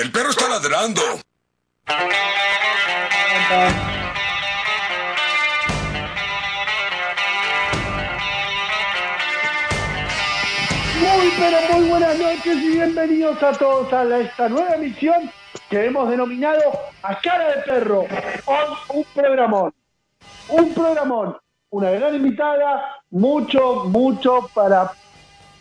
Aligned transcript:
el 0.00 0.10
perro 0.10 0.30
está 0.30 0.48
ladrando. 0.48 1.02
Muy 11.00 11.32
pero 11.38 11.58
muy 11.72 11.88
buenas 11.88 12.18
noches 12.18 12.56
y 12.56 12.68
bienvenidos 12.70 13.42
a 13.42 13.52
todos 13.52 13.92
a 13.92 14.18
esta 14.18 14.48
nueva 14.48 14.74
emisión 14.74 15.30
que 15.70 15.86
hemos 15.86 16.10
denominado 16.10 16.62
A 17.02 17.18
Cara 17.20 17.56
de 17.56 17.62
Perro. 17.62 18.06
Hoy 18.46 18.76
un 18.88 19.04
programón. 19.14 19.74
Un 20.48 20.74
programón. 20.74 21.36
Una 21.70 21.90
gran 21.90 22.14
invitada, 22.14 23.02
mucho, 23.10 23.84
mucho 23.86 24.48
para 24.54 24.92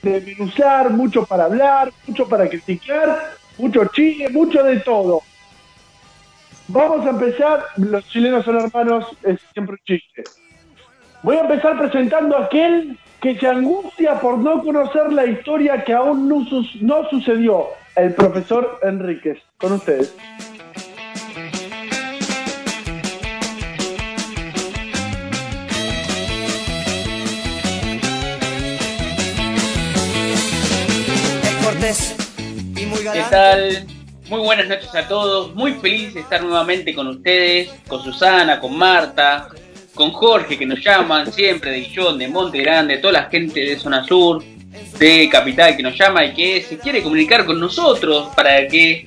desmenuzar, 0.02 0.89
mucho 0.91 1.25
para 1.25 1.45
hablar, 1.45 1.91
mucho 2.07 2.27
para 2.27 2.47
criticar, 2.47 3.38
mucho 3.57 3.85
chile, 3.93 4.30
mucho 4.30 4.63
de 4.63 4.80
todo. 4.80 5.21
Vamos 6.67 7.05
a 7.05 7.09
empezar, 7.09 7.66
los 7.77 8.07
chilenos 8.07 8.45
son 8.45 8.57
hermanos, 8.59 9.05
es 9.23 9.39
siempre 9.53 9.73
un 9.73 9.80
chiste. 9.85 10.23
Voy 11.21 11.38
a 11.38 11.41
empezar 11.41 11.77
presentando 11.77 12.38
a 12.38 12.45
aquel 12.45 12.97
que 13.21 13.38
se 13.38 13.47
angustia 13.47 14.20
por 14.20 14.38
no 14.38 14.61
conocer 14.61 15.11
la 15.13 15.25
historia 15.25 15.84
que 15.84 15.94
aún 15.94 16.27
no, 16.27 16.45
no 16.81 17.09
sucedió, 17.09 17.67
el 17.95 18.13
profesor 18.13 18.80
Enríquez. 18.84 19.39
Con 19.58 19.73
ustedes. 19.73 20.13
Es 31.44 31.66
cortés 31.66 32.22
¿Qué 33.11 33.23
tal? 33.29 33.85
Muy 34.29 34.39
buenas 34.39 34.67
noches 34.69 34.95
a 34.95 35.05
todos. 35.05 35.53
Muy 35.55 35.73
feliz 35.73 36.13
de 36.13 36.21
estar 36.21 36.41
nuevamente 36.41 36.95
con 36.95 37.07
ustedes, 37.07 37.69
con 37.85 38.01
Susana, 38.01 38.61
con 38.61 38.77
Marta, 38.77 39.49
con 39.93 40.11
Jorge 40.13 40.57
que 40.57 40.65
nos 40.65 40.81
llaman 40.81 41.31
siempre 41.33 41.71
de 41.71 41.81
Guillón, 41.81 42.17
de 42.17 42.29
Monte 42.29 42.59
Grande, 42.59 42.99
toda 42.99 43.13
la 43.13 43.23
gente 43.25 43.59
de 43.59 43.77
Zona 43.77 44.05
Sur, 44.05 44.41
de 44.97 45.27
Capital 45.29 45.75
que 45.75 45.83
nos 45.83 45.97
llama 45.97 46.23
y 46.23 46.33
que 46.33 46.61
se 46.61 46.77
quiere 46.77 47.03
comunicar 47.03 47.45
con 47.45 47.59
nosotros 47.59 48.29
para 48.37 48.65
que 48.69 49.05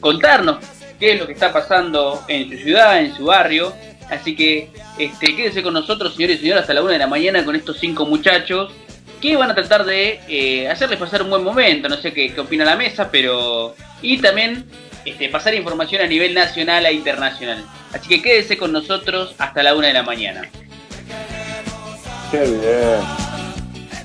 contarnos 0.00 0.56
qué 0.98 1.12
es 1.12 1.20
lo 1.20 1.26
que 1.28 1.34
está 1.34 1.52
pasando 1.52 2.24
en 2.26 2.50
su 2.50 2.56
ciudad, 2.56 3.00
en 3.00 3.14
su 3.14 3.26
barrio. 3.26 3.72
Así 4.10 4.34
que 4.34 4.70
este, 4.98 5.36
quédense 5.36 5.62
con 5.62 5.74
nosotros, 5.74 6.14
señores 6.14 6.38
y 6.38 6.40
señoras, 6.40 6.62
hasta 6.62 6.74
la 6.74 6.82
una 6.82 6.92
de 6.92 6.98
la 6.98 7.06
mañana 7.06 7.44
con 7.44 7.54
estos 7.54 7.78
cinco 7.78 8.06
muchachos 8.06 8.72
que 9.20 9.36
van 9.36 9.50
a 9.50 9.54
tratar 9.54 9.84
de 9.84 10.20
eh, 10.28 10.68
hacerles 10.68 10.98
pasar 10.98 11.22
un 11.22 11.30
buen 11.30 11.44
momento, 11.44 11.88
no 11.88 11.96
sé 11.96 12.12
qué, 12.12 12.32
qué 12.32 12.40
opina 12.40 12.64
la 12.64 12.76
mesa, 12.76 13.08
pero... 13.10 13.74
Y 14.02 14.18
también 14.18 14.66
este, 15.04 15.28
pasar 15.28 15.54
información 15.54 16.02
a 16.02 16.06
nivel 16.06 16.34
nacional 16.34 16.84
e 16.84 16.92
internacional. 16.92 17.64
Así 17.92 18.08
que 18.08 18.20
quédese 18.20 18.58
con 18.58 18.72
nosotros 18.72 19.34
hasta 19.38 19.62
la 19.62 19.74
una 19.74 19.86
de 19.86 19.92
la 19.92 20.02
mañana. 20.02 20.42
Qué 22.30 22.40
bien. 22.40 23.26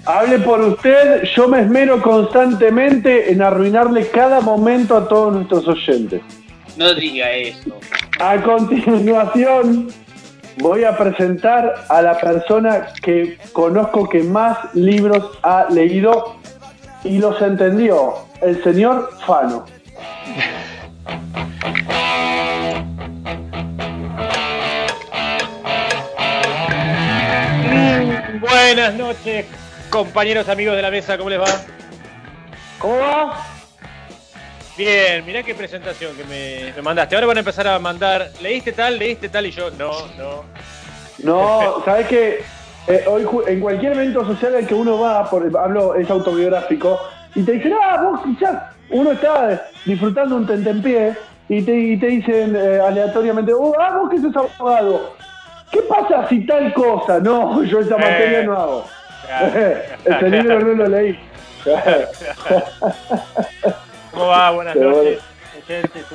Hable 0.05 0.39
por 0.39 0.61
usted, 0.61 1.23
yo 1.35 1.47
me 1.47 1.61
esmero 1.61 2.01
constantemente 2.01 3.31
en 3.31 3.41
arruinarle 3.41 4.07
cada 4.09 4.41
momento 4.41 4.95
a 4.95 5.07
todos 5.07 5.33
nuestros 5.33 5.67
oyentes. 5.67 6.21
No 6.77 6.93
diga 6.93 7.31
eso. 7.31 7.79
A 8.19 8.41
continuación, 8.41 9.89
voy 10.61 10.83
a 10.83 10.95
presentar 10.95 11.85
a 11.89 12.01
la 12.01 12.17
persona 12.19 12.93
que 13.01 13.37
conozco 13.51 14.07
que 14.07 14.23
más 14.23 14.57
libros 14.73 15.37
ha 15.41 15.67
leído 15.69 16.35
y 17.03 17.17
los 17.17 17.41
entendió, 17.41 18.13
el 18.41 18.63
señor 18.63 19.09
Fano. 19.25 19.65
Buenas 28.39 28.93
noches, 28.93 29.45
compañeros 29.89 30.47
amigos 30.47 30.75
de 30.75 30.81
la 30.81 30.91
mesa, 30.91 31.17
¿cómo 31.17 31.29
les 31.29 31.39
va? 31.39 31.47
¿Cómo 32.79 32.97
va? 32.97 33.50
Bien, 34.77 35.25
mirá 35.25 35.43
qué 35.43 35.53
presentación 35.53 36.15
que 36.15 36.23
me, 36.23 36.73
me 36.73 36.81
mandaste. 36.81 37.15
Ahora 37.15 37.27
van 37.27 37.37
a 37.37 37.41
empezar 37.41 37.67
a 37.67 37.77
mandar, 37.77 38.31
¿leíste 38.41 38.71
tal, 38.71 38.97
leíste 38.97 39.29
tal? 39.29 39.45
Y 39.45 39.51
yo, 39.51 39.69
no, 39.71 39.91
no. 40.17 40.43
No, 41.23 41.83
¿sabes 41.85 42.07
qué? 42.07 42.43
Eh, 42.87 43.03
hoy 43.07 43.27
en 43.47 43.59
cualquier 43.59 43.93
evento 43.93 44.25
social 44.25 44.55
al 44.55 44.65
que 44.65 44.73
uno 44.73 44.99
va, 44.99 45.29
por, 45.29 45.55
hablo, 45.57 45.95
es 45.95 46.09
autobiográfico, 46.09 46.99
y 47.35 47.43
te 47.43 47.51
dicen, 47.53 47.73
ah, 47.73 48.01
vos 48.01 48.21
quizás, 48.23 48.63
uno 48.89 49.11
está 49.11 49.67
disfrutando 49.85 50.37
un 50.37 50.47
tentempié, 50.47 51.15
y 51.47 51.61
te, 51.61 51.77
y 51.77 51.97
te 51.97 52.07
dicen 52.07 52.55
eh, 52.55 52.79
aleatoriamente, 52.79 53.53
oh, 53.53 53.73
ah, 53.79 53.97
vos 53.97 54.09
que 54.09 54.19
sos 54.19 54.35
abogado, 54.35 55.15
¿qué 55.71 55.81
pasa 55.81 56.27
si 56.27 56.43
tal 56.45 56.73
cosa? 56.73 57.19
No, 57.19 57.63
yo 57.63 57.81
esa 57.81 57.97
materia 57.97 58.43
no 58.43 58.53
hago. 58.53 58.87
Ese 60.05 60.29
libro 60.29 60.59
no 60.65 60.73
lo 60.73 60.87
leí. 60.87 61.19
¿Cómo 64.11 64.27
va? 64.27 64.51
Buenas 64.51 64.75
Pero 64.75 64.89
noches. 64.91 65.23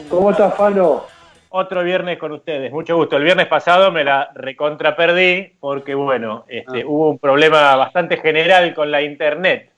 ¿Cómo 0.08 0.30
estás, 0.30 0.54
Fano? 0.54 1.04
Otro 1.48 1.82
viernes 1.82 2.18
con 2.18 2.32
ustedes, 2.32 2.70
mucho 2.70 2.96
gusto. 2.96 3.16
El 3.16 3.24
viernes 3.24 3.46
pasado 3.46 3.90
me 3.90 4.04
la 4.04 4.30
recontra 4.34 4.94
perdí 4.96 5.56
porque, 5.60 5.94
bueno, 5.94 6.44
este, 6.48 6.84
hubo 6.84 7.10
un 7.10 7.18
problema 7.18 7.76
bastante 7.76 8.18
general 8.18 8.74
con 8.74 8.90
la 8.90 9.00
internet. 9.00 9.70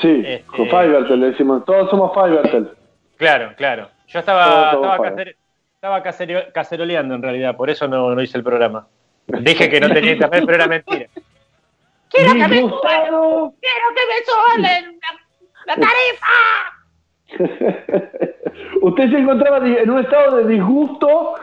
Sí, 0.00 0.22
Este- 0.26 0.44
con 0.46 0.66
Fivertel 0.68 1.20
le 1.20 1.26
decimos, 1.30 1.64
todos 1.64 1.90
somos 1.90 2.12
Fivertel. 2.14 2.70
Claro, 3.16 3.52
claro. 3.56 3.90
Yo 4.08 4.18
estaba, 4.20 4.72
estaba, 4.72 4.98
cacer- 4.98 5.36
estaba 5.74 6.02
caceroleando 6.52 7.14
en 7.14 7.22
realidad, 7.22 7.56
por 7.56 7.68
eso 7.70 7.86
no, 7.86 8.12
no 8.14 8.22
hice 8.22 8.38
el 8.38 8.44
programa. 8.44 8.86
Dije 9.26 9.68
que 9.68 9.80
no 9.80 9.88
tenía 9.90 10.12
internet, 10.12 10.42
pero 10.46 10.54
era 10.56 10.66
mentira. 10.66 11.06
Disgustado. 12.10 13.52
quiero 13.60 13.86
que 13.94 14.02
me 14.08 14.24
suelen 14.64 15.00
la, 15.68 15.74
tarifa. 15.74 16.36
Usted 18.82 19.10
se 19.10 19.18
encontraba 19.18 19.58
en 19.58 19.90
un 19.90 20.00
estado 20.00 20.36
de 20.38 20.52
disgusto 20.54 21.34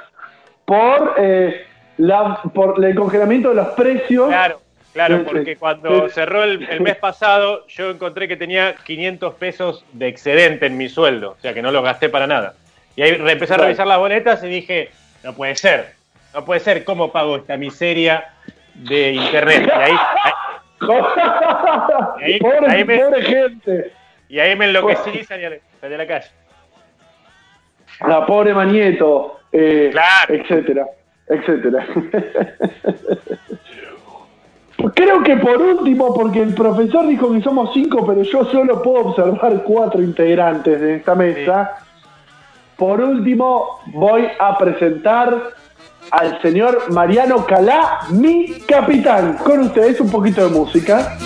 por, 0.66 1.14
eh, 1.18 1.66
la, 1.98 2.42
por 2.54 2.84
el 2.84 2.96
congelamiento 2.96 3.50
de 3.50 3.56
los 3.56 3.68
precios. 3.70 4.28
Claro, 4.28 4.62
claro, 4.94 5.18
Sí, 5.20 5.24
porque 5.26 5.56
cuando 5.58 6.08
Sí. 6.08 6.14
cerró 6.16 6.44
el, 6.44 6.64
el 6.70 6.82
mes 6.82 6.96
pasado, 6.98 7.66
yo 7.68 7.90
encontré 7.92 8.28
que 8.28 8.36
tenía 8.38 8.76
500 8.84 9.34
pesos 9.36 9.86
de 9.94 10.08
excedente 10.08 10.66
en 10.66 10.78
mi 10.78 10.90
sueldo, 10.90 11.32
o 11.38 11.42
sea 11.42 11.54
que 11.54 11.62
no 11.62 11.72
los 11.72 11.84
gasté 11.84 12.10
para 12.10 12.26
nada. 12.28 12.54
Y 12.96 13.02
ahí 13.04 13.12
empecé 13.28 13.54
a 13.54 13.58
revisar 13.58 13.86
las 13.88 14.00
boletas 14.00 14.44
y 14.44 14.48
dije, 14.48 14.90
no 15.24 15.34
puede 15.34 15.56
ser, 15.56 15.94
no 16.34 16.46
puede 16.46 16.62
ser, 16.62 16.84
¿cómo 16.86 17.12
pago 17.12 17.36
esta 17.38 17.58
miseria 17.58 18.26
de 18.74 19.12
internet? 19.12 19.68
Y 19.68 19.72
ahí, 19.72 19.92
ahí- 19.92 20.32
Ahí- 22.22 22.40
pobre, 22.40 22.68
ahí 22.70 22.84
me- 22.86 23.00
pobre 23.00 23.22
gente. 23.24 23.92
Y 24.30 24.40
ahí 24.40 24.56
me 24.56 24.66
enloquecí 24.66 25.10
y 25.20 25.24
salí 25.26 25.44
salí 25.82 25.94
a 25.94 25.98
la 25.98 26.08
calle. 26.08 26.28
La 28.08 28.26
pobre 28.26 28.54
Manieto, 28.54 29.40
eh, 29.52 29.90
Claro. 29.92 30.34
etcétera, 30.34 30.86
etcétera. 31.28 31.86
Creo 34.94 35.24
que 35.24 35.38
por 35.38 35.62
último, 35.62 36.14
porque 36.14 36.42
el 36.42 36.54
profesor 36.54 37.08
dijo 37.08 37.32
que 37.34 37.42
somos 37.42 37.72
cinco, 37.74 38.06
pero 38.06 38.22
yo 38.24 38.46
solo 38.46 38.82
puedo 38.82 39.06
observar 39.08 39.64
cuatro 39.64 40.02
integrantes 40.02 40.80
de 40.80 40.96
esta 40.98 41.16
mesa. 41.16 41.78
Por 42.78 43.00
último, 43.02 43.80
voy 43.88 44.28
a 44.38 44.58
presentar 44.58 45.54
al 46.12 46.42
señor 46.42 46.92
Mariano 46.92 47.46
Calá, 47.46 48.02
mi 48.12 48.60
capitán. 48.68 49.38
Con 49.38 49.62
ustedes 49.62 50.00
un 50.02 50.12
poquito 50.12 50.48
de 50.48 50.54
música. 50.54 51.18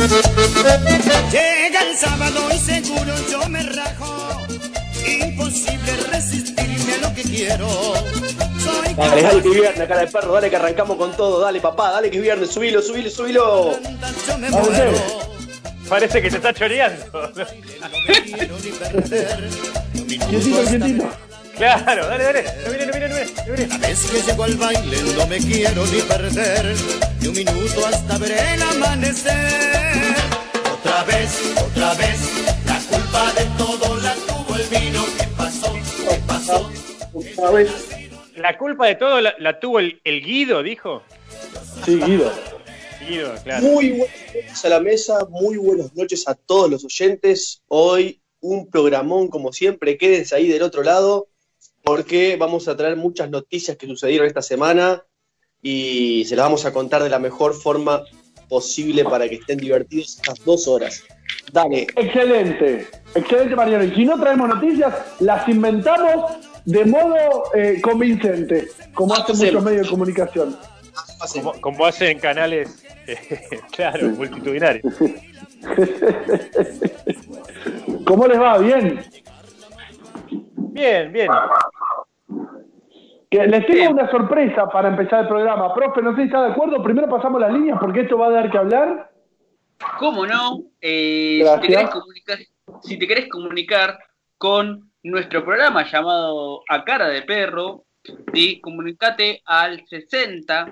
Llega 0.00 1.82
el 1.82 1.96
sábado 1.96 2.48
y 2.54 2.58
seguro 2.58 3.12
yo 3.30 3.46
me 3.50 3.62
rajo. 3.62 4.46
Imposible 5.06 5.92
resistirme 6.10 6.94
a 6.94 7.08
lo 7.08 7.14
que 7.14 7.22
quiero. 7.22 7.68
Soy 7.68 8.94
Dale, 8.94 9.22
dale 9.22 9.42
que 9.42 9.48
es 9.48 9.54
viernes, 9.54 9.88
cara 9.88 10.00
de 10.00 10.06
perro, 10.06 10.32
dale 10.32 10.48
que 10.48 10.56
arrancamos 10.56 10.96
con 10.96 11.14
todo, 11.16 11.40
dale 11.40 11.60
papá, 11.60 11.90
dale 11.92 12.10
que 12.10 12.16
es 12.16 12.22
viernes, 12.22 12.50
subilo, 12.50 12.80
subilo, 12.80 13.10
subilo. 13.10 13.78
yo 14.26 14.38
me 14.38 14.50
Vamos, 14.50 14.70
muero. 14.70 14.92
Parece 15.86 16.22
que 16.22 16.30
te 16.30 16.36
está 16.36 16.54
choreando. 16.54 17.04
No 17.12 17.28
me 18.08 18.22
quiero 20.30 21.29
Claro, 21.60 22.06
dale, 22.06 22.24
dale. 22.24 22.44
No 22.64 22.72
mire, 22.72 22.86
no 22.86 22.92
mire, 22.94 23.08
no 23.10 23.14
mire, 23.16 23.26
no 23.46 23.52
mire. 23.52 23.66
La 23.66 23.76
vez 23.76 24.10
que 24.10 24.22
llego 24.22 24.44
al 24.44 24.54
baile 24.54 24.96
no 25.14 25.26
me 25.26 25.36
quiero 25.36 25.84
ni 25.88 26.00
perder. 26.00 26.74
Ni 27.20 27.28
un 27.28 27.34
minuto 27.34 27.86
hasta 27.86 28.16
ver 28.16 28.32
el 28.32 28.62
amanecer. 28.62 30.14
Otra 30.72 31.04
vez, 31.04 31.54
otra 31.62 31.92
vez, 31.96 32.18
la 32.64 32.80
culpa 32.88 33.32
de 33.34 33.44
todo 33.58 33.96
la 34.00 34.14
tuvo 34.14 34.56
el 34.56 34.68
vino. 34.68 35.04
¿Qué 35.18 35.26
pasó? 35.36 35.74
¿Qué 36.08 36.18
pasó? 36.26 36.70
Otra 37.12 37.50
vez. 37.50 37.70
La 38.36 38.56
culpa 38.56 38.86
de 38.86 38.94
todo 38.94 39.20
la, 39.20 39.34
la 39.38 39.60
tuvo 39.60 39.80
el, 39.80 40.00
el 40.04 40.22
Guido, 40.24 40.62
dijo. 40.62 41.02
Sí, 41.84 42.00
Guido. 42.00 42.32
seguido, 42.98 43.34
claro. 43.44 43.66
Muy 43.66 43.90
buenas 43.90 44.16
noches 44.34 44.64
a 44.64 44.68
la 44.70 44.80
mesa, 44.80 45.26
muy 45.28 45.58
buenas 45.58 45.94
noches 45.94 46.26
a 46.26 46.34
todos 46.34 46.70
los 46.70 46.86
oyentes. 46.86 47.60
Hoy 47.68 48.22
un 48.40 48.70
programón 48.70 49.28
como 49.28 49.52
siempre, 49.52 49.98
quédense 49.98 50.34
ahí 50.34 50.48
del 50.48 50.62
otro 50.62 50.82
lado 50.82 51.29
porque 51.82 52.36
vamos 52.36 52.68
a 52.68 52.76
traer 52.76 52.96
muchas 52.96 53.30
noticias 53.30 53.76
que 53.76 53.86
sucedieron 53.86 54.26
esta 54.26 54.42
semana 54.42 55.02
y 55.62 56.24
se 56.26 56.36
las 56.36 56.46
vamos 56.46 56.64
a 56.64 56.72
contar 56.72 57.02
de 57.02 57.10
la 57.10 57.18
mejor 57.18 57.54
forma 57.54 58.02
posible 58.48 59.04
para 59.04 59.28
que 59.28 59.36
estén 59.36 59.58
divertidos 59.58 60.16
estas 60.16 60.44
dos 60.44 60.66
horas. 60.68 61.04
Dale. 61.52 61.86
Excelente, 61.96 62.88
excelente 63.14 63.56
Mariano. 63.56 63.84
Y 63.84 63.94
si 63.94 64.04
no 64.04 64.18
traemos 64.18 64.48
noticias, 64.48 64.94
las 65.20 65.48
inventamos 65.48 66.32
de 66.64 66.84
modo 66.84 67.44
eh, 67.54 67.80
convincente, 67.80 68.68
como 68.94 69.14
hacen 69.14 69.36
muchos 69.36 69.64
medios 69.64 69.86
de 69.86 69.90
comunicación. 69.90 70.56
Como, 71.32 71.52
como 71.60 71.86
hacen 71.86 72.18
canales, 72.18 72.82
eh, 73.06 73.16
claro, 73.72 74.08
multitudinarios. 74.10 74.84
¿Cómo 78.04 78.26
les 78.26 78.40
va? 78.40 78.58
¿Bien? 78.58 79.00
Bien, 80.72 81.12
bien. 81.12 81.28
Que 83.30 83.46
les 83.46 83.66
tengo 83.66 83.78
Bien. 83.78 83.92
una 83.92 84.10
sorpresa 84.10 84.68
para 84.68 84.88
empezar 84.88 85.20
el 85.22 85.28
programa. 85.28 85.72
Profe, 85.74 86.02
no 86.02 86.10
sé 86.12 86.22
si 86.22 86.26
está 86.26 86.42
de 86.42 86.52
acuerdo. 86.52 86.82
Primero 86.82 87.08
pasamos 87.08 87.40
las 87.40 87.52
líneas 87.52 87.78
porque 87.80 88.00
esto 88.00 88.18
va 88.18 88.26
a 88.26 88.30
dar 88.30 88.50
que 88.50 88.58
hablar. 88.58 89.10
¿Cómo 89.98 90.26
no? 90.26 90.62
Eh, 90.80 91.42
si, 91.44 91.60
te 91.60 91.68
querés 91.68 91.90
comunicar, 91.90 92.38
si 92.82 92.98
te 92.98 93.06
querés 93.06 93.28
comunicar 93.28 93.98
con 94.36 94.90
nuestro 95.02 95.44
programa 95.44 95.84
llamado 95.84 96.62
A 96.68 96.84
Cara 96.84 97.08
de 97.08 97.22
Perro, 97.22 97.84
¿sí? 98.34 98.60
comunicate 98.60 99.42
al 99.44 99.86
60 99.86 100.68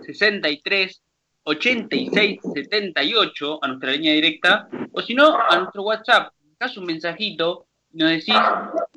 63 0.00 1.02
86 1.44 2.40
78 2.54 3.58
a 3.62 3.68
nuestra 3.68 3.92
línea 3.92 4.14
directa, 4.14 4.68
o 4.92 5.00
si 5.02 5.14
no, 5.14 5.36
a 5.38 5.56
nuestro 5.58 5.82
WhatsApp. 5.82 6.32
Das 6.58 6.76
un 6.76 6.86
mensajito 6.86 7.67
nos 7.92 8.10
decís 8.10 8.34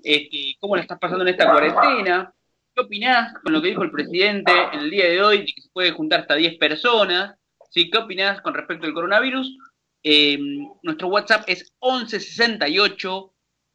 este, 0.03 0.55
cómo 0.59 0.75
la 0.75 0.81
estás 0.81 0.99
pasando 0.99 1.23
en 1.23 1.29
esta 1.29 1.49
cuarentena, 1.49 2.33
qué 2.73 2.81
opinás 2.81 3.33
con 3.43 3.53
lo 3.53 3.61
que 3.61 3.69
dijo 3.69 3.83
el 3.83 3.91
presidente 3.91 4.51
en 4.73 4.79
el 4.79 4.89
día 4.89 5.05
de 5.05 5.21
hoy, 5.21 5.39
de 5.39 5.45
que 5.45 5.61
se 5.61 5.69
puede 5.69 5.91
juntar 5.91 6.21
hasta 6.21 6.35
10 6.35 6.57
personas. 6.57 7.35
¿qué 7.73 7.97
opinás 7.97 8.41
con 8.41 8.53
respecto 8.53 8.85
al 8.85 8.93
coronavirus? 8.93 9.57
Eh, 10.03 10.37
nuestro 10.83 11.07
WhatsApp 11.07 11.43
es 11.47 11.71
1168 11.81 13.33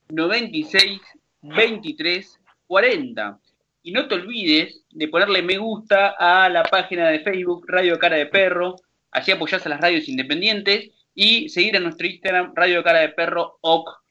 96 0.09 1.01
23 1.43 2.41
40. 2.67 3.41
Y 3.83 3.93
no 3.93 4.09
te 4.09 4.17
olvides 4.17 4.85
de 4.91 5.09
ponerle 5.09 5.43
me 5.43 5.59
gusta 5.59 6.15
a 6.19 6.49
la 6.49 6.65
página 6.65 7.09
de 7.09 7.21
Facebook 7.21 7.65
Radio 7.69 7.99
Cara 7.99 8.17
de 8.17 8.27
Perro, 8.27 8.77
así 9.13 9.31
apoyás 9.31 9.65
a 9.65 9.69
las 9.69 9.81
radios 9.81 10.09
independientes 10.09 10.91
y 11.15 11.49
seguir 11.49 11.77
a 11.77 11.81
nuestro 11.81 12.07
Instagram 12.07 12.53
Radio 12.55 12.83
Cara 12.83 13.01
de 13.01 13.11
Perro 13.11 13.59
OC. 13.61 14.06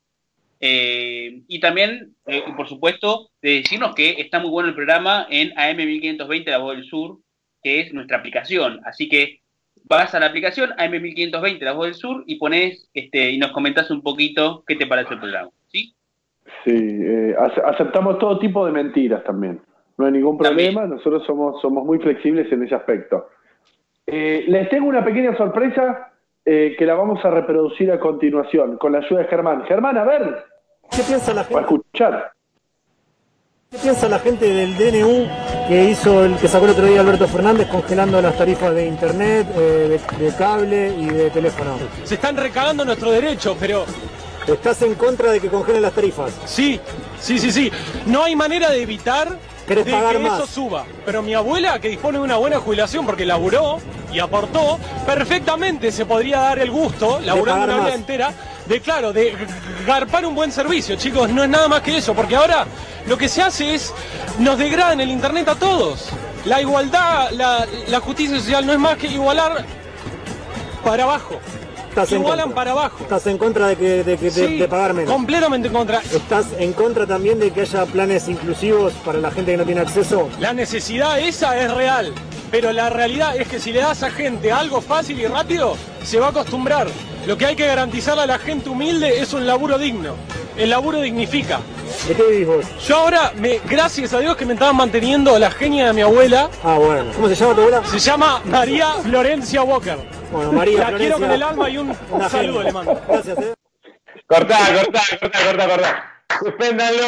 Eh, 0.59 1.41
y 1.47 1.59
también, 1.59 2.13
eh, 2.27 2.43
y 2.47 2.51
por 2.53 2.67
supuesto, 2.67 3.29
de 3.41 3.55
decirnos 3.61 3.93
que 3.95 4.21
está 4.21 4.39
muy 4.39 4.49
bueno 4.49 4.69
el 4.69 4.75
programa 4.75 5.27
en 5.29 5.51
AM1520 5.55 6.45
La 6.49 6.57
Voz 6.59 6.75
del 6.77 6.85
Sur, 6.85 7.17
que 7.61 7.81
es 7.81 7.93
nuestra 7.93 8.17
aplicación. 8.17 8.79
Así 8.85 9.09
que 9.09 9.41
vas 9.83 10.15
a 10.15 10.19
la 10.19 10.27
aplicación 10.27 10.71
AM1520 10.71 11.59
La 11.61 11.73
Voz 11.73 11.85
del 11.87 11.95
Sur 11.95 12.23
y 12.25 12.35
pones 12.37 12.89
este, 12.93 13.31
y 13.31 13.37
nos 13.37 13.51
comentás 13.51 13.91
un 13.91 14.01
poquito 14.01 14.63
qué 14.65 14.75
te 14.75 14.87
parece 14.87 15.13
el 15.15 15.19
programa. 15.19 15.49
¿sí? 15.67 15.93
Sí, 16.63 16.71
eh, 16.73 17.35
ace- 17.37 17.61
aceptamos 17.65 18.17
todo 18.19 18.39
tipo 18.39 18.65
de 18.65 18.71
mentiras 18.71 19.23
también. 19.23 19.61
No 19.97 20.05
hay 20.05 20.11
ningún 20.11 20.37
También. 20.37 20.73
problema, 20.73 20.95
nosotros 20.95 21.23
somos, 21.25 21.61
somos 21.61 21.85
muy 21.85 21.99
flexibles 21.99 22.51
en 22.51 22.63
ese 22.63 22.75
aspecto. 22.75 23.29
Les 24.07 24.69
tengo 24.69 24.87
una 24.87 25.03
pequeña 25.05 25.35
sorpresa 25.37 26.11
eh, 26.45 26.75
que 26.77 26.85
la 26.85 26.93
vamos 26.95 27.23
a 27.25 27.29
reproducir 27.29 27.91
a 27.91 27.99
continuación 27.99 28.77
con 28.77 28.91
la 28.91 28.99
ayuda 28.99 29.21
de 29.21 29.27
Germán. 29.27 29.63
Germán, 29.65 29.97
a 29.97 30.03
ver, 30.03 30.45
¿Qué 30.91 31.01
piensa 31.03 31.33
la 31.33 31.41
o 31.41 31.43
a 31.43 31.47
gente? 31.47 31.61
escuchar. 31.61 32.31
¿Qué 33.71 33.77
piensa 33.79 34.07
la 34.07 34.19
gente 34.19 34.45
del 34.47 34.77
DNU 34.77 35.27
que 35.67 35.83
hizo 35.85 36.23
el 36.23 36.35
que 36.37 36.47
sacó 36.47 36.65
el 36.65 36.71
otro 36.71 36.85
día 36.85 37.01
Alberto 37.01 37.27
Fernández 37.27 37.67
congelando 37.67 38.21
las 38.21 38.37
tarifas 38.37 38.73
de 38.75 38.85
internet, 38.85 39.47
eh, 39.57 39.99
de, 40.17 40.25
de 40.25 40.35
cable 40.37 40.93
y 40.97 41.07
de 41.07 41.29
teléfono? 41.31 41.77
Se 42.03 42.15
están 42.15 42.37
recagando 42.37 42.85
nuestro 42.85 43.11
derecho, 43.11 43.57
pero 43.59 43.85
¿Estás 44.47 44.79
en 44.83 44.93
contra 44.93 45.31
de 45.31 45.39
que 45.39 45.47
congelen 45.49 45.81
las 45.81 45.93
tarifas? 45.93 46.39
sí, 46.45 46.79
sí, 47.19 47.39
sí, 47.39 47.51
sí. 47.51 47.71
No 48.05 48.23
hay 48.23 48.35
manera 48.35 48.69
de 48.69 48.83
evitar 48.83 49.27
de 49.31 49.37
¿Querés 49.67 49.87
pagar 49.87 50.17
que 50.17 50.19
más? 50.19 50.37
eso 50.39 50.45
suba. 50.47 50.85
Pero 51.03 51.23
mi 51.23 51.33
abuela, 51.33 51.79
que 51.79 51.87
dispone 51.89 52.19
de 52.19 52.23
una 52.23 52.37
buena 52.37 52.59
jubilación 52.59 53.07
porque 53.07 53.25
laburó 53.25 53.79
y 54.15 54.19
aportó, 54.19 54.79
perfectamente 55.05 55.91
se 55.91 56.05
podría 56.05 56.39
dar 56.39 56.59
el 56.59 56.71
gusto, 56.71 57.19
laburando 57.23 57.65
una 57.65 57.83
vida 57.85 57.93
entera, 57.95 58.33
de 58.65 58.79
claro, 58.79 59.11
de 59.11 59.35
garpar 59.85 60.25
un 60.25 60.33
buen 60.33 60.51
servicio, 60.53 60.95
chicos. 60.95 61.29
No 61.29 61.43
es 61.43 61.49
nada 61.49 61.67
más 61.67 61.81
que 61.81 61.97
eso, 61.97 62.13
porque 62.13 62.35
ahora 62.35 62.65
lo 63.07 63.17
que 63.17 63.27
se 63.27 63.41
hace 63.41 63.75
es 63.75 63.93
nos 64.39 64.57
degradan 64.57 65.01
el 65.01 65.11
internet 65.11 65.49
a 65.49 65.55
todos. 65.55 66.09
La 66.45 66.61
igualdad, 66.61 67.31
la, 67.31 67.65
la 67.89 67.99
justicia 67.99 68.37
social 68.39 68.65
no 68.65 68.71
es 68.71 68.79
más 68.79 68.97
que 68.97 69.07
igualar 69.07 69.65
para 70.83 71.03
abajo. 71.03 71.39
¿Estás 71.89 72.11
Igualan 72.11 72.51
para 72.51 72.71
abajo. 72.71 72.97
¿Estás 73.03 73.25
en 73.27 73.37
contra 73.37 73.67
de, 73.67 73.77
que, 73.77 74.03
de, 74.03 74.17
que- 74.17 74.29
de 74.29 74.67
pagar 74.67 74.93
menos? 74.93 75.09
Completamente 75.13 75.69
en 75.69 75.73
contra. 75.73 75.99
¿Estás 76.01 76.47
en 76.59 76.73
contra 76.73 77.07
también 77.07 77.39
de 77.39 77.51
que 77.51 77.61
haya 77.61 77.85
planes 77.85 78.27
inclusivos 78.27 78.91
para 79.05 79.19
la 79.19 79.31
gente 79.31 79.51
que 79.51 79.57
no 79.57 79.63
tiene 79.63 79.79
acceso? 79.79 80.29
La 80.41 80.51
necesidad 80.51 81.17
esa 81.19 81.57
es 81.57 81.73
real, 81.73 82.13
pero 82.51 82.71
la 82.71 82.89
realidad 82.89 83.35
es 83.37 83.47
que 83.47 83.59
si 83.59 83.71
le 83.71 83.79
das 83.81 84.03
a 84.03 84.11
gente 84.11 84.51
algo 84.51 84.81
fácil 84.81 85.19
y 85.19 85.27
rápido, 85.27 85.75
se 86.03 86.19
va 86.19 86.27
a 86.27 86.29
acostumbrar. 86.29 86.87
Lo 87.25 87.37
que 87.37 87.45
hay 87.45 87.55
que 87.55 87.65
garantizarle 87.65 88.23
a 88.23 88.27
la 88.27 88.37
gente 88.39 88.69
humilde 88.69 89.19
es 89.19 89.33
un 89.33 89.45
laburo 89.47 89.77
digno. 89.77 90.15
El 90.57 90.69
laburo 90.69 91.01
dignifica. 91.01 91.59
¿De 92.07 92.15
qué 92.15 92.23
vivís 92.23 92.47
vos? 92.47 92.65
Yo 92.87 92.97
ahora, 92.97 93.33
me, 93.35 93.59
gracias 93.67 94.13
a 94.13 94.19
Dios 94.19 94.37
que 94.37 94.45
me 94.45 94.53
estaban 94.53 94.75
manteniendo 94.75 95.37
la 95.37 95.51
genia 95.51 95.87
de 95.87 95.93
mi 95.93 96.01
abuela, 96.01 96.49
Ah, 96.63 96.77
bueno. 96.77 97.11
¿Cómo 97.13 97.27
se 97.27 97.35
llama 97.35 97.55
tu 97.55 97.61
abuela? 97.61 97.83
se 97.85 97.99
llama 97.99 98.41
María 98.45 98.93
Florencia 99.03 99.63
Walker. 99.63 99.97
Bueno, 100.31 100.51
María 100.53 100.91
La 100.91 100.97
quiero 100.97 101.19
con 101.19 101.31
el 101.31 101.43
alma 101.43 101.69
y 101.69 101.77
un 101.77 101.95
Una 102.11 102.29
saludo 102.29 102.63
le 102.63 102.71
mando. 102.71 103.01
Gracias, 103.07 103.37
eh. 103.39 103.53
Cortá, 104.27 104.57
cortá, 104.83 105.01
cortá, 105.19 105.39
cortá, 105.45 105.69
cortá. 105.69 106.11
Suspéndanlo. 106.39 107.01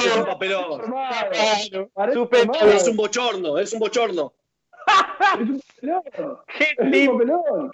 hermano. 0.79 2.71
Es 2.73 2.87
un 2.87 2.95
bochorno, 2.95 3.57
es 3.57 3.73
un 3.73 3.79
bochorno. 3.79 4.33
Es 5.39 5.49
un 5.49 6.01
papelón. 6.03 6.37
Qué 6.57 6.65
Es 6.77 7.07
un 7.07 7.17
papelón. 7.17 7.71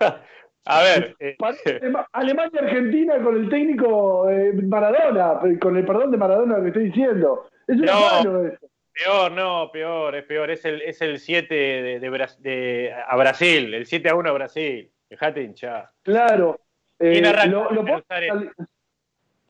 A 0.66 0.82
ver, 0.82 1.16
eh, 1.20 1.36
Parece 1.38 1.80
Alema- 1.80 2.06
Alemania-Argentina 2.12 3.22
con 3.22 3.36
el 3.36 3.48
técnico 3.48 4.28
eh, 4.30 4.52
Maradona, 4.52 5.40
con 5.58 5.76
el 5.76 5.86
perdón 5.86 6.10
de 6.10 6.18
Maradona 6.18 6.56
lo 6.58 6.62
que 6.62 6.68
estoy 6.68 6.84
diciendo. 6.84 7.48
Es 7.66 7.76
un 7.76 7.86
No. 7.86 8.20
eso. 8.20 8.58
peor, 8.92 9.32
no, 9.32 9.70
peor, 9.72 10.14
es 10.16 10.24
peor. 10.24 10.50
Es 10.50 10.64
el, 10.66 10.82
es 10.82 11.00
el 11.00 11.18
7 11.18 11.54
de, 11.54 11.98
de 12.00 12.28
de- 12.40 12.94
a 13.06 13.16
Brasil, 13.16 13.72
el 13.72 13.86
7 13.86 14.10
a 14.10 14.14
1 14.14 14.28
a 14.28 14.32
Brasil. 14.32 14.90
Dejate 15.08 15.42
hinchar. 15.42 15.90
Claro. 16.02 16.60
Eh, 16.98 17.20
lo- 17.48 17.70
lo 17.70 17.82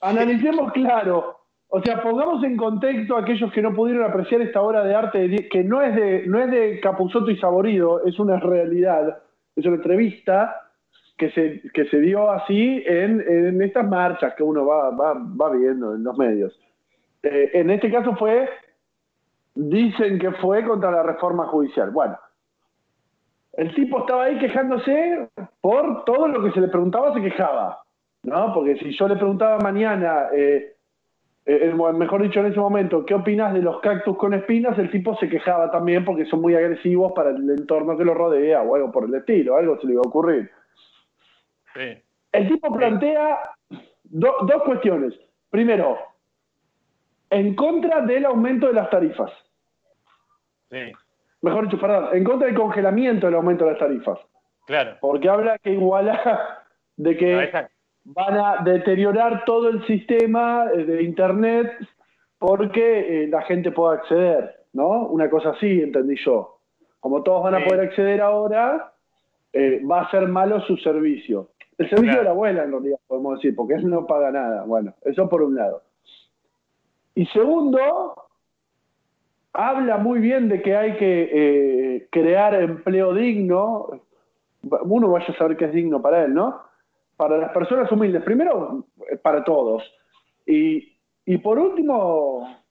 analicemos 0.01 0.73
claro. 0.73 1.40
O 1.73 1.81
sea, 1.83 2.03
pongamos 2.03 2.43
en 2.43 2.57
contexto 2.57 3.17
a 3.17 3.21
aquellos 3.21 3.53
que 3.53 3.63
no 3.63 3.73
pudieron 3.73 4.05
apreciar 4.05 4.41
esta 4.41 4.61
obra 4.61 4.85
de 4.85 4.95
arte 4.95 5.49
que 5.49 5.63
no 5.63 5.81
es 5.81 5.95
de 5.95 6.27
no 6.27 6.41
es 6.41 6.51
de 6.51 6.81
y 7.29 7.37
Saborido, 7.37 8.05
es 8.05 8.19
una 8.19 8.39
realidad, 8.39 9.19
es 9.55 9.65
una 9.65 9.77
entrevista 9.77 10.69
que 11.17 11.31
se, 11.31 12.01
dio 12.01 12.31
así 12.31 12.83
en, 12.87 13.61
estas 13.61 13.87
marchas 13.87 14.35
que 14.35 14.43
uno 14.43 14.65
va 14.65 15.51
viendo 15.51 15.95
en 15.95 16.03
los 16.03 16.17
medios. 16.17 16.59
Eh, 17.23 17.51
en 17.55 17.71
este 17.71 17.91
caso 17.91 18.17
fue, 18.17 18.49
dicen 19.55 20.19
que 20.19 20.33
fue 20.33 20.65
contra 20.65 20.91
la 20.91 21.03
reforma 21.03 21.47
judicial. 21.47 21.91
Bueno, 21.91 22.19
el 23.53 23.75
tipo 23.75 24.01
estaba 24.01 24.25
ahí 24.25 24.39
quejándose 24.39 25.29
por 25.61 26.05
todo 26.05 26.29
lo 26.29 26.43
que 26.43 26.53
se 26.53 26.61
le 26.61 26.69
preguntaba, 26.69 27.13
se 27.13 27.21
quejaba. 27.21 27.83
¿no? 28.23 28.55
Porque 28.55 28.77
si 28.77 28.97
yo 28.97 29.09
le 29.09 29.17
preguntaba 29.17 29.59
mañana, 29.59 30.29
eh, 30.33 30.77
eh, 31.53 31.75
mejor 31.95 32.23
dicho 32.23 32.41
en 32.41 32.47
ese 32.47 32.61
momento, 32.61 33.05
¿qué 33.05 33.15
opinas 33.15 33.53
de 33.55 33.63
los 33.63 33.81
cactus 33.81 34.17
con 34.17 34.35
espinas? 34.35 34.79
El 34.79 34.91
tipo 34.91 35.17
se 35.17 35.29
quejaba 35.29 35.71
también 35.71 36.05
porque 36.05 36.25
son 36.27 36.41
muy 36.41 36.55
agresivos 36.55 37.13
para 37.13 37.31
el 37.31 37.49
entorno 37.51 37.97
que 37.97 38.05
lo 38.05 38.15
rodea 38.15 38.63
o 38.63 38.75
algo 38.75 38.93
por 38.93 39.05
el 39.05 39.15
estilo, 39.15 39.57
algo 39.57 39.79
se 39.81 39.87
le 39.87 39.95
iba 39.95 40.03
a 40.05 40.09
ocurrir. 40.09 40.51
Sí. 41.75 42.03
El 42.33 42.49
tipo 42.49 42.73
plantea 42.75 43.39
do- 44.05 44.37
dos 44.47 44.63
cuestiones. 44.65 45.15
Primero, 45.51 45.99
en 47.31 47.55
contra 47.55 48.01
del 48.03 48.25
aumento 48.27 48.67
de 48.69 48.73
las 48.75 48.91
tarifas. 48.91 49.31
Sí, 50.71 50.93
Mejor 51.43 51.65
dicho, 51.65 51.81
perdón, 51.81 52.09
en 52.13 52.23
contra 52.23 52.47
del 52.49 52.57
congelamiento 52.57 53.27
del 53.27 53.35
aumento 53.37 53.65
de 53.65 53.71
las 53.73 53.81
tarifas. 53.81 54.19
claro. 54.67 54.97
Porque 55.01 55.29
habla 55.29 55.59
que 55.59 55.73
iguala 55.73 56.63
de 56.97 57.17
que 57.17 57.33
No, 57.35 57.69
van 58.13 58.37
a 58.39 58.63
deteriorar 58.65 59.45
todo 59.45 59.69
el 59.69 59.87
sistema 59.87 60.67
eh, 60.75 60.85
de 60.85 61.03
Internet 61.03 61.71
porque 62.39 63.25
eh, 63.25 63.29
la 63.29 63.43
gente 63.43 63.71
pueda 63.71 63.95
acceder, 63.95 64.65
¿no? 64.73 65.07
Una 65.09 65.29
cosa 65.29 65.51
así, 65.51 65.81
entendí 65.83 66.17
yo. 66.25 66.59
Como 67.01 67.23
todos 67.23 67.45
van 67.45 67.55
a 67.55 67.59
Sí. 67.59 67.65
poder 67.65 67.81
acceder 67.89 68.21
ahora, 68.21 68.93
eh, 69.53 69.83
va 69.89 70.03
a 70.03 70.11
ser 70.11 70.27
malo 70.29 70.61
su 70.63 70.77
servicio. 70.79 71.49
El 71.79 71.89
servicio 71.89 72.13
Claro. 72.13 72.19
de 72.21 72.25
la 72.25 72.31
abuela, 72.31 72.65
en 72.65 72.73
realidad, 72.73 72.99
podemos 73.07 73.37
decir, 73.37 73.55
porque 73.57 73.75
él 73.75 73.89
no 73.89 74.07
paga 74.07 74.31
nada. 74.31 74.65
Bueno, 74.65 74.95
eso 75.05 75.29
por 75.29 75.43
un 75.43 75.55
lado. 75.55 75.83
Y 77.15 77.27
segundo, 77.27 77.79
habla 79.53 79.99
muy 79.99 80.21
bien 80.21 80.49
de 80.49 80.63
que 80.63 80.77
hay 80.77 80.97
que 80.97 81.31
eh, 81.33 82.09
crear 82.11 82.55
empleo 82.55 83.15
digno. 83.15 83.89
Uno 84.83 85.11
vaya 85.11 85.27
a 85.29 85.37
saber 85.37 85.57
qué 85.57 85.67
es 85.67 85.73
digno 85.73 86.01
para 86.03 86.25
él, 86.25 86.35
¿no? 86.35 86.61
Para 87.21 87.37
las 87.37 87.53
personas 87.53 87.93
humildes. 87.93 88.23
Primero, 88.23 88.87
eh, 89.13 89.17
para 89.19 89.45
todos. 89.45 89.83
Y, 90.47 90.97
y 91.27 91.37
por 91.37 91.59
último, 91.59 92.65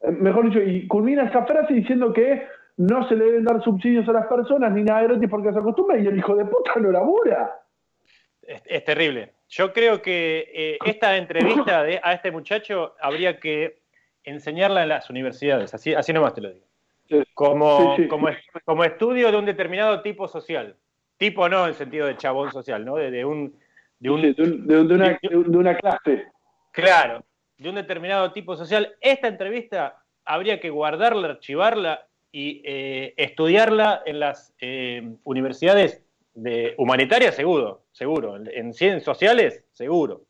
eh, 0.00 0.10
mejor 0.10 0.46
dicho, 0.46 0.62
y 0.62 0.86
culmina 0.88 1.24
esa 1.24 1.44
frase 1.44 1.74
diciendo 1.74 2.10
que 2.10 2.46
no 2.78 3.06
se 3.06 3.14
le 3.16 3.26
deben 3.26 3.44
dar 3.44 3.62
subsidios 3.62 4.08
a 4.08 4.12
las 4.12 4.26
personas 4.28 4.72
ni 4.72 4.82
nada 4.82 5.02
gratis 5.02 5.28
porque 5.28 5.52
se 5.52 5.58
acostumbra 5.58 5.98
y 5.98 6.06
el 6.06 6.16
hijo 6.16 6.34
de 6.34 6.46
puta 6.46 6.72
no 6.80 6.90
labura. 6.90 7.60
Es, 8.40 8.62
es 8.64 8.82
terrible. 8.84 9.32
Yo 9.50 9.74
creo 9.74 10.00
que 10.00 10.50
eh, 10.54 10.78
esta 10.86 11.14
entrevista 11.18 11.82
de- 11.82 12.00
a 12.02 12.14
este 12.14 12.30
muchacho 12.30 12.94
habría 12.98 13.38
que 13.38 13.82
enseñarla 14.24 14.84
en 14.84 14.88
las 14.88 15.10
universidades, 15.10 15.74
así, 15.74 15.92
así 15.94 16.14
nomás 16.14 16.32
te 16.32 16.40
lo 16.40 16.48
digo. 16.50 16.64
Sí. 17.10 17.22
Como, 17.34 17.94
Sí, 17.96 18.04
sí. 18.04 18.08
como, 18.08 18.28
como 18.64 18.84
estudio 18.84 19.30
de 19.30 19.36
un 19.36 19.44
determinado 19.44 20.00
tipo 20.00 20.26
social. 20.28 20.76
Tipo 21.18 21.46
no 21.50 21.66
en 21.68 21.74
sentido 21.74 22.06
de 22.06 22.16
chabón 22.16 22.50
social, 22.52 22.84
¿no? 22.86 22.96
De, 22.96 23.10
de 23.10 23.24
un, 23.26 23.54
de 24.02 24.10
un 24.10 24.20
Sí, 24.20 24.32
de, 24.34 24.42
un- 24.42 24.66
de- 24.88 24.94
una, 24.94 25.18
de 25.22 25.56
una 25.56 25.76
clase. 25.76 26.24
Claro, 26.72 27.24
de 27.56 27.68
un 27.68 27.76
determinado 27.76 28.32
tipo 28.32 28.56
social. 28.56 28.96
Esta 29.00 29.28
entrevista 29.28 30.02
habría 30.24 30.58
que 30.58 30.70
guardarla, 30.70 31.28
archivarla 31.28 32.04
y 32.32 32.62
eh, 32.64 33.14
estudiarla 33.16 34.02
en 34.04 34.18
las 34.18 34.54
eh, 34.60 35.08
universidades 35.22 36.04
de 36.34 36.74
humanitarias, 36.78 37.36
seguro, 37.36 37.84
seguro. 37.92 38.36
En, 38.36 38.48
en 38.52 38.72
ciencias 38.74 39.04
sociales, 39.04 39.64
seguro. 39.72 40.22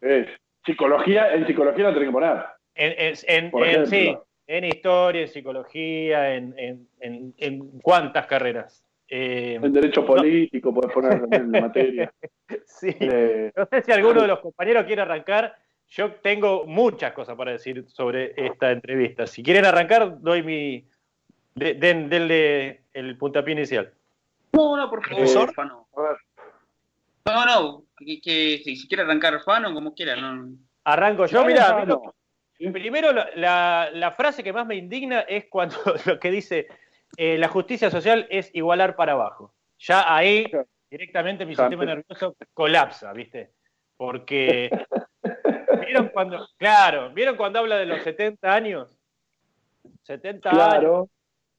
Es, 0.00 0.26
psicología, 0.66 1.32
en 1.32 1.46
psicología 1.46 1.84
la 1.84 1.92
tenés 1.94 2.08
que 2.08 2.12
poner. 2.12 2.36
En, 2.74 2.94
en- 2.98 3.50
en- 3.54 3.86
sí, 3.86 4.16
en 4.48 4.64
historia, 4.64 5.22
en 5.22 5.28
psicología, 5.28 6.34
en- 6.34 6.54
en 6.98 7.80
cuántas 7.80 8.26
carreras. 8.26 8.84
Eh, 9.12 9.58
En 9.60 9.72
derecho 9.72 10.06
político 10.06 10.72
podés 10.72 10.92
poner 10.92 11.20
también 11.20 11.52
en 11.54 11.62
materia. 11.62 12.12
sí. 12.66 12.94
Eh, 13.00 13.52
No 13.56 13.66
sé 13.66 13.82
si 13.82 13.90
alguno 13.92 14.22
de 14.22 14.28
los 14.28 14.38
compañeros 14.38 14.84
quiere 14.86 15.02
arrancar. 15.02 15.56
Yo 15.88 16.12
tengo 16.22 16.64
muchas 16.66 17.12
cosas 17.12 17.34
para 17.36 17.50
decir 17.50 17.84
sobre 17.88 18.32
esta 18.36 18.70
entrevista. 18.70 19.26
Si 19.26 19.42
quieren 19.42 19.64
arrancar, 19.64 20.20
doy 20.20 20.42
mi. 20.44 20.86
de- 21.56 21.74
den- 21.74 22.08
denle 22.08 22.82
el 22.92 23.18
puntapié 23.18 23.52
inicial. 23.54 23.92
No, 24.52 24.76
no, 24.76 24.88
por 24.88 25.02
favor, 25.02 25.16
Profesor. 25.18 25.52
Fano. 25.54 25.88
a 25.96 26.02
ver, 26.02 26.16
No, 27.26 27.44
no, 27.46 27.84
que, 27.96 28.20
que 28.20 28.60
si, 28.64 28.76
si 28.76 28.86
quiere 28.88 29.02
arrancar 29.02 29.40
Fano, 29.42 29.74
como 29.74 29.92
quiera, 29.94 30.14
no. 30.14 30.52
Arranco 30.84 31.26
yo. 31.26 31.44
Mira, 31.44 31.84
primero 32.72 33.12
la, 33.12 33.28
la- 33.34 33.90
la 33.92 34.10
frase 34.12 34.44
que 34.44 34.52
más 34.52 34.66
me 34.66 34.76
indigna 34.76 35.20
es 35.20 35.46
cuando 35.46 35.74
lo 36.06 36.20
que 36.20 36.30
dice 36.30 36.68
eh, 37.16 37.38
la 37.38 37.48
justicia 37.48 37.90
social 37.90 38.26
es 38.30 38.50
igualar 38.54 38.96
para 38.96 39.12
abajo. 39.12 39.54
Ya 39.78 40.14
ahí 40.14 40.50
directamente 40.90 41.46
mi 41.46 41.54
sistema 41.54 41.84
nervioso 41.84 42.36
colapsa, 42.52 43.12
¿viste? 43.12 43.52
Porque 43.96 44.70
vieron 45.86 46.08
cuando, 46.08 46.46
claro, 46.56 47.10
vieron 47.10 47.36
cuando 47.36 47.60
habla 47.60 47.76
de 47.76 47.86
los 47.86 48.02
70 48.02 48.52
años. 48.52 48.98
70 50.02 50.74
años. 50.76 51.08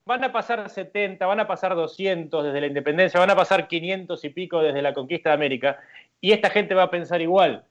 Van 0.03 0.24
a 0.24 0.31
pasar 0.31 0.67
70, 0.67 1.25
van 1.25 1.39
a 1.39 1.48
pasar 1.48 1.75
200 1.75 2.43
desde 2.43 2.60
la 2.60 2.67
independencia, 2.67 3.20
van 3.20 3.29
a 3.29 3.36
pasar 3.36 3.67
500 3.67 4.24
y 4.25 4.29
pico 4.29 4.62
desde 4.62 4.81
la 4.81 4.93
conquista 4.93 5.29
de 5.29 5.36
América, 5.36 5.79
y 6.20 6.31
esta 6.31 6.50
gente 6.50 6.74
va 6.74 6.84
a 6.84 6.89
pensar 6.89 7.22
igual. 7.22 7.65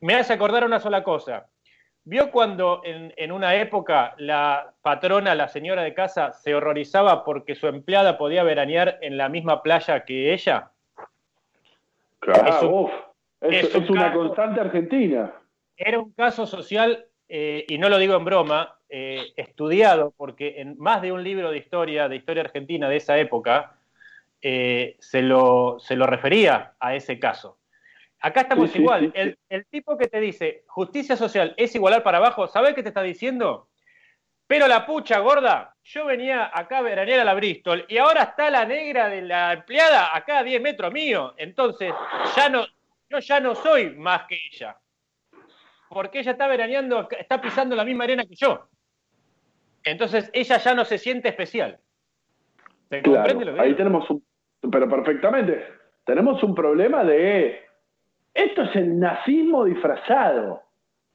Me 0.00 0.14
hace 0.14 0.32
acordar 0.32 0.64
una 0.64 0.80
sola 0.80 1.04
cosa. 1.04 1.46
¿Vio 2.04 2.30
cuando 2.32 2.82
en, 2.84 3.12
en 3.16 3.30
una 3.30 3.54
época 3.54 4.14
la 4.18 4.74
patrona, 4.82 5.34
la 5.36 5.46
señora 5.48 5.82
de 5.82 5.94
casa, 5.94 6.32
se 6.32 6.54
horrorizaba 6.54 7.24
porque 7.24 7.54
su 7.54 7.68
empleada 7.68 8.18
podía 8.18 8.42
veranear 8.42 8.98
en 9.02 9.16
la 9.16 9.28
misma 9.28 9.62
playa 9.62 10.04
que 10.04 10.32
ella? 10.32 10.70
Claro, 12.18 12.48
Es 12.48 12.62
un- 12.62 12.68
uf. 12.72 12.92
Es, 13.40 13.64
es 13.64 13.74
un 13.74 13.82
es 13.84 13.90
una 13.90 14.06
caso. 14.06 14.18
constante 14.18 14.60
argentina. 14.60 15.32
Era 15.76 15.98
un 15.98 16.12
caso 16.12 16.46
social, 16.46 17.06
eh, 17.28 17.64
y 17.68 17.78
no 17.78 17.88
lo 17.88 17.98
digo 17.98 18.14
en 18.16 18.24
broma, 18.24 18.78
eh, 18.88 19.32
estudiado, 19.36 20.12
porque 20.16 20.60
en 20.60 20.78
más 20.78 21.02
de 21.02 21.10
un 21.12 21.24
libro 21.24 21.50
de 21.50 21.58
historia, 21.58 22.08
de 22.08 22.16
historia 22.16 22.42
argentina 22.42 22.88
de 22.88 22.96
esa 22.96 23.18
época, 23.18 23.74
eh, 24.40 24.96
se, 25.00 25.22
lo, 25.22 25.78
se 25.80 25.96
lo 25.96 26.06
refería 26.06 26.74
a 26.78 26.94
ese 26.94 27.18
caso. 27.18 27.58
Acá 28.22 28.42
estamos 28.42 28.70
Sí, 28.70 28.78
igual. 28.78 29.00
sí, 29.00 29.06
sí. 29.06 29.12
El, 29.14 29.38
el 29.48 29.66
tipo 29.66 29.98
que 29.98 30.06
te 30.06 30.20
dice 30.20 30.62
justicia 30.68 31.16
social 31.16 31.54
es 31.56 31.74
igualar 31.74 32.02
para 32.02 32.18
abajo, 32.18 32.46
¿sabes 32.46 32.74
qué 32.74 32.82
te 32.82 32.88
está 32.90 33.02
diciendo? 33.02 33.68
Pero 34.46 34.68
la 34.68 34.86
pucha 34.86 35.18
gorda, 35.18 35.74
yo 35.82 36.04
venía 36.06 36.50
acá 36.52 36.78
a 36.78 36.82
veranear 36.82 37.20
a 37.20 37.24
la 37.24 37.34
Bristol 37.34 37.84
y 37.88 37.98
ahora 37.98 38.22
está 38.22 38.50
la 38.50 38.64
negra 38.64 39.08
de 39.08 39.22
la 39.22 39.52
empleada 39.54 40.14
acá 40.14 40.38
a 40.38 40.42
10 40.44 40.60
metros 40.62 40.92
mío. 40.92 41.34
Entonces, 41.36 41.92
ya 42.36 42.48
no, 42.48 42.64
yo 43.08 43.18
ya 43.18 43.40
no 43.40 43.54
soy 43.54 43.90
más 43.96 44.24
que 44.28 44.38
ella. 44.52 44.76
Porque 45.88 46.20
ella 46.20 46.32
está 46.32 46.46
veraneando, 46.46 47.08
está 47.18 47.40
pisando 47.40 47.74
la 47.74 47.84
misma 47.84 48.04
arena 48.04 48.24
que 48.24 48.34
yo. 48.34 48.68
Entonces, 49.84 50.30
ella 50.32 50.58
ya 50.58 50.74
no 50.74 50.84
se 50.84 50.98
siente 50.98 51.28
especial. 51.28 51.78
¿Se 52.90 53.02
Claro, 53.02 53.18
comprende 53.20 53.44
lo 53.46 53.54
que 53.54 53.60
ahí 53.60 53.66
digo? 53.68 53.78
tenemos 53.78 54.10
un, 54.10 54.24
pero 54.70 54.88
perfectamente, 54.88 55.66
tenemos 56.04 56.42
un 56.42 56.54
problema 56.54 57.04
de, 57.04 57.64
esto 58.34 58.62
es 58.62 58.76
el 58.76 58.98
nazismo 58.98 59.64
disfrazado, 59.64 60.62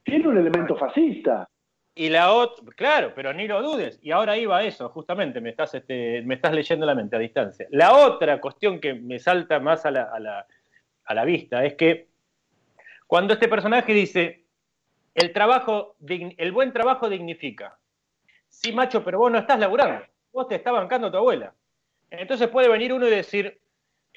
tiene 0.04 0.28
un 0.28 0.38
elemento 0.38 0.76
fascista. 0.76 1.48
Y 1.94 2.10
la 2.10 2.32
otra, 2.32 2.64
claro, 2.76 3.12
pero 3.14 3.32
ni 3.32 3.48
lo 3.48 3.60
dudes. 3.60 3.98
Y 4.02 4.12
ahora 4.12 4.36
iba 4.36 4.58
a 4.58 4.62
eso, 4.62 4.88
justamente, 4.90 5.40
me 5.40 5.50
estás, 5.50 5.74
este, 5.74 6.22
me 6.22 6.34
estás 6.34 6.52
leyendo 6.52 6.86
la 6.86 6.94
mente 6.94 7.16
a 7.16 7.18
distancia. 7.18 7.66
La 7.70 7.92
otra 7.92 8.40
cuestión 8.40 8.80
que 8.80 8.94
me 8.94 9.18
salta 9.18 9.58
más 9.58 9.84
a 9.84 9.90
la, 9.90 10.02
a 10.04 10.20
la, 10.20 10.46
a 11.04 11.14
la 11.14 11.24
vista 11.24 11.64
es 11.64 11.74
que 11.74 12.06
cuando 13.08 13.34
este 13.34 13.48
personaje 13.48 13.92
dice, 13.92 14.44
el, 15.14 15.32
trabajo, 15.32 15.96
el 16.06 16.52
buen 16.52 16.72
trabajo 16.72 17.08
dignifica. 17.08 17.78
Sí, 18.48 18.72
macho, 18.72 19.02
pero 19.02 19.18
vos 19.18 19.32
no 19.32 19.38
estás 19.38 19.58
laburando. 19.58 20.04
Vos 20.32 20.46
te 20.46 20.54
está 20.54 20.70
bancando 20.70 21.10
tu 21.10 21.16
abuela. 21.16 21.52
Entonces 22.10 22.48
puede 22.48 22.68
venir 22.68 22.92
uno 22.92 23.06
y 23.08 23.10
decir, 23.10 23.58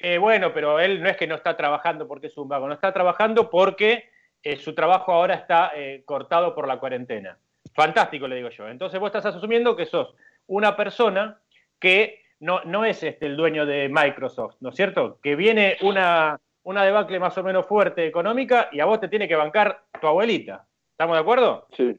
eh, 0.02 0.18
bueno, 0.18 0.52
pero 0.52 0.80
él 0.80 1.02
no 1.02 1.08
es 1.08 1.16
que 1.16 1.26
no 1.26 1.36
está 1.36 1.56
trabajando 1.56 2.08
porque 2.08 2.26
es 2.26 2.36
un 2.36 2.48
vago, 2.48 2.66
no 2.66 2.74
está 2.74 2.92
trabajando 2.92 3.48
porque 3.48 4.10
eh, 4.42 4.56
su 4.56 4.74
trabajo 4.74 5.12
ahora 5.12 5.34
está 5.34 5.72
eh, 5.76 6.02
cortado 6.04 6.54
por 6.54 6.66
la 6.66 6.78
cuarentena. 6.78 7.38
Fantástico, 7.74 8.26
le 8.26 8.36
digo 8.36 8.48
yo. 8.50 8.68
Entonces 8.68 8.98
vos 8.98 9.14
estás 9.14 9.26
asumiendo 9.26 9.76
que 9.76 9.86
sos 9.86 10.14
una 10.46 10.76
persona 10.76 11.40
que 11.78 12.22
no, 12.40 12.62
no 12.64 12.84
es 12.84 13.02
este, 13.02 13.26
el 13.26 13.36
dueño 13.36 13.64
de 13.64 13.88
Microsoft, 13.88 14.56
¿no 14.60 14.70
es 14.70 14.76
cierto? 14.76 15.20
Que 15.22 15.36
viene 15.36 15.76
una, 15.82 16.40
una 16.64 16.84
debacle 16.84 17.20
más 17.20 17.38
o 17.38 17.44
menos 17.44 17.66
fuerte 17.66 18.04
económica 18.04 18.68
y 18.72 18.80
a 18.80 18.84
vos 18.84 19.00
te 19.00 19.08
tiene 19.08 19.28
que 19.28 19.36
bancar 19.36 19.84
tu 20.00 20.08
abuelita. 20.08 20.66
¿Estamos 20.90 21.16
de 21.16 21.20
acuerdo? 21.20 21.68
Sí. 21.76 21.96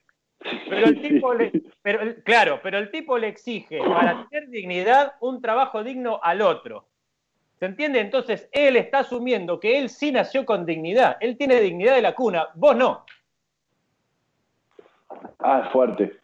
Pero 0.70 0.88
el 0.88 1.02
tipo 1.02 1.34
le, 1.34 1.52
pero 1.82 2.16
claro, 2.26 2.60
pero 2.62 2.78
el 2.78 2.92
tipo 2.92 3.18
le 3.18 3.30
exige 3.30 3.80
para 3.80 4.28
tener 4.28 4.50
dignidad 4.50 5.14
un 5.22 5.42
trabajo 5.42 5.84
digno 5.84 6.20
al 6.22 6.42
otro. 6.42 6.88
¿Se 7.64 7.68
entiende? 7.68 8.02
Entonces 8.02 8.50
él 8.52 8.76
está 8.76 9.00
asumiendo 9.00 9.58
que 9.58 9.80
él 9.80 9.88
sí 9.90 10.12
nació 10.12 10.46
con 10.46 10.66
dignidad. 10.66 11.16
Él 11.22 11.38
tiene 11.38 11.62
dignidad 11.62 11.96
de 11.96 12.02
la 12.02 12.14
cuna, 12.14 12.50
vos 12.56 12.76
no. 12.76 13.06
Ah, 15.40 15.62
es 15.66 15.72
fuerte. 15.72 16.20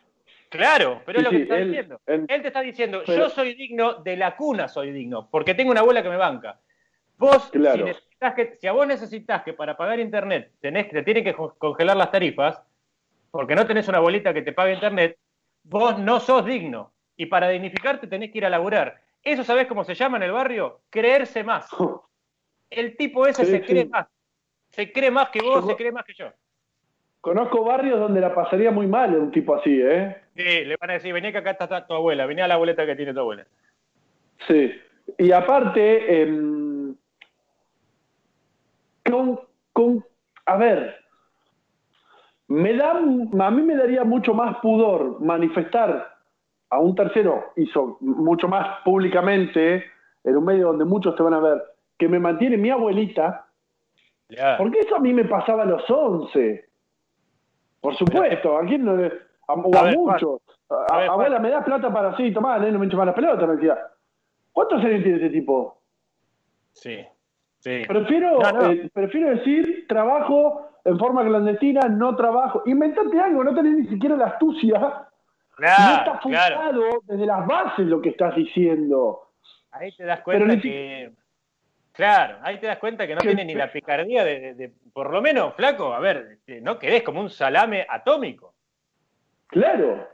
Claro, 0.49 1.01
pero 1.05 1.19
es 1.19 1.23
lo 1.23 1.29
que 1.29 1.37
sí, 1.37 1.39
te 1.39 1.43
está 1.43 1.57
él- 1.59 1.67
diciendo. 1.69 2.01
él- 2.07 2.25
Él 2.27 2.41
te 2.41 2.47
está 2.49 2.59
diciendo, 2.59 3.03
pero- 3.05 3.17
yo 3.23 3.29
soy 3.29 3.53
digno, 3.53 3.93
de 3.93 4.17
la 4.17 4.35
cuna 4.35 4.67
soy 4.67 4.91
digno, 4.91 5.29
porque 5.31 5.53
tengo 5.53 5.71
una 5.71 5.79
abuela 5.79 6.03
que 6.03 6.09
me 6.09 6.17
banca. 6.17 6.59
Vos, 7.17 7.49
Claro. 7.51 7.77
si, 7.77 7.83
necesitas 7.85 8.33
que, 8.33 8.57
si 8.59 8.67
a 8.67 8.73
vos 8.73 8.85
necesitas 8.85 9.41
que 9.43 9.53
para 9.53 9.77
pagar 9.77 9.97
internet 10.01 10.51
tenés, 10.59 10.89
te 10.89 11.03
tienen 11.03 11.23
que 11.23 11.33
co- 11.35 11.55
congelar 11.57 11.95
las 11.95 12.11
tarifas, 12.11 12.61
porque 13.31 13.55
no 13.55 13.65
tenés 13.65 13.87
una 13.87 13.99
abuelita 13.99 14.33
que 14.33 14.41
te 14.41 14.51
pague 14.51 14.73
internet, 14.73 15.17
vos 15.63 15.97
no 15.99 16.19
sos 16.19 16.43
digno. 16.43 16.91
Y 17.15 17.27
para 17.27 17.47
dignificarte 17.47 18.07
tenés 18.07 18.29
que 18.29 18.39
ir 18.39 18.45
a 18.45 18.49
laburar. 18.49 18.99
¿Eso 19.23 19.43
sabés 19.43 19.67
cómo 19.67 19.83
se 19.83 19.95
llama 19.95 20.17
en 20.17 20.23
el 20.23 20.31
barrio? 20.31 20.81
Creerse 20.89 21.43
más. 21.43 21.69
El 22.69 22.95
tipo 22.95 23.25
ese 23.25 23.45
Sí, 23.45 23.51
se 23.51 23.61
cree 23.65 23.83
sí. 23.83 23.89
más. 23.89 24.07
Se 24.69 24.91
cree 24.91 25.09
más 25.09 25.29
que 25.29 25.41
vos, 25.41 25.61
Yo- 25.63 25.67
se 25.71 25.75
cree 25.75 25.91
más 25.91 26.05
que 26.05 26.13
yo. 26.13 26.27
Conozco 27.21 27.63
barrios 27.65 27.99
donde 27.99 28.21
la 28.21 28.33
pasaría 28.33 28.69
muy 28.71 28.87
mal 28.87 29.13
un 29.15 29.31
tipo 29.31 29.55
así, 29.55 29.81
¿eh? 29.81 30.15
Sí, 30.35 30.63
le 30.63 30.77
van 30.77 30.91
a 30.91 30.93
decir, 30.93 31.11
vení 31.11 31.31
que 31.31 31.39
acá 31.39 31.51
está 31.51 31.85
tu 31.85 31.93
abuela, 31.93 32.25
vení 32.25 32.39
a 32.41 32.47
la 32.47 32.53
abuelita 32.53 32.85
que 32.85 32.95
tiene 32.95 33.13
tu 33.13 33.19
abuela. 33.19 33.45
Sí. 34.47 34.71
Y 35.17 35.31
aparte, 35.33 36.21
em, 36.21 36.95
con, 39.03 39.39
con, 39.73 40.05
a 40.45 40.55
ver, 40.57 40.95
me 42.47 42.73
da, 42.75 42.91
a 42.91 43.51
mí 43.51 43.61
me 43.63 43.75
daría 43.75 44.03
mucho 44.03 44.33
más 44.33 44.57
pudor 44.57 45.19
manifestar 45.19 46.08
a 46.69 46.79
un 46.79 46.95
tercero, 46.95 47.45
hizo 47.55 47.97
mucho 48.01 48.47
más 48.47 48.81
públicamente, 48.83 49.83
en 50.23 50.37
un 50.37 50.45
medio 50.45 50.67
donde 50.67 50.85
muchos 50.85 51.15
te 51.15 51.23
van 51.23 51.33
a 51.33 51.39
ver, 51.39 51.63
que 51.97 52.07
me 52.07 52.19
mantiene 52.19 52.57
mi 52.57 52.69
abuelita, 52.69 53.47
porque 54.57 54.79
eso 54.79 54.95
a 54.95 54.99
mí 54.99 55.13
me 55.13 55.25
pasaba 55.25 55.63
a 55.63 55.65
los 55.65 55.83
11. 55.89 56.65
Por 57.81 57.95
supuesto, 57.95 58.57
a 58.57 58.65
quién 58.65 58.85
no 58.85 58.95
le- 58.97 59.11
a, 59.47 59.53
o 59.53 59.75
A 59.75 59.79
a 59.79 59.83
ver, 59.83 59.97
muchos. 59.97 60.41
A- 60.69 60.93
A 60.93 60.97
ver, 60.99 61.09
abuela, 61.09 61.39
me 61.39 61.49
das 61.49 61.63
plata 61.65 61.91
para 61.91 62.09
así, 62.09 62.31
tomá, 62.31 62.59
no 62.59 62.77
me 62.79 62.85
eches 62.85 62.97
más 62.97 63.07
la 63.07 63.15
pelota, 63.15 63.47
me 63.47 63.55
decía. 63.55 63.77
¿Cuántos 64.51 64.83
años 64.83 65.01
tiene 65.03 65.15
este 65.17 65.29
tipo? 65.29 65.79
Sí. 66.73 66.99
Sí. 67.59 67.83
Prefiero, 67.87 68.39
No, 68.39 68.51
no. 68.51 68.71
eh, 68.71 68.89
prefiero 68.93 69.29
decir 69.31 69.85
trabajo 69.87 70.67
en 70.85 70.97
forma 70.99 71.25
clandestina, 71.25 71.81
no 71.89 72.15
trabajo. 72.15 72.61
Inventate 72.65 73.19
algo, 73.19 73.43
no 73.43 73.53
tenés 73.55 73.73
ni 73.75 73.87
siquiera 73.87 74.15
la 74.15 74.27
astucia. 74.27 75.07
No 75.59 75.67
está 75.97 76.19
claro. 76.21 76.55
fundado 76.61 77.01
desde 77.05 77.25
las 77.25 77.45
bases 77.47 77.85
lo 77.87 78.01
que 78.01 78.09
estás 78.09 78.35
diciendo. 78.35 79.31
Ahí 79.71 79.91
te 79.95 80.03
das 80.05 80.21
cuenta 80.21 80.59
que. 80.59 81.11
Claro, 81.93 82.37
ahí 82.43 82.57
te 82.59 82.67
das 82.67 82.77
cuenta 82.77 83.05
que 83.05 83.13
no 83.15 83.21
tiene 83.21 83.43
ni 83.43 83.53
la 83.55 83.71
picardía 83.71 84.23
de, 84.23 84.39
de- 84.39 84.53
de- 84.53 84.73
Por 84.93 85.11
lo 85.11 85.21
menos, 85.21 85.53
flaco, 85.55 85.93
a 85.93 85.99
ver, 85.99 86.29
este, 86.33 86.61
no 86.61 86.79
querés 86.79 87.03
como 87.03 87.19
un 87.19 87.29
salame 87.29 87.85
atómico. 87.89 88.53
Claro. 89.47 90.07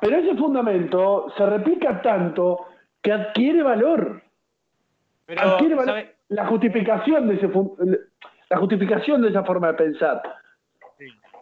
Pero 0.00 0.16
ese 0.18 0.36
fundamento 0.36 1.32
se 1.36 1.46
replica 1.46 2.02
tanto 2.02 2.66
que 3.00 3.12
adquiere 3.12 3.62
valor. 3.62 4.22
Pero, 5.24 5.40
adquiere 5.40 5.74
valor. 5.74 6.04
La 6.28 6.46
justificación 6.46 7.28
de 7.28 7.34
ese 7.36 7.48
la 8.50 8.56
justificación 8.58 9.22
de 9.22 9.28
esa 9.30 9.44
forma 9.44 9.68
de 9.68 9.74
pensar. 9.74 10.22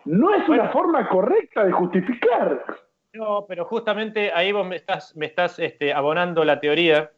No 0.07 0.35
es 0.35 0.47
Bueno. 0.47 0.63
una 0.65 0.73
forma 0.73 1.09
correcta 1.09 1.65
de 1.65 1.73
justificar. 1.73 2.65
No, 3.13 3.45
pero 3.49 3.65
justamente 3.65 4.31
ahí 4.33 4.53
vos 4.53 4.67
me 4.67 4.77
estás, 4.77 5.17
me 5.17 5.27
estás 5.27 5.59
este, 5.59 5.93
abonando 5.93 6.45
la 6.45 6.61
teoría 6.61 7.11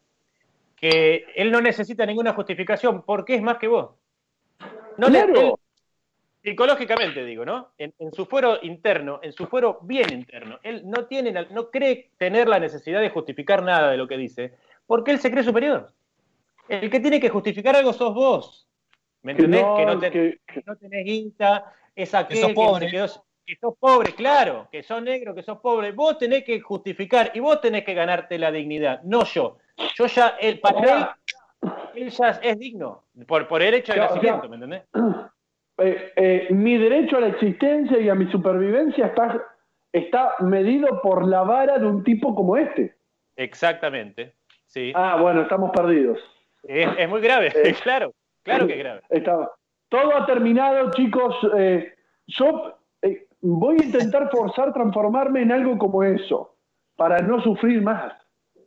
que 0.77 1.27
él 1.35 1.51
no 1.51 1.61
necesita 1.61 2.07
ninguna 2.07 2.33
justificación 2.35 3.03
porque 3.03 3.35
es 3.35 3.43
más 3.43 3.59
que 3.59 3.67
vos. 3.69 3.91
No 4.97 5.09
le- 5.09 5.25
Claro. 5.25 5.41
él- 5.41 5.53
psicológicamente 6.43 7.25
digo, 7.25 7.45
¿no? 7.45 7.73
En, 7.79 7.93
en 7.99 8.13
su 8.13 8.25
fuero 8.27 8.59
interno, 8.63 9.19
en 9.23 9.33
su 9.33 9.47
fuero 9.49 9.81
bien 9.83 10.13
interno, 10.13 10.59
él 10.63 10.83
no 10.89 11.07
tiene, 11.07 11.33
no 11.51 11.69
cree 11.71 12.13
tener 12.17 12.49
la 12.49 12.61
necesidad 12.61 13.01
de 13.01 13.11
justificar 13.11 13.63
nada 13.63 13.91
de 13.91 13.97
lo 13.97 14.07
que 14.07 14.17
dice, 14.17 14.55
porque 14.87 15.11
él 15.11 15.19
se 15.19 15.31
cree 15.31 15.43
superior. 15.43 15.93
El 16.69 16.89
que 16.91 17.01
tiene 17.01 17.21
que 17.21 17.29
justificar 17.29 17.75
algo 17.77 17.93
sos 17.93 18.15
vos. 18.15 18.69
¿Me 19.23 19.35
Que 19.35 19.43
entendés? 19.45 19.63
no, 19.67 19.77
que, 19.77 19.85
no 19.87 19.99
te- 19.99 20.11
que- 20.13 20.39
que 20.47 20.63
no 20.65 20.77
tenés 20.77 21.05
guita, 21.05 21.73
es 22.03 22.15
aquel 22.15 22.39
sos 22.39 22.49
que, 22.49 22.55
pobre. 22.55 22.89
quedó- 22.91 23.25
que 23.45 23.57
sos 23.57 23.75
pobre, 23.79 24.15
claro, 24.15 24.69
que 24.71 24.83
sos 24.83 25.03
negro, 25.03 25.35
que 25.35 25.43
sos 25.43 25.59
pobre. 25.59 25.93
Vos 25.93 26.19
tenés 26.19 26.45
que 26.45 26.61
justificar 26.61 27.31
y 27.35 27.41
vos 27.41 27.61
tenés 27.61 27.85
que 27.85 27.95
ganarte 27.95 28.39
la 28.39 28.53
dignidad, 28.53 29.03
no 29.05 29.25
yo. 29.25 29.57
Yo 29.97 30.07
ya, 30.07 30.37
él, 30.41 30.61
para 30.61 31.17
él, 31.95 32.11
ya 32.11 32.29
es 32.43 32.59
digno, 32.59 33.05
por, 33.27 33.49
por 33.49 33.63
el 33.63 33.75
hecho 33.75 33.93
de 33.95 34.01
nacimiento. 34.01 34.49
¿me 34.49 34.55
entendés? 34.57 34.83
Eh, 35.81 36.13
eh, 36.17 36.47
mi 36.51 36.77
derecho 36.77 37.19
a 37.19 37.21
la 37.21 37.29
existencia 37.29 38.01
y 38.01 38.09
a 38.09 38.15
mi 38.17 38.29
supervivencia 38.33 39.07
está, 39.07 39.41
está 39.93 40.35
medido 40.41 41.01
por 41.01 41.25
la 41.25 41.43
vara 41.45 41.79
de 41.79 41.87
un 41.87 42.03
tipo 42.03 42.35
como 42.35 42.57
este. 42.57 42.97
Exactamente, 43.37 44.35
sí. 44.67 44.91
Ah, 44.97 45.19
bueno, 45.23 45.43
estamos 45.43 45.71
perdidos. 45.71 46.19
Es, 46.65 46.89
es 46.99 47.09
muy 47.09 47.21
grave, 47.21 47.53
Eh. 47.55 47.77
claro, 47.81 48.13
claro 48.43 48.67
que 48.67 48.73
es 48.73 48.79
grave. 48.81 49.03
Está- 49.09 49.53
Todo 49.89 50.17
ha 50.17 50.27
terminado, 50.27 50.91
chicos. 50.93 51.35
Eh, 51.57 51.95
yo 52.27 52.79
eh, 53.03 53.27
voy 53.41 53.77
a 53.81 53.85
intentar 53.85 54.31
forzar 54.33 54.73
transformarme 54.73 55.43
en 55.43 55.53
algo 55.53 55.79
como 55.79 56.03
eso, 56.05 56.55
para 56.97 57.19
no 57.21 57.41
sufrir 57.43 57.83
más. 57.83 58.13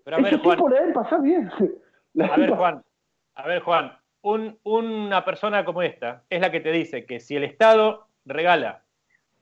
Pero 0.03 0.17
a 0.17 0.21
ver, 0.21 0.39
Juan, 0.39 0.59
deben 0.71 0.93
pasar 0.93 1.21
bien. 1.21 1.51
La 2.13 2.25
a 2.25 2.37
ver, 2.37 2.49
Juan, 2.49 2.83
a 3.35 3.47
ver, 3.47 3.61
Juan, 3.61 3.97
un- 4.23 4.57
una 4.63 5.23
persona 5.23 5.63
como 5.63 5.81
esta 5.81 6.23
es 6.29 6.41
la 6.41 6.51
que 6.51 6.59
te 6.59 6.71
dice 6.71 7.05
que 7.05 7.19
si 7.19 7.35
el 7.37 7.43
Estado 7.45 8.07
regala 8.25 8.83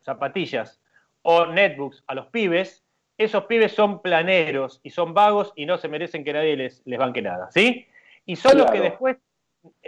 zapatillas 0.01 0.81
o 1.23 1.45
netbooks 1.47 2.03
a 2.07 2.15
los 2.15 2.27
pibes, 2.27 2.85
esos 3.17 3.45
pibes 3.45 3.73
son 3.73 4.01
planeros 4.01 4.79
y 4.83 4.91
son 4.91 5.13
vagos 5.13 5.51
y 5.55 5.65
no 5.65 5.77
se 5.77 5.87
merecen 5.89 6.23
que 6.23 6.31
nadie 6.33 6.55
les, 6.55 6.81
les 6.85 6.99
banque 6.99 7.21
nada, 7.21 7.49
¿sí? 7.51 7.87
Y 8.25 8.35
son 8.35 8.57
los 8.57 8.69
que 8.71 8.79
después 8.81 9.17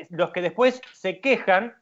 los 0.09 0.31
que 0.31 0.41
después 0.41 0.81
se 0.93 1.21
quejan 1.21 1.75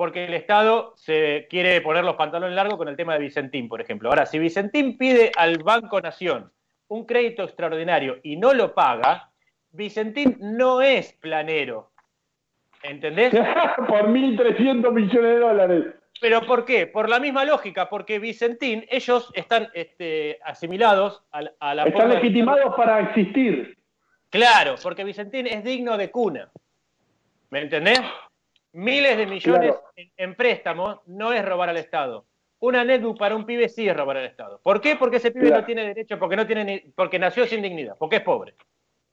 porque 0.00 0.24
el 0.24 0.32
Estado 0.32 0.94
se 0.96 1.46
quiere 1.50 1.78
poner 1.82 2.04
los 2.04 2.16
pantalones 2.16 2.56
largos 2.56 2.78
con 2.78 2.88
el 2.88 2.96
tema 2.96 3.12
de 3.12 3.18
Vicentín, 3.18 3.68
por 3.68 3.82
ejemplo. 3.82 4.08
Ahora, 4.08 4.24
si 4.24 4.38
Vicentín 4.38 4.96
pide 4.96 5.30
al 5.36 5.58
Banco 5.58 6.00
Nación 6.00 6.50
un 6.88 7.04
crédito 7.04 7.42
extraordinario 7.42 8.18
y 8.22 8.38
no 8.38 8.54
lo 8.54 8.72
paga, 8.74 9.30
Vicentín 9.72 10.38
no 10.40 10.80
es 10.80 11.12
planero. 11.20 11.90
¿Entendés? 12.82 13.30
Por 13.88 14.08
1.300 14.08 14.90
millones 14.90 15.34
de 15.34 15.38
dólares. 15.38 15.84
¿Pero 16.18 16.46
por 16.46 16.64
qué? 16.64 16.86
Por 16.86 17.10
la 17.10 17.20
misma 17.20 17.44
lógica, 17.44 17.90
porque 17.90 18.18
Vicentín, 18.18 18.86
ellos 18.88 19.30
están 19.34 19.68
este, 19.74 20.38
asimilados 20.42 21.22
a, 21.30 21.42
la- 21.42 21.52
a 21.60 21.74
la 21.74 21.84
Están 21.84 22.08
de- 22.08 22.14
legitimados 22.14 22.74
para 22.74 23.00
existir. 23.00 23.76
Claro, 24.30 24.76
porque 24.82 25.04
Vicentín 25.04 25.46
es 25.46 25.62
digno 25.62 25.98
de 25.98 26.10
cuna. 26.10 26.50
¿Me 27.50 27.60
entendés? 27.60 28.00
Miles 28.72 29.16
de 29.16 29.26
millones 29.26 29.70
Claro. 29.72 29.82
en, 29.96 30.10
en 30.16 30.34
préstamos 30.34 31.00
no 31.06 31.32
es 31.32 31.44
robar 31.44 31.68
al 31.70 31.76
Estado. 31.76 32.26
Una 32.60 32.84
netbook 32.84 33.18
para 33.18 33.34
un 33.34 33.44
pibe 33.46 33.68
sí 33.68 33.88
es 33.88 33.96
robar 33.96 34.18
al 34.18 34.26
Estado. 34.26 34.60
¿Por 34.62 34.80
qué? 34.80 34.96
Porque 34.96 35.16
ese 35.16 35.30
pibe 35.30 35.46
Claro. 35.46 35.62
no 35.62 35.66
tiene 35.66 35.84
derecho, 35.86 36.18
porque 36.18 36.36
no 36.36 36.46
tiene 36.46 36.64
ni- 36.64 36.78
porque 36.94 37.18
nació 37.18 37.46
sin 37.46 37.62
dignidad, 37.62 37.96
porque 37.98 38.16
es 38.16 38.22
pobre. 38.22 38.54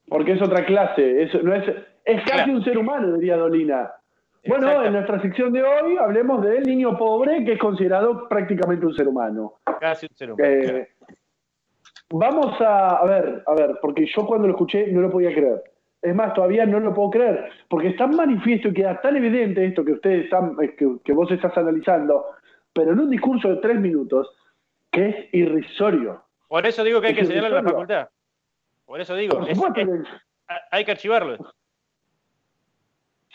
Porque 0.07 0.33
es 0.33 0.41
otra 0.41 0.65
clase. 0.65 1.23
Es, 1.23 1.43
no 1.43 1.53
es, 1.55 1.63
es 2.05 2.21
casi 2.23 2.31
Claro. 2.43 2.53
un 2.53 2.63
ser 2.63 2.77
humano, 2.77 3.13
diría 3.13 3.37
Dolina. 3.37 3.91
Bueno, 4.45 4.85
en 4.85 4.93
nuestra 4.93 5.21
sección 5.21 5.51
de 5.51 5.61
hoy 5.63 5.97
hablemos 5.97 6.41
del 6.43 6.63
niño 6.63 6.97
pobre 6.97 7.43
que 7.43 7.53
es 7.53 7.59
considerado 7.59 8.29
prácticamente 8.29 8.85
un 8.85 8.93
ser 8.95 9.07
humano. 9.07 9.55
Casi 9.79 10.05
un 10.09 10.15
ser 10.15 10.31
humano. 10.31 10.49
Eh, 10.49 10.87
vamos 12.11 12.59
a, 12.61 12.97
a 12.97 13.05
ver, 13.05 13.43
a 13.45 13.53
ver, 13.55 13.77
porque 13.81 14.05
yo 14.05 14.25
cuando 14.25 14.47
lo 14.47 14.53
escuché 14.53 14.87
no 14.87 15.01
lo 15.01 15.09
podía 15.09 15.33
creer. 15.33 15.63
Es 16.01 16.13
más, 16.15 16.33
todavía 16.33 16.65
no 16.65 16.79
lo 16.79 16.93
puedo 16.93 17.09
creer, 17.09 17.49
porque 17.69 17.89
es 17.89 17.97
tan 17.97 18.15
manifiesto 18.15 18.67
y 18.69 18.73
queda 18.73 19.01
tan 19.01 19.15
evidente 19.15 19.65
esto 19.65 19.83
que 19.83 19.93
ustedes 19.93 20.25
están, 20.25 20.55
eh, 20.61 20.75
que, 20.77 20.97
que 21.03 21.11
vos 21.13 21.29
estás 21.31 21.57
analizando, 21.57 22.25
pero 22.71 22.91
en 22.93 22.99
un 22.99 23.09
discurso 23.09 23.49
de 23.49 23.55
tres 23.57 23.79
minutos, 23.79 24.29
que 24.91 25.09
es 25.09 25.33
irrisorio. 25.33 26.21
Por 26.47 26.65
eso 26.65 26.83
digo 26.83 27.01
que 27.01 27.07
hay 27.07 27.13
que 27.15 27.21
enseñarlo 27.21 27.49
en 27.57 27.63
la 27.65 27.69
facultad. 27.71 28.09
Por 28.85 29.01
eso 29.01 29.15
digo, 29.15 29.39
Por 29.39 29.49
es- 29.49 29.57
supuesto 29.57 29.81
es- 29.81 29.87
que- 29.87 30.55
hay 30.71 30.85
que 30.85 30.91
archivarlo. 30.91 31.37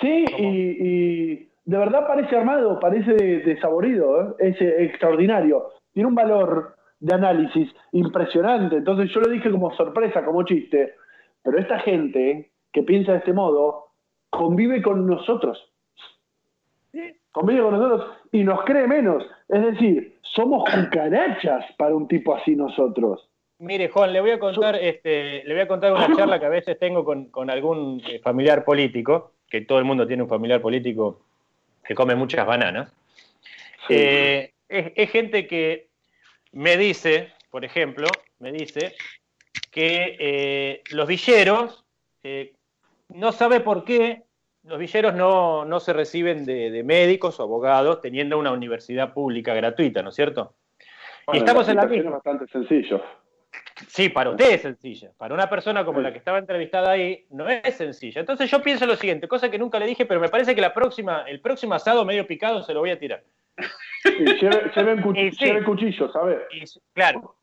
Sí, 0.01 0.25
y, 0.39 0.47
y 0.47 1.49
de 1.65 1.79
verdad 1.79 2.07
parece 2.07 2.37
armado, 2.37 2.79
parece 2.81 3.13
desaborido, 3.13 4.37
¿eh? 4.39 4.51
es 4.51 4.61
eh, 4.61 4.85
extraordinario. 4.85 5.69
Tiene 5.93 6.09
un 6.09 6.15
valor 6.15 6.77
de 7.01 7.15
análisis 7.15 7.71
impresionante. 7.93 8.77
Entonces 8.77 9.11
yo 9.13 9.21
lo 9.21 9.31
dije 9.31 9.51
como 9.51 9.75
sorpresa, 9.75 10.25
como 10.25 10.45
chiste, 10.45 10.95
pero 11.43 11.59
esta 11.59 11.79
gente 11.81 12.51
que 12.73 12.83
piensa 12.83 13.13
de 13.13 13.19
este 13.19 13.33
modo 13.33 13.89
convive 14.31 14.83
con 14.83 15.07
nosotros. 15.07 15.71
Convive 17.31 17.63
con 17.63 17.79
nosotros 17.79 18.11
y 18.33 18.45
nos 18.45 18.65
cree 18.65 18.87
menos. 18.87 19.25
Es 19.49 19.63
decir, 19.63 20.19
somos 20.23 20.65
cucarachas 20.71 21.65
para 21.77 21.95
un 21.95 22.09
tipo 22.09 22.35
así 22.35 22.57
nosotros. 22.57 23.29
Mire, 23.59 23.89
Juan, 23.89 24.13
le 24.13 24.21
voy 24.21 24.31
a 24.31 24.39
contar, 24.39 24.75
este, 24.77 25.45
le 25.45 25.55
voy 25.55 25.63
a 25.63 25.69
contar 25.69 25.93
una 25.93 26.09
charla 26.17 26.41
que 26.41 26.47
a 26.47 26.51
veces 26.51 26.79
tengo 26.79 27.05
con, 27.05 27.27
con 27.27 27.49
algún 27.49 28.03
eh, 28.09 28.19
familiar 28.19 28.65
político, 28.65 29.33
que 29.49 29.61
todo 29.61 29.79
el 29.79 29.85
mundo 29.85 30.07
tiene 30.07 30.23
un 30.23 30.29
familiar 30.29 30.61
político 30.61 31.21
que 31.85 31.95
come 31.95 32.15
muchas 32.15 32.47
bananas. 32.47 32.93
Sí. 33.87 33.95
Eh, 33.95 34.53
es, 34.69 34.93
es 34.97 35.11
gente 35.11 35.47
que 35.47 35.89
me 36.53 36.77
dice, 36.77 37.33
por 37.51 37.65
ejemplo, 37.65 38.09
me 38.39 38.53
dice 38.53 38.95
que 39.71 40.17
eh, 40.19 40.83
los 40.91 41.09
villeros, 41.09 41.85
eh, 42.23 42.53
no 43.15 43.33
sabe 43.33 43.61
por 43.61 43.85
qué 43.85 44.23
los 44.65 44.79
villeros 44.79 45.15
no, 45.15 45.65
no 45.65 45.81
se 45.81 45.93
reciben 45.93 46.45
de, 46.45 46.71
de 46.71 46.83
médicos 46.85 47.41
o 47.41 47.43
abogados 47.43 48.01
teniendo 48.01 48.39
una 48.39 48.53
universidad 48.53 49.13
pública 49.13 49.55
gratuita, 49.55 50.03
¿no 50.03 50.11
es 50.11 50.15
cierto? 50.15 50.55
y 51.33 51.39
estamos 51.39 51.69
en 51.69 51.77
la 51.77 51.87
misma. 51.87 52.09
es 52.11 52.13
bastante 52.13 52.47
sencillo. 52.49 53.03
Sí, 53.89 54.09
para 54.09 54.31
usted 54.31 54.53
es 54.55 54.63
sencilla. 54.63 55.11
Para 55.17 55.35
una 55.35 55.49
persona 55.49 55.85
como 55.85 56.01
la 56.01 56.13
que 56.13 56.19
estaba 56.19 56.39
entrevistada 56.39 56.91
ahí, 56.93 57.27
no 57.31 57.49
es 57.49 57.75
sencilla. 57.75 58.21
Entonces 58.21 58.51
yo 58.51 58.63
pienso 58.63 58.87
lo 58.87 58.97
siguiente, 58.97 59.29
cosa 59.29 59.51
que 59.51 59.59
nunca 59.59 59.79
le 59.79 59.87
dije, 59.87 60.07
pero 60.07 60.21
me 60.21 60.29
parece 60.29 60.55
que 60.55 60.61
la 60.61 60.73
próxima, 60.75 61.23
el 61.29 61.41
próximo 61.41 61.75
asado 61.75 62.05
medio 62.05 62.27
picado 62.27 62.63
se 62.63 62.73
lo 62.75 62.81
voy 62.81 62.91
a 62.91 62.99
tirar. 62.99 63.23
Sí, 64.03 64.11
lleve- 64.41 64.71
lleven, 64.75 65.03
cuch- 65.03 65.19
Y 65.19 65.33
sí. 65.33 65.45
lleven 65.45 65.65
cuchillos, 65.65 66.13
¿sabes? 66.13 66.39
Y, 66.53 66.63
claro. 66.93 67.37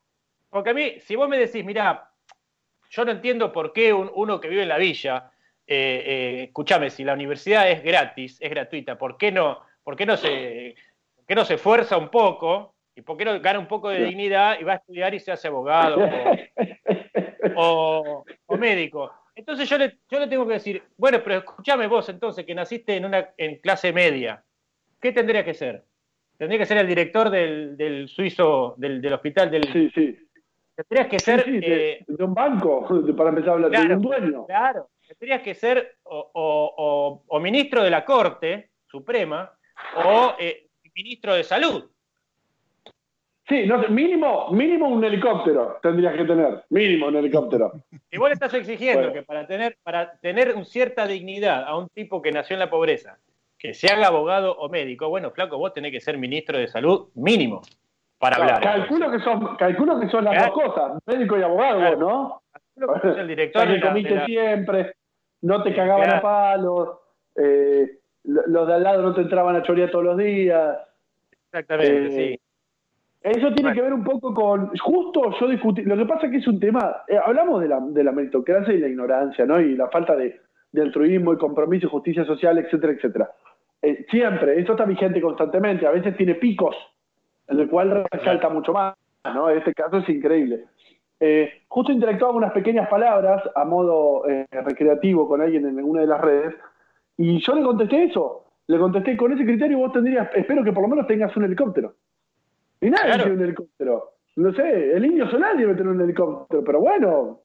Porque 0.48 0.70
a 0.70 0.74
mí, 0.74 0.94
si 1.00 1.14
vos 1.16 1.28
me 1.28 1.38
decís, 1.38 1.64
mira, 1.64 2.10
yo 2.90 3.04
no 3.04 3.12
entiendo 3.12 3.52
por 3.52 3.72
qué 3.72 3.92
un- 3.92 4.10
uno 4.14 4.40
que 4.40 4.48
vive 4.48 4.62
en 4.62 4.68
la 4.68 4.78
villa, 4.78 5.30
eh, 5.70 6.02
eh, 6.04 6.42
escúchame, 6.48 6.90
si 6.90 7.04
la 7.04 7.14
universidad 7.14 7.70
es 7.70 7.82
gratis, 7.82 8.36
es 8.40 8.50
gratuita, 8.50 8.98
¿por 8.98 9.16
qué 9.16 9.30
no, 9.30 9.60
por 9.84 9.96
qué 9.96 10.04
no 10.04 10.16
se, 10.16 10.74
por 11.14 11.24
qué 11.26 11.34
no 11.36 11.44
se 11.44 11.54
esfuerza 11.54 11.96
un 11.96 12.08
poco? 12.08 12.74
¿Y 12.96 13.02
por 13.02 13.16
qué 13.16 13.24
no 13.24 13.40
gana 13.40 13.60
un 13.60 13.68
poco 13.68 13.88
de 13.88 14.04
dignidad 14.04 14.58
y 14.60 14.64
va 14.64 14.72
a 14.72 14.76
estudiar 14.76 15.14
y 15.14 15.20
se 15.20 15.30
hace 15.30 15.46
abogado 15.48 16.00
o, 16.00 16.34
o- 17.54 18.24
o 18.46 18.56
médico? 18.56 19.12
Entonces 19.34 19.68
yo 19.68 19.78
le, 19.78 19.98
yo 20.10 20.18
le 20.18 20.26
tengo 20.26 20.46
que 20.46 20.54
decir, 20.54 20.82
bueno, 20.96 21.20
pero 21.22 21.38
escúchame 21.38 21.86
vos 21.86 22.08
entonces, 22.08 22.44
que 22.44 22.54
naciste 22.54 22.96
en 22.96 23.04
una 23.04 23.30
en 23.36 23.56
clase 23.60 23.92
media, 23.92 24.42
¿qué 25.00 25.12
tendría 25.12 25.44
que 25.44 25.54
ser? 25.54 25.84
Tendría 26.36 26.58
que 26.58 26.66
ser 26.66 26.78
el 26.78 26.86
director 26.86 27.30
del, 27.30 27.76
del 27.76 28.08
suizo, 28.08 28.74
del, 28.76 29.00
del 29.00 29.12
hospital 29.12 29.50
del... 29.50 29.64
Sí, 29.72 29.90
sí. 29.94 30.18
Tendrías 30.74 31.08
que 31.08 31.18
ser... 31.18 31.44
sí, 31.44 31.58
de, 31.60 31.92
eh, 31.92 32.04
de 32.06 32.24
un 32.24 32.34
banco, 32.34 32.86
para 33.16 33.28
empezar 33.30 33.50
a 33.50 33.52
hablar, 33.52 33.70
de 33.88 33.94
un 33.94 34.02
dueño. 34.02 34.46
Claro, 34.46 34.88
tendrías 35.14 35.42
que 35.42 35.54
ser 35.54 35.96
o, 36.04 36.30
o- 36.32 36.74
o- 36.76 37.22
o 37.26 37.40
ministro 37.40 37.82
de 37.82 37.90
la 37.90 38.04
Corte 38.04 38.70
Suprema 38.86 39.50
o 40.04 40.34
eh, 40.38 40.66
ministro 40.94 41.34
de 41.34 41.44
Salud. 41.44 41.90
Sí, 43.48 43.66
no 43.66 43.78
mínimo, 43.88 44.50
mínimo 44.50 44.86
un 44.88 45.02
helicóptero 45.04 45.78
tendrías 45.82 46.14
que 46.16 46.24
tener. 46.24 46.64
Mínimo 46.70 47.08
un 47.08 47.16
helicóptero. 47.16 47.72
Y 48.10 48.16
vos 48.18 48.28
le 48.28 48.34
estás 48.34 48.54
exigiendo 48.54 49.00
Bueno. 49.08 49.12
que 49.14 49.22
para 49.22 49.46
tener, 49.46 49.76
para 49.82 50.12
tener 50.18 50.54
un 50.54 50.64
cierta 50.64 51.04
dignidad 51.06 51.64
a 51.64 51.76
un 51.76 51.88
tipo 51.88 52.22
que 52.22 52.30
nació 52.30 52.54
en 52.54 52.60
la 52.60 52.70
pobreza, 52.70 53.18
que 53.58 53.74
se 53.74 53.88
haga 53.92 54.06
abogado 54.06 54.56
o 54.56 54.68
médico, 54.68 55.08
bueno, 55.08 55.30
flaco, 55.32 55.58
vos 55.58 55.72
tenés 55.74 55.90
que 55.90 56.00
ser 56.00 56.16
ministro 56.16 56.58
de 56.58 56.68
salud 56.68 57.08
mínimo 57.14 57.60
para 58.18 58.36
hablar. 58.36 58.60
calculo, 58.62 59.10
que 59.10 59.18
son, 59.18 59.56
calculo 59.56 59.98
que 59.98 60.08
son 60.08 60.24
las 60.24 60.34
Claro. 60.34 60.52
dos 60.54 60.62
cosas, 60.74 60.98
médico 61.06 61.36
y 61.38 61.42
abogado, 61.42 61.78
Claro. 61.80 61.96
vos, 61.98 62.08
¿no? 62.08 62.42
Calculo 62.52 62.94
que 63.00 63.08
sos 63.08 63.18
el 63.18 63.28
director 63.28 63.68
de 63.68 63.78
la- 63.78 63.94
de 63.94 64.02
la- 64.02 64.26
siempre, 64.26 64.94
no 65.42 65.62
te 65.62 65.74
cagaban 65.74 66.04
Claro. 66.04 66.18
a 66.18 66.22
palos, 66.22 66.88
eh, 67.36 67.98
lo- 68.24 68.46
los 68.46 68.66
de 68.68 68.74
al 68.74 68.82
lado 68.82 69.02
no 69.02 69.14
te 69.14 69.22
entraban 69.22 69.56
a 69.56 69.62
chorear 69.62 69.90
todos 69.90 70.04
los 70.04 70.16
días. 70.18 70.78
Exactamente, 71.52 72.06
Eh, 72.06 72.10
sí. 72.32 72.40
Eso 73.22 73.48
tiene 73.52 73.62
Bueno. 73.70 73.74
que 73.74 73.82
ver 73.82 73.92
un 73.92 74.04
poco 74.04 74.32
con. 74.32 74.76
Justo 74.78 75.34
yo 75.38 75.48
discutí. 75.48 75.82
Lo 75.82 75.94
que 75.96 76.06
pasa 76.06 76.26
es 76.26 76.32
que 76.32 76.38
es 76.38 76.48
un 76.48 76.58
tema. 76.58 77.02
eh, 77.06 77.18
hablamos 77.22 77.60
de 77.60 77.68
la, 77.68 77.78
de 77.80 78.02
la 78.04 78.12
meritocracia 78.12 78.72
y 78.72 78.78
la 78.78 78.88
ignorancia, 78.88 79.44
¿no? 79.44 79.60
Y 79.60 79.76
la 79.76 79.88
falta 79.88 80.16
de, 80.16 80.40
de 80.72 80.82
altruismo 80.82 81.34
y 81.34 81.36
compromiso 81.36 81.86
y 81.86 81.90
justicia 81.90 82.24
social, 82.24 82.56
etcétera, 82.58 82.94
etcétera. 82.94 83.30
Eh, 83.82 84.06
siempre, 84.10 84.58
eso 84.60 84.72
está 84.72 84.84
vigente 84.86 85.20
constantemente. 85.20 85.86
A 85.86 85.90
veces 85.90 86.16
tiene 86.16 86.34
picos, 86.36 86.74
en 87.48 87.60
el 87.60 87.68
cual 87.68 88.06
resalta 88.10 88.48
mucho 88.48 88.72
más, 88.72 88.94
¿no? 89.24 89.50
En 89.50 89.58
este 89.58 89.74
caso 89.74 89.98
es 89.98 90.08
increíble. 90.08 90.64
Eh, 91.22 91.62
justo 91.68 91.92
interactuaba 91.92 92.34
unas 92.34 92.52
pequeñas 92.52 92.88
palabras 92.88 93.42
a 93.54 93.64
modo 93.64 94.26
eh, 94.28 94.46
recreativo 94.50 95.28
con 95.28 95.42
alguien 95.42 95.66
en 95.66 95.84
una 95.84 96.00
de 96.00 96.06
las 96.06 96.20
redes 96.20 96.54
y 97.18 97.38
yo 97.40 97.54
le 97.54 97.62
contesté 97.62 98.04
eso. 98.04 98.46
Le 98.66 98.78
contesté 98.78 99.16
con 99.16 99.32
ese 99.32 99.44
criterio 99.44 99.78
vos 99.78 99.92
tendrías, 99.92 100.28
espero 100.34 100.64
que 100.64 100.72
por 100.72 100.82
lo 100.82 100.88
menos 100.88 101.06
tengas 101.06 101.36
un 101.36 101.44
helicóptero. 101.44 101.94
Y 102.80 102.88
nadie 102.88 103.04
Claro. 103.06 103.22
tiene 103.24 103.36
un 103.38 103.44
helicóptero. 103.44 104.12
No 104.36 104.52
sé, 104.54 104.92
el 104.96 105.04
indio 105.04 105.28
solar 105.28 105.56
debe 105.56 105.74
tener 105.74 105.88
un 105.92 106.00
helicóptero, 106.00 106.64
pero 106.64 106.80
bueno, 106.80 107.40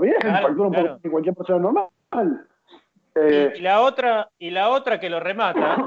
bien, 0.00 0.14
Claro, 0.20 0.46
factura 0.46 0.68
un 0.68 0.72
claro. 0.74 0.88
poco 0.90 1.00
que 1.02 1.10
cualquier 1.10 1.34
persona 1.34 1.58
normal. 1.58 2.46
Eh, 3.16 3.52
Y, 3.56 3.60
la 3.60 3.80
otra, 3.82 4.30
y 4.38 4.50
la 4.50 4.70
otra 4.70 4.98
que 5.00 5.10
lo 5.10 5.20
remata, 5.20 5.84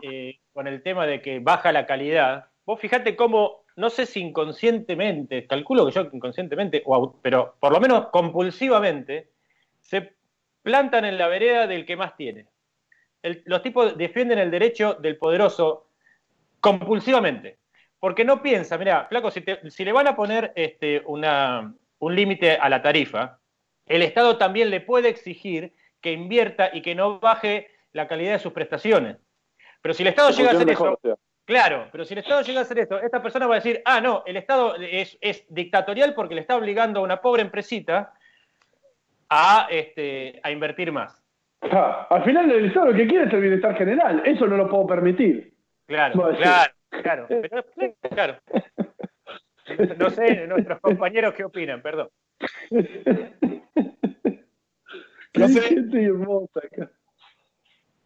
con 0.54 0.68
el 0.68 0.84
tema 0.84 1.08
de 1.08 1.22
que 1.22 1.40
baja 1.40 1.72
la 1.72 1.86
calidad, 1.88 2.46
vos 2.66 2.80
fijate 2.80 3.16
cómo, 3.16 3.63
no 3.76 3.90
sé 3.90 4.06
si 4.06 4.22
inconscientemente, 4.22 5.48
calculo 5.48 5.86
que 5.86 5.92
yo 5.92 6.02
inconscientemente, 6.12 6.84
pero 7.22 7.56
por 7.60 7.72
lo 7.72 7.80
menos 7.80 8.08
compulsivamente, 8.08 9.30
se 9.80 10.14
plantan 10.62 11.06
en 11.06 11.18
la 11.18 11.28
vereda 11.28 11.68
del 11.68 11.86
que 11.86 11.96
más 11.96 12.16
tiene. 12.16 12.48
El- 13.22 13.42
los 13.46 13.62
tipos 13.62 13.98
defienden 13.98 14.40
el 14.40 14.52
derecho 14.52 14.96
del 14.96 15.18
poderoso 15.18 15.88
compulsivamente. 16.60 17.58
Porque 18.00 18.26
no 18.26 18.42
piensa, 18.42 18.78
mira, 18.78 19.06
flaco, 19.06 19.32
si, 19.32 19.42
te- 19.42 19.70
si 19.72 19.86
le 19.86 19.94
van 19.94 20.08
a 20.08 20.16
poner 20.16 20.52
este, 20.56 21.02
una, 21.06 21.74
un 22.00 22.16
límite 22.16 22.52
a 22.58 22.68
la 22.70 22.82
tarifa, 22.82 23.40
el 23.86 24.02
Estado 24.02 24.38
también 24.38 24.70
le 24.70 24.82
puede 24.82 25.10
exigir 25.10 25.74
que 26.02 26.12
invierta 26.12 26.70
y 26.74 26.82
que 26.82 26.96
no 26.96 27.20
baje 27.20 27.70
la 27.94 28.08
calidad 28.08 28.34
de 28.34 28.40
sus 28.40 28.52
prestaciones. 28.52 29.18
Pero 29.82 29.94
si 29.94 30.04
el 30.04 30.08
Estado 30.10 30.32
llega 30.32 30.50
a 30.50 30.52
hacer 30.54 30.70
eso, 30.70 30.84
mejor, 30.84 30.90
o 30.94 31.00
sea. 31.02 31.16
Claro, 31.46 31.88
pero 31.92 32.06
si 32.06 32.14
el 32.14 32.20
Estado 32.20 32.42
llega 32.42 32.60
a 32.60 32.64
hacer 32.64 32.80
esto, 32.80 33.00
esta 33.00 33.22
persona 33.22 33.48
va 33.48 33.56
a 33.56 33.60
decir, 33.60 33.82
ah, 33.86 34.02
no, 34.02 34.24
el 34.26 34.38
Estado 34.38 34.76
es, 34.76 35.18
es 35.22 35.46
dictatorial 35.50 36.14
porque 36.14 36.36
le 36.36 36.42
está 36.42 36.56
obligando 36.56 37.00
a 37.00 37.04
una 37.04 37.22
pobre 37.22 37.42
empresita 37.42 38.14
a, 39.30 39.68
este, 39.70 40.40
a 40.44 40.52
invertir 40.52 40.92
más. 40.92 41.24
Ja, 41.62 42.04
al 42.10 42.24
final 42.24 42.52
el 42.52 42.66
Estado 42.66 42.88
lo 42.88 42.98
que 42.98 43.08
quiere 43.08 43.26
es 43.26 43.34
el 43.34 43.42
bienestar 43.42 43.76
general. 43.78 44.22
Eso 44.26 44.48
no 44.48 44.58
lo 44.58 44.70
puedo 44.70 44.86
permitir. 44.88 45.54
Claro, 45.86 46.36
claro, 46.36 46.74
claro, 47.02 47.28
pero, 47.28 47.64
claro. 48.10 48.38
No 49.98 50.10
sé, 50.10 50.46
nuestros 50.48 50.80
compañeros 50.82 51.34
qué 51.34 51.46
opinan, 51.46 51.82
perdón. 51.82 52.10
Qué 55.34 55.48
gente 55.48 56.04
hermosa 56.06 56.60
acá. 56.60 56.92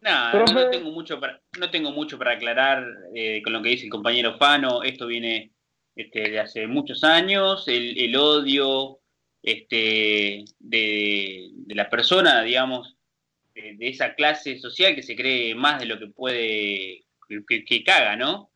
No, 0.08 0.30
Profe. 0.32 0.54
no 0.54 0.70
tengo 0.70 0.90
mucho 0.90 1.20
para, 1.20 1.40
no 1.58 1.70
tengo 1.70 1.92
mucho 1.92 2.18
para 2.18 2.32
aclarar 2.32 2.84
eh, 3.14 3.40
con 3.42 3.52
lo 3.52 3.62
que 3.62 3.70
dice 3.70 3.84
el 3.84 3.90
compañero 3.90 4.36
Fano. 4.38 4.82
Esto 4.82 5.06
viene 5.06 5.52
este, 5.96 6.30
de 6.30 6.40
hace 6.40 6.66
muchos 6.66 7.04
años. 7.04 7.66
El, 7.68 7.98
el 7.98 8.16
odio 8.16 9.00
este, 9.42 10.44
de, 10.58 11.48
de 11.52 11.74
la 11.74 11.88
persona, 11.90 12.42
digamos, 12.42 12.96
de, 13.54 13.74
de 13.76 13.88
esa 13.88 14.14
clase 14.14 14.58
social 14.58 14.94
que 14.94 15.02
se 15.02 15.16
cree 15.16 15.54
más 15.54 15.80
de 15.80 15.86
lo 15.86 15.98
que 15.98 16.08
puede, 16.08 17.04
que, 17.48 17.64
que 17.64 17.84
caga, 17.84 18.16
¿no? 18.16 18.50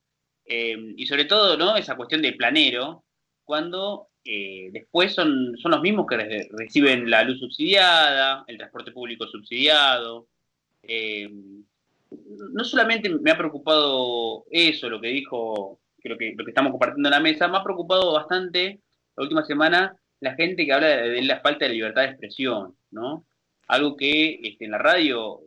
Eh, 0.45 0.77
y 0.97 1.07
sobre 1.07 1.25
todo, 1.25 1.57
¿no? 1.57 1.77
Esa 1.77 1.97
cuestión 1.97 2.21
de 2.23 2.33
planero, 2.33 3.05
cuando 3.45 4.09
eh, 4.25 4.71
después 4.73 5.15
son, 5.15 5.57
son 5.61 5.71
los 5.73 5.81
mismos 5.81 6.07
que 6.09 6.17
re- 6.17 6.49
reciben 6.53 7.11
la 7.11 7.23
luz 7.25 7.39
subsidiada, 7.41 8.45
el 8.47 8.57
transporte 8.59 8.93
público 8.93 9.27
subsidiado. 9.27 10.29
Eh, 10.83 11.29
no 12.53 12.65
solamente 12.65 13.09
me 13.09 13.31
ha 13.31 13.39
preocupado 13.39 14.45
eso, 14.51 14.89
lo 14.89 15.01
que 15.01 15.09
dijo, 15.09 15.81
lo 16.05 16.19
que, 16.19 16.35
lo 16.37 16.45
que 16.45 16.51
estamos 16.51 16.73
compartiendo 16.73 17.09
en 17.09 17.13
la 17.15 17.21
mesa, 17.21 17.49
me 17.49 17.59
ha 17.59 17.65
preocupado 17.65 18.13
bastante 18.13 18.81
la 19.17 19.23
última 19.23 19.45
semana 19.45 19.97
la 20.21 20.35
gente 20.35 20.65
que 20.67 20.73
habla 20.73 20.89
de, 20.89 21.09
de 21.11 21.23
la 21.23 21.41
falta 21.41 21.65
de 21.67 21.73
libertad 21.75 22.03
de 22.03 22.09
expresión, 22.09 22.75
¿no? 22.91 23.25
Algo 23.69 23.97
que 23.97 24.41
este, 24.43 24.65
en 24.67 24.73
la 24.73 24.79
radio 24.79 25.41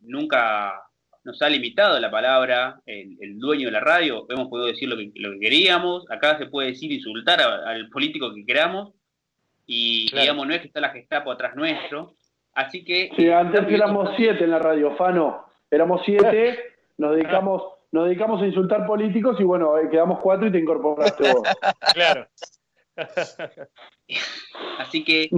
nunca 0.00 0.82
nos 1.24 1.40
ha 1.42 1.48
limitado 1.48 1.98
la 2.00 2.10
palabra, 2.10 2.80
el, 2.86 3.16
el 3.20 3.38
dueño 3.38 3.66
de 3.66 3.72
la 3.72 3.80
radio, 3.80 4.26
hemos 4.30 4.48
podido 4.48 4.68
decir 4.68 4.88
lo 4.88 4.96
que, 4.96 5.10
lo 5.14 5.32
que 5.32 5.40
queríamos, 5.40 6.10
acá 6.10 6.38
se 6.38 6.46
puede 6.46 6.68
decir 6.68 6.90
insultar 6.92 7.40
a- 7.40 7.70
al 7.70 7.88
político 7.90 8.34
que 8.34 8.44
queramos, 8.44 8.92
y 9.66 10.08
Claro. 10.08 10.22
digamos, 10.22 10.46
no 10.46 10.54
es 10.54 10.60
que 10.62 10.66
está 10.68 10.80
la 10.80 10.90
Gestapo 10.90 11.30
atrás 11.30 11.54
nuestro, 11.54 12.14
así 12.58 12.84
que... 12.84 13.10
Sí, 13.16 13.30
antes 13.30 13.66
éramos 13.68 14.10
siete 14.16 14.44
en 14.44 14.50
la 14.50 14.58
radio, 14.58 14.94
Fano. 14.96 15.44
Éramos 15.70 16.02
siete, 16.04 16.58
nos 16.98 17.14
dedicamos, 17.16 17.62
nos 17.92 18.06
dedicamos 18.06 18.42
a 18.42 18.46
insultar 18.46 18.86
políticos 18.86 19.36
y 19.40 19.44
bueno, 19.44 19.76
eh, 19.78 19.88
quedamos 19.90 20.20
cuatro 20.20 20.46
y 20.48 20.52
te 20.52 20.58
incorporaste 20.58 21.32
vos. 21.32 21.42
Claro. 21.94 22.26
Así 24.78 25.04
que, 25.04 25.28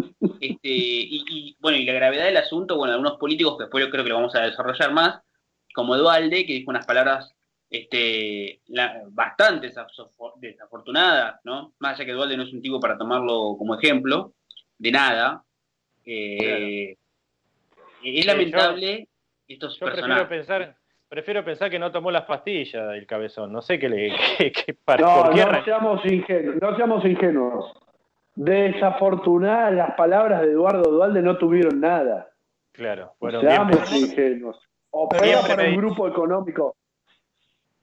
este, 0.40 0.68
y, 0.68 1.24
y, 1.28 1.56
bueno, 1.61 1.76
y 1.78 1.85
la 1.85 1.92
gravedad 1.92 2.24
del 2.24 2.37
asunto, 2.37 2.76
bueno, 2.76 2.92
algunos 2.94 3.18
políticos 3.18 3.56
que 3.56 3.64
después 3.64 3.85
yo 3.85 3.90
creo 3.90 4.02
que 4.04 4.11
lo 4.11 4.16
vamos 4.16 4.35
a 4.35 4.42
desarrollar 4.42 4.92
más, 4.92 5.20
como 5.74 5.96
Dualde, 5.96 6.46
que 6.46 6.52
dijo 6.54 6.70
unas 6.70 6.87
palabras 6.87 7.35
este, 7.70 8.61
la- 8.68 9.02
bastante 9.11 9.68
desafo- 9.70 10.35
desafortunadas, 10.37 11.40
¿no? 11.44 11.72
Más 11.78 11.94
allá 11.94 12.06
que 12.06 12.12
Dualde 12.12 12.37
no 12.37 12.42
es 12.44 12.52
un 12.52 12.62
tipo 12.62 12.80
para 12.80 12.96
tomarlo 12.98 13.56
como 13.59 13.74
ejemplo, 13.74 14.33
de 14.78 14.90
nada. 14.92 15.44
Eh, 16.04 16.96
Es 18.04 18.20
Sí, 18.20 18.22
lamentable 18.22 19.08
estos 19.48 19.78
Yo 19.78 19.86
prefiero 19.86 20.06
personajes. 20.08 20.28
pensar, 20.28 20.76
prefiero 21.08 21.44
pensar 21.44 21.70
que 21.70 21.78
no 21.78 21.90
tomó 21.92 22.10
las 22.10 22.24
pastillas 22.24 22.94
el 22.94 23.06
cabezón. 23.06 23.52
No 23.52 23.60
sé 23.62 23.78
qué 23.78 23.88
le. 23.88 24.12
para- 24.84 25.02
No, 25.06 25.22
por 25.24 25.34
qué 25.34 25.44
no 25.44 25.64
seamos 25.64 26.04
ingenuos, 26.06 26.56
no 26.60 26.76
seamos 26.76 27.04
ingenuos. 27.04 27.72
Desafortunadas 28.36 29.72
las 29.74 29.94
palabras 29.96 30.40
de 30.42 30.48
Eduardo 30.52 30.90
Dualde 30.90 31.20
no 31.22 31.36
tuvieron 31.36 31.80
nada. 31.80 32.28
Claro, 32.72 33.14
fueron 33.18 33.42
bien 33.42 33.52
Seamos 33.52 33.92
ingenuos. 33.92 34.56
O 34.90 35.08
Bien 35.08 35.22
pega 35.22 35.42
para 35.46 35.68
un 35.68 35.76
grupo 35.76 36.08
económico. 36.08 36.76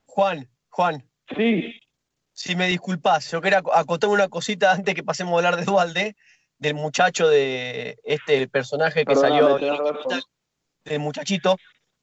Juan, 0.06 0.48
Juan, 0.70 1.04
Sí, 1.36 1.74
si 2.32 2.56
me 2.56 2.68
disculpás, 2.68 3.30
yo 3.32 3.42
quería 3.42 3.62
acotar 3.74 4.10
una 4.10 4.30
cosita 4.30 4.72
antes 4.72 4.96
que 4.96 5.04
pasemos 5.04 5.34
a 5.34 5.38
hablar 5.38 5.58
de 5.60 5.66
Dualde, 5.66 6.16
del 6.60 6.74
muchacho 6.74 7.28
de 7.28 7.98
este 8.04 8.48
personaje 8.48 9.06
que 9.06 9.14
Perdóname, 9.14 9.42
salió, 9.42 10.24
del 10.86 11.00
muchachito. 11.00 11.58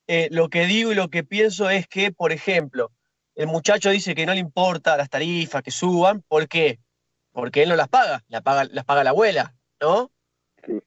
Eh, 0.06 0.28
lo 0.30 0.48
que 0.48 0.66
digo 0.66 0.92
y 0.92 0.94
lo 0.94 1.08
que 1.08 1.24
pienso 1.24 1.70
es 1.70 1.88
que, 1.88 2.12
por 2.12 2.32
ejemplo, 2.32 2.90
el 3.34 3.46
muchacho 3.46 3.90
dice 3.90 4.14
que 4.14 4.26
no 4.26 4.34
le 4.34 4.40
importa 4.40 4.96
las 4.96 5.08
tarifas 5.08 5.62
que 5.62 5.70
suban, 5.70 6.22
¿por 6.22 6.46
qué? 6.46 6.78
Porque 7.32 7.62
él 7.62 7.70
no 7.70 7.76
las 7.76 7.88
paga, 7.88 8.22
las 8.28 8.42
paga, 8.42 8.64
las 8.70 8.84
paga 8.84 9.02
la 9.02 9.10
abuela, 9.10 9.54
¿no? 9.80 10.10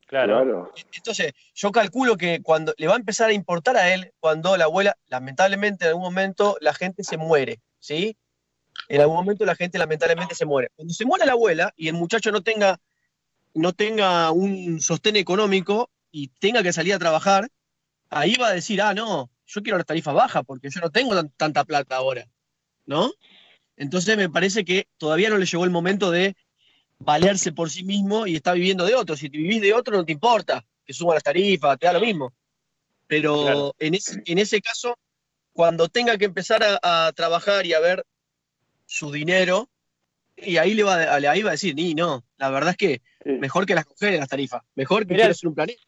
Claro. 0.08 0.44
claro. 0.44 0.74
Entonces, 0.96 1.34
yo 1.54 1.72
calculo 1.72 2.18
que 2.18 2.42
cuando 2.42 2.74
le 2.78 2.88
va 2.88 2.94
a 2.94 2.98
empezar 2.98 3.30
a 3.30 3.34
importar 3.34 3.78
a 3.78 3.94
él, 3.94 4.12
cuando 4.20 4.58
la 4.58 4.66
abuela, 4.66 4.98
lamentablemente 5.08 5.86
en 5.86 5.90
algún 5.90 6.04
momento 6.04 6.58
la 6.62 6.74
gente 6.74 7.04
se 7.04 7.18
muere, 7.18 7.60
¿sí? 7.80 8.18
En 8.88 9.02
algún 9.02 9.18
momento 9.18 9.46
la 9.46 9.56
gente 9.56 9.78
lamentablemente 9.78 10.36
se 10.36 10.46
muere. 10.46 10.70
Cuando 10.76 10.94
se 10.94 11.06
muere 11.06 11.26
la 11.26 11.34
abuela 11.34 11.74
y 11.76 11.90
el 11.90 11.94
muchacho 11.96 12.32
no 12.32 12.42
tenga, 12.42 12.80
no 13.54 13.74
tenga 13.74 14.32
un 14.32 14.80
sostén 14.82 15.16
económico, 15.16 15.90
y 16.12 16.30
tenga 16.40 16.64
que 16.64 16.74
salir 16.74 16.94
a 16.94 17.00
trabajar, 17.00 17.48
ahí 18.10 18.36
va 18.36 18.48
a 18.48 18.54
decir, 18.54 18.82
ah, 18.82 18.94
no, 18.94 19.30
yo 19.46 19.62
quiero 19.62 19.78
las 19.78 19.86
tarifas 19.86 20.14
bajas 20.14 20.44
porque 20.46 20.70
yo 20.70 20.80
no 20.82 20.90
tengo 20.90 21.16
tan- 21.16 21.30
tanta 21.32 21.64
plata 21.64 21.96
ahora, 21.98 22.28
¿no? 22.86 23.12
Entonces 23.76 24.18
me 24.18 24.30
parece 24.30 24.66
que 24.66 24.88
todavía 24.98 25.30
no 25.30 25.38
le 25.38 25.46
llegó 25.46 25.64
el 25.64 25.70
momento 25.70 26.10
de 26.10 26.36
valerse 27.00 27.52
por 27.52 27.70
sí 27.70 27.84
mismo 27.84 28.26
y 28.26 28.36
está 28.36 28.54
viviendo 28.54 28.86
de 28.86 28.96
otro. 28.96 29.16
Si 29.16 29.30
te 29.30 29.38
vivís 29.38 29.62
de 29.62 29.74
otro 29.74 29.98
no 29.98 30.06
te 30.06 30.14
importa 30.14 30.66
que 30.86 30.94
suban 30.94 31.16
las 31.16 31.24
tarifas, 31.24 31.78
te 31.78 31.86
da 31.86 31.94
lo 31.94 32.02
mismo. 32.02 32.34
Pero 33.06 33.42
Claro. 33.42 33.76
en, 33.80 33.94
ese, 33.94 34.22
en 34.26 34.38
ese 34.40 34.62
caso, 34.62 34.98
cuando 35.54 35.88
tenga 35.90 36.18
que 36.18 36.26
empezar 36.26 36.64
a, 36.64 37.08
a 37.08 37.12
trabajar 37.14 37.66
y 37.66 37.74
a 37.74 37.80
ver 37.80 38.04
su 38.86 39.12
dinero, 39.12 39.70
y 40.38 40.58
ahí 40.58 40.74
le 40.74 40.84
va, 40.84 40.96
a- 40.96 41.16
ahí 41.16 41.42
va 41.42 41.50
a 41.50 41.52
decir, 41.54 41.76
ni 41.76 41.94
no, 41.94 42.24
la 42.38 42.50
verdad 42.50 42.72
es 42.72 42.78
que 42.78 43.02
Sí. 43.24 43.32
mejor 43.34 43.66
que 43.66 43.76
las 43.76 43.86
congelen 43.86 44.20
las 44.22 44.30
tarifas, 44.30 44.62
mejor 44.76 45.00
que 45.06 45.14
Mirá, 45.14 45.24
quiero 45.24 45.32
hacer 45.32 45.50
un 45.50 45.56
planeta. 45.56 45.82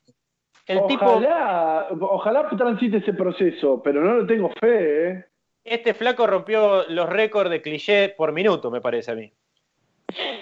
El 0.65 0.85
tipo, 0.87 1.05
ojalá, 1.05 1.87
ojalá 2.01 2.49
transite 2.57 2.97
ese 2.97 3.13
proceso, 3.13 3.81
pero 3.83 4.03
no 4.03 4.13
lo 4.15 4.27
tengo 4.27 4.51
fe, 4.59 5.09
¿eh? 5.11 5.25
este 5.63 5.93
flaco 5.93 6.27
rompió 6.27 6.83
los 6.89 7.07
récords 7.09 7.49
de 7.49 7.61
cliché 7.61 8.09
por 8.09 8.31
minuto, 8.33 8.69
me 8.71 8.81
parece 8.81 9.11
a 9.11 9.15
mí. 9.15 9.31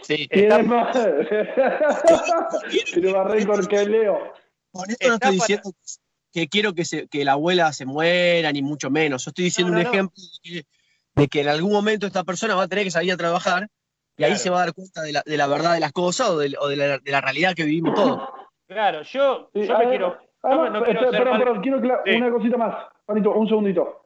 Sí. 0.02 0.28
Tiene 0.28 0.48
Está- 0.48 0.64
más. 0.64 0.98
Tiene 2.94 3.14
más 3.14 3.28
récord 3.28 3.68
que 3.68 3.86
Leo. 3.86 4.34
Con 4.72 4.90
esto 4.90 5.08
no 5.08 5.14
estoy 5.16 5.20
para- 5.20 5.32
diciendo 5.32 5.72
que 6.34 6.48
quiero 6.48 6.74
que, 6.74 6.86
se- 6.86 7.08
que 7.08 7.26
la 7.26 7.34
abuela 7.34 7.72
se 7.74 7.86
muera, 7.86 8.52
ni 8.52 8.62
mucho 8.62 8.90
menos. 8.90 9.26
Yo 9.26 9.30
estoy 9.30 9.46
diciendo 9.46 9.72
No, 9.74 9.80
no, 9.80 9.80
un 9.82 9.86
no. 9.86 9.92
ejemplo 9.94 10.24
de 10.44 10.50
que, 10.52 10.66
de 11.16 11.28
que 11.28 11.42
en 11.42 11.48
algún 11.50 11.72
momento 11.72 12.06
esta 12.08 12.24
persona 12.24 12.56
va 12.56 12.64
a 12.64 12.68
tener 12.68 12.84
que 12.86 12.92
salir 12.92 13.12
a 13.12 13.18
trabajar 13.18 13.68
y 14.18 14.24
ahí 14.24 14.36
se 14.36 14.50
va 14.50 14.58
a 14.58 14.66
dar 14.66 14.74
cuenta 14.74 15.02
de 15.04 15.12
la, 15.14 15.24
de 15.26 15.38
la 15.38 15.48
verdad 15.48 15.74
de 15.74 15.80
las 15.80 15.92
cosas 15.92 16.30
o 16.30 16.38
de, 16.40 16.54
o 16.60 16.68
de 16.68 16.76
la, 16.76 16.98
de 16.98 17.12
la 17.12 17.22
realidad 17.22 17.54
que 17.56 17.64
vivimos 17.64 17.94
todos. 17.96 18.30
Claro, 18.68 19.02
yo, 19.04 19.50
Sí, 19.54 19.66
yo 19.66 19.74
me 19.78 19.80
ver, 19.86 19.90
quiero. 19.90 20.18
yo 20.44 20.50
no, 20.70 20.84
quiero 20.84 20.86
espera, 20.86 21.00
ser 21.00 21.10
perdón, 21.12 21.30
mal- 21.34 21.40
perdón, 21.44 21.62
quiero 21.62 21.78
aclarar 21.78 22.02
Sí. 22.06 22.16
una 22.18 22.32
cosita 22.32 22.58
más. 22.58 22.76
Juanito, 23.06 23.32
un 23.32 23.48
segundito. 23.48 24.02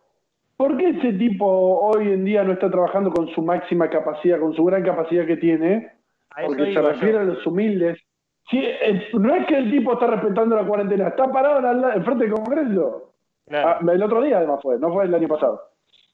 ¿Por 0.57 0.77
qué 0.77 0.89
ese 0.89 1.13
tipo 1.13 1.45
hoy 1.47 2.11
en 2.11 2.23
día 2.23 2.43
no 2.43 2.53
está 2.53 2.69
trabajando 2.69 3.09
con 3.11 3.27
su 3.33 3.41
máxima 3.41 3.89
capacidad, 3.89 4.39
con 4.39 4.53
su 4.55 4.63
gran 4.65 4.83
capacidad 4.83 5.25
que 5.25 5.37
tiene? 5.37 5.91
Porque 6.45 6.65
se 6.65 6.73
yo. 6.73 6.81
refiere 6.83 7.17
a 7.19 7.23
los 7.23 7.45
humildes. 7.47 7.97
Sí, 8.49 8.59
eh, 8.63 9.07
no 9.13 9.33
es 9.33 9.47
que 9.47 9.57
el 9.57 9.71
tipo 9.71 9.93
está 9.93 10.07
respetando 10.07 10.55
la 10.55 10.65
cuarentena, 10.65 11.07
está 11.07 11.31
parado 11.31 11.59
en 11.93 12.05
frente 12.05 12.25
del 12.25 12.33
Congreso. 12.33 13.13
Claro. 13.47 13.69
Ah, 13.69 13.91
el 13.91 14.03
otro 14.03 14.21
día 14.21 14.37
además 14.37 14.59
fue, 14.61 14.77
no 14.77 14.93
fue 14.93 15.05
el 15.05 15.15
año 15.15 15.27
pasado. 15.27 15.61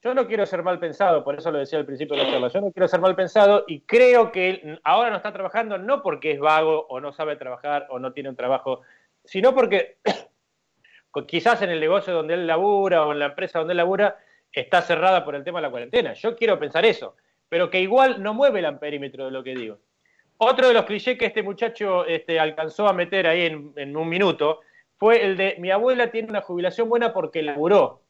Yo 0.07 0.13
no 0.13 0.25
quiero 0.25 0.45
ser 0.45 0.63
mal 0.63 0.79
pensado, 0.79 1.21
por 1.21 1.37
eso 1.37 1.51
lo 1.51 1.59
decía 1.59 1.77
al 1.79 1.85
principio 1.85 2.15
de 2.15 2.23
la 2.23 2.31
charla. 2.31 2.47
Yo 2.47 2.61
no 2.61 2.71
quiero 2.71 2.87
ser 2.87 3.01
mal 3.01 3.13
pensado 3.13 3.65
y 3.67 3.81
creo 3.81 4.31
que 4.31 4.49
él 4.49 4.79
ahora 4.85 5.09
no 5.09 5.17
está 5.17 5.33
trabajando 5.33 5.77
no 5.77 6.01
porque 6.01 6.31
es 6.31 6.39
vago 6.39 6.87
o 6.87 7.01
no 7.01 7.11
sabe 7.11 7.35
trabajar 7.35 7.87
o 7.89 7.99
no 7.99 8.13
tiene 8.13 8.29
un 8.29 8.37
trabajo, 8.37 8.83
sino 9.25 9.53
porque 9.53 9.97
quizás 11.27 11.61
en 11.61 11.71
el 11.71 11.81
negocio 11.81 12.13
donde 12.13 12.35
él 12.35 12.47
labura 12.47 13.05
o 13.05 13.11
en 13.11 13.19
la 13.19 13.25
empresa 13.25 13.59
donde 13.59 13.73
él 13.73 13.79
labura 13.79 14.15
está 14.49 14.81
cerrada 14.81 15.25
por 15.25 15.35
el 15.35 15.43
tema 15.43 15.59
de 15.59 15.63
la 15.63 15.71
cuarentena. 15.71 16.13
Yo 16.13 16.37
quiero 16.37 16.57
pensar 16.57 16.85
eso, 16.85 17.17
pero 17.49 17.69
que 17.69 17.81
igual 17.81 18.23
no 18.23 18.33
mueve 18.33 18.59
el 18.59 18.65
amperímetro 18.65 19.25
de 19.25 19.31
lo 19.31 19.43
que 19.43 19.55
digo. 19.55 19.79
Otro 20.37 20.69
de 20.69 20.73
los 20.73 20.85
clichés 20.85 21.17
que 21.17 21.25
este 21.25 21.43
muchacho 21.43 22.05
este, 22.05 22.39
alcanzó 22.39 22.87
a 22.87 22.93
meter 22.93 23.27
ahí 23.27 23.41
en, 23.41 23.73
en 23.75 23.97
un 23.97 24.07
minuto 24.07 24.61
fue 24.95 25.25
el 25.25 25.35
de 25.35 25.57
mi 25.59 25.69
abuela 25.69 26.11
tiene 26.11 26.29
una 26.29 26.39
jubilación 26.39 26.87
buena 26.87 27.11
porque 27.11 27.41
laburó. 27.41 28.06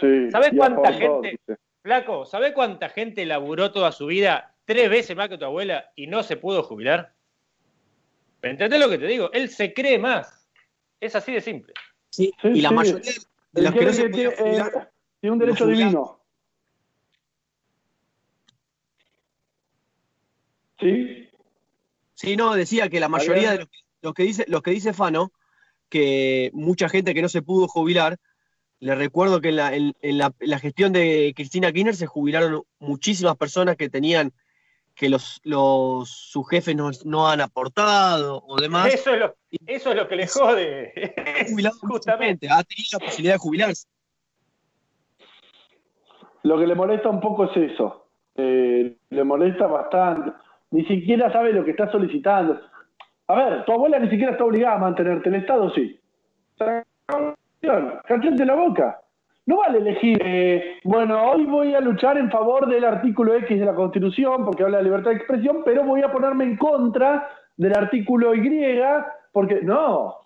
Sí. 0.00 0.30
¿Sabés 0.30 0.52
cuánta 0.56 0.92
gente? 0.92 1.38
Flaco, 1.82 2.26
¿sabés 2.26 2.52
cuánta 2.52 2.88
gente 2.88 3.24
laburó 3.24 3.72
toda 3.72 3.92
su 3.92 4.06
vida 4.06 4.54
tres 4.64 4.90
veces 4.90 5.16
más 5.16 5.28
que 5.28 5.38
tu 5.38 5.44
abuela 5.44 5.90
y 5.96 6.06
no 6.06 6.22
se 6.22 6.36
pudo 6.36 6.62
jubilar? 6.62 7.14
¿Me 8.42 8.50
entendés 8.50 8.80
lo 8.80 8.88
que 8.88 8.98
te 8.98 9.06
digo? 9.06 9.30
Él 9.32 9.48
se 9.48 9.72
cree 9.72 9.98
más. 9.98 10.48
Es 11.00 11.16
así 11.16 11.32
de 11.32 11.40
simple. 11.40 11.74
Sí, 12.10 12.32
Sí, 12.40 12.48
y 12.48 12.60
la 12.60 12.68
sí. 12.70 12.74
mayoría 12.74 13.12
de 13.52 13.62
los 13.62 13.74
que 13.74 13.84
no 13.84 13.92
se 13.92 14.08
tiene, 14.08 14.30
eh, 14.30 14.36
jubilar, 14.36 14.92
tiene 15.20 15.32
un 15.32 15.38
derecho 15.38 15.66
divino. 15.66 16.20
¿Sí? 20.80 21.28
Sí, 22.14 22.36
no, 22.36 22.54
decía 22.54 22.88
que 22.88 23.00
la 23.00 23.08
mayoría 23.08 23.52
de 23.52 23.58
los, 23.58 23.68
los 24.02 24.14
que 24.14 24.22
dice, 24.22 24.44
los 24.48 24.62
que 24.62 24.70
dice 24.70 24.92
Fano, 24.92 25.32
que 25.88 26.50
mucha 26.52 26.88
gente 26.88 27.14
que 27.14 27.22
no 27.22 27.28
se 27.28 27.42
pudo 27.42 27.66
jubilar, 27.68 28.18
le 28.80 28.94
recuerdo 28.94 29.40
que 29.40 29.48
en 29.48 29.56
la, 29.56 29.74
en- 29.74 29.94
en 30.02 30.18
la- 30.18 30.32
en 30.38 30.50
la 30.50 30.58
gestión 30.58 30.92
de 30.92 31.32
Cristina 31.34 31.72
Kirchner 31.72 31.94
se 31.96 32.06
jubilaron 32.06 32.62
muchísimas 32.78 33.36
personas 33.36 33.76
que 33.76 33.88
tenían 33.88 34.32
que 34.94 35.08
los, 35.08 35.40
los 35.44 36.08
sus 36.10 36.48
jefes 36.48 36.74
no, 36.74 36.90
no 37.04 37.28
han 37.28 37.40
aportado 37.40 38.42
o 38.46 38.60
demás. 38.60 38.92
Eso 38.92 39.14
es 39.14 39.20
lo, 39.20 39.34
eso 39.66 39.90
es 39.90 39.96
lo 39.96 40.08
que 40.08 40.16
le 40.16 40.26
jode. 40.26 40.92
Justamente. 41.80 42.48
ha 42.50 42.62
tenido 42.64 42.88
la 42.92 42.98
posibilidad 43.06 43.34
de 43.34 43.38
jubilarse. 43.38 43.86
Lo 46.42 46.58
que 46.58 46.66
le 46.66 46.74
molesta 46.74 47.08
un 47.08 47.20
poco 47.20 47.44
es 47.44 47.56
eso. 47.72 48.08
Eh, 48.36 48.96
le 49.10 49.24
molesta 49.24 49.66
bastante. 49.66 50.32
Ni 50.70 50.84
siquiera 50.86 51.32
sabe 51.32 51.52
lo 51.52 51.64
que 51.64 51.72
está 51.72 51.90
solicitando. 51.90 52.60
A 53.26 53.34
ver, 53.34 53.64
tu 53.64 53.72
abuela 53.72 53.98
ni 53.98 54.08
siquiera 54.08 54.32
está 54.32 54.44
obligada 54.44 54.76
a 54.76 54.78
mantenerte. 54.78 55.28
El 55.28 55.34
Estado 55.36 55.70
sí. 55.74 56.00
Cállate 57.60 58.44
la 58.44 58.54
boca. 58.54 59.00
No 59.46 59.58
vale 59.58 59.78
elegir, 59.78 60.18
eh, 60.22 60.78
bueno, 60.84 61.30
hoy 61.30 61.46
voy 61.46 61.74
a 61.74 61.80
luchar 61.80 62.18
en 62.18 62.30
favor 62.30 62.68
del 62.68 62.84
artículo 62.84 63.34
X 63.34 63.58
de 63.58 63.64
la 63.64 63.74
Constitución 63.74 64.44
porque 64.44 64.62
habla 64.62 64.76
de 64.78 64.84
libertad 64.84 65.10
de 65.10 65.16
expresión, 65.16 65.62
pero 65.64 65.84
voy 65.84 66.02
a 66.02 66.12
ponerme 66.12 66.44
en 66.44 66.56
contra 66.58 67.30
del 67.56 67.74
artículo 67.74 68.34
Y 68.34 68.80
porque 69.32 69.62
no, 69.62 70.16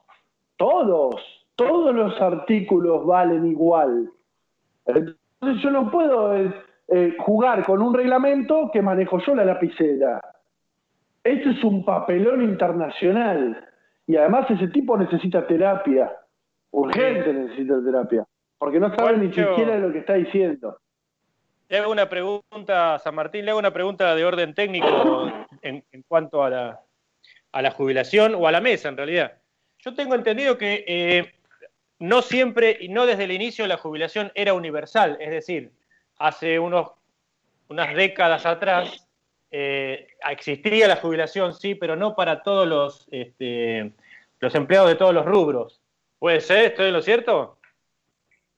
todos, 0.57 1.15
todos 1.55 1.95
los 1.95 2.21
artículos 2.21 3.07
valen 3.07 3.47
igual. 3.47 4.11
Entonces 4.87 5.63
yo 5.63 5.71
no 5.71 5.91
puedo 5.91 6.37
eh, 6.37 6.53
eh, 6.89 7.17
jugar 7.19 7.65
con 7.65 7.81
un 7.81 7.95
reglamento 7.95 8.71
que 8.73 8.83
manejo 8.83 9.19
yo 9.21 9.35
la 9.35 9.45
lapicera. 9.45 10.21
Esto 11.23 11.51
es 11.51 11.63
un 11.63 11.85
papelón 11.85 12.43
internacional. 12.43 13.69
Y 14.07 14.17
además 14.17 14.51
ese 14.51 14.69
tipo 14.69 14.97
necesita 14.99 15.47
terapia. 15.47 16.11
Urgente 16.73 17.33
necesita 17.33 17.83
terapia. 17.85 18.27
Porque 18.59 18.79
no 18.79 18.95
sabe 18.95 19.19
ni 19.19 19.29
siquiera 19.29 19.79
lo 19.79 19.93
que 19.93 19.99
está 19.99 20.15
diciendo. 20.15 20.79
Le 21.69 21.79
hago 21.79 21.91
una 21.91 22.09
pregunta, 22.09 22.99
San 22.99 23.15
Martín, 23.15 23.45
le 23.45 23.51
hago 23.51 23.61
una 23.61 23.73
pregunta 23.73 24.15
de 24.15 24.25
orden 24.25 24.55
técnico 24.55 25.31
en, 25.63 25.83
en 25.91 26.03
cuanto 26.03 26.43
a 26.43 26.51
la, 26.51 26.81
a 27.53 27.63
la 27.63 27.71
jubilación 27.71 28.35
o 28.35 28.47
a 28.47 28.53
la 28.53 28.61
mesa, 28.61 28.89
en 28.89 28.97
realidad. 28.97 29.33
Yo 29.79 29.95
tengo 29.95 30.15
entendido 30.15 30.59
que 30.59 30.85
eh, 30.87 31.33
no 31.99 32.23
siempre 32.23 32.79
y 32.81 32.89
no 32.89 33.07
desde 33.07 33.25
el 33.25 33.33
inicio 33.33 33.67
la 33.67 33.77
jubilación 33.77 34.33
era 34.35 34.55
universal, 34.55 35.17
es 35.21 35.31
decir, 35.31 35.73
hace 36.19 36.59
unos, 36.59 36.93
unas 37.69 37.95
décadas 37.95 38.47
atrás 38.47 39.09
eh, 39.51 40.09
existía 40.31 40.89
la 40.89 40.97
jubilación, 40.97 41.53
sí, 41.53 41.75
pero 41.75 41.97
no 41.97 42.15
para 42.15 42.43
todos 42.43 42.67
los, 42.67 43.07
este, 43.11 43.93
los 44.41 44.55
empleados 44.55 44.89
de 44.89 44.97
todos 44.97 45.15
los 45.15 45.27
rubros. 45.27 45.82
¿Puede 46.23 46.41
ser? 46.41 46.67
¿Estoy 46.67 46.87
en 46.87 46.93
lo 46.93 47.03
cierto? 47.03 47.59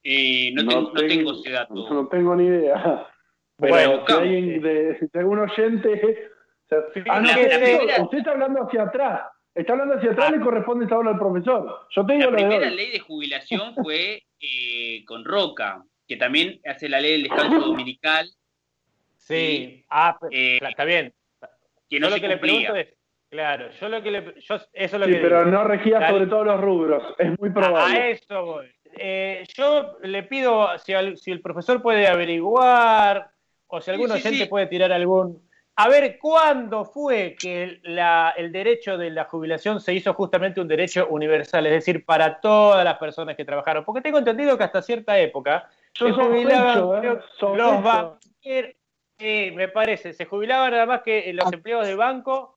Eh, 0.02 0.50
no, 0.52 0.68
tengo, 0.68 0.82
no 0.92 1.00
tengo 1.00 1.32
ese 1.32 1.50
dato. 1.50 1.72
No 1.74 2.08
tengo 2.08 2.36
ni 2.36 2.44
idea. 2.46 3.08
Pero 3.56 3.72
Bueno, 3.74 4.04
si 4.06 4.12
alguien 4.12 4.60
de, 4.60 4.98
de 5.10 5.18
algún 5.18 5.38
oyente. 5.38 6.30
o 6.66 6.68
sea, 6.68 6.78
ah, 7.08 7.20
no, 7.20 7.26
la- 7.28 7.34
que- 7.34 7.48
la 7.48 7.58
primera- 7.58 8.02
usted 8.02 8.18
está 8.18 8.32
hablando 8.32 8.62
hacia 8.64 8.82
atrás. 8.82 9.22
Está 9.54 9.72
hablando 9.72 9.94
hacia 9.94 10.10
atrás, 10.10 10.28
Ah. 10.28 10.36
le 10.36 10.44
corresponde 10.44 10.84
esta 10.84 10.98
hora 10.98 11.12
al 11.12 11.18
profesor. 11.18 11.86
Yo 11.88 12.04
te 12.04 12.12
digo 12.12 12.30
La 12.32 12.36
de 12.36 12.42
primera 12.42 12.70
ley 12.70 12.90
de 12.90 12.98
jubilación 12.98 13.74
fue 13.76 14.22
eh, 14.40 15.02
con 15.06 15.24
Roca, 15.24 15.82
que 16.06 16.18
también 16.18 16.60
hace 16.66 16.86
la 16.90 17.00
ley 17.00 17.12
del 17.12 17.22
descanso 17.22 17.60
dominical, 17.66 18.28
Sí. 19.16 19.86
Ah, 19.88 20.18
Eh, 20.30 20.58
está 20.60 20.84
bien. 20.84 21.14
que 21.88 21.98
no 21.98 22.08
yo 22.08 22.10
lo 22.10 22.16
se 22.16 22.20
que 22.20 22.28
le 22.28 22.36
pregunto 22.36 22.76
es, 22.76 22.88
claro, 23.30 23.70
yo 23.80 23.88
lo 23.88 24.02
que 24.02 24.10
le, 24.10 24.24
yo, 24.40 24.54
eso 24.56 24.66
es 24.72 24.92
lo 24.92 25.04
Sí, 25.06 25.12
que 25.12 25.18
pero 25.18 25.38
digo. 25.44 25.50
no 25.50 25.64
regía 25.64 26.08
sobre 26.08 26.26
todos 26.26 26.46
los 26.46 26.60
rubros. 26.60 27.02
Es 27.18 27.38
muy 27.38 27.48
A, 27.48 27.52
a 27.52 27.54
probable. 27.54 28.10
eso 28.12 28.44
voy. 28.44 28.66
Eh, 28.96 29.44
yo 29.56 29.96
le 30.02 30.22
pido 30.22 30.78
si, 30.78 30.92
al- 30.94 31.16
si 31.16 31.32
el 31.32 31.40
profesor 31.40 31.82
puede 31.82 32.06
averiguar 32.06 33.30
o 33.66 33.80
si 33.80 33.90
algún 33.90 34.08
Sí, 34.10 34.18
sí, 34.20 34.28
oyente 34.28 34.44
sí. 34.44 34.48
puede 34.50 34.66
tirar 34.66 34.92
algún. 34.92 35.42
A 35.76 35.88
ver, 35.88 36.18
¿cuándo 36.20 36.84
fue 36.84 37.34
que 37.36 37.80
la- 37.82 38.32
el 38.36 38.52
derecho 38.52 38.96
de 38.96 39.10
la 39.10 39.24
jubilación 39.24 39.80
se 39.80 39.92
hizo 39.92 40.14
justamente 40.14 40.60
un 40.60 40.68
derecho 40.68 41.08
universal? 41.10 41.66
Es 41.66 41.72
decir, 41.72 42.04
para 42.04 42.40
todas 42.40 42.84
las 42.84 42.96
personas 42.98 43.34
que 43.34 43.44
trabajaron. 43.44 43.84
Porque 43.84 44.00
tengo 44.00 44.18
entendido 44.18 44.56
que 44.56 44.62
hasta 44.62 44.80
cierta 44.82 45.18
época 45.18 45.68
Yo 45.94 46.06
se 46.06 46.12
jubilaban 46.12 47.04
¿eh? 47.04 47.18
los 47.40 47.82
banqueros. 47.82 48.74
Sí, 49.18 49.50
me 49.54 49.66
parece. 49.68 50.12
Se 50.12 50.24
jubilaban 50.26 50.70
nada 50.72 50.86
más 50.86 51.02
que 51.02 51.32
los 51.32 51.52
empleados 51.52 51.86
de 51.88 51.94
banco 51.96 52.53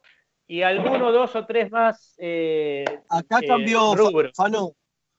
y 0.48 0.62
algunos, 0.62 1.14
dos 1.14 1.36
o 1.36 1.46
tres 1.46 1.72
más. 1.72 2.16
eh, 2.18 2.86
Acá 3.10 3.40
eh, 3.42 3.48
cambió. 3.48 3.96
Fano, 4.34 4.72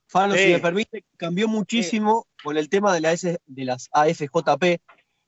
Fano, 0.07 0.35
Sí. 0.35 0.45
si 0.45 0.53
me 0.53 0.59
permite, 0.59 1.05
cambió 1.19 1.49
muchísimo 1.49 2.27
con 2.43 2.57
el 2.57 2.69
tema 2.71 2.95
de, 2.95 3.01
la 3.03 3.13
S- 3.13 3.39
de 3.45 3.65
las 3.65 3.89
AFJP, 3.93 4.81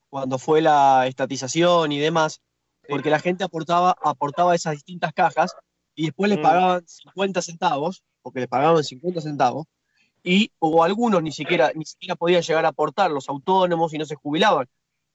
cuando 0.09 0.39
fue 0.39 0.61
la 0.61 1.05
estatización 1.07 1.91
y 1.91 1.99
demás, 1.99 2.41
porque 2.89 3.11
la 3.11 3.19
gente 3.19 3.43
aportaba, 3.43 3.95
aportaba 4.03 4.55
esas 4.55 4.73
distintas 4.73 5.13
cajas 5.13 5.55
y 5.93 6.05
después 6.05 6.29
les 6.29 6.39
Mm. 6.39 6.41
pagaban 6.41 6.87
50 6.87 7.41
centavos 7.43 8.01
porque 8.23 8.39
le 8.39 8.47
pagaban 8.47 8.83
50 8.83 9.21
centavos, 9.21 9.65
y 10.23 10.51
o 10.59 10.83
algunos 10.83 11.23
ni 11.23 11.31
siquiera, 11.31 11.71
ni 11.73 11.85
siquiera 11.85 12.15
podían 12.15 12.41
llegar 12.43 12.65
a 12.65 12.69
aportar, 12.69 13.09
los 13.11 13.29
autónomos 13.29 13.93
y 13.93 13.97
no 13.97 14.05
se 14.05 14.15
jubilaban. 14.15 14.67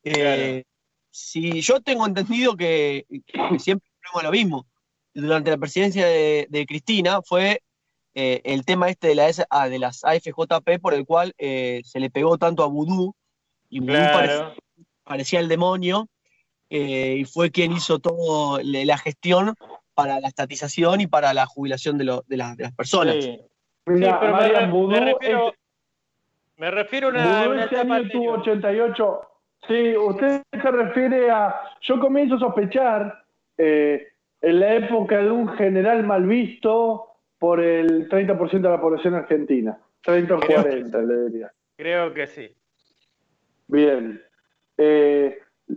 Eh, 0.04 0.64
si 1.10 1.60
yo 1.60 1.80
tengo 1.80 2.06
entendido 2.06 2.56
que, 2.56 3.06
que 3.26 3.58
siempre 3.58 3.88
lo 4.22 4.30
mismo, 4.30 4.66
durante 5.20 5.50
la 5.50 5.56
presidencia 5.58 6.06
de, 6.06 6.46
de 6.50 6.66
Cristina 6.66 7.20
fue 7.22 7.62
eh, 8.14 8.40
el 8.44 8.64
tema 8.64 8.88
este 8.88 9.08
de, 9.08 9.14
la, 9.14 9.30
ah, 9.50 9.68
de 9.68 9.78
las 9.78 10.04
AFJP 10.04 10.78
por 10.80 10.94
el 10.94 11.04
cual 11.04 11.34
eh, 11.38 11.82
se 11.84 12.00
le 12.00 12.10
pegó 12.10 12.38
tanto 12.38 12.62
a 12.62 12.66
Vudú, 12.66 13.14
y 13.68 13.80
Vudú 13.80 13.92
Claro. 13.92 14.12
parecía, 14.14 14.54
parecía 15.04 15.40
el 15.40 15.48
demonio, 15.48 16.08
eh, 16.70 17.16
y 17.20 17.24
fue 17.24 17.50
quien 17.50 17.72
hizo 17.72 17.98
toda 17.98 18.60
la 18.62 18.98
gestión 18.98 19.54
para 19.94 20.20
la 20.20 20.28
estatización 20.28 21.00
y 21.00 21.06
para 21.06 21.32
la 21.34 21.46
jubilación 21.46 21.96
de, 21.98 22.04
lo- 22.04 22.24
de 22.26 22.36
las- 22.36 22.56
de 22.56 22.64
las 22.64 22.72
personas. 22.74 23.16
Sí. 23.22 23.38
Mira, 23.86 24.12
Sí, 24.12 24.16
pero 24.20 24.32
me, 24.34 24.40
Marian 24.40 24.64
re- 24.64 24.70
Vudú 24.70 24.88
me 24.90 25.00
refiero, 25.00 25.48
es- 25.48 25.54
me 26.56 26.70
refiero 26.70 27.06
a 27.08 27.10
una, 27.10 27.24
Vudú 27.40 27.50
una 27.52 27.64
este 27.64 27.74
etapa 27.76 27.94
año 27.96 28.08
tuvo 28.10 28.34
anterior. 28.34 28.40
88. 28.40 29.20
Sí, 29.68 29.96
usted 29.96 30.42
se 30.50 30.70
refiere 30.70 31.30
a. 31.30 31.54
Yo 31.82 31.98
comienzo 32.00 32.36
a 32.36 32.38
sospechar 32.40 33.24
eh, 33.58 34.06
en 34.46 34.60
la 34.60 34.74
época 34.74 35.18
de 35.18 35.30
un 35.30 35.48
general 35.56 36.04
mal 36.04 36.24
visto 36.26 37.06
por 37.38 37.60
el 37.60 38.08
30% 38.08 38.60
de 38.60 38.68
la 38.68 38.80
población 38.80 39.14
argentina. 39.14 39.76
30 40.02 40.34
o 40.36 40.38
Creo 40.38 40.62
que 40.62 40.68
40, 40.68 40.98
le 41.02 41.16
diría. 41.28 41.52
Creo 41.76 42.14
que 42.14 42.26
sí. 42.28 42.48
Bien. 43.66 44.22
Eh, 44.78 45.36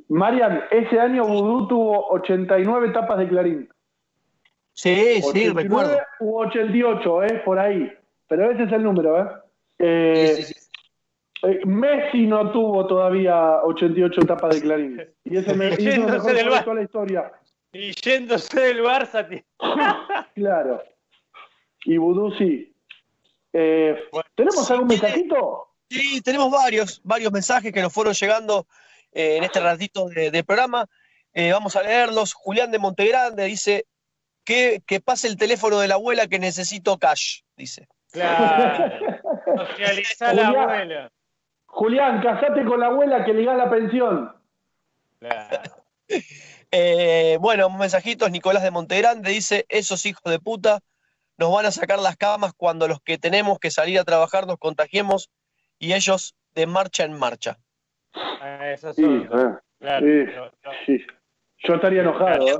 Marian, 0.09 0.63
ese 0.69 0.99
año 0.99 1.25
Vudú 1.25 1.67
tuvo 1.67 2.09
89 2.11 2.89
tapas 2.89 3.17
de 3.17 3.27
Clarín. 3.27 3.69
Sí, 4.73 5.15
sí, 5.33 5.49
89 5.49 5.63
recuerdo. 5.63 5.97
u 6.19 6.37
88, 6.39 7.23
¿eh? 7.23 7.41
Por 7.43 7.57
ahí. 7.59 7.91
Pero 8.27 8.51
ese 8.51 8.63
es 8.63 8.71
el 8.71 8.83
número, 8.83 9.19
¿eh? 9.19 9.27
Eh, 9.79 10.33
Sí, 10.35 10.43
sí, 10.43 10.53
sí. 10.53 10.69
eh, 11.47 11.61
Messi 11.65 12.27
no 12.27 12.51
tuvo 12.51 12.85
todavía 12.85 13.63
88 13.63 14.21
tapas 14.27 14.55
de 14.55 14.61
Clarín. 14.61 15.01
Y 15.23 15.37
ese 15.37 15.55
me, 15.55 15.71
Yéndose 15.75 16.33
mejor 16.33 16.53
de 16.53 16.63
toda 16.63 16.75
la 16.75 16.83
historia. 16.83 17.31
Y 17.71 17.91
yéndose 17.93 18.59
del 18.59 18.81
Barça, 18.81 19.27
tío. 19.27 19.43
Claro. 20.35 20.83
Y 21.85 21.97
Vudú 21.97 22.31
sí. 22.37 22.73
Eh, 23.53 23.95
¿Tenemos 24.35 24.67
sí, 24.67 24.73
algún 24.73 24.87
mensajito? 24.87 25.67
Sí, 25.89 26.21
tenemos 26.21 26.51
varios, 26.51 27.01
varios 27.03 27.31
mensajes 27.31 27.73
que 27.73 27.81
nos 27.81 27.91
fueron 27.91 28.13
llegando 28.13 28.67
eh, 29.11 29.37
en 29.37 29.43
este 29.43 29.59
ratito 29.59 30.07
de, 30.09 30.31
de 30.31 30.43
programa. 30.43 30.87
Eh, 31.33 31.51
vamos 31.51 31.75
a 31.75 31.83
leerlos. 31.83 32.33
Julián 32.33 32.71
de 32.71 32.79
Montegrande 32.79 33.45
dice 33.45 33.85
que, 34.43 34.81
que 34.85 34.99
pase 34.99 35.27
el 35.27 35.37
teléfono 35.37 35.79
de 35.79 35.87
la 35.87 35.95
abuela 35.95 36.27
que 36.27 36.39
necesito 36.39 36.97
cash, 36.97 37.41
dice. 37.55 37.87
Claro. 38.11 38.93
Socializar 39.67 40.35
la 40.35 40.45
Julián. 40.47 40.63
abuela. 40.69 41.11
Julián, 41.65 42.21
casate 42.21 42.65
con 42.65 42.79
la 42.79 42.87
abuela 42.87 43.23
que 43.25 43.33
le 43.33 43.45
da 43.45 43.53
la 43.53 43.69
pensión. 43.69 44.35
Claro. 45.19 45.61
Eh, 46.71 47.37
bueno, 47.41 47.69
mensajitos. 47.69 48.31
Nicolás 48.31 48.63
de 48.63 48.71
Montegrande 48.71 49.31
dice: 49.31 49.65
Esos 49.69 50.05
hijos 50.05 50.23
de 50.25 50.39
puta 50.39 50.79
nos 51.37 51.51
van 51.53 51.65
a 51.65 51.71
sacar 51.71 51.99
las 51.99 52.17
camas 52.17 52.53
cuando 52.55 52.87
los 52.87 53.01
que 53.01 53.17
tenemos 53.17 53.59
que 53.59 53.71
salir 53.71 53.97
a 53.99 54.03
trabajar 54.03 54.45
nos 54.45 54.57
contagiemos 54.57 55.29
y 55.79 55.93
ellos 55.93 56.35
de 56.53 56.67
marcha 56.67 57.05
en 57.05 57.17
marcha. 57.17 57.57
Ah, 58.13 58.71
Esos 58.71 58.95
Sí, 58.95 59.03
eh, 59.05 59.55
Claro. 59.79 60.05
sí. 60.85 60.97
Yo 61.59 61.75
estaría 61.75 62.01
enojado. 62.01 62.47
¿eh? 62.47 62.59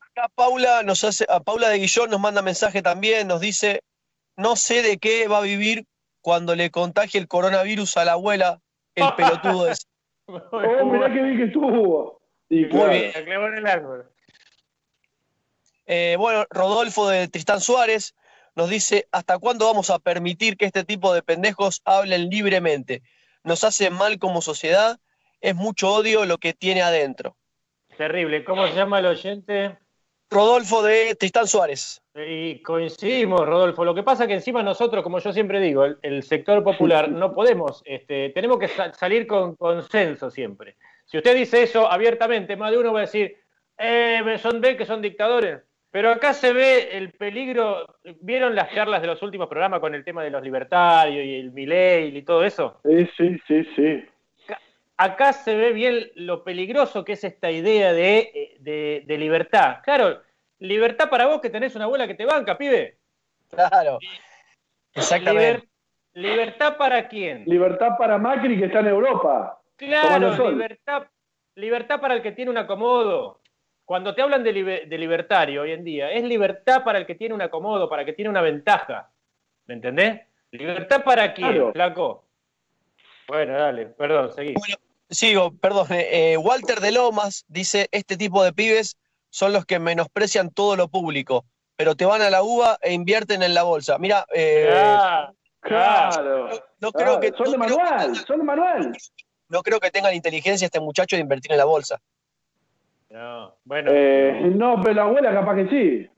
Acá 0.00 0.28
Paula 0.34 0.82
nos 0.82 1.04
hace, 1.04 1.24
a 1.28 1.40
Paula 1.40 1.68
de 1.68 1.78
Guillón 1.78 2.10
nos 2.10 2.20
manda 2.20 2.42
mensaje 2.42 2.82
también, 2.82 3.28
nos 3.28 3.40
dice, 3.40 3.82
no 4.36 4.56
sé 4.56 4.82
de 4.82 4.98
qué 4.98 5.28
va 5.28 5.38
a 5.38 5.42
vivir 5.42 5.86
cuando 6.20 6.56
le 6.56 6.70
contagie 6.70 7.20
el 7.20 7.28
coronavirus 7.28 7.96
a 7.96 8.04
la 8.04 8.12
abuela, 8.12 8.60
el 8.96 9.12
pelotudo 9.14 9.64
de 9.66 9.74
Muy 10.26 10.40
Oh, 10.50 10.84
mirá 10.86 11.12
qué 11.12 11.22
bien 11.22 11.36
que 11.36 11.44
estuvo. 11.44 12.17
Y 12.48 12.68
claro, 12.68 12.92
bien. 12.92 13.12
En 13.14 13.54
el 13.54 13.66
árbol. 13.66 14.10
Eh, 15.86 16.16
bueno, 16.18 16.46
Rodolfo 16.50 17.08
de 17.08 17.28
Tristán 17.28 17.60
Suárez 17.60 18.14
nos 18.54 18.68
dice, 18.68 19.08
¿hasta 19.12 19.38
cuándo 19.38 19.66
vamos 19.66 19.90
a 19.90 19.98
permitir 19.98 20.56
que 20.56 20.66
este 20.66 20.84
tipo 20.84 21.14
de 21.14 21.22
pendejos 21.22 21.80
hablen 21.84 22.28
libremente? 22.28 23.02
Nos 23.44 23.64
hace 23.64 23.90
mal 23.90 24.18
como 24.18 24.42
sociedad, 24.42 24.98
es 25.40 25.54
mucho 25.54 25.92
odio 25.92 26.26
lo 26.26 26.38
que 26.38 26.52
tiene 26.52 26.82
adentro. 26.82 27.36
Terrible. 27.96 28.44
¿Cómo 28.44 28.66
se 28.66 28.74
llama 28.74 28.98
el 28.98 29.06
oyente? 29.06 29.78
Rodolfo 30.30 30.82
de 30.82 31.14
Tristán 31.14 31.46
Suárez. 31.46 32.02
Y 32.14 32.60
coincidimos, 32.60 33.40
Rodolfo. 33.46 33.84
Lo 33.84 33.94
que 33.94 34.02
pasa 34.02 34.24
es 34.24 34.28
que 34.28 34.34
encima 34.34 34.62
nosotros, 34.62 35.02
como 35.02 35.20
yo 35.20 35.32
siempre 35.32 35.58
digo, 35.60 35.84
el, 35.84 35.98
el 36.02 36.22
sector 36.22 36.62
popular, 36.62 37.08
no 37.10 37.32
podemos, 37.32 37.82
este, 37.86 38.30
tenemos 38.30 38.58
que 38.58 38.68
sa- 38.68 38.92
salir 38.92 39.26
con 39.26 39.56
consenso 39.56 40.30
siempre. 40.30 40.76
Si 41.08 41.16
usted 41.16 41.34
dice 41.34 41.62
eso 41.62 41.90
abiertamente, 41.90 42.54
más 42.56 42.70
de 42.70 42.78
uno 42.78 42.92
va 42.92 43.00
a 43.00 43.02
decir, 43.02 43.34
eh, 43.78 44.22
son 44.38 44.60
ve 44.60 44.76
que 44.76 44.84
son 44.84 45.00
dictadores. 45.00 45.60
Pero 45.90 46.10
acá 46.10 46.34
se 46.34 46.52
ve 46.52 46.90
el 46.98 47.12
peligro. 47.12 47.86
¿Vieron 48.20 48.54
las 48.54 48.70
charlas 48.74 49.00
de 49.00 49.06
los 49.06 49.22
últimos 49.22 49.48
programas 49.48 49.80
con 49.80 49.94
el 49.94 50.04
tema 50.04 50.22
de 50.22 50.28
los 50.28 50.42
libertarios 50.42 51.24
y 51.24 51.36
el 51.36 51.50
Milei 51.52 52.14
y 52.14 52.22
todo 52.22 52.44
eso? 52.44 52.80
sí, 52.84 53.08
sí, 53.16 53.38
sí, 53.48 53.64
sí. 53.74 54.04
acá 54.98 55.32
se 55.32 55.56
ve 55.56 55.72
bien 55.72 56.10
lo 56.14 56.44
peligroso 56.44 57.04
que 57.06 57.12
es 57.12 57.24
esta 57.24 57.50
idea 57.50 57.94
de, 57.94 58.18
eh, 58.18 58.56
de- 58.60 59.02
de 59.06 59.16
libertad. 59.18 59.78
Claro, 59.82 60.20
libertad 60.58 61.08
para 61.08 61.26
vos 61.26 61.40
que 61.40 61.48
tenés 61.48 61.74
una 61.74 61.84
abuela 61.86 62.06
que 62.06 62.14
te 62.14 62.26
banca, 62.26 62.58
pibe. 62.58 62.98
Claro. 63.48 63.98
Exactamente. 64.94 65.62
Liber- 65.62 65.68
libertad 66.12 66.76
para 66.76 67.08
quién. 67.08 67.44
Libertad 67.46 67.96
para 67.96 68.18
Macri 68.18 68.58
que 68.58 68.66
está 68.66 68.80
en 68.80 68.88
Europa. 68.88 69.57
Claro, 69.78 70.50
libertad, 70.50 71.04
libertad 71.54 72.00
para 72.00 72.14
el 72.14 72.22
que 72.22 72.32
tiene 72.32 72.50
un 72.50 72.58
acomodo. 72.58 73.40
Cuando 73.84 74.14
te 74.14 74.20
hablan 74.20 74.42
de, 74.44 74.52
libe- 74.52 74.86
de 74.86 74.98
libertario 74.98 75.62
hoy 75.62 75.72
en 75.72 75.84
día, 75.84 76.10
es 76.10 76.22
libertad 76.24 76.84
para 76.84 76.98
el 76.98 77.06
que 77.06 77.14
tiene 77.14 77.34
un 77.34 77.40
acomodo, 77.40 77.88
para 77.88 78.02
el 78.02 78.06
que 78.06 78.12
tiene 78.12 78.28
una 78.28 78.42
ventaja. 78.42 79.10
¿Me 79.66 79.74
entendés? 79.74 80.20
¿Libertad 80.50 81.02
para 81.04 81.32
quién, 81.32 81.52
Claro. 81.52 81.72
flaco? 81.72 82.24
Bueno, 83.28 83.54
dale, 83.54 83.86
perdón, 83.86 84.32
seguí. 84.34 84.54
Sigo, 85.10 85.52
perdón. 85.56 85.86
eh, 85.92 86.32
eh, 86.32 86.36
Walter 86.36 86.80
de 86.80 86.92
Lomas 86.92 87.44
dice, 87.48 87.88
este 87.92 88.16
tipo 88.16 88.42
de 88.42 88.52
pibes 88.52 88.98
son 89.30 89.52
los 89.52 89.64
que 89.64 89.78
menosprecian 89.78 90.50
todo 90.50 90.76
lo 90.76 90.88
público, 90.88 91.44
pero 91.76 91.94
te 91.94 92.04
van 92.04 92.20
a 92.22 92.30
la 92.30 92.42
uva 92.42 92.78
e 92.82 92.92
invierten 92.92 93.42
en 93.42 93.54
la 93.54 93.62
bolsa. 93.62 93.96
Mira, 93.98 94.26
eh, 94.34 94.96
Ah, 95.00 95.32
Claro. 95.60 96.48
no 96.80 96.92
creo 96.92 97.18
Claro, 97.18 97.20
que 97.20 97.32
son 97.36 97.50
de 97.52 97.58
no 97.58 97.64
creo, 97.64 97.78
manual, 97.78 98.16
son 98.16 98.38
de 98.38 98.44
manual. 98.44 98.96
No 99.48 99.62
creo 99.62 99.80
que 99.80 99.90
tengan 99.90 100.14
inteligencia 100.14 100.66
este 100.66 100.80
muchacho 100.80 101.16
de 101.16 101.22
invertir 101.22 101.52
en 101.52 101.58
la 101.58 101.64
bolsa. 101.64 102.00
no, 103.10 103.54
bueno. 103.64 103.90
Eh, 103.92 104.50
no, 104.54 104.80
pero 104.82 104.94
la 104.94 105.02
abuela 105.02 105.32
capaz 105.32 105.56
que 105.56 105.68
sí. 105.68 106.10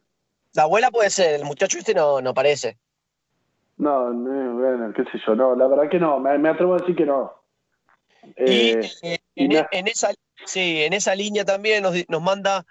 La 0.55 0.65
abuela 0.65 0.91
puede 0.91 1.11
ser, 1.11 1.37
el 1.37 1.45
muchacho 1.45 1.79
este 1.79 1.95
no, 1.95 2.21
no 2.21 2.35
parece. 2.35 2.77
No, 3.77 4.11
no, 4.11 4.55
bueno, 4.55 4.93
qué 4.93 5.05
sé 5.05 5.19
yo, 5.27 5.35
no, 5.35 5.55
la 5.55 5.67
verdad 5.67 5.89
que 5.89 5.99
no, 5.99 6.19
me, 6.19 6.37
me 6.39 6.51
atrevo 6.51 6.75
a 6.75 6.79
decir 6.79 6.97
que 6.97 7.07
no. 7.07 7.33
Y 8.37 8.71
Eh, 8.71 8.91
eh, 9.03 9.19
y 9.35 9.45
en, 9.45 9.89
esa, 9.89 10.11
sí, 10.45 10.83
en 10.83 10.93
esa 10.93 11.15
línea 11.15 11.45
también 11.45 11.83
nos, 11.83 11.95
nos 12.09 12.21
manda 12.21 12.67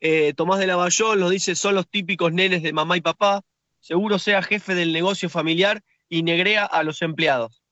eh, 0.00 0.34
Tomás 0.34 0.58
de 0.58 0.66
Lavallol, 0.66 1.20
nos 1.20 1.30
dice, 1.30 1.54
son 1.54 1.74
los 1.74 1.88
típicos 1.88 2.32
nenes 2.32 2.62
de 2.62 2.72
mamá 2.72 2.96
y 2.96 3.00
papá, 3.00 3.42
seguro 3.78 4.18
sea 4.18 4.42
jefe 4.42 4.74
del 4.74 4.92
negocio 4.92 5.28
familiar 5.28 5.82
y 6.08 6.22
negrea 6.22 6.64
a 6.64 6.82
los 6.82 7.02
empleados. 7.02 7.62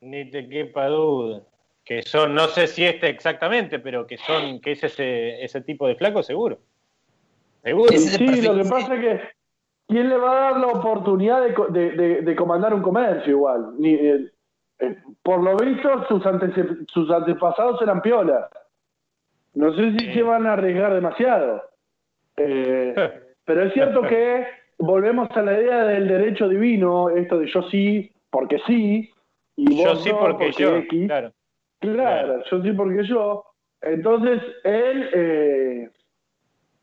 Ni 0.00 0.30
te 0.30 0.48
quepa 0.48 0.86
duda. 0.86 1.42
Que 1.88 2.02
son, 2.02 2.34
no 2.34 2.48
sé 2.48 2.66
si 2.66 2.84
este 2.84 3.08
exactamente, 3.08 3.78
pero 3.78 4.06
que 4.06 4.18
son, 4.18 4.60
que 4.60 4.72
es 4.72 4.84
ese, 4.84 5.42
ese 5.42 5.62
tipo 5.62 5.88
de 5.88 5.94
flaco, 5.96 6.22
seguro. 6.22 6.58
Seguro. 7.62 7.90
sí, 7.96 8.18
perfil. 8.18 8.44
lo 8.44 8.62
que 8.62 8.68
pasa 8.68 8.94
es 8.94 9.00
que 9.00 9.20
¿quién 9.88 10.10
le 10.10 10.18
va 10.18 10.32
a 10.32 10.50
dar 10.52 10.60
la 10.60 10.66
oportunidad 10.66 11.42
de, 11.42 11.54
co- 11.54 11.68
de, 11.68 11.92
de- 11.92 12.20
de 12.20 12.36
comandar 12.36 12.74
un 12.74 12.82
comercio 12.82 13.30
igual? 13.32 13.70
Ni, 13.78 13.94
eh, 13.94 14.30
eh, 14.80 14.96
por 15.22 15.42
lo 15.42 15.56
visto, 15.56 16.06
sus, 16.08 16.22
antece- 16.26 16.84
sus 16.88 17.10
antepasados 17.10 17.80
eran 17.80 18.02
piolas. 18.02 18.50
No 19.54 19.74
sé 19.74 19.92
si 19.92 19.98
Sí. 20.08 20.12
se 20.12 20.22
van 20.22 20.46
a 20.46 20.52
arriesgar 20.52 20.92
demasiado. 20.94 21.62
Eh, 22.36 22.94
pero 23.46 23.62
es 23.64 23.72
cierto 23.72 24.02
que 24.02 24.46
volvemos 24.78 25.30
a 25.30 25.40
la 25.40 25.58
idea 25.58 25.84
del 25.84 26.06
derecho 26.06 26.48
divino, 26.50 27.08
esto 27.08 27.38
de 27.38 27.46
yo 27.50 27.62
sí, 27.70 28.12
porque 28.30 28.58
sí, 28.66 29.10
y 29.56 29.82
yo 29.82 29.88
vos 29.88 30.02
sí 30.04 30.10
no, 30.10 30.20
porque, 30.20 30.52
yo. 30.52 30.76
X. 30.76 31.06
Claro. 31.06 31.32
Claro, 31.80 32.42
yo 32.50 32.62
sí 32.62 32.72
porque 32.72 33.04
yo. 33.04 33.44
Entonces, 33.80 34.42
él, 34.64 35.10
eh, 35.14 35.90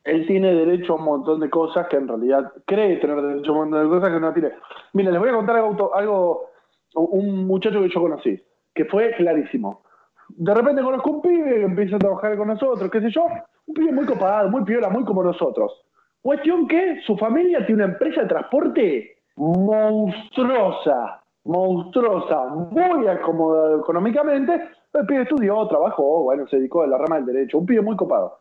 él 0.06 0.28
tiene 0.28 0.54
derecho 0.54 0.94
a 0.94 0.96
un 0.96 1.04
montón 1.04 1.40
de 1.42 1.50
cosas 1.50 1.88
que 1.88 1.98
en 1.98 2.08
realidad 2.08 2.52
cree 2.66 2.98
tener 2.98 3.22
derecho 3.22 3.52
a 3.52 3.54
un 3.54 3.70
montón 3.70 3.84
de 3.84 3.90
cosas 3.90 4.14
que 4.14 4.20
no 4.20 4.34
tiene. 4.34 4.52
Mira, 4.94 5.12
les 5.12 5.20
voy 5.20 5.30
a 5.30 5.34
contar 5.34 5.58
algo, 5.58 5.96
algo 5.96 6.50
un 6.96 7.46
muchacho 7.46 7.82
que 7.82 7.90
yo 7.90 8.02
conocí, 8.02 8.42
que 8.74 8.86
fue 8.86 9.12
clarísimo. 9.18 9.84
De 10.30 10.54
repente 10.54 10.82
conozco 10.82 11.12
un 11.12 11.22
pibe 11.22 11.56
que 11.56 11.64
empieza 11.64 11.98
a 11.98 12.00
trabajar 12.00 12.38
con 12.38 12.48
nosotros, 12.48 12.90
qué 12.90 13.02
sé 13.02 13.12
yo, 13.12 13.26
un 13.68 13.74
pibe 13.74 13.92
muy 13.92 14.06
copado, 14.06 14.50
muy 14.50 14.64
piola, 14.64 14.90
muy 14.90 15.04
como 15.04 15.24
nosotros. 15.24 15.86
Cuestión 16.22 16.68
que 16.68 17.02
su 17.06 17.16
familia 17.18 17.66
tiene 17.66 17.84
una 17.84 17.94
empresa 17.94 18.22
de 18.22 18.28
transporte 18.28 19.18
monstruosa, 19.36 21.22
monstruosa, 21.44 22.46
muy 22.72 23.08
acomodado 23.08 23.80
económicamente. 23.80 24.70
El 25.00 25.06
pibe 25.06 25.24
estudió, 25.24 25.68
trabajó, 25.68 26.24
bueno, 26.24 26.48
se 26.48 26.58
dedicó 26.58 26.84
a 26.84 26.88
la 26.88 26.98
rama 26.98 27.18
del 27.18 27.26
derecho, 27.28 27.58
un 27.58 27.66
pibe 27.66 27.82
muy 27.82 27.96
copado. 27.96 28.40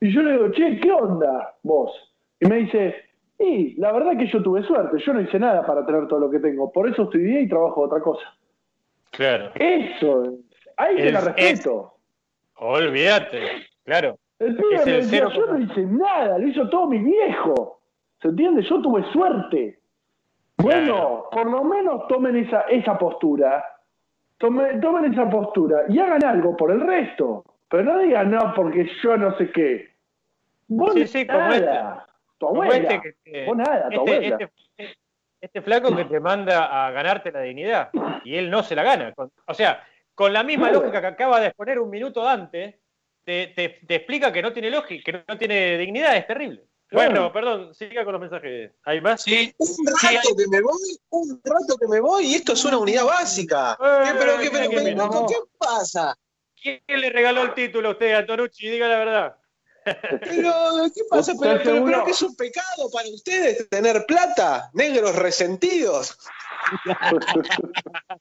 Y 0.00 0.12
yo 0.12 0.22
le 0.22 0.32
digo, 0.32 0.50
che, 0.52 0.80
¿qué 0.80 0.92
onda 0.92 1.54
vos? 1.62 1.92
Y 2.40 2.46
me 2.46 2.56
dice, 2.56 2.94
y 3.38 3.74
la 3.80 3.92
verdad 3.92 4.16
que 4.18 4.26
yo 4.26 4.42
tuve 4.42 4.62
suerte, 4.64 4.98
yo 5.04 5.12
no 5.14 5.20
hice 5.20 5.38
nada 5.38 5.64
para 5.66 5.84
tener 5.86 6.08
todo 6.08 6.20
lo 6.20 6.30
que 6.30 6.38
tengo, 6.40 6.70
por 6.72 6.88
eso 6.88 7.02
estudié 7.04 7.42
y 7.42 7.48
trabajo 7.48 7.82
otra 7.82 8.00
cosa. 8.00 8.24
Claro. 9.10 9.50
Eso, 9.54 10.22
ahí 10.76 10.96
te 10.96 11.12
la 11.12 11.18
Es- 11.20 11.24
respeto. 11.24 11.94
Olvídate, 12.56 13.40
claro. 13.84 14.16
El 14.38 14.56
pibe 14.56 14.74
Es 14.74 14.86
me 14.86 14.92
el 14.92 15.00
decía, 15.02 15.28
cero 15.28 15.30
yo 15.34 15.46
no 15.52 15.58
hice 15.60 15.86
nada, 15.86 16.38
lo 16.38 16.46
hizo 16.48 16.68
todo 16.68 16.86
mi 16.86 16.98
viejo. 16.98 17.80
¿Se 18.20 18.28
entiende? 18.28 18.62
Yo 18.62 18.80
tuve 18.80 19.04
suerte. 19.12 19.78
Bueno, 20.58 21.24
por 21.30 21.50
lo 21.50 21.62
menos 21.64 22.06
tomen 22.08 22.36
esa, 22.36 22.62
esa 22.62 22.96
postura. 22.98 23.64
Tomen, 24.38 24.80
tomen 24.80 25.12
esa 25.12 25.28
postura 25.30 25.82
y 25.88 25.98
hagan 25.98 26.24
algo 26.24 26.56
por 26.56 26.70
el 26.70 26.80
resto. 26.80 27.44
Pero 27.68 27.82
no 27.84 27.98
digan, 28.00 28.30
no, 28.30 28.52
porque 28.54 28.88
yo 29.02 29.16
no 29.16 29.36
sé 29.38 29.50
qué. 29.50 29.90
Vos 30.68 30.94
Sí, 30.94 31.06
sí, 31.06 31.26
como 31.26 31.38
nada. 31.40 32.06
Tu 32.38 32.46
Como 32.46 32.62
abuela. 32.62 32.88
este, 32.90 33.16
que 33.24 33.44
Vos 33.46 33.56
nada, 33.56 33.88
tu 33.88 34.00
este- 34.04 34.16
abuela. 34.16 34.36
este- 34.76 34.94
este 35.40 35.60
flaco 35.62 35.94
que 35.94 36.04
te 36.06 36.20
manda 36.20 36.86
a 36.86 36.90
ganarte 36.90 37.30
la 37.30 37.40
dignidad 37.42 37.90
y 38.24 38.36
él 38.36 38.50
no 38.50 38.62
se 38.62 38.74
la 38.74 38.82
gana. 38.82 39.12
O 39.46 39.54
sea, 39.54 39.84
con 40.14 40.32
la 40.32 40.42
misma 40.42 40.70
lógica 40.70 41.00
que 41.00 41.06
acaba 41.06 41.38
de 41.40 41.48
exponer 41.48 41.78
un 41.78 41.90
minuto 41.90 42.26
antes, 42.26 42.76
te, 43.24 43.48
te- 43.48 43.80
te 43.86 43.94
explica 43.96 44.32
que 44.32 44.40
no 44.42 44.52
tiene 44.52 44.70
lógica, 44.70 45.02
que 45.04 45.24
no 45.28 45.36
tiene 45.38 45.76
dignidad, 45.78 46.16
es 46.16 46.26
terrible. 46.26 46.62
Bueno, 46.92 47.32
perdón, 47.32 47.74
siga 47.74 48.04
con 48.04 48.12
los 48.12 48.20
mensajes. 48.20 48.70
¿Hay 48.84 49.00
más? 49.00 49.22
Sí, 49.22 49.52
Un 49.58 49.86
rato 49.86 50.36
que 50.36 50.46
me 50.48 50.60
voy, 50.60 50.98
un 51.10 51.40
rato 51.42 51.76
que 51.80 51.88
me 51.88 52.00
voy 52.00 52.26
y 52.26 52.34
esto 52.36 52.52
es 52.52 52.64
una 52.64 52.78
unidad 52.78 53.04
básica. 53.04 53.76
¿Qué, 53.78 54.12
pero, 54.18 54.38
qué, 54.38 54.50
pero, 54.50 54.70
qué 54.70 54.76
pero, 54.76 54.84
bien. 55.10 55.26
¿qué 55.26 55.34
pasa? 55.58 56.16
¿Quién 56.60 56.80
le 56.86 57.10
regaló 57.10 57.42
el 57.42 57.54
título 57.54 57.88
a 57.88 57.92
usted, 57.92 58.12
Antonucci? 58.14 58.68
Diga 58.70 58.86
la 58.88 58.98
verdad. 58.98 59.36
Pero, 59.84 60.52
¿qué 60.94 61.00
pasa? 61.10 61.32
¿Estás 61.32 61.36
Pero, 61.40 61.60
pero, 61.64 61.84
pero 61.84 62.04
que 62.04 62.10
es 62.12 62.22
un 62.22 62.36
pecado 62.36 62.88
para 62.92 63.08
ustedes 63.08 63.68
tener 63.68 64.06
plata, 64.06 64.70
negros 64.74 65.16
resentidos. 65.16 66.16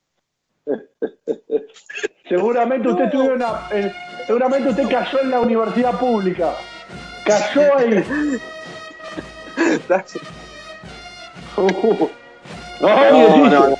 Seguramente 2.27 2.87
usted 2.89 3.05
estuvo 3.05 3.23
en 3.25 3.31
una- 3.33 3.67
en- 3.71 3.93
seguramente 4.25 4.69
usted 4.69 4.89
cayó 4.89 5.21
en 5.21 5.29
la 5.31 5.39
universidad 5.41 5.99
pública. 5.99 6.55
Cayó 7.25 7.77
ahí. 7.77 8.41
Uh. 11.55 12.09
Ay, 12.81 13.11
No, 13.11 13.37
no, 13.37 13.67
no, 13.67 13.77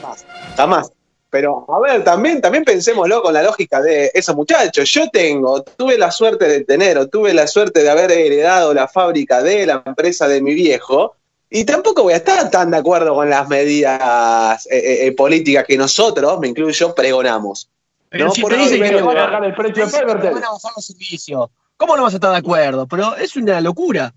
jamás, 0.00 0.26
jamás. 0.56 0.92
Pero, 1.28 1.66
a 1.68 1.80
ver, 1.80 2.04
también, 2.04 2.40
también 2.40 2.64
pensémoslo 2.64 3.20
con 3.20 3.34
la 3.34 3.42
lógica 3.42 3.82
de 3.82 4.10
esos 4.14 4.34
muchachos. 4.36 4.88
Yo 4.90 5.10
tengo, 5.10 5.62
tuve 5.62 5.98
la 5.98 6.10
suerte 6.10 6.46
de 6.46 6.64
tener, 6.64 6.96
o 6.96 7.08
tuve 7.08 7.34
la 7.34 7.46
suerte 7.46 7.82
de 7.82 7.90
haber 7.90 8.12
heredado 8.12 8.72
la 8.72 8.88
fábrica 8.88 9.42
de 9.42 9.66
la 9.66 9.82
empresa 9.84 10.28
de 10.28 10.40
mi 10.40 10.54
viejo, 10.54 11.16
y 11.50 11.64
tampoco 11.64 12.04
voy 12.04 12.14
a 12.14 12.16
estar 12.16 12.50
tan 12.50 12.70
de 12.70 12.78
acuerdo 12.78 13.14
con 13.14 13.28
las 13.28 13.48
medidas 13.48 14.66
eh, 14.66 14.78
eh, 14.78 15.06
eh, 15.06 15.12
políticas 15.12 15.64
que 15.66 15.76
nosotros, 15.76 16.38
me 16.38 16.48
incluyo, 16.48 16.94
pregonamos. 16.94 17.68
Pero 18.08 18.26
No, 18.26 18.30
si 18.30 18.40
por 18.40 18.52
te 18.52 18.58
dicen 18.58 18.82
que 18.82 19.02
van 19.02 19.16
a 19.16 19.22
bajar 19.26 19.44
el 19.44 19.54
precio 19.54 19.86
de 19.86 20.04
van 20.04 20.44
a 20.44 20.52
bajar 20.52 20.72
los 20.76 20.86
servicios, 20.86 21.50
¿cómo 21.76 21.96
no 21.96 22.02
vas 22.02 22.14
a 22.14 22.16
estar 22.16 22.30
de 22.30 22.38
acuerdo? 22.38 22.86
Pero 22.86 23.16
es 23.16 23.36
una 23.36 23.60
locura. 23.60 24.14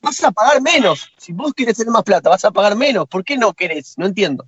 Vas 0.00 0.22
a 0.22 0.30
pagar 0.30 0.62
menos. 0.62 1.10
Si 1.16 1.32
vos 1.32 1.52
querés 1.54 1.76
tener 1.76 1.90
más 1.90 2.04
plata, 2.04 2.30
vas 2.30 2.44
a 2.44 2.50
pagar 2.50 2.76
menos. 2.76 3.08
¿Por 3.08 3.24
qué 3.24 3.36
no 3.36 3.52
querés? 3.52 3.94
No 3.96 4.06
entiendo. 4.06 4.46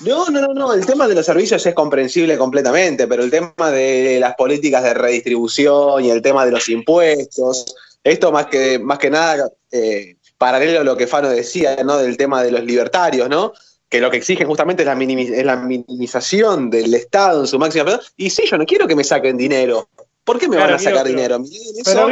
No, 0.00 0.26
no, 0.26 0.40
no, 0.40 0.54
no, 0.54 0.72
el 0.72 0.86
tema 0.86 1.08
de 1.08 1.14
los 1.14 1.26
servicios 1.26 1.64
es 1.66 1.74
comprensible 1.74 2.38
completamente, 2.38 3.08
pero 3.08 3.24
el 3.24 3.30
tema 3.30 3.70
de 3.72 4.18
las 4.20 4.36
políticas 4.36 4.84
de 4.84 4.94
redistribución 4.94 6.04
y 6.04 6.10
el 6.10 6.22
tema 6.22 6.44
de 6.44 6.52
los 6.52 6.68
impuestos, 6.68 7.74
esto 8.04 8.30
más 8.30 8.46
que, 8.46 8.78
más 8.78 8.98
que 8.98 9.10
nada, 9.10 9.50
eh, 9.72 10.16
paralelo 10.38 10.80
a 10.80 10.84
lo 10.84 10.96
que 10.96 11.08
Fano 11.08 11.28
decía, 11.28 11.76
¿no? 11.84 11.98
Del 11.98 12.16
tema 12.16 12.44
de 12.44 12.52
los 12.52 12.62
libertarios, 12.62 13.28
¿no? 13.28 13.52
Que 13.88 14.00
lo 14.00 14.08
que 14.08 14.18
exigen 14.18 14.46
justamente 14.46 14.84
es 14.84 14.86
la, 14.86 14.94
es 14.94 15.44
la 15.44 15.56
minimización 15.56 16.70
del 16.70 16.94
Estado 16.94 17.40
en 17.40 17.48
su 17.48 17.58
máxima. 17.58 17.98
Y 18.16 18.30
sí, 18.30 18.44
yo 18.48 18.56
no 18.56 18.66
quiero 18.66 18.86
que 18.86 18.94
me 18.94 19.02
saquen 19.02 19.36
dinero. 19.36 19.88
¿Por 20.28 20.38
qué 20.38 20.46
me 20.46 20.56
Claro, 20.56 20.72
van 20.72 20.74
a 20.74 20.78
sacar 20.78 21.06
Guido, 21.06 21.16
pero- 21.16 21.16
dinero? 21.16 21.38
Milei 21.38 21.82
Pero 21.84 22.06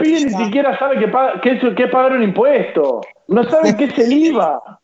Guido, 0.00 0.28
ni 0.28 0.44
siquiera 0.44 0.76
sabe 0.76 0.98
que, 0.98 1.06
que, 1.40 1.50
es, 1.52 1.74
que 1.76 1.82
es 1.84 1.90
pagar 1.90 2.12
un 2.14 2.24
impuesto. 2.24 3.00
No 3.28 3.48
sabe 3.48 3.76
qué 3.76 3.84
es 3.84 3.96
el 3.96 4.12
IVA. 4.12 4.80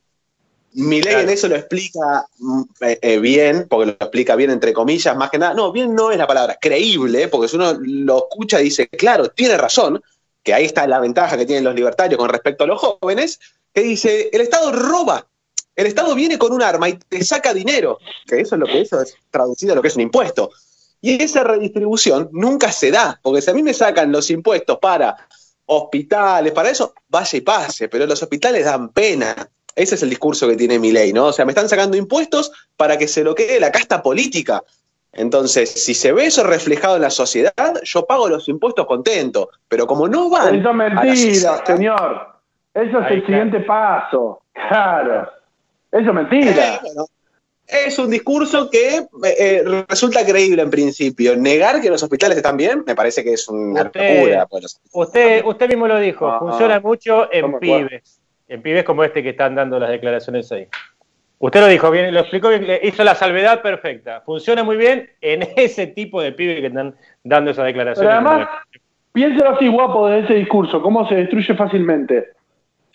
Mi 0.75 1.01
ley 1.03 1.15
Claro. 1.15 1.21
en 1.21 1.29
eso 1.31 1.49
lo 1.49 1.57
explica 1.57 2.25
mm, 2.39 2.63
eh, 2.83 2.99
eh, 3.03 3.19
bien, 3.19 3.67
porque 3.69 3.87
lo 3.87 3.93
explica 3.93 4.37
bien 4.37 4.53
entre 4.53 4.73
comillas, 4.73 5.17
más 5.17 5.31
que 5.31 5.39
nada. 5.39 5.53
No, 5.55 5.73
bien 5.73 5.97
no 5.97 6.13
es 6.13 6.19
la 6.19 6.29
palabra, 6.29 6.59
creíble, 6.61 7.27
porque 7.27 7.49
si 7.49 7.57
uno 7.57 7.73
lo 7.81 8.19
escucha 8.19 8.61
y 8.61 8.65
dice, 8.65 8.87
claro, 8.87 9.31
tiene 9.31 9.57
razón, 9.57 10.01
que 10.45 10.55
ahí 10.55 10.65
está 10.65 10.87
la 10.87 11.01
ventaja 11.01 11.37
que 11.37 11.45
tienen 11.45 11.65
los 11.65 11.75
libertarios 11.75 12.19
con 12.19 12.29
respecto 12.29 12.63
a 12.63 12.67
los 12.69 12.81
jóvenes, 12.81 13.41
que 13.75 13.81
dice, 13.83 14.31
el 14.33 14.43
Estado 14.43 14.71
roba, 14.71 15.27
el 15.75 15.87
Estado 15.87 16.15
viene 16.15 16.39
con 16.39 16.53
un 16.53 16.63
arma 16.63 16.89
y 16.89 16.93
te 16.99 17.25
saca 17.25 17.53
dinero, 17.53 17.99
que 18.29 18.41
eso 18.43 18.55
es 18.55 18.61
lo 18.61 18.67
que 18.67 18.83
eso 18.83 19.01
es 19.03 19.17
traducido 19.33 19.73
a 19.73 19.77
lo 19.77 19.83
que 19.83 19.89
es 19.89 19.97
un 19.97 20.03
impuesto. 20.03 20.51
Y 21.07 21.23
esa 21.23 21.45
redistribución 21.45 22.29
nunca 22.33 22.73
se 22.73 22.91
da, 22.91 23.21
porque 23.23 23.41
si 23.41 23.49
a 23.51 23.55
mí 23.55 23.63
me 23.63 23.73
sacan 23.73 24.11
los 24.11 24.29
impuestos 24.29 24.79
para 24.79 25.17
hospitales, 25.67 26.53
para 26.53 26.71
eso, 26.71 26.95
vaya 27.09 27.39
y 27.39 27.43
pase, 27.43 27.89
pero 27.89 28.07
los 28.07 28.21
hospitales 28.21 28.65
dan 28.65 28.89
pena. 28.89 29.49
Ese 29.77 29.95
es 29.95 30.03
el 30.03 30.11
discurso 30.11 30.49
que 30.49 30.57
tiene 30.57 30.81
mi 30.81 30.91
ley, 30.91 31.13
¿no? 31.13 31.27
O 31.27 31.33
sea, 31.33 31.45
me 31.45 31.53
están 31.53 31.69
sacando 31.69 31.97
impuestos 31.97 32.51
para 32.77 32.99
que 32.99 33.07
se 33.07 33.23
lo 33.23 33.37
quede 33.37 33.61
la 33.61 33.71
casta 33.71 34.03
política. 34.03 34.65
Entonces, 35.13 35.71
si 35.71 35.95
se 35.95 36.11
ve 36.13 36.27
eso 36.27 36.43
reflejado 36.43 36.97
en 36.97 37.03
la 37.03 37.11
sociedad, 37.11 37.81
yo 37.85 38.05
pago 38.05 38.29
los 38.29 38.49
impuestos 38.49 38.85
contento. 38.87 39.51
Pero 39.69 39.87
como 39.87 40.09
no 40.09 40.29
van. 40.29 40.57
Eso 40.57 40.71
es 40.71 40.75
mentira, 40.75 41.65
señor. 41.65 42.29
Eso 42.75 42.99
es 42.99 43.05
Ahí 43.07 43.13
el 43.13 43.19
está. 43.19 43.27
siguiente 43.27 43.61
paso. 43.61 44.43
Claro. 44.53 45.31
Eso 45.93 46.01
es 46.03 46.09
eh, 46.09 46.13
mentira. 46.13 46.81
bueno, 46.83 47.07
es 47.69 47.99
un 47.99 48.11
discurso 48.11 48.71
que 48.71 48.97
eh, 48.99 49.07
eh, 49.39 49.65
resulta 49.89 50.25
creíble 50.25 50.63
en 50.63 50.71
principio. 50.71 51.37
Negar 51.37 51.81
que 51.81 51.91
los 51.91 52.03
hospitales 52.03 52.37
están 52.37 52.57
bien, 52.57 52.85
me 52.87 52.95
parece 52.95 53.25
que 53.25 53.33
es 53.33 53.49
una 53.49 53.83
Usted- 53.83 54.19
locura. 54.21 54.47
pues, 54.47 54.81
Usted, 54.93 55.45
usted 55.45 55.69
mismo 55.69 55.89
lo 55.89 55.99
dijo, 55.99 56.29
Ah, 56.29 56.39
funciona 56.39 56.81
mucho 56.81 57.33
en 57.33 57.59
pibes, 57.59 58.21
en 58.49 58.63
pibes 58.63 58.85
como 58.85 59.03
este 59.05 59.23
que 59.23 59.31
están 59.31 59.55
dando 59.55 59.79
las 59.79 59.91
declaraciones 59.91 60.51
ahí. 60.53 60.67
Usted 61.39 61.61
lo 61.61 61.67
dijo 61.67 61.91
bien, 61.91 62.15
lo 62.15 62.21
explicó 62.21 62.49
bien, 62.49 62.67
hizo 62.83 63.05
la 63.05 63.15
salvedad 63.15 63.61
perfecta. 63.61 64.23
Funciona 64.25 64.65
muy 64.65 64.77
bien 64.77 65.11
en 65.21 65.43
ese 65.57 65.87
tipo 65.89 66.23
de 66.23 66.33
pibes 66.33 66.61
que 66.61 66.69
están 66.69 66.95
dando 67.25 67.51
esas 67.51 67.67
declaraciones. 67.67 68.09
Pero 68.11 68.29
además, 68.31 68.49
piénselo 69.13 69.51
así, 69.51 69.69
guapo, 69.69 70.09
de 70.09 70.21
ese 70.21 70.35
discurso, 70.35 70.81
cómo 70.81 71.07
se 71.09 71.17
destruye 71.17 71.55
fácilmente. 71.55 72.29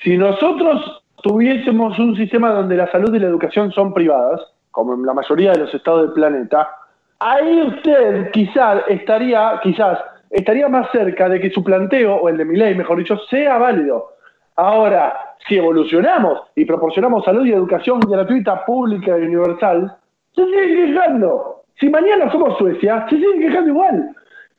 Si 0.01 0.17
nosotros 0.17 1.03
tuviésemos 1.21 1.99
un 1.99 2.15
sistema 2.17 2.51
donde 2.51 2.75
la 2.75 2.91
salud 2.91 3.13
y 3.13 3.19
la 3.19 3.27
educación 3.27 3.71
son 3.71 3.93
privadas, 3.93 4.41
como 4.71 4.93
en 4.93 5.05
la 5.05 5.13
mayoría 5.13 5.51
de 5.51 5.59
los 5.59 5.73
estados 5.73 6.03
del 6.03 6.13
planeta, 6.13 6.75
ahí 7.19 7.61
usted 7.61 8.31
quizás 8.31 8.83
estaría, 8.87 9.59
quizás, 9.61 9.99
estaría 10.29 10.67
más 10.67 10.89
cerca 10.91 11.29
de 11.29 11.39
que 11.39 11.51
su 11.51 11.63
planteo, 11.63 12.15
o 12.15 12.29
el 12.29 12.37
de 12.37 12.45
mi 12.45 12.57
ley, 12.57 12.75
mejor 12.75 12.97
dicho, 12.97 13.17
sea 13.29 13.57
válido. 13.57 14.11
Ahora, 14.55 15.35
si 15.47 15.57
evolucionamos 15.57 16.41
y 16.55 16.65
proporcionamos 16.65 17.25
salud 17.25 17.45
y 17.45 17.53
educación 17.53 17.99
gratuita, 17.99 18.65
pública 18.65 19.17
y 19.17 19.23
universal, 19.23 19.95
se 20.35 20.45
siguen 20.45 20.93
quejando. 20.93 21.63
Si 21.79 21.89
mañana 21.89 22.31
somos 22.31 22.57
Suecia, 22.57 23.05
se 23.09 23.15
siguen 23.15 23.39
quejando 23.39 23.69
igual. 23.69 24.15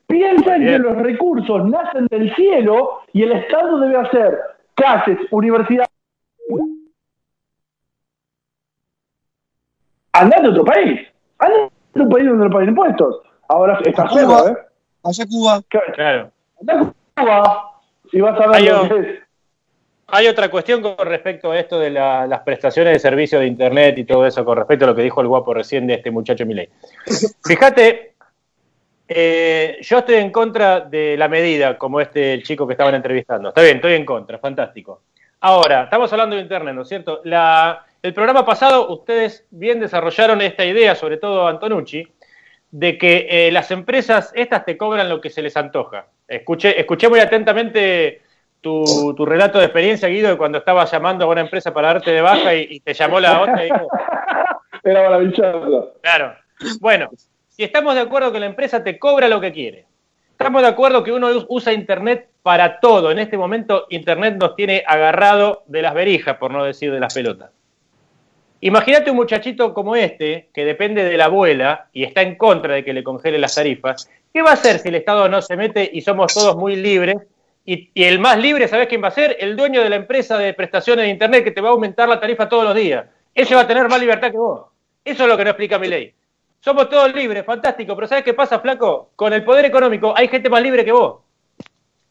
Piensan 0.07 0.61
que 0.61 0.77
los 0.77 0.97
recursos 0.97 1.65
nacen 1.69 2.07
del 2.07 2.33
cielo 2.35 3.01
y 3.13 3.23
el 3.23 3.31
Estado 3.31 3.79
debe 3.79 3.97
hacer 3.97 4.37
calles, 4.75 5.17
universidades. 5.31 5.92
Andate 10.13 10.47
a 10.47 10.49
otro 10.49 10.65
país. 10.65 11.01
Andate 11.39 11.61
a 11.63 11.69
otro 12.01 12.09
país 12.09 12.25
donde 12.27 12.45
no 12.45 12.51
paguen 12.51 12.69
impuestos. 12.69 13.21
Ahora 13.49 13.79
está 13.83 14.07
Cuba. 14.07 14.21
solo, 14.39 14.47
¿eh? 14.49 14.57
Allá 15.03 15.25
Cuba. 15.29 15.61
Claro. 15.93 16.31
Andá 16.59 16.73
a 17.15 17.21
Cuba 17.21 17.71
y 18.11 18.21
vas 18.21 18.39
a 18.39 18.47
ver 18.47 18.55
Hay 18.55 18.65
lo 18.67 18.81
un- 18.83 18.89
que 18.89 18.99
es. 18.99 19.19
Hay 20.07 20.27
otra 20.27 20.49
cuestión 20.51 20.81
con 20.81 20.95
respecto 21.07 21.51
a 21.51 21.57
esto 21.59 21.79
de 21.79 21.89
la- 21.89 22.27
las 22.27 22.41
prestaciones 22.41 22.93
de 22.93 22.99
servicio 22.99 23.39
de 23.39 23.47
Internet 23.47 23.97
y 23.97 24.03
todo 24.03 24.27
eso, 24.27 24.45
con 24.45 24.57
respecto 24.57 24.85
a 24.85 24.89
lo 24.89 24.95
que 24.95 25.01
dijo 25.01 25.21
el 25.21 25.27
guapo 25.27 25.53
recién 25.55 25.87
de 25.87 25.95
este 25.95 26.11
muchacho 26.11 26.45
Milei. 26.45 26.69
Fíjate, 27.43 28.13
eh, 29.07 29.77
yo 29.81 29.97
estoy 29.99 30.15
en 30.15 30.31
contra 30.31 30.81
de 30.81 31.17
la 31.17 31.27
medida, 31.27 31.77
como 31.77 31.99
este 31.99 32.33
el 32.33 32.43
chico 32.43 32.67
que 32.67 32.73
estaban 32.73 32.93
entrevistando. 32.93 33.49
Está 33.49 33.61
bien, 33.63 33.77
estoy 33.77 33.93
en 33.93 34.05
contra, 34.05 34.37
fantástico. 34.37 35.01
Ahora, 35.39 35.83
estamos 35.85 36.11
hablando 36.13 36.35
de 36.35 36.43
Internet, 36.43 36.75
¿no 36.75 36.83
es 36.83 36.89
cierto? 36.89 37.21
La- 37.23 37.83
el 38.03 38.13
programa 38.13 38.45
pasado, 38.45 38.89
ustedes 38.89 39.47
bien 39.49 39.79
desarrollaron 39.79 40.41
esta 40.41 40.65
idea, 40.65 40.93
sobre 40.93 41.17
todo 41.17 41.47
Antonucci, 41.47 42.07
de 42.69 42.97
que 42.97 43.27
eh, 43.29 43.51
las 43.51 43.71
empresas 43.71 44.31
estas 44.35 44.65
te 44.65 44.77
cobran 44.77 45.09
lo 45.09 45.21
que 45.21 45.29
se 45.29 45.41
les 45.41 45.55
antoja. 45.57 46.07
Escuché, 46.27 46.79
escuché 46.79 47.07
muy 47.09 47.19
atentamente 47.19 48.21
tu, 48.61 49.13
tu 49.15 49.25
relato 49.25 49.57
de 49.59 49.65
experiencia, 49.65 50.07
Guido, 50.09 50.29
de 50.29 50.37
cuando 50.37 50.57
estabas 50.59 50.91
llamando 50.91 51.25
a 51.25 51.29
una 51.29 51.41
empresa 51.41 51.73
para 51.73 51.93
darte 51.93 52.11
de 52.11 52.21
baja 52.21 52.53
y, 52.55 52.67
y 52.69 52.79
te 52.81 52.93
llamó 52.93 53.19
la 53.19 53.41
otra 53.41 53.61
y 53.65 53.71
dijo, 53.71 53.87
Era 54.83 55.03
maravilloso. 55.03 55.93
Claro. 56.01 56.35
Bueno, 56.81 57.09
si 57.47 57.63
estamos 57.63 57.95
de 57.95 58.01
acuerdo 58.01 58.31
que 58.33 58.39
la 58.39 58.47
empresa 58.47 58.83
te 58.83 58.99
cobra 58.99 59.29
lo 59.29 59.39
que 59.39 59.53
quiere, 59.53 59.85
estamos 60.31 60.61
de 60.61 60.67
acuerdo 60.67 61.03
que 61.03 61.13
uno 61.13 61.27
us- 61.27 61.45
usa 61.47 61.71
Internet 61.71 62.27
para 62.41 62.81
todo. 62.81 63.11
En 63.11 63.19
este 63.19 63.37
momento, 63.37 63.85
Internet 63.89 64.35
nos 64.37 64.55
tiene 64.57 64.83
agarrado 64.85 65.63
de 65.67 65.81
las 65.81 65.93
verijas, 65.93 66.35
por 66.35 66.51
no 66.51 66.65
decir 66.65 66.91
de 66.91 66.99
las 66.99 67.13
pelotas. 67.13 67.51
Imagínate 68.65 69.11
un 69.11 69.17
muchachito 69.17 69.73
como 69.73 69.93
este, 69.93 70.47
que 70.53 70.63
depende 70.63 71.03
de 71.03 71.17
la 71.17 71.25
abuela 71.25 71.89
y 71.91 72.05
está 72.05 72.21
en 72.21 72.35
contra 72.35 72.75
de 72.75 72.85
que 72.85 72.93
le 72.93 73.03
congele 73.03 73.37
las 73.37 73.55
tarifas. 73.55 74.09
¿Qué 74.31 74.41
va 74.41 74.51
a 74.51 74.53
hacer 74.53 74.79
si 74.79 74.87
el 74.87 74.95
Estado 74.95 75.27
no 75.27 75.41
se 75.41 75.57
mete 75.57 75.89
y 75.91 75.99
somos 75.99 76.33
todos 76.33 76.55
muy 76.55 76.77
libres? 76.77 77.17
Y, 77.65 77.89
y 77.93 78.03
el 78.05 78.19
más 78.19 78.37
libre, 78.37 78.69
¿sabes 78.69 78.87
quién 78.87 79.03
va 79.03 79.09
a 79.09 79.11
ser? 79.11 79.35
El 79.37 79.57
dueño 79.57 79.83
de 79.83 79.89
la 79.89 79.97
empresa 79.97 80.37
de 80.37 80.53
prestaciones 80.53 81.03
de 81.03 81.11
Internet 81.11 81.43
que 81.43 81.51
te 81.51 81.59
va 81.59 81.69
a 81.69 81.71
aumentar 81.73 82.07
la 82.07 82.21
tarifa 82.21 82.47
todos 82.47 82.63
los 82.63 82.73
días. 82.73 83.05
Ese 83.35 83.53
va 83.53 83.61
a 83.61 83.67
tener 83.67 83.89
más 83.89 83.99
libertad 83.99 84.31
que 84.31 84.37
vos. 84.37 84.67
Eso 85.03 85.23
es 85.23 85.29
lo 85.29 85.35
que 85.35 85.43
no 85.43 85.49
explica 85.49 85.77
mi 85.77 85.89
ley. 85.89 86.13
Somos 86.61 86.89
todos 86.89 87.13
libres, 87.13 87.43
fantástico, 87.43 87.95
pero 87.95 88.07
¿sabes 88.07 88.23
qué 88.23 88.33
pasa, 88.33 88.61
flaco? 88.61 89.09
Con 89.17 89.33
el 89.33 89.43
poder 89.43 89.65
económico 89.65 90.13
hay 90.15 90.29
gente 90.29 90.49
más 90.49 90.63
libre 90.63 90.85
que 90.85 90.93
vos. 90.93 91.19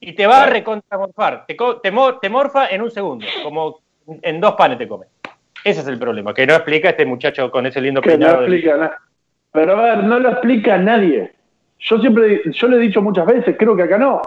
Y 0.00 0.12
te 0.12 0.26
va 0.26 0.42
a 0.42 0.46
recontramorfar. 0.50 1.46
Te, 1.46 1.56
te 1.82 2.28
morfa 2.28 2.68
en 2.68 2.82
un 2.82 2.90
segundo, 2.90 3.26
como 3.42 3.80
en 4.20 4.38
dos 4.38 4.52
panes 4.52 4.76
te 4.76 4.86
come. 4.86 5.06
Ese 5.64 5.80
es 5.80 5.86
el 5.86 5.98
problema, 5.98 6.34
que 6.34 6.46
no 6.46 6.54
explica 6.54 6.90
este 6.90 7.06
muchacho 7.06 7.50
con 7.50 7.66
ese 7.66 7.80
lindo 7.80 8.00
Que 8.00 8.10
no 8.10 8.16
peinado. 8.18 8.40
de- 8.40 8.46
explica 8.46 8.76
nada. 8.76 8.98
Pero 9.52 9.76
a 9.78 9.82
ver, 9.82 10.04
no 10.04 10.18
lo 10.18 10.30
explica 10.30 10.78
nadie. 10.78 11.32
Yo 11.78 11.98
siempre, 12.00 12.42
yo 12.50 12.68
lo 12.68 12.76
he 12.76 12.80
dicho 12.80 13.02
muchas 13.02 13.26
veces, 13.26 13.56
creo 13.58 13.76
que 13.76 13.82
acá 13.82 13.98
no. 13.98 14.22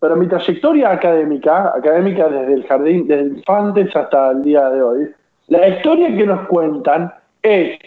Pero 0.00 0.16
mi 0.16 0.26
trayectoria 0.26 0.90
académica, 0.90 1.72
académica 1.76 2.28
desde 2.28 2.54
el 2.54 2.66
jardín, 2.66 3.06
desde 3.06 3.24
infantes 3.38 3.94
hasta 3.94 4.30
el 4.30 4.42
día 4.42 4.68
de 4.70 4.82
hoy, 4.82 5.10
la 5.48 5.68
historia 5.68 6.16
que 6.16 6.26
nos 6.26 6.46
cuentan 6.48 7.12
es 7.42 7.78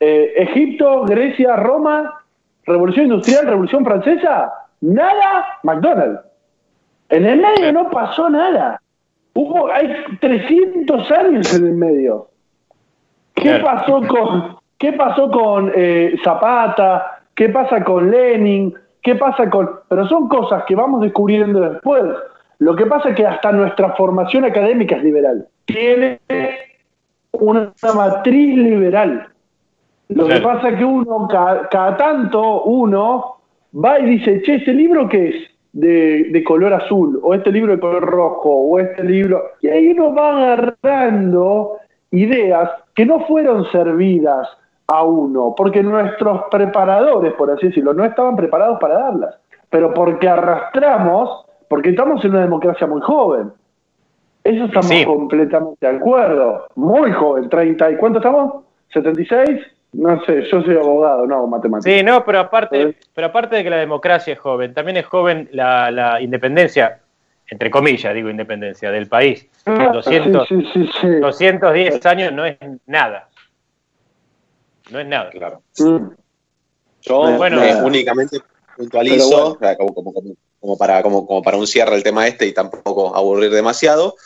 eh, 0.00 0.32
Egipto, 0.36 1.04
Grecia, 1.04 1.56
Roma, 1.56 2.20
Revolución 2.66 3.06
Industrial, 3.06 3.46
Revolución 3.46 3.84
Francesa, 3.84 4.52
nada, 4.82 5.46
McDonald's. 5.62 6.20
En 7.08 7.24
el 7.24 7.40
medio 7.40 7.72
no 7.72 7.90
pasó 7.90 8.28
nada. 8.28 8.80
Hubo, 9.34 9.72
hay 9.72 9.94
300 10.20 11.10
años 11.12 11.54
en 11.54 11.66
el 11.66 11.74
medio. 11.74 12.28
¿Qué 13.44 13.58
pasó 13.62 14.00
con 14.06 14.56
qué 14.78 14.92
pasó 14.94 15.30
con 15.30 15.70
eh, 15.74 16.16
Zapata? 16.24 17.20
¿Qué 17.34 17.50
pasa 17.50 17.84
con 17.84 18.10
Lenin? 18.10 18.74
¿Qué 19.02 19.14
pasa 19.16 19.50
con 19.50 19.70
pero 19.88 20.08
son 20.08 20.28
cosas 20.28 20.64
que 20.64 20.74
vamos 20.74 21.02
descubriendo 21.02 21.60
después. 21.60 22.04
Lo 22.58 22.74
que 22.74 22.86
pasa 22.86 23.10
es 23.10 23.16
que 23.16 23.26
hasta 23.26 23.52
nuestra 23.52 23.92
formación 23.92 24.44
académica 24.44 24.96
es 24.96 25.04
liberal. 25.04 25.46
Tiene 25.66 26.20
una 27.32 27.72
matriz 27.94 28.56
liberal. 28.56 29.28
Lo 30.08 30.26
que 30.26 30.40
pasa 30.40 30.70
es 30.70 30.78
que 30.78 30.84
uno, 30.84 31.28
cada, 31.28 31.68
cada 31.68 31.96
tanto, 31.96 32.62
uno 32.62 33.36
va 33.74 33.98
y 33.98 34.06
dice, 34.06 34.42
che, 34.42 34.56
¿este 34.56 34.72
libro 34.72 35.08
qué 35.08 35.28
es? 35.28 35.34
De, 35.72 36.28
de 36.30 36.44
color 36.44 36.72
azul, 36.72 37.18
o 37.22 37.34
este 37.34 37.50
libro 37.50 37.72
de 37.72 37.80
color 37.80 38.04
rojo, 38.04 38.48
o 38.48 38.78
este 38.78 39.02
libro. 39.02 39.42
Y 39.60 39.68
ahí 39.68 39.88
uno 39.88 40.14
va 40.14 40.30
agarrando 40.30 41.78
ideas 42.12 42.70
que 42.94 43.04
no 43.06 43.20
fueron 43.26 43.70
servidas 43.72 44.48
a 44.86 45.02
uno, 45.02 45.54
porque 45.56 45.82
nuestros 45.82 46.42
preparadores, 46.50 47.32
por 47.34 47.50
así 47.50 47.68
decirlo, 47.68 47.94
no 47.94 48.04
estaban 48.04 48.36
preparados 48.36 48.78
para 48.78 48.98
darlas. 48.98 49.36
Pero 49.70 49.92
porque 49.94 50.28
arrastramos, 50.28 51.46
porque 51.68 51.90
estamos 51.90 52.24
en 52.24 52.32
una 52.32 52.42
democracia 52.42 52.86
muy 52.86 53.00
joven. 53.00 53.50
Eso 54.44 54.66
estamos 54.66 54.86
Sí. 54.88 55.04
completamente 55.04 55.86
de 55.86 55.96
acuerdo. 55.96 56.66
Muy 56.76 57.10
joven, 57.12 57.48
30 57.48 57.92
y 57.92 57.96
¿cuánto 57.96 58.18
estamos? 58.18 58.64
¿76? 58.92 59.60
No 59.94 60.20
sé, 60.24 60.42
yo 60.50 60.60
soy 60.62 60.76
abogado, 60.76 61.26
no 61.26 61.46
matemático. 61.46 61.88
Sí, 61.88 62.02
no, 62.02 62.24
pero 62.24 62.40
aparte, 62.40 62.96
pero 63.14 63.28
aparte 63.28 63.56
de 63.56 63.64
que 63.64 63.70
la 63.70 63.76
democracia 63.76 64.32
es 64.34 64.38
joven, 64.40 64.74
también 64.74 64.96
es 64.96 65.06
joven 65.06 65.48
la, 65.52 65.90
la 65.90 66.20
independencia, 66.20 66.98
entre 67.54 67.70
comillas 67.70 68.12
digo 68.12 68.28
independencia, 68.28 68.90
del 68.90 69.06
país. 69.08 69.46
Ah, 69.64 69.90
200, 69.92 70.48
sí, 70.48 70.56
sí, 70.60 70.68
sí, 70.72 70.90
sí. 71.00 71.08
210 71.20 72.04
años 72.06 72.32
no 72.32 72.44
es 72.44 72.56
nada. 72.86 73.28
No 74.90 74.98
es 75.00 75.06
nada. 75.06 75.30
Claro. 75.30 75.62
Mm. 75.78 76.08
Yo 77.02 77.32
Bueno. 77.36 77.62
eh, 77.62 77.76
únicamente 77.82 78.38
puntualizo, 78.76 79.56
bueno. 79.60 79.76
como, 79.78 79.94
como- 79.94 80.12
como- 80.12 80.34
como 80.60 80.78
para, 80.78 81.02
como, 81.02 81.26
como 81.26 81.42
para 81.42 81.56
un 81.58 81.66
cierre 81.66 81.92
del 81.92 82.02
tema 82.02 82.26
este 82.26 82.46
y 82.46 82.52
tampoco 82.54 83.14
aburrir 83.14 83.50
demasiado, 83.52 84.16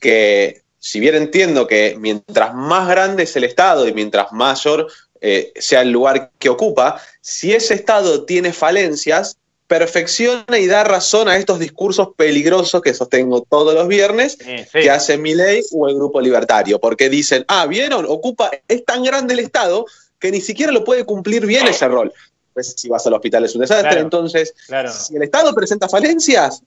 que 0.00 0.62
si 0.78 1.00
bien 1.00 1.16
entiendo 1.16 1.66
que 1.66 1.96
mientras 1.98 2.54
más 2.54 2.88
grande 2.88 3.24
es 3.24 3.34
el 3.36 3.42
Estado 3.44 3.86
y 3.88 3.92
mientras 3.92 4.32
mayor 4.32 4.86
eh, 5.20 5.52
sea 5.56 5.82
el 5.82 5.90
lugar 5.90 6.30
que 6.38 6.48
ocupa, 6.48 7.00
si 7.20 7.52
ese 7.52 7.74
Estado 7.74 8.24
tiene 8.24 8.52
falencias, 8.52 9.36
perfecciona 9.68 10.58
y 10.58 10.66
da 10.66 10.82
razón 10.82 11.28
a 11.28 11.36
estos 11.36 11.58
discursos 11.58 12.08
peligrosos 12.16 12.80
que 12.82 12.94
sostengo 12.94 13.42
todos 13.48 13.74
los 13.74 13.86
viernes 13.86 14.36
Sí, 14.40 14.56
sí. 14.72 14.80
que 14.80 14.90
hace 14.90 15.18
Milei 15.18 15.62
o 15.72 15.86
el 15.88 15.94
grupo 15.94 16.20
libertario, 16.20 16.80
porque 16.80 17.08
dicen, 17.08 17.44
ah, 17.48 17.66
vieron, 17.66 18.06
ocupa, 18.08 18.50
es 18.66 18.84
tan 18.84 19.02
grande 19.04 19.34
el 19.34 19.40
Estado 19.40 19.84
que 20.18 20.32
ni 20.32 20.40
siquiera 20.40 20.72
lo 20.72 20.82
puede 20.84 21.04
cumplir 21.04 21.46
bien 21.46 21.66
ese 21.68 21.86
rol. 21.86 22.12
Pues 22.54 22.74
si 22.76 22.88
vas 22.88 23.06
al 23.06 23.12
hospital 23.14 23.44
es 23.44 23.54
un 23.54 23.60
desastre, 23.60 23.90
Claro. 23.90 24.00
entonces, 24.02 24.54
Claro. 24.66 24.90
si 24.90 25.14
el 25.14 25.22
Estado 25.22 25.54
presenta 25.54 25.88
falencias, 25.88 26.62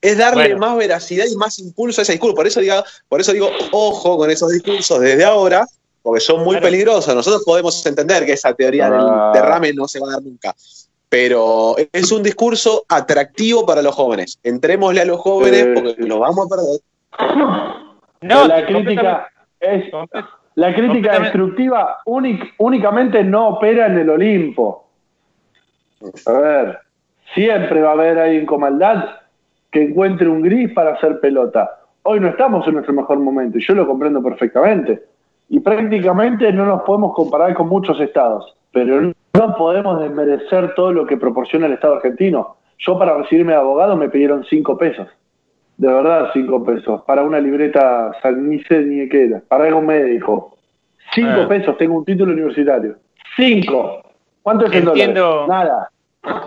es 0.00 0.16
darle 0.16 0.44
Bueno. 0.44 0.58
más 0.58 0.76
veracidad 0.78 1.26
y 1.26 1.36
más 1.36 1.58
impulso 1.58 2.00
a 2.00 2.02
ese 2.02 2.12
discurso. 2.12 2.34
Por 2.36 2.46
eso, 2.46 2.60
digo, 2.60 2.82
por 3.08 3.20
eso 3.20 3.32
digo, 3.32 3.50
ojo 3.72 4.16
con 4.16 4.30
esos 4.30 4.50
discursos 4.52 5.00
desde 5.00 5.24
ahora, 5.24 5.66
porque 6.02 6.20
son 6.20 6.38
muy 6.44 6.52
Claro. 6.52 6.66
peligrosos. 6.66 7.12
Nosotros 7.14 7.42
podemos 7.44 7.84
entender 7.84 8.24
que 8.24 8.32
esa 8.34 8.54
teoría 8.54 8.86
Ah. 8.86 9.32
del 9.32 9.42
derrame 9.42 9.72
no 9.74 9.88
se 9.88 9.98
va 9.98 10.08
a 10.08 10.12
dar 10.12 10.22
nunca. 10.22 10.54
Pero 11.08 11.76
es 11.92 12.10
un 12.10 12.22
discurso 12.22 12.84
atractivo 12.88 13.64
para 13.64 13.80
los 13.82 13.94
jóvenes. 13.94 14.38
Entrémosle 14.42 15.02
a 15.02 15.04
los 15.04 15.18
jóvenes 15.18 15.68
porque 15.74 16.02
nos 16.02 16.18
vamos 16.18 16.46
a 16.46 16.48
perder. 16.48 16.80
No, 18.22 18.46
la 18.48 18.66
crítica 18.66 19.28
es 19.60 19.84
la 20.54 20.74
crítica 20.74 21.18
destructiva 21.20 21.98
únic- 22.06 22.52
únicamente 22.58 23.22
no 23.22 23.48
opera 23.48 23.86
en 23.86 23.98
el 23.98 24.10
Olimpo. 24.10 24.88
A 26.26 26.32
ver, 26.32 26.78
siempre 27.34 27.82
va 27.82 27.90
a 27.90 27.92
haber 27.92 28.18
alguien 28.18 28.46
con 28.46 28.60
maldad 28.60 29.04
que 29.70 29.82
encuentre 29.82 30.28
un 30.28 30.42
gris 30.42 30.72
para 30.72 30.94
hacer 30.94 31.20
pelota. 31.20 31.80
Hoy 32.02 32.20
no 32.20 32.28
estamos 32.28 32.66
en 32.66 32.74
nuestro 32.74 32.94
mejor 32.94 33.18
momento 33.18 33.58
y 33.58 33.66
yo 33.66 33.74
lo 33.74 33.86
comprendo 33.86 34.22
perfectamente. 34.22 35.04
Y 35.48 35.60
prácticamente 35.60 36.50
no 36.52 36.64
nos 36.64 36.82
podemos 36.82 37.14
comparar 37.14 37.54
con 37.54 37.68
muchos 37.68 38.00
estados, 38.00 38.56
pero 38.72 39.12
no 39.38 39.56
podemos 39.56 40.00
desmerecer 40.00 40.74
todo 40.74 40.92
lo 40.92 41.06
que 41.06 41.16
proporciona 41.16 41.66
el 41.66 41.72
Estado 41.74 41.96
argentino. 41.96 42.56
Yo 42.78 42.98
para 42.98 43.16
recibirme 43.16 43.52
de 43.52 43.58
abogado 43.58 43.96
me 43.96 44.08
pidieron 44.08 44.44
cinco 44.44 44.76
pesos. 44.76 45.08
De 45.76 45.88
verdad, 45.88 46.30
cinco 46.32 46.64
pesos. 46.64 47.02
Para 47.06 47.22
una 47.22 47.38
libreta, 47.40 48.12
ni 48.36 48.62
sé 48.64 48.80
ni 48.80 49.08
qué 49.08 49.24
era. 49.26 49.42
Para 49.46 49.64
algo 49.66 49.82
médico. 49.82 50.56
Cinco 51.14 51.42
Ah. 51.44 51.48
pesos, 51.48 51.76
tengo 51.78 51.96
un 51.96 52.04
título 52.04 52.32
universitario. 52.32 52.96
Cinco. 53.36 54.02
¿Cuánto 54.42 54.66
es 54.66 54.72
el 54.72 54.88
Entiendo. 54.88 55.46
dólar? 55.46 55.48
Nada. 55.48 55.90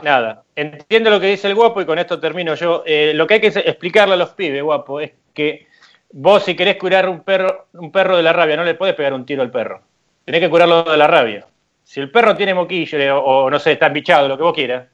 Nada, 0.04 0.44
entiendo 0.58 1.10
lo 1.10 1.22
que 1.22 1.28
dice 1.28 1.48
el 1.48 1.56
guapo 1.56 1.80
y 1.80 1.86
con 1.86 1.98
esto 2.00 2.20
termino 2.20 2.54
yo. 2.56 2.84
Eh, 2.86 3.14
lo 3.16 3.26
que 3.26 3.36
hay 3.36 3.40
que 3.40 3.48
explicarle 3.48 4.16
a 4.16 4.18
los 4.18 4.32
pibes, 4.32 4.62
guapo, 4.62 5.00
es 5.00 5.14
que 5.34 5.68
vos 6.12 6.44
si 6.44 6.54
querés 6.54 6.76
curar 6.76 7.08
un 7.08 7.22
perro, 7.22 7.68
un 7.74 7.90
perro 7.90 8.18
de 8.18 8.24
la 8.24 8.34
rabia, 8.34 8.58
no 8.58 8.66
le 8.66 8.74
podés 8.76 8.96
pegar 8.96 9.14
un 9.14 9.26
tiro 9.26 9.42
al 9.42 9.52
perro. 9.52 9.80
Tenés 10.26 10.42
que 10.42 10.50
curarlo 10.50 10.84
de 10.84 10.98
la 10.98 11.08
rabia. 11.08 11.46
Si 11.90 12.00
el 12.00 12.12
perro 12.12 12.36
tiene 12.36 12.54
moquillo 12.54 13.18
o, 13.20 13.46
o, 13.46 13.50
no 13.50 13.58
sé, 13.58 13.72
está 13.72 13.88
embichado, 13.88 14.28
lo 14.28 14.38
que 14.38 14.44
vos 14.44 14.54
quieras, 14.54 14.86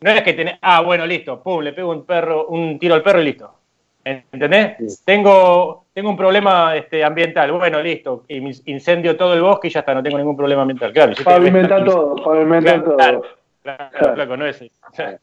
no 0.00 0.10
es 0.10 0.22
que 0.24 0.32
tenés, 0.32 0.58
ah, 0.60 0.80
bueno, 0.80 1.06
listo, 1.06 1.40
pum, 1.40 1.62
le 1.62 1.72
pego 1.72 1.92
un 1.92 2.04
perro, 2.04 2.48
un 2.48 2.80
tiro 2.80 2.96
al 2.96 3.02
perro 3.04 3.20
y 3.22 3.26
listo. 3.26 3.54
¿Entendés? 4.02 5.04
Tengo, 5.04 5.84
tengo 5.94 6.10
un 6.10 6.16
problema 6.16 6.74
este, 6.74 7.04
ambiental, 7.04 7.52
bueno, 7.52 7.80
listo, 7.80 8.24
incendio 8.28 9.16
todo 9.16 9.34
el 9.34 9.40
bosque 9.42 9.68
y 9.68 9.70
ya 9.70 9.80
está, 9.80 9.94
no 9.94 10.02
tengo 10.02 10.18
ningún 10.18 10.36
problema 10.36 10.62
ambiental. 10.62 10.92
Claro, 10.92 11.14
si 11.14 11.22
Pavimenta 11.22 11.84
todo, 11.84 12.16
pavimenta 12.16 12.72
Claro, 12.72 12.82
todo. 12.82 12.96
claro. 12.96 13.22
Claro, 13.62 14.14
flaco, 14.16 14.36
no 14.36 14.46
es 14.46 14.62
eso. 14.62 14.74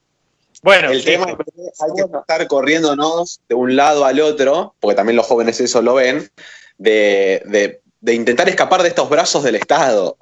Bueno, 0.64 0.90
El 0.90 1.04
tema 1.04 1.26
es 1.30 1.36
que 1.36 1.44
hay 1.84 1.92
que 1.96 2.18
estar 2.18 2.48
corriéndonos 2.48 3.42
de 3.50 3.54
un 3.56 3.76
lado 3.76 4.06
al 4.06 4.20
otro, 4.22 4.74
porque 4.80 4.96
también 4.96 5.18
los 5.18 5.28
jóvenes 5.28 5.60
eso 5.60 5.82
lo 5.84 5.96
ven, 5.96 6.28
de, 6.80 7.44
de- 7.46 7.82
de 8.08 8.14
intentar 8.14 8.48
escapar 8.48 8.84
de 8.84 8.88
estos 8.88 9.10
brazos 9.10 9.44
del 9.44 9.56
Estado, 9.56 10.16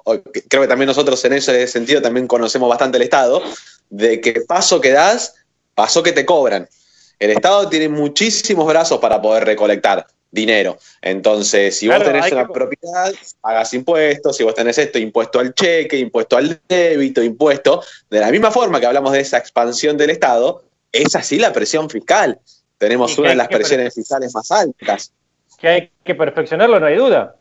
creo 0.48 0.62
que 0.62 0.66
también 0.66 0.88
nosotros 0.88 1.24
en 1.24 1.34
ese 1.34 1.68
sentido 1.68 2.02
también 2.02 2.26
conocemos 2.26 2.68
bastante 2.68 2.96
el 2.96 3.04
Estado, 3.04 3.40
de 3.90 4.20
que 4.20 4.40
paso 4.40 4.80
que 4.80 4.90
das, 4.90 5.36
paso 5.72 6.02
que 6.02 6.10
te 6.10 6.26
cobran. 6.26 6.68
El 7.20 7.30
Estado 7.30 7.68
tiene 7.68 7.88
muchísimos 7.88 8.66
brazos 8.66 8.98
para 8.98 9.22
poder 9.22 9.44
recolectar 9.44 10.04
dinero. 10.32 10.78
Entonces, 11.00 11.78
si 11.78 11.86
vos 11.86 12.02
tenés 12.02 12.32
una 12.32 12.48
propiedad, 12.48 13.14
pagas 13.40 13.72
impuestos, 13.72 14.36
si 14.36 14.42
vos 14.42 14.56
tenés 14.56 14.78
esto, 14.78 14.98
impuesto 14.98 15.38
al 15.38 15.54
cheque, 15.54 15.96
impuesto 15.96 16.36
al 16.36 16.60
débito, 16.68 17.22
impuesto. 17.22 17.84
De 18.10 18.18
la 18.18 18.32
misma 18.32 18.50
forma 18.50 18.80
que 18.80 18.86
hablamos 18.86 19.12
de 19.12 19.20
esa 19.20 19.38
expansión 19.38 19.96
del 19.96 20.10
Estado, 20.10 20.64
es 20.90 21.14
así 21.14 21.38
la 21.38 21.52
presión 21.52 21.88
fiscal. 21.88 22.40
Tenemos 22.78 23.16
una 23.16 23.28
de 23.28 23.36
las 23.36 23.46
presiones 23.46 23.94
fiscales 23.94 24.34
más 24.34 24.50
altas. 24.50 25.12
Que 25.56 25.68
hay 25.68 25.90
que 26.02 26.16
perfeccionarlo, 26.16 26.80
no 26.80 26.86
hay 26.86 26.96
duda. 26.96 27.36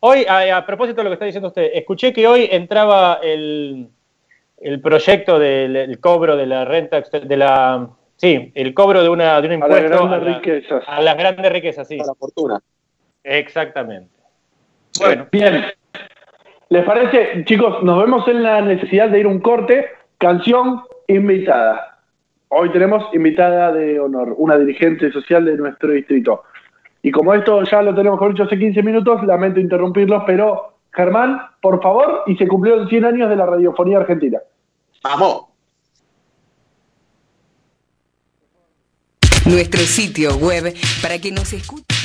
Hoy, 0.00 0.24
a, 0.26 0.56
a, 0.56 0.66
propósito 0.66 0.96
de 0.98 1.04
lo 1.04 1.10
que 1.10 1.14
está 1.14 1.26
diciendo 1.26 1.48
usted, 1.48 1.70
escuché 1.74 2.12
que 2.12 2.26
hoy 2.26 2.48
entraba 2.50 3.20
el, 3.22 3.88
el 4.60 4.80
proyecto 4.80 5.38
del 5.38 5.98
cobro 6.00 6.36
de 6.36 6.46
la 6.46 6.64
renta, 6.64 7.02
de 7.02 7.36
la, 7.36 7.88
sí, 8.16 8.52
el 8.54 8.74
cobro 8.74 9.02
de 9.02 9.08
una 9.08 9.40
de 9.40 9.48
un 9.48 9.54
impuesto 9.54 10.04
a, 10.04 10.08
las 10.08 10.20
grandes 10.20 10.34
riquezas. 10.36 10.84
A 10.86 11.02
las 11.02 11.16
grandes 11.16 11.52
riquezas, 11.52 11.88
sí. 11.88 11.98
A 12.00 12.06
la 12.06 12.14
fortuna. 12.14 12.60
Exactamente. 13.24 14.10
Bueno. 14.98 15.26
Bien. 15.30 15.64
¿Les 16.68 16.84
parece, 16.84 17.44
chicos? 17.44 17.82
Nos 17.82 18.00
vemos 18.00 18.26
en 18.28 18.42
la 18.42 18.60
necesidad 18.60 19.08
de 19.08 19.20
ir 19.20 19.26
un 19.26 19.40
corte. 19.40 19.86
Canción 20.18 20.82
invitada. 21.08 21.98
Hoy 22.48 22.70
tenemos 22.70 23.12
invitada 23.14 23.72
de 23.72 23.98
honor, 23.98 24.34
una 24.36 24.58
dirigente 24.58 25.10
social 25.12 25.44
de 25.44 25.56
nuestro 25.56 25.92
distrito. 25.92 26.44
Y 27.02 27.10
como 27.10 27.34
esto 27.34 27.62
ya 27.64 27.82
lo 27.82 27.94
tenemos 27.94 28.18
con 28.18 28.32
dicho 28.32 28.44
hace 28.44 28.58
15 28.58 28.82
minutos, 28.82 29.22
lamento 29.24 29.58
interrumpirlos, 29.58 30.22
pero 30.26 30.74
Germán, 30.92 31.40
por 31.62 31.82
favor, 31.82 32.22
y 32.26 32.36
se 32.36 32.46
cumplieron 32.46 32.88
100 32.88 33.04
años 33.04 33.30
de 33.30 33.36
la 33.36 33.46
radiofonía 33.46 33.98
argentina. 33.98 34.38
¡Vamos! 35.02 35.46
Nuestro 39.46 39.80
sitio 39.80 40.36
web 40.36 40.74
para 41.02 41.18
que 41.18 41.32
nos 41.32 41.52
escuchen. 41.52 41.99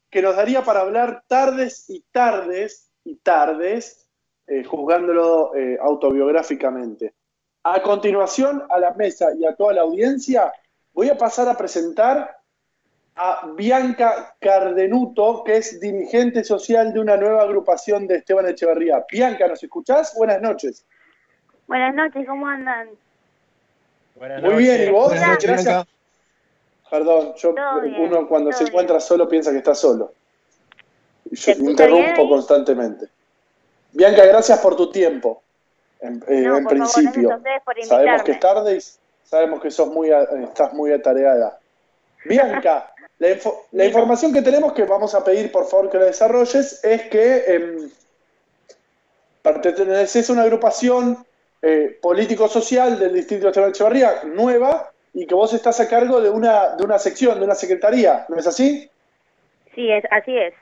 que 0.09 0.21
nos 0.21 0.35
daría 0.35 0.63
para 0.63 0.81
hablar 0.81 1.23
tardes 1.27 1.89
y 1.89 2.03
tardes 2.11 2.91
y 3.03 3.15
tardes, 3.17 4.07
eh, 4.47 4.63
juzgándolo 4.63 5.55
eh, 5.55 5.77
autobiográficamente. 5.81 7.13
A 7.63 7.81
continuación, 7.81 8.63
a 8.69 8.79
la 8.79 8.93
mesa 8.93 9.29
y 9.37 9.45
a 9.45 9.55
toda 9.55 9.73
la 9.73 9.81
audiencia, 9.81 10.51
voy 10.93 11.09
a 11.09 11.17
pasar 11.17 11.47
a 11.49 11.57
presentar 11.57 12.37
a 13.15 13.51
Bianca 13.55 14.35
Cardenuto, 14.39 15.43
que 15.43 15.57
es 15.57 15.79
dirigente 15.79 16.43
social 16.43 16.93
de 16.93 17.01
una 17.01 17.17
nueva 17.17 17.43
agrupación 17.43 18.07
de 18.07 18.15
Esteban 18.15 18.47
Echeverría. 18.47 19.05
Bianca, 19.11 19.47
¿nos 19.47 19.61
escuchás? 19.61 20.15
Buenas 20.17 20.41
noches. 20.41 20.85
Buenas 21.67 21.93
noches, 21.93 22.25
¿cómo 22.25 22.47
andan? 22.47 22.89
Muy 24.41 24.55
bien, 24.55 24.87
¿y 24.87 24.91
vos? 24.91 25.09
Buenas 25.09 25.29
noches, 25.29 25.49
Gracias. 25.49 25.65
Bianca. 25.65 25.98
Perdón, 26.89 27.33
yo, 27.35 27.53
bien, 27.53 27.95
uno 28.01 28.27
cuando 28.27 28.51
se 28.51 28.59
bien. 28.63 28.69
encuentra 28.69 28.99
solo 28.99 29.27
piensa 29.29 29.51
que 29.51 29.57
está 29.59 29.75
solo. 29.75 30.13
Y 31.31 31.35
¿Se 31.35 31.55
yo 31.55 31.63
interrumpo 31.69 32.27
constantemente. 32.27 33.07
Bianca, 33.91 34.25
gracias 34.25 34.59
por 34.59 34.75
tu 34.75 34.89
tiempo. 34.91 35.41
En, 36.01 36.23
eh, 36.27 36.41
No, 36.41 36.57
en 36.57 36.63
por 36.63 36.73
principio, 36.73 37.41
por 37.65 37.83
sabemos 37.85 38.23
que 38.23 38.31
es 38.31 38.39
tarde 38.39 38.75
y 38.77 39.27
sabemos 39.27 39.61
que 39.61 39.69
sos 39.69 39.87
muy, 39.89 40.09
estás 40.11 40.73
muy 40.73 40.91
atareada. 40.91 41.59
Bianca, 42.25 42.91
la, 43.19 43.29
info- 43.31 43.65
la 43.71 43.85
información 43.85 44.33
que 44.33 44.41
tenemos 44.41 44.73
que 44.73 44.85
vamos 44.85 45.13
a 45.13 45.23
pedir 45.23 45.51
por 45.51 45.67
favor 45.67 45.89
que 45.89 45.97
la 45.99 46.05
desarrolles 46.05 46.83
es 46.83 47.01
que 47.09 47.43
em, 47.47 47.89
perteneces 49.41 50.29
a 50.29 50.33
una 50.33 50.43
agrupación 50.43 51.25
eh, 51.61 51.97
político-social 52.01 52.97
del 52.97 53.13
distrito 53.13 53.43
de 53.43 53.49
Esteban 53.49 53.69
Echeverría, 53.71 54.21
nueva, 54.25 54.91
y 55.13 55.25
que 55.25 55.35
vos 55.35 55.53
estás 55.53 55.79
a 55.79 55.89
cargo 55.89 56.21
de 56.21 56.29
una, 56.29 56.75
de 56.75 56.83
una 56.83 56.99
sección, 56.99 57.39
de 57.39 57.45
una 57.45 57.55
secretaría, 57.55 58.25
¿no 58.29 58.37
es 58.37 58.47
así? 58.47 58.89
Sí, 59.75 59.91
es, 59.91 60.03
así 60.11 60.37
es. 60.37 60.53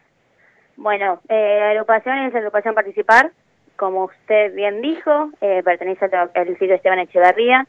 Bueno, 0.75 1.19
eh, 1.27 1.57
la 1.59 1.71
agrupación 1.71 2.17
es 2.19 2.33
la 2.33 2.39
agrupación 2.39 2.75
Participar, 2.75 3.31
como 3.75 4.05
usted 4.05 4.53
bien 4.53 4.81
dijo, 4.81 5.31
eh, 5.41 5.61
pertenece 5.63 6.05
al 6.05 6.31
al 6.33 6.47
distrito 6.47 6.73
Esteban 6.73 6.99
Echeverría. 6.99 7.67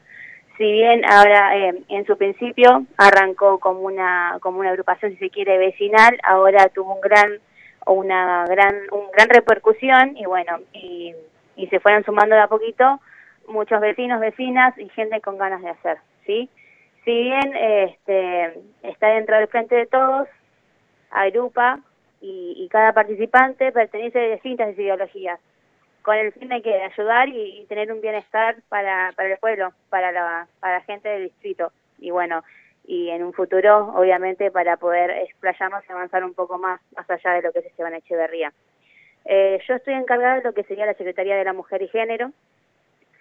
Si 0.57 0.71
bien 0.71 1.03
ahora 1.05 1.57
eh, 1.57 1.83
en 1.87 2.05
su 2.05 2.17
principio 2.17 2.85
arrancó 2.97 3.59
como 3.59 3.81
una 3.81 4.37
como 4.41 4.59
una 4.59 4.71
agrupación, 4.71 5.13
si 5.13 5.17
se 5.17 5.29
quiere, 5.29 5.57
vecinal, 5.57 6.19
ahora 6.23 6.67
tuvo 6.69 6.95
un 6.95 7.01
gran 7.01 7.39
una 7.87 8.45
gran 8.45 8.75
un 8.91 9.09
gran 9.11 9.29
repercusión 9.29 10.17
y 10.17 10.25
bueno 10.25 10.59
y, 10.73 11.15
y 11.55 11.67
se 11.67 11.79
fueron 11.79 12.03
sumando 12.03 12.35
de 12.35 12.41
a 12.41 12.47
poquito 12.47 12.99
muchos 13.47 13.79
vecinos, 13.81 14.19
vecinas 14.19 14.77
y 14.77 14.89
gente 14.89 15.21
con 15.21 15.37
ganas 15.37 15.61
de 15.61 15.69
hacer, 15.69 15.97
¿sí? 16.25 16.49
Si 17.09 17.23
bien 17.23 17.55
este, 17.55 18.59
está 18.83 19.07
dentro 19.07 19.35
del 19.35 19.47
frente 19.47 19.73
de 19.73 19.87
todos, 19.87 20.27
agrupa 21.09 21.79
y, 22.21 22.53
y 22.55 22.69
cada 22.69 22.93
participante 22.93 23.71
pertenece 23.71 24.19
a 24.19 24.33
distintas 24.35 24.77
ideologías, 24.77 25.39
con 26.03 26.15
el 26.15 26.31
fin 26.33 26.49
de 26.49 26.61
que 26.61 26.71
ayudar 26.71 27.29
y, 27.29 27.61
y 27.61 27.65
tener 27.65 27.91
un 27.91 27.99
bienestar 27.99 28.57
para, 28.69 29.11
para 29.15 29.27
el 29.27 29.39
pueblo, 29.39 29.73
para 29.89 30.11
la, 30.11 30.47
para 30.59 30.75
la 30.75 30.81
gente 30.81 31.09
del 31.09 31.23
distrito. 31.23 31.71
Y 31.97 32.11
bueno, 32.11 32.43
y 32.85 33.09
en 33.09 33.23
un 33.23 33.33
futuro, 33.33 33.91
obviamente, 33.95 34.51
para 34.51 34.77
poder 34.77 35.09
explayarnos 35.09 35.83
y 35.89 35.91
avanzar 35.91 36.23
un 36.23 36.35
poco 36.35 36.59
más, 36.59 36.79
más 36.95 37.09
allá 37.09 37.31
de 37.31 37.41
lo 37.41 37.51
que 37.51 37.57
es 37.57 37.65
Esteban 37.65 37.95
Echeverría. 37.95 38.53
Eh, 39.25 39.59
yo 39.67 39.73
estoy 39.73 39.95
encargada 39.95 40.35
de 40.35 40.43
lo 40.43 40.53
que 40.53 40.61
sería 40.65 40.85
la 40.85 40.93
Secretaría 40.93 41.37
de 41.37 41.43
la 41.43 41.53
Mujer 41.53 41.81
y 41.81 41.87
Género, 41.87 42.29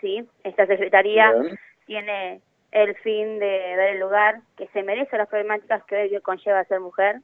¿sí? 0.03 0.29
Esta 0.45 0.67
secretaría 0.67 1.33
Bien. 1.33 1.59
tiene 1.87 2.41
el 2.73 2.95
fin 2.97 3.39
de 3.39 3.75
dar 3.77 3.89
el 3.89 4.01
lugar 4.01 4.41
que 4.57 4.67
se 4.69 4.83
merece 4.83 5.17
las 5.17 5.29
problemáticas 5.29 5.83
que 5.85 5.97
hoy 5.97 6.21
conlleva 6.21 6.65
ser 6.65 6.81
mujer. 6.81 7.17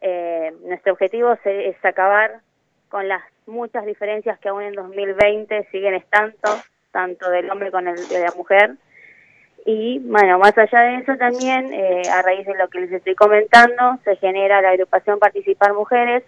Eh, 0.00 0.52
nuestro 0.64 0.92
objetivo 0.92 1.36
se- 1.42 1.68
es 1.68 1.84
acabar 1.84 2.40
con 2.88 3.08
las 3.08 3.22
muchas 3.46 3.84
diferencias 3.86 4.38
que 4.38 4.48
aún 4.48 4.62
en 4.62 4.74
2020 4.74 5.66
siguen 5.72 5.94
estando, 5.94 6.36
tanto 6.92 7.30
del 7.30 7.50
hombre 7.50 7.70
con 7.70 7.88
el 7.88 7.96
de 8.08 8.20
la 8.20 8.32
mujer. 8.36 8.72
Y 9.66 9.98
bueno, 9.98 10.38
más 10.38 10.56
allá 10.56 10.80
de 10.80 10.96
eso 10.98 11.16
también, 11.16 11.72
eh, 11.72 12.02
a 12.10 12.22
raíz 12.22 12.46
de 12.46 12.54
lo 12.54 12.68
que 12.68 12.80
les 12.80 12.92
estoy 12.92 13.14
comentando, 13.14 13.98
se 14.04 14.16
genera 14.16 14.62
la 14.62 14.70
agrupación 14.70 15.18
Participar 15.18 15.74
Mujeres, 15.74 16.22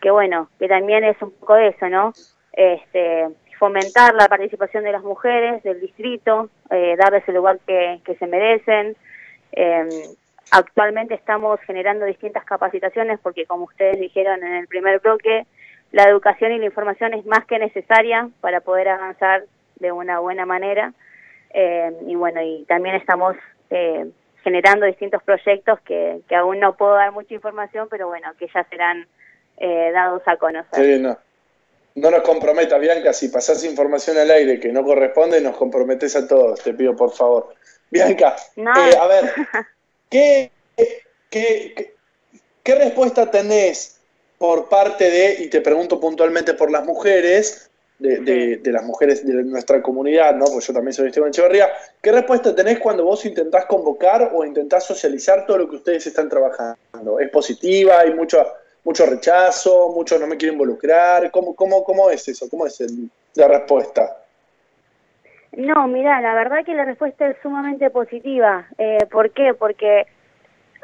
que 0.00 0.10
bueno, 0.10 0.48
que 0.58 0.66
también 0.66 1.04
es 1.04 1.20
un 1.22 1.30
poco 1.32 1.54
de 1.54 1.68
eso, 1.68 1.88
¿no? 1.88 2.12
Este, 2.52 3.28
fomentar 3.62 4.12
la 4.16 4.26
participación 4.26 4.82
de 4.82 4.90
las 4.90 5.04
mujeres 5.04 5.62
del 5.62 5.80
distrito, 5.80 6.50
eh, 6.68 6.96
darles 6.98 7.22
el 7.28 7.36
lugar 7.36 7.60
que, 7.64 8.00
que 8.04 8.16
se 8.16 8.26
merecen. 8.26 8.96
Eh, 9.52 9.88
actualmente 10.50 11.14
estamos 11.14 11.60
generando 11.60 12.04
distintas 12.04 12.44
capacitaciones 12.44 13.20
porque, 13.22 13.46
como 13.46 13.66
ustedes 13.66 14.00
dijeron 14.00 14.42
en 14.42 14.54
el 14.54 14.66
primer 14.66 14.98
bloque, 14.98 15.46
la 15.92 16.02
educación 16.08 16.50
y 16.50 16.58
la 16.58 16.64
información 16.64 17.14
es 17.14 17.24
más 17.24 17.46
que 17.46 17.60
necesaria 17.60 18.28
para 18.40 18.62
poder 18.62 18.88
avanzar 18.88 19.44
de 19.76 19.92
una 19.92 20.18
buena 20.18 20.44
manera. 20.44 20.92
Eh, 21.54 21.92
y 22.08 22.16
bueno, 22.16 22.42
y 22.42 22.64
también 22.64 22.96
estamos 22.96 23.36
eh, 23.70 24.10
generando 24.42 24.86
distintos 24.86 25.22
proyectos 25.22 25.78
que, 25.82 26.20
que 26.28 26.34
aún 26.34 26.58
no 26.58 26.74
puedo 26.74 26.94
dar 26.94 27.12
mucha 27.12 27.32
información, 27.32 27.86
pero 27.88 28.08
bueno, 28.08 28.26
que 28.40 28.48
ya 28.52 28.64
serán 28.64 29.06
eh, 29.58 29.92
dados 29.94 30.22
a 30.26 30.36
conocer. 30.36 30.84
Sí, 30.84 31.00
no. 31.00 31.16
No 31.94 32.10
nos 32.10 32.22
comprometas, 32.22 32.80
Bianca, 32.80 33.12
si 33.12 33.28
pasás 33.28 33.62
información 33.64 34.16
al 34.18 34.30
aire 34.30 34.58
que 34.58 34.72
no 34.72 34.82
corresponde, 34.84 35.40
nos 35.40 35.56
comprometes 35.56 36.16
a 36.16 36.26
todos, 36.26 36.60
te 36.62 36.72
pido 36.74 36.96
por 36.96 37.12
favor. 37.12 37.54
Bianca, 37.90 38.36
No. 38.56 38.72
eh, 38.78 38.96
a 38.96 39.06
ver, 39.06 39.24
¿qué, 40.10 40.50
qué, 40.76 41.02
qué, 41.30 41.94
qué 42.62 42.74
respuesta 42.74 43.30
tenés 43.30 43.98
por 44.38 44.68
parte 44.68 45.10
de, 45.10 45.42
y 45.44 45.48
te 45.48 45.60
pregunto 45.60 46.00
puntualmente 46.00 46.54
por 46.54 46.70
las 46.70 46.84
mujeres, 46.84 47.68
de, 47.98 48.18
de- 48.20 48.56
de 48.56 48.72
las 48.72 48.82
mujeres 48.82 49.24
de 49.24 49.44
nuestra 49.44 49.80
comunidad, 49.80 50.34
¿no? 50.34 50.46
Pues 50.46 50.66
yo 50.66 50.72
también 50.72 50.92
soy 50.92 51.06
Esteban 51.08 51.28
Echeverría, 51.28 51.70
¿qué 52.00 52.10
respuesta 52.10 52.52
tenés 52.52 52.80
cuando 52.80 53.04
vos 53.04 53.24
intentás 53.26 53.66
convocar 53.66 54.32
o 54.34 54.44
intentás 54.44 54.84
socializar 54.84 55.46
todo 55.46 55.58
lo 55.58 55.68
que 55.70 55.76
ustedes 55.76 56.04
están 56.08 56.28
trabajando? 56.28 57.20
¿Es 57.20 57.30
positiva? 57.30 58.00
¿Hay 58.00 58.12
mucho, 58.14 58.44
mucho 58.84 59.06
rechazo? 59.06 59.90
¿Mucho 59.94 60.18
no 60.18 60.26
me 60.26 60.36
quiero 60.36 60.54
involucrar? 60.54 61.30
¿Cómo, 61.30 61.54
cómo, 61.54 61.84
cómo 61.84 62.10
es 62.10 62.26
eso? 62.28 62.48
¿Cómo 62.50 62.66
es 62.66 62.80
el- 62.80 63.08
la 63.34 63.48
respuesta? 63.48 64.18
No, 65.52 65.86
mira, 65.86 66.20
la 66.20 66.34
verdad 66.34 66.64
que 66.64 66.74
la 66.74 66.84
respuesta 66.84 67.28
es 67.28 67.36
sumamente 67.42 67.90
positiva. 67.90 68.66
Eh, 68.78 68.98
¿Por 69.10 69.30
qué? 69.32 69.52
Porque 69.54 70.06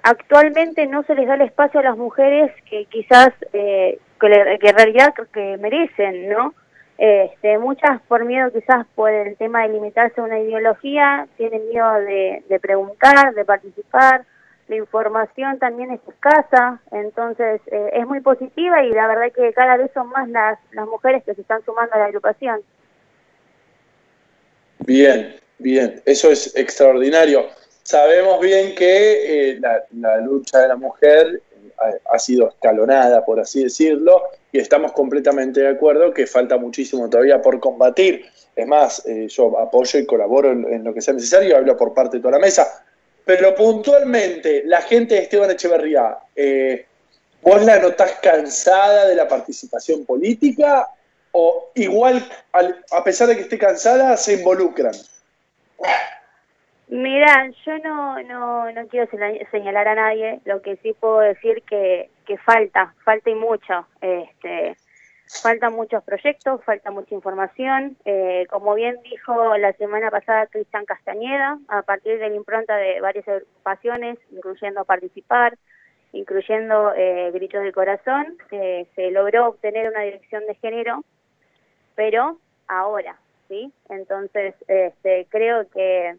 actualmente 0.03 0.87
no 0.87 1.03
se 1.05 1.15
les 1.15 1.27
da 1.27 1.35
el 1.35 1.43
espacio 1.43 1.81
a 1.81 1.85
las 1.85 1.97
mujeres 1.97 2.53
que 2.69 2.85
quizás, 2.87 3.31
eh, 3.53 3.99
que, 4.21 4.29
le- 4.29 4.59
que 4.59 4.69
en 4.69 4.77
realidad 4.77 5.15
que 5.33 5.57
merecen, 5.59 6.29
¿no? 6.29 6.55
Este, 6.99 7.59
muchas 7.59 8.01
por 8.09 8.25
miedo 8.25 8.51
quizás 8.53 8.85
por 8.97 9.11
el 9.11 9.37
tema 9.37 9.63
de 9.63 9.69
limitarse 9.69 10.21
a 10.21 10.25
una 10.25 10.39
ideología, 10.41 11.27
tienen 11.37 11.69
miedo 11.69 11.93
de, 11.95 12.43
de 12.49 12.61
preguntar, 12.61 13.35
de 13.35 13.45
participar, 13.45 14.25
la 14.69 14.77
información 14.77 15.59
también 15.59 15.91
es 15.91 16.01
escasa, 16.07 16.81
entonces 16.93 17.61
eh, 17.67 17.91
es 17.95 18.07
muy 18.07 18.21
positiva 18.21 18.85
y 18.85 18.91
la 18.91 19.09
verdad 19.09 19.33
que 19.35 19.53
cada 19.55 19.79
vez 19.79 19.91
son 19.95 20.09
más 20.11 20.29
las, 20.29 20.59
las 20.73 20.87
mujeres 20.87 21.25
que 21.25 21.35
se 21.35 21.41
están 21.41 21.65
sumando 21.65 21.95
a 21.95 21.99
la 21.99 22.05
agrupación. 22.05 22.61
Bien, 24.81 25.37
bien, 25.59 26.03
eso 26.05 26.31
es 26.31 26.55
extraordinario. 26.55 27.47
Sabemos 27.83 28.41
bien 28.41 28.75
que 28.75 29.53
eh, 29.53 29.59
la, 29.59 29.85
la 29.99 30.19
lucha 30.19 30.59
de 30.59 30.69
la 30.69 30.77
mujer 30.77 31.41
eh, 31.63 32.01
ha, 32.11 32.19
sido 32.19 32.49
escalonada, 32.49 33.25
por 33.25 33.41
así 33.41 33.65
decirlo, 33.65 34.23
y 34.53 34.59
estamos 34.59 34.93
completamente 34.93 35.61
de 35.61 35.69
acuerdo 35.69 36.13
que 36.13 36.27
falta 36.27 36.59
muchísimo 36.59 37.09
todavía 37.09 37.41
por 37.41 37.59
combatir. 37.59 38.27
Es 38.55 38.67
más, 38.67 39.05
yo 39.29 39.57
apoyo 39.59 40.01
y 40.01 40.05
colaboro 40.05 40.51
en, 40.51 40.71
en 40.71 40.85
lo 40.85 40.93
que 40.93 41.01
sea 41.01 41.15
necesario, 41.15 41.57
hablo 41.57 41.77
por 41.77 41.95
parte 41.95 42.17
de 42.17 42.23
toda 42.23 42.33
la 42.33 42.45
mesa. 42.45 42.85
Pero 43.29 43.55
puntualmente, 43.55 44.63
la 44.65 44.81
gente 44.81 45.15
de 45.15 45.21
Esteban 45.21 45.51
Echeverría, 45.51 46.17
eh, 46.35 46.87
¿vos 47.43 47.63
la 47.63 47.79
notás 47.79 48.13
cansada 48.23 49.07
de 49.07 49.15
la 49.15 49.29
participación 49.29 50.07
política 50.07 50.89
o 51.33 51.71
igual, 51.75 52.27
al- 52.53 52.83
a 52.91 53.05
pesar 53.05 53.29
de 53.29 53.37
que 53.37 53.43
esté 53.43 53.59
cansada, 53.59 54.17
se 54.17 54.33
involucran? 54.33 54.95
Mira, 56.89 57.51
yo 57.67 57.79
no, 57.81 58.23
no, 58.23 58.73
no 58.73 58.89
quiero 58.89 59.07
señalar 59.51 59.89
a 59.89 59.95
nadie, 59.95 60.41
lo 60.47 60.63
que 60.63 60.77
sí 60.77 60.95
puedo 60.99 61.19
decir 61.19 61.63
que, 61.69 62.09
que 62.27 62.39
falta, 62.39 62.95
falta 63.05 63.29
y 63.29 63.35
mucho. 63.35 63.87
Este, 64.01 64.75
faltan 65.43 65.75
muchos 65.75 66.03
proyectos, 66.05 66.63
falta 66.65 66.91
mucha 66.91 67.15
información. 67.15 67.97
Eh, 68.05 68.47
como 68.51 68.75
bien 68.75 68.97
dijo 69.03 69.57
la 69.57 69.73
semana 69.75 70.11
pasada 70.11 70.47
Cristian 70.47 70.87
Castañeda, 70.87 71.59
a 71.69 71.83
partir 71.83 72.19
de 72.19 72.29
la 72.29 72.35
impronta 72.35 72.77
de 72.77 73.01
varias 73.01 73.29
agrupaciones, 73.29 74.19
incluyendo 74.33 74.85
Participar, 74.85 75.57
incluyendo 76.13 76.93
eh, 76.97 77.31
Gritos 77.33 77.63
del 77.63 77.73
Corazón, 77.73 78.39
eh, 78.51 78.87
se 78.95 79.11
logró 79.11 79.49
obtener 79.49 79.89
una 79.89 80.03
dirección 80.03 80.47
de 80.47 80.55
género, 80.57 81.05
pero 81.95 82.39
ahora, 82.67 83.19
¿sí? 83.49 83.73
Entonces, 83.89 84.55
este, 84.67 85.27
creo 85.31 85.69
que 85.69 86.17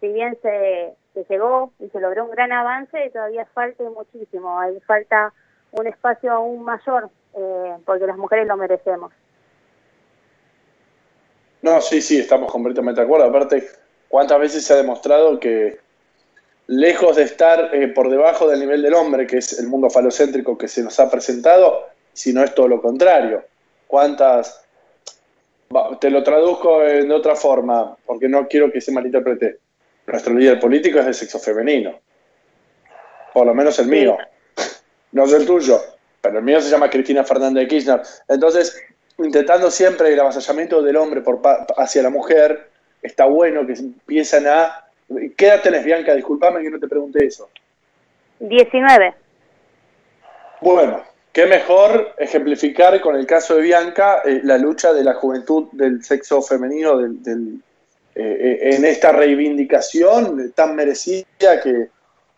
si 0.00 0.08
bien 0.08 0.38
se, 0.42 0.94
se 1.14 1.24
llegó 1.24 1.72
y 1.80 1.88
se 1.88 2.00
logró 2.00 2.24
un 2.24 2.30
gran 2.30 2.52
avance, 2.52 3.10
todavía 3.10 3.46
falta 3.46 3.82
muchísimo. 3.84 4.60
Hay 4.60 4.78
falta 4.80 5.32
un 5.72 5.86
espacio 5.86 6.32
aún 6.32 6.62
mayor, 6.62 7.10
eh, 7.36 7.76
porque 7.84 8.06
las 8.06 8.16
mujeres 8.16 8.46
lo 8.46 8.56
merecemos. 8.56 9.12
No, 11.62 11.80
sí, 11.80 12.00
sí, 12.00 12.18
estamos 12.18 12.50
completamente 12.50 13.00
de 13.00 13.06
acuerdo. 13.06 13.26
Aparte, 13.26 13.68
¿cuántas 14.08 14.38
veces 14.40 14.64
se 14.64 14.72
ha 14.72 14.76
demostrado 14.76 15.38
que 15.38 15.78
lejos 16.68 17.16
de 17.16 17.24
estar 17.24 17.74
eh, 17.74 17.88
por 17.88 18.08
debajo 18.08 18.48
del 18.48 18.60
nivel 18.60 18.82
del 18.82 18.94
hombre, 18.94 19.26
que 19.26 19.38
es 19.38 19.58
el 19.58 19.66
mundo 19.66 19.90
falocéntrico 19.90 20.56
que 20.56 20.68
se 20.68 20.82
nos 20.82 20.98
ha 20.98 21.10
presentado, 21.10 21.86
sino 22.12 22.42
es 22.42 22.54
todo 22.54 22.68
lo 22.68 22.80
contrario? 22.80 23.44
¿Cuántas... 23.86 24.62
Te 26.00 26.10
lo 26.10 26.22
traduzco 26.22 26.78
de 26.78 27.12
otra 27.12 27.34
forma, 27.34 27.96
porque 28.06 28.28
no 28.28 28.46
quiero 28.46 28.70
que 28.70 28.80
se 28.80 28.92
malinterprete. 28.92 29.58
Nuestro 30.06 30.32
líder 30.32 30.60
político 30.60 31.00
es 31.00 31.06
de 31.06 31.12
sexo 31.12 31.40
femenino. 31.40 31.98
Por 33.34 33.46
lo 33.46 33.52
menos 33.52 33.76
el 33.80 33.88
mío. 33.88 34.16
No 35.10 35.26
sé 35.26 35.38
el 35.38 35.46
tuyo, 35.46 35.80
pero 36.26 36.38
el 36.40 36.44
mío 36.44 36.60
se 36.60 36.70
llama 36.70 36.90
Cristina 36.90 37.24
Fernández 37.24 37.62
de 37.62 37.68
Kirchner. 37.68 38.02
Entonces, 38.28 38.82
intentando 39.18 39.70
siempre 39.70 40.12
el 40.12 40.20
avasallamiento 40.20 40.82
del 40.82 40.96
hombre 40.96 41.20
por 41.20 41.40
hacia 41.76 42.02
la 42.02 42.10
mujer, 42.10 42.68
está 43.02 43.26
bueno 43.26 43.66
que 43.66 43.74
empiezan 43.74 44.46
a... 44.46 44.84
¿Qué 45.36 45.46
edad 45.46 45.62
tenés, 45.62 45.84
Bianca? 45.84 46.14
Disculpame 46.14 46.62
que 46.62 46.70
no 46.70 46.80
te 46.80 46.88
pregunté 46.88 47.26
eso. 47.26 47.48
19. 48.40 49.14
Bueno, 50.60 51.02
qué 51.32 51.46
mejor 51.46 52.14
ejemplificar 52.18 53.00
con 53.00 53.14
el 53.14 53.26
caso 53.26 53.54
de 53.54 53.62
Bianca 53.62 54.22
eh, 54.24 54.40
la 54.42 54.58
lucha 54.58 54.92
de 54.92 55.04
la 55.04 55.14
juventud 55.14 55.68
del 55.72 56.02
sexo 56.02 56.42
femenino 56.42 56.98
del, 56.98 57.22
del, 57.22 57.60
eh, 58.16 58.36
eh, 58.40 58.74
en 58.74 58.84
esta 58.84 59.12
reivindicación 59.12 60.52
tan 60.56 60.74
merecida 60.74 61.60
que, 61.62 61.88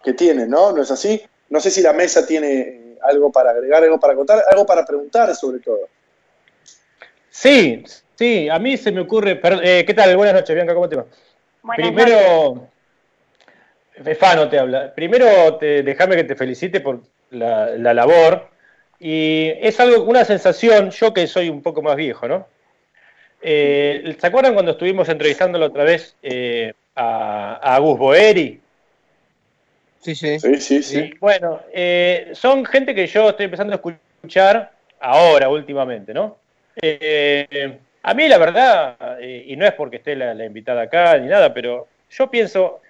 que 0.05 0.13
tiene, 0.13 0.47
¿no? 0.47 0.73
¿No 0.73 0.83
es 0.83 0.91
así? 0.91 1.23
No 1.49 1.59
sé 1.59 1.71
si 1.71 1.81
la 1.81 1.95
mesa 1.95 2.27
tiene 2.27 2.88
algo 3.03 3.31
para 3.33 3.51
agregar, 3.51 3.83
algo 3.83 3.99
para 4.01 4.15
contar, 4.15 4.43
algo 4.51 4.67
para 4.67 4.85
preguntar 4.85 5.35
sobre 5.35 5.61
todo. 5.61 5.81
Sí, 7.31 7.85
sí, 8.15 8.49
a 8.49 8.59
mí 8.59 8.77
se 8.77 8.91
me 8.93 9.01
ocurre. 9.01 9.37
per- 9.37 9.61
eh, 9.63 9.85
¿Qué 9.85 9.95
tal? 9.95 10.17
Buenas 10.17 10.35
noches, 10.35 10.55
Bianca, 10.55 10.75
¿cómo 10.75 10.89
te 10.89 10.97
va? 10.97 11.07
Buenas 11.63 11.87
Primero, 11.87 12.69
Fano 14.19 14.49
te 14.49 14.59
habla. 14.59 14.95
Primero, 14.95 15.57
te, 15.57 15.83
déjame 15.83 16.17
que 16.17 16.25
te 16.25 16.37
felicite 16.37 16.81
por 16.81 17.01
la, 17.31 17.71
la 17.71 17.95
labor. 17.95 18.49
Y 19.01 19.53
es 19.61 19.79
algo, 19.81 20.03
una 20.05 20.25
sensación, 20.25 20.91
yo 20.91 21.15
que 21.15 21.27
soy 21.27 21.49
un 21.49 21.63
poco 21.63 21.83
más 21.83 21.97
viejo, 21.97 22.27
¿no? 22.27 22.47
Eh, 23.41 24.17
¿Se 24.19 24.27
acuerdan 24.27 24.55
cuando 24.55 24.73
estuvimos 24.73 25.09
entrevistándolo 25.09 25.67
otra 25.67 25.85
vez 25.85 26.17
eh, 26.23 26.73
a, 26.97 27.55
a 27.63 27.77
Agus 27.77 27.99
Boeri? 27.99 28.61
Sí, 30.01 30.15
sí. 30.15 30.39
Sí, 30.39 30.61
sí, 30.61 30.83
sí. 30.83 31.11
Bueno, 31.21 31.61
eh, 31.73 32.31
son 32.33 32.65
gente 32.65 32.95
que 32.95 33.07
yo 33.07 33.31
estoy 33.31 33.45
empezando 33.45 33.73
a 33.73 33.77
escuchar 33.77 34.73
ahora, 35.01 35.49
últimamente, 35.49 36.15
¿no? 36.15 36.37
Eh, 36.81 37.79
a 38.03 38.15
mí, 38.15 38.29
la 38.29 38.39
verdad, 38.39 38.97
eh, 39.21 39.45
y 39.49 39.57
no 39.57 39.67
es 39.67 39.73
porque 39.75 39.97
esté 39.97 40.17
la, 40.17 40.33
la 40.35 40.45
invitada 40.47 40.83
acá 40.83 41.19
ni 41.19 41.27
nada, 41.27 41.53
pero 41.53 41.89
yo 42.11 42.31
pienso, 42.31 42.81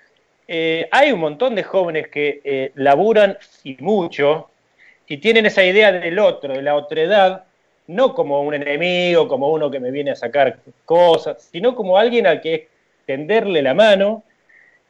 eh, 0.46 0.88
hay 0.90 1.12
un 1.12 1.20
montón 1.20 1.54
de 1.54 1.62
jóvenes 1.62 2.08
que 2.08 2.40
eh, 2.44 2.72
laburan 2.74 3.36
y 3.64 3.76
mucho 3.80 4.50
y 5.06 5.16
tienen 5.16 5.46
esa 5.46 5.64
idea 5.64 5.90
del 5.90 6.18
otro, 6.18 6.54
de 6.54 6.62
la 6.62 6.76
otredad, 6.76 7.44
no 7.86 8.14
como 8.14 8.42
un 8.42 8.54
enemigo, 8.54 9.26
como 9.26 9.50
uno 9.50 9.70
que 9.70 9.80
me 9.80 9.90
viene 9.90 10.10
a 10.10 10.16
sacar 10.16 10.58
cosas, 10.84 11.48
sino 11.50 11.74
como 11.74 11.98
alguien 11.98 12.26
al 12.26 12.40
que 12.40 12.68
tenderle 13.06 13.62
la 13.62 13.74
mano 13.74 14.22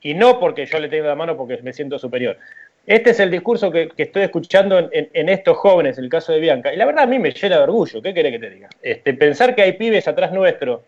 y 0.00 0.14
no 0.14 0.38
porque 0.38 0.66
yo 0.66 0.78
le 0.78 0.88
tenga 0.88 1.08
la 1.08 1.14
mano 1.14 1.36
porque 1.36 1.58
me 1.62 1.72
siento 1.72 1.98
superior. 1.98 2.38
Este 2.86 3.10
es 3.10 3.20
el 3.20 3.30
discurso 3.30 3.70
que, 3.70 3.90
estoy 3.96 4.22
escuchando 4.22 4.88
en, 4.92 5.28
estos 5.28 5.58
jóvenes, 5.58 5.98
el 5.98 6.08
caso 6.08 6.32
de 6.32 6.40
Bianca. 6.40 6.72
Y 6.72 6.76
la 6.76 6.86
verdad 6.86 7.04
a 7.04 7.06
mí 7.06 7.18
me 7.18 7.32
llena 7.32 7.56
de 7.56 7.62
orgullo, 7.62 8.00
¿qué 8.00 8.14
querés 8.14 8.32
que 8.32 8.38
te 8.38 8.50
diga? 8.50 8.68
Este, 8.80 9.12
pensar 9.12 9.54
que 9.54 9.62
hay 9.62 9.72
pibes 9.72 10.08
atrás 10.08 10.32
nuestro 10.32 10.82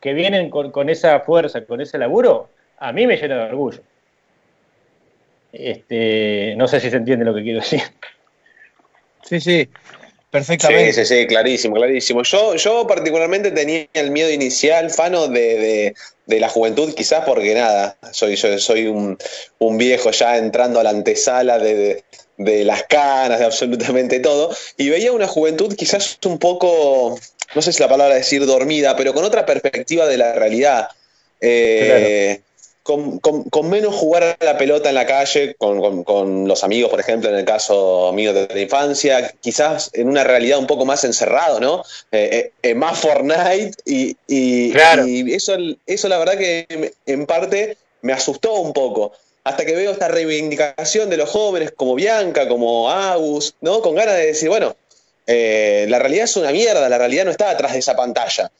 que 0.00 0.12
vienen 0.12 0.50
con, 0.50 0.70
con 0.70 0.90
esa 0.90 1.20
fuerza, 1.20 1.64
con 1.64 1.80
ese 1.80 1.96
laburo, 1.96 2.50
a 2.78 2.92
mí 2.92 3.06
me 3.06 3.16
llena 3.16 3.36
de 3.36 3.44
orgullo. 3.44 3.80
Este, 5.52 6.54
no 6.56 6.68
sé 6.68 6.80
si 6.80 6.90
se 6.90 6.96
entiende 6.96 7.24
lo 7.24 7.34
que 7.34 7.42
quiero 7.42 7.60
decir. 7.60 7.80
Sí, 9.22 9.40
Sí, 9.40 9.68
perfectamente. 10.30 10.92
sí, 10.92 11.04
sí, 11.04 11.26
clarísimo, 11.26 11.74
clarísimo. 11.74 12.22
Yo, 12.22 12.54
yo 12.56 12.86
particularmente 12.86 13.50
tenía 13.50 13.86
el 13.94 14.10
miedo 14.10 14.30
inicial, 14.30 14.90
Fano, 14.90 15.28
de, 15.28 15.40
de- 15.58 15.94
de 16.26 16.38
la 16.38 16.48
juventud, 16.48 16.94
quizás 16.94 17.24
porque 17.24 17.54
nada, 17.54 17.96
soy, 18.12 18.36
yo 18.36 18.56
soy 18.60 18.86
un, 18.86 19.18
un 19.58 19.78
viejo 19.78 20.12
ya 20.12 20.36
entrando 20.38 20.78
a 20.78 20.84
la 20.84 20.90
antesala 20.90 21.58
de, 21.58 21.74
de- 21.74 22.04
de 22.36 22.64
las 22.64 22.84
canas, 22.84 23.38
de 23.40 23.44
absolutamente 23.44 24.20
todo, 24.20 24.54
y 24.78 24.88
veía 24.88 25.12
una 25.12 25.26
juventud 25.26 25.74
quizás 25.76 26.18
un 26.24 26.38
poco, 26.38 27.18
no 27.54 27.62
sé 27.62 27.72
si 27.72 27.82
la 27.82 27.88
palabra 27.88 28.14
decir 28.14 28.46
dormida, 28.46 28.96
pero 28.96 29.12
con 29.12 29.24
otra 29.24 29.44
perspectiva 29.44 30.06
de 30.06 30.16
la 30.18 30.32
realidad. 30.34 30.88
Eh, 31.40 32.40
con, 32.90 33.20
con- 33.20 33.44
con 33.44 33.70
menos 33.70 33.94
jugar 33.94 34.36
a 34.40 34.44
la 34.44 34.58
pelota 34.58 34.88
en 34.88 34.96
la 34.96 35.06
calle, 35.06 35.54
con, 35.56 36.02
con- 36.02 36.48
los 36.48 36.64
amigos, 36.64 36.90
por 36.90 36.98
ejemplo, 36.98 37.28
en 37.30 37.36
el 37.36 37.44
caso 37.44 38.10
mío 38.12 38.32
de 38.32 38.48
la 38.52 38.60
infancia, 38.60 39.32
quizás 39.40 39.90
en 39.92 40.08
una 40.08 40.24
realidad 40.24 40.58
un 40.58 40.66
poco 40.66 40.84
más 40.84 41.04
encerrado, 41.04 41.60
¿no? 41.60 41.84
Eh, 42.10 42.28
eh, 42.32 42.52
eh, 42.70 42.74
más 42.74 42.98
Fortnite 42.98 43.72
y, 43.84 44.16
y- 44.26 44.72
Claro. 44.72 45.06
y 45.06 45.32
eso, 45.32 45.54
eso 45.86 46.08
la 46.08 46.18
verdad 46.18 46.36
que 46.36 46.66
en 47.06 47.26
parte 47.26 47.76
me 48.02 48.12
asustó 48.12 48.54
un 48.54 48.72
poco. 48.72 49.12
Hasta 49.44 49.64
que 49.64 49.76
veo 49.76 49.92
esta 49.92 50.08
reivindicación 50.08 51.08
de 51.10 51.16
los 51.16 51.30
jóvenes 51.30 51.70
como 51.76 51.94
Bianca, 51.94 52.48
como 52.48 52.90
Agus, 52.90 53.54
¿no? 53.60 53.80
Con 53.82 53.94
ganas 53.94 54.16
de 54.16 54.26
decir, 54.26 54.48
bueno, 54.48 54.74
eh, 55.28 55.86
la 55.88 55.98
realidad 56.00 56.24
es 56.24 56.36
una 56.36 56.50
mierda, 56.50 56.88
la 56.88 56.98
realidad 56.98 57.24
no 57.24 57.30
está 57.30 57.50
atrás 57.50 57.72
de 57.72 57.78
esa 57.78 57.94
pantalla. 57.94 58.50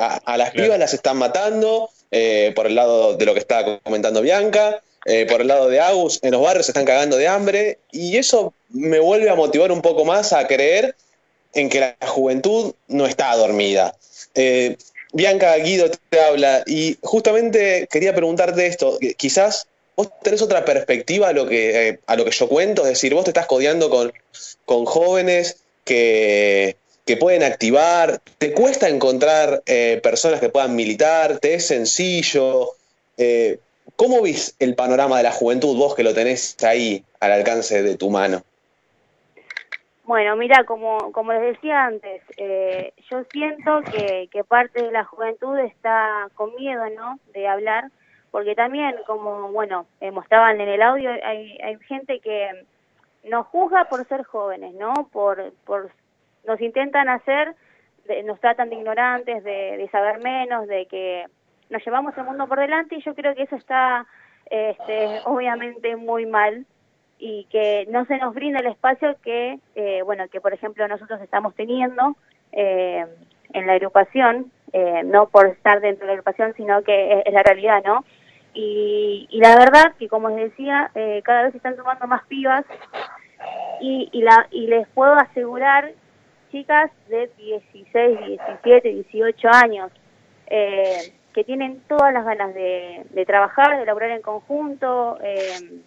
A, 0.00 0.20
a 0.24 0.36
las 0.38 0.52
pibas 0.52 0.78
las 0.78 0.94
están 0.94 1.18
matando, 1.18 1.90
eh, 2.10 2.52
por 2.54 2.66
el 2.66 2.74
lado 2.74 3.16
de 3.16 3.24
lo 3.26 3.34
que 3.34 3.40
estaba 3.40 3.78
comentando 3.80 4.22
Bianca, 4.22 4.82
eh, 5.04 5.26
por 5.26 5.40
el 5.40 5.48
lado 5.48 5.68
de 5.68 5.80
Agus, 5.80 6.18
en 6.22 6.32
los 6.32 6.42
barrios 6.42 6.66
se 6.66 6.72
están 6.72 6.84
cagando 6.84 7.16
de 7.16 7.28
hambre, 7.28 7.78
y 7.92 8.16
eso 8.16 8.52
me 8.70 8.98
vuelve 8.98 9.30
a 9.30 9.34
motivar 9.34 9.72
un 9.72 9.82
poco 9.82 10.04
más 10.04 10.32
a 10.32 10.46
creer 10.46 10.94
en 11.54 11.68
que 11.68 11.80
la 11.80 11.96
juventud 12.06 12.74
no 12.88 13.06
está 13.06 13.34
dormida. 13.36 13.94
Eh, 14.34 14.76
Bianca 15.12 15.56
Guido 15.56 15.90
te 16.10 16.20
habla, 16.20 16.62
y 16.66 16.98
justamente 17.02 17.88
quería 17.90 18.14
preguntarte 18.14 18.66
esto, 18.66 18.98
quizás 19.16 19.66
vos 19.96 20.08
tenés 20.22 20.42
otra 20.42 20.64
perspectiva 20.64 21.28
a 21.28 21.32
lo 21.32 21.46
que, 21.46 22.00
a 22.06 22.16
lo 22.16 22.24
que 22.24 22.32
yo 22.32 22.48
cuento, 22.48 22.82
es 22.82 22.88
decir, 22.88 23.14
vos 23.14 23.24
te 23.24 23.30
estás 23.30 23.46
codeando 23.46 23.88
con, 23.88 24.12
con 24.64 24.84
jóvenes 24.84 25.56
que, 25.84 26.76
que 27.06 27.16
pueden 27.16 27.44
activar, 27.44 28.20
te 28.38 28.52
cuesta 28.52 28.88
encontrar 28.88 29.62
eh, 29.66 30.00
personas 30.02 30.40
que 30.40 30.48
puedan 30.48 30.74
militar, 30.74 31.38
te 31.38 31.54
es 31.54 31.68
sencillo. 31.68 32.70
Eh, 33.16 33.60
¿Cómo 33.94 34.20
vis 34.22 34.56
el 34.58 34.74
panorama 34.74 35.16
de 35.16 35.22
la 35.22 35.30
juventud, 35.30 35.78
vos 35.78 35.94
que 35.94 36.02
lo 36.02 36.12
tenés 36.12 36.56
ahí 36.64 37.04
al 37.20 37.30
alcance 37.30 37.82
de 37.82 37.96
tu 37.96 38.10
mano? 38.10 38.42
Bueno, 40.02 40.36
mira, 40.36 40.64
como, 40.64 41.12
como 41.12 41.32
les 41.32 41.54
decía 41.54 41.84
antes, 41.84 42.22
eh, 42.36 42.92
yo 43.08 43.22
siento 43.32 43.82
que, 43.82 44.28
que 44.30 44.42
parte 44.44 44.82
de 44.82 44.90
la 44.90 45.04
juventud 45.04 45.56
está 45.60 46.28
con 46.34 46.54
miedo, 46.56 46.84
¿no?, 46.90 47.18
de 47.32 47.46
hablar, 47.46 47.90
porque 48.32 48.54
también, 48.56 48.94
como, 49.06 49.52
bueno, 49.52 49.86
eh, 50.00 50.10
mostraban 50.10 50.60
en 50.60 50.68
el 50.68 50.82
audio, 50.82 51.10
hay, 51.10 51.58
hay 51.62 51.76
gente 51.88 52.18
que 52.20 52.48
nos 53.24 53.46
juzga 53.46 53.84
por 53.88 54.06
ser 54.08 54.24
jóvenes, 54.24 54.74
¿no?, 54.74 55.08
por, 55.12 55.52
por 55.64 55.90
nos 56.46 56.60
intentan 56.60 57.08
hacer, 57.08 57.54
de- 58.06 58.22
nos 58.22 58.40
tratan 58.40 58.68
de 58.70 58.76
ignorantes, 58.76 59.42
de, 59.44 59.76
de 59.76 59.88
saber 59.90 60.20
menos, 60.20 60.66
de 60.68 60.86
que 60.86 61.24
nos 61.70 61.84
llevamos 61.84 62.16
el 62.16 62.24
mundo 62.24 62.46
por 62.46 62.58
delante 62.60 62.96
y 62.96 63.02
yo 63.02 63.14
creo 63.14 63.34
que 63.34 63.42
eso 63.42 63.56
está, 63.56 64.06
este, 64.50 65.20
obviamente, 65.24 65.96
muy 65.96 66.26
mal 66.26 66.64
y 67.18 67.44
que 67.50 67.86
no 67.90 68.04
se 68.04 68.18
nos 68.18 68.34
brinda 68.34 68.60
el 68.60 68.66
espacio 68.66 69.16
que, 69.22 69.58
eh, 69.74 70.02
bueno, 70.02 70.28
que 70.28 70.40
por 70.40 70.52
ejemplo 70.52 70.86
nosotros 70.86 71.20
estamos 71.22 71.54
teniendo 71.54 72.14
eh, 72.52 73.04
en 73.52 73.66
la 73.66 73.72
agrupación, 73.72 74.52
eh, 74.72 75.02
no 75.04 75.28
por 75.28 75.46
estar 75.46 75.80
dentro 75.80 76.02
de 76.02 76.08
la 76.08 76.12
agrupación, 76.12 76.52
sino 76.56 76.82
que 76.82 77.22
es, 77.24 77.32
la 77.32 77.42
realidad, 77.42 77.82
¿no? 77.84 78.04
y, 78.52 79.26
y 79.30 79.38
la 79.40 79.56
verdad 79.56 79.94
que, 79.98 80.08
como 80.08 80.28
les 80.30 80.50
decía, 80.50 80.90
eh, 80.94 81.20
cada 81.24 81.42
vez 81.42 81.52
se 81.52 81.58
están 81.58 81.76
tomando 81.76 82.06
más 82.06 82.24
pibas 82.26 82.64
y, 83.80 84.08
y, 84.12 84.22
la, 84.22 84.46
y 84.50 84.66
les 84.66 84.86
puedo 84.88 85.14
asegurar, 85.14 85.92
chicas 86.56 86.90
de 87.08 87.30
16, 87.36 88.18
17, 88.26 88.88
18 88.88 89.48
años, 89.52 89.92
eh, 90.46 91.12
que 91.34 91.44
tienen 91.44 91.82
todas 91.86 92.14
las 92.14 92.24
ganas 92.24 92.54
de, 92.54 93.04
de 93.10 93.26
trabajar, 93.26 93.78
de 93.78 93.84
laburar 93.84 94.10
en 94.10 94.22
conjunto, 94.22 95.18
eh, 95.22 95.82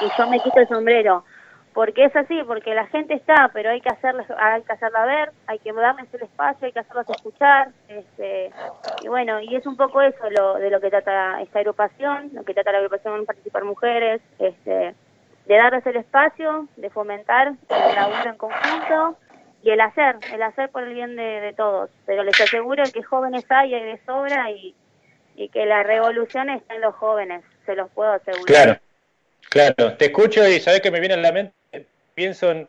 y 0.00 0.18
yo 0.18 0.28
me 0.28 0.40
quito 0.40 0.58
el 0.58 0.68
sombrero 0.68 1.24
porque 1.72 2.06
es 2.06 2.16
así, 2.16 2.42
porque 2.46 2.74
la 2.74 2.86
gente 2.86 3.12
está, 3.12 3.50
pero 3.52 3.68
hay 3.70 3.82
que 3.82 3.90
hacerles, 3.90 4.26
hay 4.38 4.62
que 4.62 4.72
hacerla 4.72 5.04
ver, 5.04 5.30
hay 5.46 5.58
que 5.58 5.74
darles 5.74 6.12
el 6.14 6.22
espacio, 6.22 6.66
hay 6.66 6.72
que 6.72 6.80
hacerlas 6.80 7.08
escuchar, 7.10 7.68
este, 7.86 8.50
y 9.02 9.08
bueno, 9.08 9.40
y 9.42 9.54
es 9.54 9.66
un 9.66 9.76
poco 9.76 10.00
eso 10.00 10.30
lo, 10.30 10.54
de 10.54 10.70
lo 10.70 10.80
que 10.80 10.88
trata 10.88 11.42
esta 11.42 11.58
agrupación, 11.58 12.30
lo 12.32 12.44
que 12.44 12.54
trata 12.54 12.72
la 12.72 12.78
agrupación 12.78 13.26
Participar 13.26 13.64
Mujeres, 13.64 14.22
este, 14.38 14.94
de 15.44 15.54
darles 15.54 15.86
el 15.86 15.96
espacio, 15.96 16.66
de 16.76 16.88
fomentar 16.88 17.48
el 17.48 17.94
laburo 17.94 18.30
en 18.30 18.36
conjunto 18.36 19.18
y 19.66 19.70
el 19.72 19.80
hacer, 19.80 20.14
el 20.32 20.40
hacer 20.44 20.70
por 20.70 20.84
el 20.84 20.94
bien 20.94 21.16
de, 21.16 21.52
todos, 21.56 21.90
pero 22.06 22.22
les 22.22 22.40
aseguro 22.40 22.84
que 22.84 23.02
jóvenes 23.02 23.44
hay, 23.48 23.74
hay 23.74 23.82
de 23.82 23.98
sobra 24.06 24.48
y, 24.52 24.76
y 25.34 25.48
que 25.48 25.66
la 25.66 25.82
revolución 25.82 26.50
está 26.50 26.76
en 26.76 26.82
los 26.82 26.94
jóvenes, 26.94 27.42
se 27.64 27.74
los 27.74 27.90
puedo 27.90 28.12
asegurar. 28.12 28.46
Claro, 28.46 29.74
claro. 29.74 29.96
Te 29.96 30.04
escucho 30.04 30.46
y 30.46 30.60
sabes 30.60 30.82
que 30.82 30.92
me 30.92 31.00
viene 31.00 31.14
a 31.14 31.16
la 31.16 31.32
mente, 31.32 31.52
pienso 32.14 32.52
en, 32.52 32.68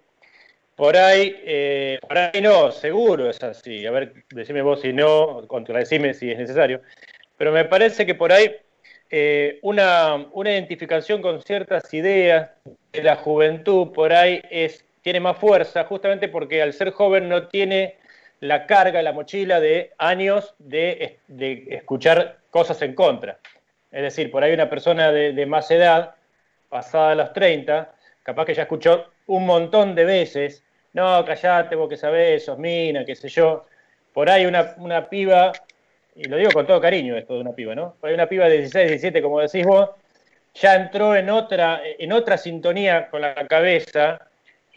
por 0.75 0.97
ahí, 0.97 1.39
eh, 1.45 1.99
por 2.01 2.17
ahí 2.17 2.41
no, 2.41 2.71
seguro 2.71 3.29
es 3.29 3.43
así. 3.43 3.85
A 3.85 3.91
ver, 3.91 4.13
decime 4.31 4.63
vos 4.63 4.81
si 4.81 4.91
no, 4.91 5.45
contradecime 5.47 6.15
si 6.15 6.31
es 6.31 6.39
necesario. 6.39 6.81
Pero 7.37 7.51
me 7.51 7.65
parece 7.65 8.07
que 8.07 8.15
por 8.15 8.31
ahí 8.31 8.55
eh, 9.11 9.59
una, 9.61 10.15
una 10.31 10.51
identificación 10.51 11.21
con 11.21 11.43
ciertas 11.43 11.93
ideas 11.93 12.49
de 12.91 13.03
la 13.03 13.17
juventud 13.17 13.91
por 13.93 14.13
ahí 14.13 14.41
es, 14.49 14.83
tiene 15.07 15.21
más 15.21 15.37
fuerza, 15.37 15.85
justamente 15.85 16.27
porque 16.27 16.61
al 16.61 16.73
ser 16.73 16.91
joven 16.91 17.29
no 17.29 17.47
tiene 17.47 17.95
la 18.41 18.65
carga, 18.65 19.01
la 19.01 19.13
mochila 19.13 19.61
de 19.61 19.93
años 19.97 20.53
de, 20.59 21.21
escuchar 21.69 22.39
cosas 22.51 22.81
en 22.81 22.93
contra. 22.93 23.39
Es 23.89 24.01
decir, 24.01 24.29
por 24.29 24.43
ahí 24.43 24.53
una 24.53 24.69
persona 24.69 25.13
de, 25.13 25.31
de 25.31 25.45
más 25.45 25.71
edad, 25.71 26.15
pasada 26.67 27.15
los 27.15 27.31
30, 27.31 27.89
capaz 28.21 28.43
que 28.43 28.53
ya 28.53 28.63
escuchó 28.63 29.05
un 29.27 29.45
montón 29.45 29.95
de 29.95 30.03
veces, 30.03 30.61
no, 30.91 31.23
callate, 31.23 31.77
vos 31.77 31.87
que 31.87 31.95
sabés, 31.95 32.43
sos 32.43 32.59
mina, 32.59 33.05
qué 33.05 33.15
sé 33.15 33.29
yo. 33.29 33.65
Por 34.11 34.29
ahí 34.29 34.45
una, 34.45 34.75
una 34.75 35.07
piba, 35.07 35.53
y 36.17 36.25
lo 36.25 36.35
digo 36.35 36.51
con 36.51 36.67
todo 36.67 36.81
cariño 36.81 37.15
esto 37.15 37.35
de 37.35 37.39
una 37.39 37.53
piba, 37.53 37.73
¿no? 37.73 37.95
Por 38.01 38.09
ahí 38.09 38.13
una 38.13 38.27
piba 38.27 38.49
de 38.49 38.57
16, 38.57 38.89
17, 38.89 39.21
como 39.21 39.39
decís 39.39 39.65
vos, 39.65 39.89
ya 40.53 40.75
entró 40.75 41.15
en 41.15 41.29
otra, 41.29 41.81
en 41.97 42.11
otra 42.11 42.37
sintonía 42.37 43.07
con 43.09 43.21
la 43.21 43.47
cabeza 43.47 44.27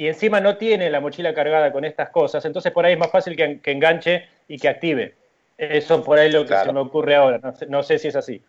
y 0.00 0.08
encima 0.08 0.40
no 0.40 0.56
tiene 0.56 0.88
la 0.88 0.98
mochila 0.98 1.34
cargada 1.34 1.70
con 1.72 1.84
estas 1.84 2.08
cosas, 2.08 2.42
entonces 2.46 2.72
por 2.72 2.86
ahí 2.86 2.94
es 2.94 2.98
más 2.98 3.10
fácil 3.10 3.36
que, 3.36 3.60
que 3.60 3.70
enganche 3.70 4.26
y 4.48 4.58
que 4.58 4.66
active. 4.66 5.14
Eso 5.58 6.02
por 6.02 6.18
ahí 6.18 6.32
lo 6.32 6.46
que 6.46 6.56
se 6.56 6.72
me 6.72 6.80
ocurre 6.80 7.16
ahora, 7.16 7.38
no 7.42 7.52
sé, 7.52 7.66
no 7.66 7.82
sé 7.82 7.98
si 7.98 8.08
es 8.08 8.16
así. 8.16 8.42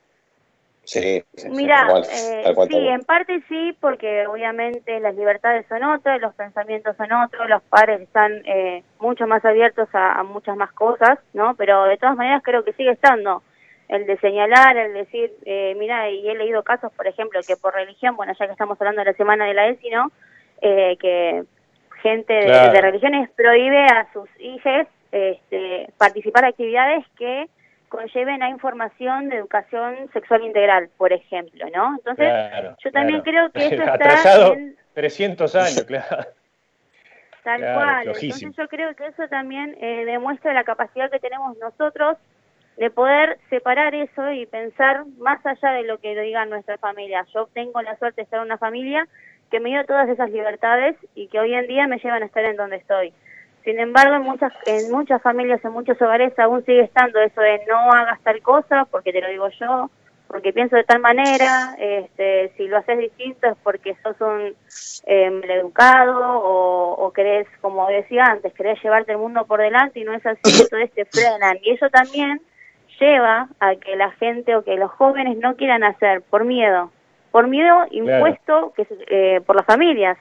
Sí, 0.86 1.22
sí, 1.36 1.50
Mira, 1.50 1.76
eh, 1.76 1.82
tal 1.82 1.92
cual, 1.92 2.06
sí, 2.06 2.44
tal 2.46 2.56
cual. 2.56 2.74
en 2.74 3.02
parte 3.02 3.44
sí, 3.50 3.78
porque 3.82 4.26
obviamente 4.28 4.98
las 5.02 5.14
libertades 5.14 5.66
son 5.68 5.84
otras, 5.84 6.22
los 6.22 6.34
pensamientos 6.36 6.96
son 6.96 7.12
otros, 7.12 7.50
los 7.50 7.62
padres 7.64 8.00
están 8.00 8.32
eh, 8.46 8.86
mucho 9.02 9.28
más 9.28 9.44
abiertos 9.44 9.90
a, 9.92 10.22
a 10.22 10.24
muchas 10.24 10.56
más 10.56 10.72
cosas, 10.72 11.20
¿no? 11.34 11.56
Pero 11.56 11.84
de 11.84 11.98
todas 11.98 12.16
maneras 12.16 12.44
creo 12.46 12.64
que 12.64 12.72
sigue 12.72 12.92
estando 12.92 13.44
el 13.90 14.06
de 14.06 14.18
señalar, 14.20 14.78
el 14.78 14.94
decir, 14.94 15.34
eh, 15.44 15.76
mira, 15.78 16.10
y 16.10 16.30
he 16.30 16.34
leído 16.34 16.64
casos, 16.64 16.94
por 16.94 17.08
ejemplo, 17.08 17.42
que 17.46 17.58
por 17.58 17.74
religión, 17.74 18.16
bueno, 18.16 18.32
ya 18.40 18.46
que 18.46 18.54
estamos 18.54 18.80
hablando 18.80 19.02
de 19.02 19.12
la 19.12 19.18
semana 19.18 19.48
de 19.48 19.54
la 19.54 19.68
ESI, 19.68 19.90
¿no? 19.90 20.14
Eh, 20.62 20.98
que 21.00 21.44
gente 22.02 22.34
de, 22.34 22.46
Claro. 22.46 22.72
de 22.74 22.82
religiones 22.82 23.30
prohíbe 23.36 23.84
a 23.86 24.08
sus 24.14 24.30
hijos 24.40 24.88
este, 25.12 25.90
participar 25.98 26.44
de 26.44 26.50
actividades 26.50 27.06
que 27.18 27.48
conlleven 27.90 28.42
a 28.42 28.50
información 28.50 29.28
de 29.30 29.38
educación 29.38 30.10
sexual 30.14 30.44
integral, 30.44 30.90
por 30.98 31.12
ejemplo, 31.12 31.66
¿no? 31.76 31.96
Entonces, 31.98 32.28
Claro, 32.30 32.76
yo 32.84 32.92
también 32.92 33.22
claro. 33.22 33.50
creo 33.52 33.70
que 33.70 33.76
eso 33.76 33.84
está 33.84 34.54
en 34.54 34.78
300 34.94 35.56
años, 35.56 35.84
claro. 35.84 36.26
tal 37.44 37.60
cual. 37.62 38.04
flojísimo. 38.04 38.50
Entonces 38.52 38.58
yo 38.58 38.68
creo 38.70 38.96
que 38.96 39.08
eso 39.08 39.28
también 39.30 39.76
eh, 39.82 40.06
demuestra 40.06 40.54
la 40.54 40.64
capacidad 40.64 41.10
que 41.12 41.20
tenemos 41.20 41.58
nosotros 41.58 42.18
de 42.78 42.90
poder 42.90 43.38
separar 43.50 43.94
eso 43.94 44.32
y 44.32 44.46
pensar 44.46 45.04
más 45.18 45.46
allá 45.46 45.72
de 45.72 45.84
lo 45.84 45.98
que 46.00 46.20
digan 46.22 46.50
nuestras 46.50 46.80
familias. 46.80 47.28
Yo 47.34 47.48
tengo 47.54 47.82
la 47.82 47.98
suerte 47.98 48.22
de 48.22 48.24
estar 48.24 48.40
en 48.40 48.46
una 48.46 48.58
familia 48.58 49.08
que 49.52 49.60
me 49.60 49.70
dio 49.70 49.86
todas 49.86 50.10
esas 50.10 50.32
libertades 50.32 50.96
y 51.14 51.28
que 51.28 51.40
hoy 51.40 51.54
en 51.54 51.68
día 51.68 51.88
me 51.88 52.00
llevan 52.00 52.24
a 52.24 52.26
estar 52.26 52.44
en 52.46 52.56
donde 52.56 52.78
estoy. 52.78 53.14
Sin 53.64 53.80
embargo, 53.80 54.16
en 54.16 54.24
muchas 54.24 54.52
en 54.66 54.92
muchas 54.92 55.22
familias, 55.22 55.64
en 55.64 55.74
muchos 55.74 56.02
hogares 56.02 56.38
aún 56.40 56.66
sigue 56.66 56.82
estando 56.82 57.20
eso 57.20 57.42
de 57.42 57.62
no 57.68 57.92
hagas 57.92 58.20
tal 58.22 58.42
cosa 58.42 58.86
porque 58.90 59.12
te 59.12 59.22
lo 59.22 59.30
digo 59.30 59.50
yo, 59.60 59.92
porque 60.28 60.54
pienso 60.54 60.78
de 60.78 60.86
tal 60.86 61.00
manera, 61.00 61.76
este, 61.78 62.54
si 62.56 62.68
lo 62.68 62.78
haces 62.78 62.98
distinto 62.98 63.48
es 63.48 63.58
porque 63.64 63.96
sos 64.02 64.20
un 64.22 64.56
eh, 65.06 65.30
maleducado 65.30 66.40
o, 66.40 67.06
o 67.06 67.12
querés, 67.12 67.48
como 67.60 67.88
decía 67.88 68.24
antes, 68.24 68.54
querés 68.54 68.82
llevarte 68.82 69.12
el 69.12 69.18
mundo 69.18 69.46
por 69.46 69.60
delante 69.60 70.00
y 70.00 70.06
no 70.06 70.14
es 70.14 70.26
así, 70.26 70.40
entonces 70.62 70.92
te 70.94 71.06
frenan. 71.06 71.58
Y 71.62 71.72
eso 71.72 71.90
también 71.90 72.42
lleva 73.00 73.50
a 73.60 73.76
que 73.76 73.96
la 73.96 74.12
gente 74.12 74.56
o 74.56 74.64
que 74.64 74.76
los 74.76 74.92
jóvenes 74.92 75.38
no 75.38 75.56
quieran 75.56 75.84
hacer 75.84 76.22
por 76.22 76.46
miedo, 76.46 76.92
por 77.32 77.48
miedo 77.48 77.86
impuesto 77.92 78.74
que, 78.76 78.86
se- 78.86 79.06
eh, 79.08 79.42
por 79.42 79.56
las 79.56 79.66
familias. 79.66 80.18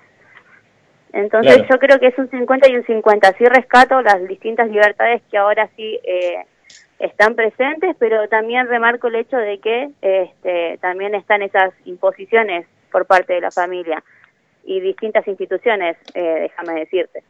Entonces 1.13 1.55
Claro. 1.57 1.69
yo 1.71 1.79
creo 1.79 1.99
que 1.99 2.07
es 2.09 2.19
un 2.19 2.31
50 2.31 2.69
y 2.69 2.77
un 2.77 2.85
50. 2.85 3.33
Sí 3.33 3.45
rescato 3.47 4.01
las 4.03 4.27
distintas 4.29 4.69
libertades 4.71 5.21
que 5.31 5.39
ahora 5.39 5.69
sí 5.77 5.99
eh, 6.05 6.45
están 7.01 7.35
presentes, 7.35 7.97
pero 7.99 8.29
también 8.29 8.69
remarco 8.69 9.09
el 9.09 9.17
hecho 9.17 9.37
de 9.37 9.59
que 9.59 9.91
este, 10.03 10.79
también 10.81 11.15
están 11.17 11.43
esas 11.43 11.73
imposiciones 11.85 12.67
por 12.93 13.07
parte 13.07 13.33
de 13.35 13.41
la 13.41 13.51
familia 13.51 14.03
y 14.65 14.81
distintas 14.81 15.27
instituciones, 15.27 15.97
eh, 16.15 16.41
déjame 16.43 16.75
decirte. 16.81 17.23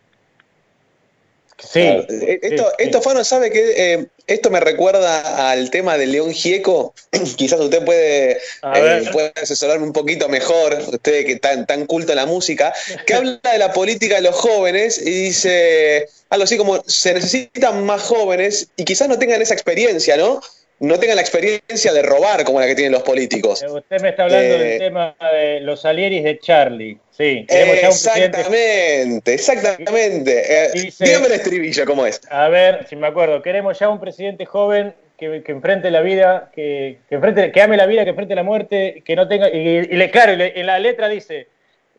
Sí. 1.63 1.81
Claro. 1.81 2.07
Eh, 2.09 2.41
Esto, 2.43 2.73
esto 2.79 3.03
Fano, 3.03 3.25
¿sabe 3.25 3.51
que 3.51 3.95
eh, 3.95 4.07
Esto 4.27 4.51
me 4.51 4.61
recuerda 4.61 5.51
al 5.51 5.71
tema 5.71 5.99
de 5.99 6.07
León 6.07 6.33
Gieco. 6.33 6.95
Quizás 7.37 7.61
usted 7.61 7.85
puede, 7.85 8.39
eh, 8.75 9.09
puede 9.13 9.33
asesorarme 9.41 9.87
un 9.87 9.93
poquito 9.93 10.29
mejor, 10.29 10.79
usted 10.93 11.27
que 11.27 11.37
tan, 11.37 11.67
tan 11.67 11.87
culto 11.87 12.13
en 12.13 12.17
la 12.17 12.27
música, 12.27 12.73
que 13.07 13.15
habla 13.15 13.41
de 13.53 13.59
la 13.59 13.73
política 13.73 14.17
de 14.17 14.23
los 14.23 14.35
jóvenes 14.35 14.99
y 14.99 15.11
dice 15.11 16.09
algo 16.31 16.45
así 16.45 16.57
como 16.57 16.83
se 16.87 17.15
necesitan 17.15 17.85
más 17.85 18.03
jóvenes 18.03 18.69
y 18.77 18.85
quizás 18.85 19.09
no 19.09 19.19
tengan 19.19 19.43
esa 19.43 19.55
experiencia, 19.55 20.17
¿no? 20.17 20.41
No 20.81 20.99
tengan 20.99 21.17
la 21.17 21.23
experiencia 21.23 21.93
de 21.93 22.03
robar 22.03 22.43
como 22.45 22.59
la 22.59 22.67
que 22.67 22.75
tienen 22.75 22.93
los 22.93 23.03
políticos. 23.03 23.63
Eh, 23.63 23.67
Usted 23.69 24.01
me 24.01 24.09
está 24.09 24.25
hablando 24.25 24.55
Eh, 24.55 24.59
del 24.59 24.79
tema 24.79 25.15
de 25.33 25.61
los 25.61 25.85
alieris 25.85 26.25
de 26.25 26.39
Charlie. 26.39 26.99
Sí. 27.11 27.47
Exactamente, 27.49 29.35
exactamente. 29.35 30.65
Eh, 30.65 30.71
Dice- 30.73 31.05
dígame 31.05 31.27
el 31.27 31.33
estribillo, 31.33 31.85
¿cómo 31.85 32.07
es? 32.07 32.21
A 32.31 32.49
ver, 32.49 32.87
si 32.89 32.97
me 32.97 33.07
acuerdo, 33.07 33.43
queremos 33.43 33.79
ya 33.79 33.89
un 33.89 34.01
presidente 34.01 34.47
joven 34.47 34.95
que, 35.19 35.43
que 35.43 35.53
enfrente 35.53 35.91
la 35.91 36.01
vida, 36.01 36.51
que, 36.55 36.99
que 37.09 37.15
enfrente, 37.17 37.53
que 37.53 37.61
ame 37.61 37.77
la 37.77 37.87
vida, 37.87 38.05
que 38.05 38.11
enfrente 38.11 38.35
la 38.35 38.43
muerte, 38.43 39.03
que 39.05 39.17
no 39.17 39.29
tenga. 39.29 39.51
Y, 39.51 39.59
y 39.59 39.83
le, 39.83 40.11
claro, 40.11 40.35
le- 40.35 40.59
en 40.59 40.67
la 40.67 40.79
letra 40.79 41.09
dice 41.09 41.49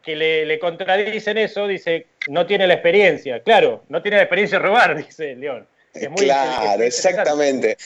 que 0.04 0.16
le, 0.16 0.46
le 0.48 0.58
contradicen 0.58 1.38
eso, 1.38 1.68
dice, 1.68 2.08
no 2.28 2.48
tiene 2.48 2.66
la 2.66 2.74
experiencia. 2.74 3.42
Claro, 3.42 3.84
no 3.90 4.02
tiene 4.02 4.18
la 4.18 4.24
experiencia 4.24 4.58
de 4.58 4.66
robar, 4.66 4.96
dice 5.06 5.36
León. 5.36 5.68
Es 5.94 6.10
muy 6.10 6.26
Claro, 6.26 6.50
es- 6.52 6.98
es 6.98 7.06
interesante. 7.06 7.10
exactamente. 7.22 7.78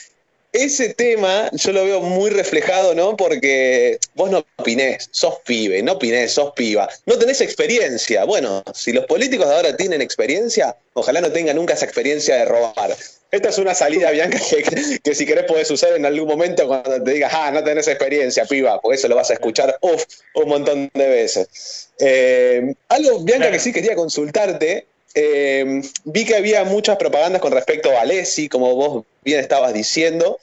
Ese 0.58 0.94
tema 0.94 1.50
yo 1.52 1.72
lo 1.72 1.84
veo 1.84 2.00
muy 2.00 2.30
reflejado, 2.30 2.94
¿no? 2.94 3.14
Porque 3.14 3.98
vos 4.14 4.30
no 4.30 4.46
opinés, 4.56 5.06
sos 5.10 5.34
pibe, 5.44 5.82
no 5.82 5.92
opinés, 5.92 6.32
sos 6.32 6.54
piba, 6.54 6.88
no 7.04 7.18
tenés 7.18 7.42
experiencia. 7.42 8.24
Bueno, 8.24 8.62
si 8.72 8.92
los 8.92 9.04
políticos 9.04 9.48
de 9.48 9.54
ahora 9.54 9.76
tienen 9.76 10.00
experiencia, 10.00 10.74
ojalá 10.94 11.20
no 11.20 11.30
tengan 11.30 11.56
nunca 11.56 11.74
esa 11.74 11.84
experiencia 11.84 12.36
de 12.36 12.46
robar. 12.46 12.96
Esta 13.30 13.50
es 13.50 13.58
una 13.58 13.74
salida, 13.74 14.10
Bianca, 14.12 14.38
que, 14.38 15.00
que 15.02 15.14
si 15.14 15.26
querés 15.26 15.44
podés 15.44 15.70
usar 15.70 15.92
en 15.94 16.06
algún 16.06 16.26
momento 16.26 16.66
cuando 16.66 17.02
te 17.02 17.10
digas, 17.10 17.32
ah, 17.34 17.50
no 17.50 17.62
tenés 17.62 17.86
experiencia, 17.88 18.46
piba, 18.46 18.80
porque 18.80 18.96
eso 18.96 19.08
lo 19.08 19.16
vas 19.16 19.28
a 19.28 19.34
escuchar 19.34 19.76
uf, 19.82 20.04
un 20.36 20.48
montón 20.48 20.90
de 20.94 21.06
veces. 21.06 21.90
Eh, 21.98 22.74
algo, 22.88 23.20
Bianca, 23.20 23.50
que 23.50 23.58
sí 23.58 23.74
quería 23.74 23.94
consultarte, 23.94 24.86
eh, 25.18 25.80
vi 26.04 26.26
que 26.26 26.36
había 26.36 26.64
muchas 26.64 26.98
propagandas 26.98 27.40
con 27.40 27.50
respecto 27.50 27.90
a 27.90 28.02
Alessi, 28.02 28.50
como 28.50 28.74
vos 28.74 29.04
bien 29.24 29.40
estabas 29.40 29.72
diciendo, 29.72 30.38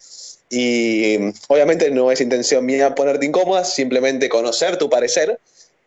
y 0.50 1.16
mm, 1.20 1.34
obviamente 1.48 1.92
no 1.92 2.12
es 2.12 2.20
intención 2.22 2.66
mía 2.66 2.96
ponerte 2.96 3.26
incómoda, 3.26 3.66
simplemente 3.66 4.30
conocer 4.30 4.78
tu 4.78 4.90
parecer. 4.90 5.40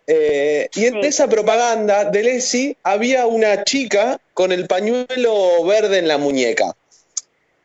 Eh, 0.07 0.68
y 0.76 0.87
en 0.87 0.99
esa 1.05 1.28
propaganda 1.28 2.05
de 2.05 2.22
Lessi 2.22 2.76
había 2.84 3.26
una 3.26 3.64
chica 3.64 4.20
con 4.34 4.53
el 4.53 4.68
pañuelo 4.68 5.64
verde 5.64 5.99
en 5.99 6.07
la 6.07 6.16
muñeca. 6.16 6.76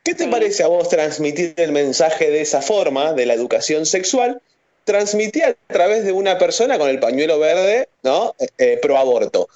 ¿Qué 0.03 0.15
te 0.15 0.27
parece 0.27 0.63
a 0.63 0.67
vos 0.67 0.89
transmitir 0.89 1.53
el 1.57 1.71
mensaje 1.71 2.31
de 2.31 2.41
esa 2.41 2.63
forma, 2.63 3.13
de 3.13 3.27
la 3.27 3.35
educación 3.35 3.85
sexual, 3.85 4.41
transmitir 4.85 5.43
a 5.43 5.55
través 5.67 6.03
de 6.03 6.13
una 6.13 6.39
persona 6.39 6.79
con 6.79 6.89
el 6.89 6.99
pañuelo 6.99 7.37
verde, 7.37 7.87
¿no? 8.01 8.33
Eh, 8.39 8.47
eh, 8.57 8.79
pro 8.81 8.97
aborto? 8.97 9.47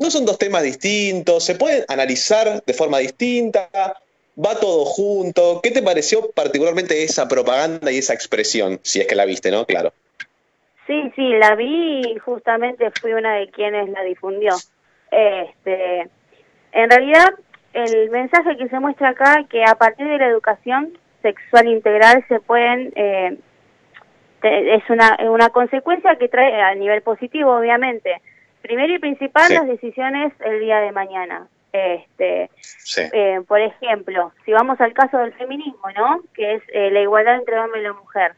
¿No 0.00 0.10
son 0.10 0.24
dos 0.24 0.38
temas 0.38 0.62
distintos? 0.62 1.44
¿Se 1.44 1.54
pueden 1.56 1.84
analizar 1.86 2.64
de 2.64 2.72
forma 2.72 2.98
distinta? 2.98 3.68
¿Va 4.42 4.58
todo 4.58 4.86
junto? 4.86 5.60
¿Qué 5.62 5.70
te 5.72 5.82
pareció 5.82 6.30
particularmente 6.30 7.04
esa 7.04 7.28
propaganda 7.28 7.92
y 7.92 7.98
esa 7.98 8.14
expresión? 8.14 8.80
Si 8.82 8.98
es 8.98 9.06
que 9.06 9.14
la 9.14 9.26
viste, 9.26 9.50
¿no? 9.50 9.66
Claro. 9.66 9.92
Sí, 10.86 11.12
sí, 11.14 11.28
la 11.38 11.54
vi 11.54 12.00
y 12.00 12.18
justamente 12.18 12.90
fui 12.98 13.12
una 13.12 13.34
de 13.34 13.50
quienes 13.50 13.90
la 13.90 14.02
difundió. 14.02 14.54
Este, 15.10 16.08
en 16.72 16.90
realidad, 16.90 17.34
el 17.74 18.08
mensaje 18.08 18.56
que 18.56 18.70
se 18.70 18.80
muestra 18.80 19.10
acá 19.10 19.44
que 19.50 19.62
a 19.64 19.74
partir 19.74 20.08
de 20.08 20.16
la 20.16 20.28
educación 20.28 20.96
sexual 21.20 21.68
integral 21.68 22.24
se 22.26 22.40
pueden 22.40 22.90
eh, 22.96 23.36
es 24.42 24.88
una 24.88 25.18
una 25.28 25.50
consecuencia 25.50 26.16
que 26.16 26.28
trae 26.28 26.62
a 26.62 26.74
nivel 26.74 27.02
positivo, 27.02 27.54
obviamente. 27.54 28.22
Primero 28.62 28.92
y 28.94 28.98
principal 28.98 29.44
Sí. 29.44 29.54
las 29.54 29.66
decisiones 29.66 30.32
el 30.40 30.60
día 30.60 30.80
de 30.80 30.92
mañana. 30.92 31.46
Este, 31.72 32.50
Sí. 32.58 33.02
eh, 33.12 33.40
por 33.46 33.60
ejemplo, 33.60 34.32
si 34.44 34.52
vamos 34.52 34.80
al 34.80 34.92
caso 34.92 35.18
del 35.18 35.32
feminismo, 35.34 35.88
¿no? 35.96 36.20
Que 36.34 36.54
es 36.54 36.62
eh, 36.72 36.90
la 36.90 37.00
igualdad 37.00 37.36
entre 37.36 37.58
hombre 37.58 37.80
y 37.80 37.84
la 37.84 37.92
mujer. 37.92 38.32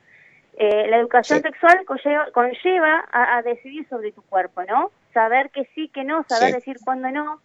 Eh, 0.58 0.86
la 0.88 0.98
educación 0.98 1.40
sexual 1.40 1.84
conlleva, 1.86 2.30
conlleva 2.32 3.04
a, 3.10 3.38
a 3.38 3.42
decidir 3.42 3.88
sobre 3.88 4.12
tu 4.12 4.20
cuerpo, 4.22 4.62
¿no? 4.64 4.90
Saber 5.14 5.48
que 5.50 5.64
sí, 5.74 5.88
que 5.88 6.04
no, 6.04 6.24
saber 6.28 6.54
decir 6.54 6.76
cuándo 6.84 7.10
no. 7.10 7.40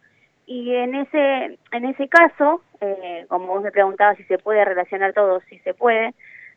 Y 0.46 0.76
en 0.76 0.94
ese 0.96 1.58
en 1.72 1.86
ese 1.86 2.08
caso, 2.10 2.62
eh, 2.82 3.26
como 3.30 3.48
vos 3.48 3.64
me 3.64 3.72
preguntabas 3.72 4.18
si 4.18 4.24
se 4.26 4.38
puede 4.38 4.64
relacionar 4.66 5.14
todo, 5.14 5.40
si 5.50 5.58
se 5.60 5.74
puede, 5.74 6.14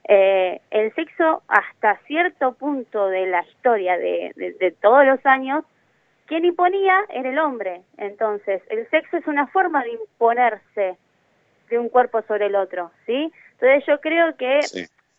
eh, 0.08 0.60
el 0.70 0.92
sexo 0.94 1.42
hasta 1.48 1.96
cierto 2.06 2.52
punto 2.54 3.06
de 3.08 3.26
la 3.26 3.42
historia 3.44 3.96
de, 3.96 4.32
de- 4.34 4.52
de 4.54 4.70
todos 4.72 5.04
los 5.06 5.24
años, 5.24 5.64
quien 6.30 6.44
imponía 6.44 6.94
era 7.08 7.28
el 7.28 7.38
hombre. 7.40 7.82
Entonces, 7.96 8.62
el 8.70 8.88
sexo 8.90 9.16
es 9.16 9.26
una 9.26 9.48
forma 9.48 9.82
de 9.82 9.90
imponerse 9.90 10.96
de 11.68 11.78
un 11.78 11.88
cuerpo 11.88 12.22
sobre 12.22 12.46
el 12.46 12.54
otro, 12.54 12.92
¿sí? 13.04 13.32
Entonces 13.54 13.84
yo 13.84 14.00
creo 14.00 14.36
que 14.36 14.60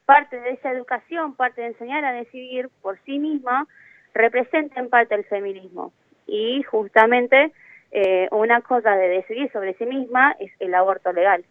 parte 0.05 0.39
de 0.39 0.51
esa 0.51 0.71
educación, 0.71 1.35
parte 1.35 1.59
de 1.59 1.67
enseñar 1.67 2.05
a 2.05 2.13
decidir 2.13 2.69
por 2.81 2.97
sí 3.03 3.19
misma, 3.19 3.67
representa 4.13 4.79
en 4.79 4.89
parte 4.89 5.15
el 5.15 5.25
feminismo. 5.25 5.91
Y 6.27 6.63
justamente 6.63 7.51
eh, 7.91 8.29
una 8.31 8.61
cosa 8.61 8.95
de 8.95 9.09
decidir 9.09 9.51
sobre 9.51 9.73
sí 9.73 9.85
misma 9.85 10.33
es 10.39 10.51
el 10.59 10.73
aborto 10.73 11.11
legal. 11.11 11.43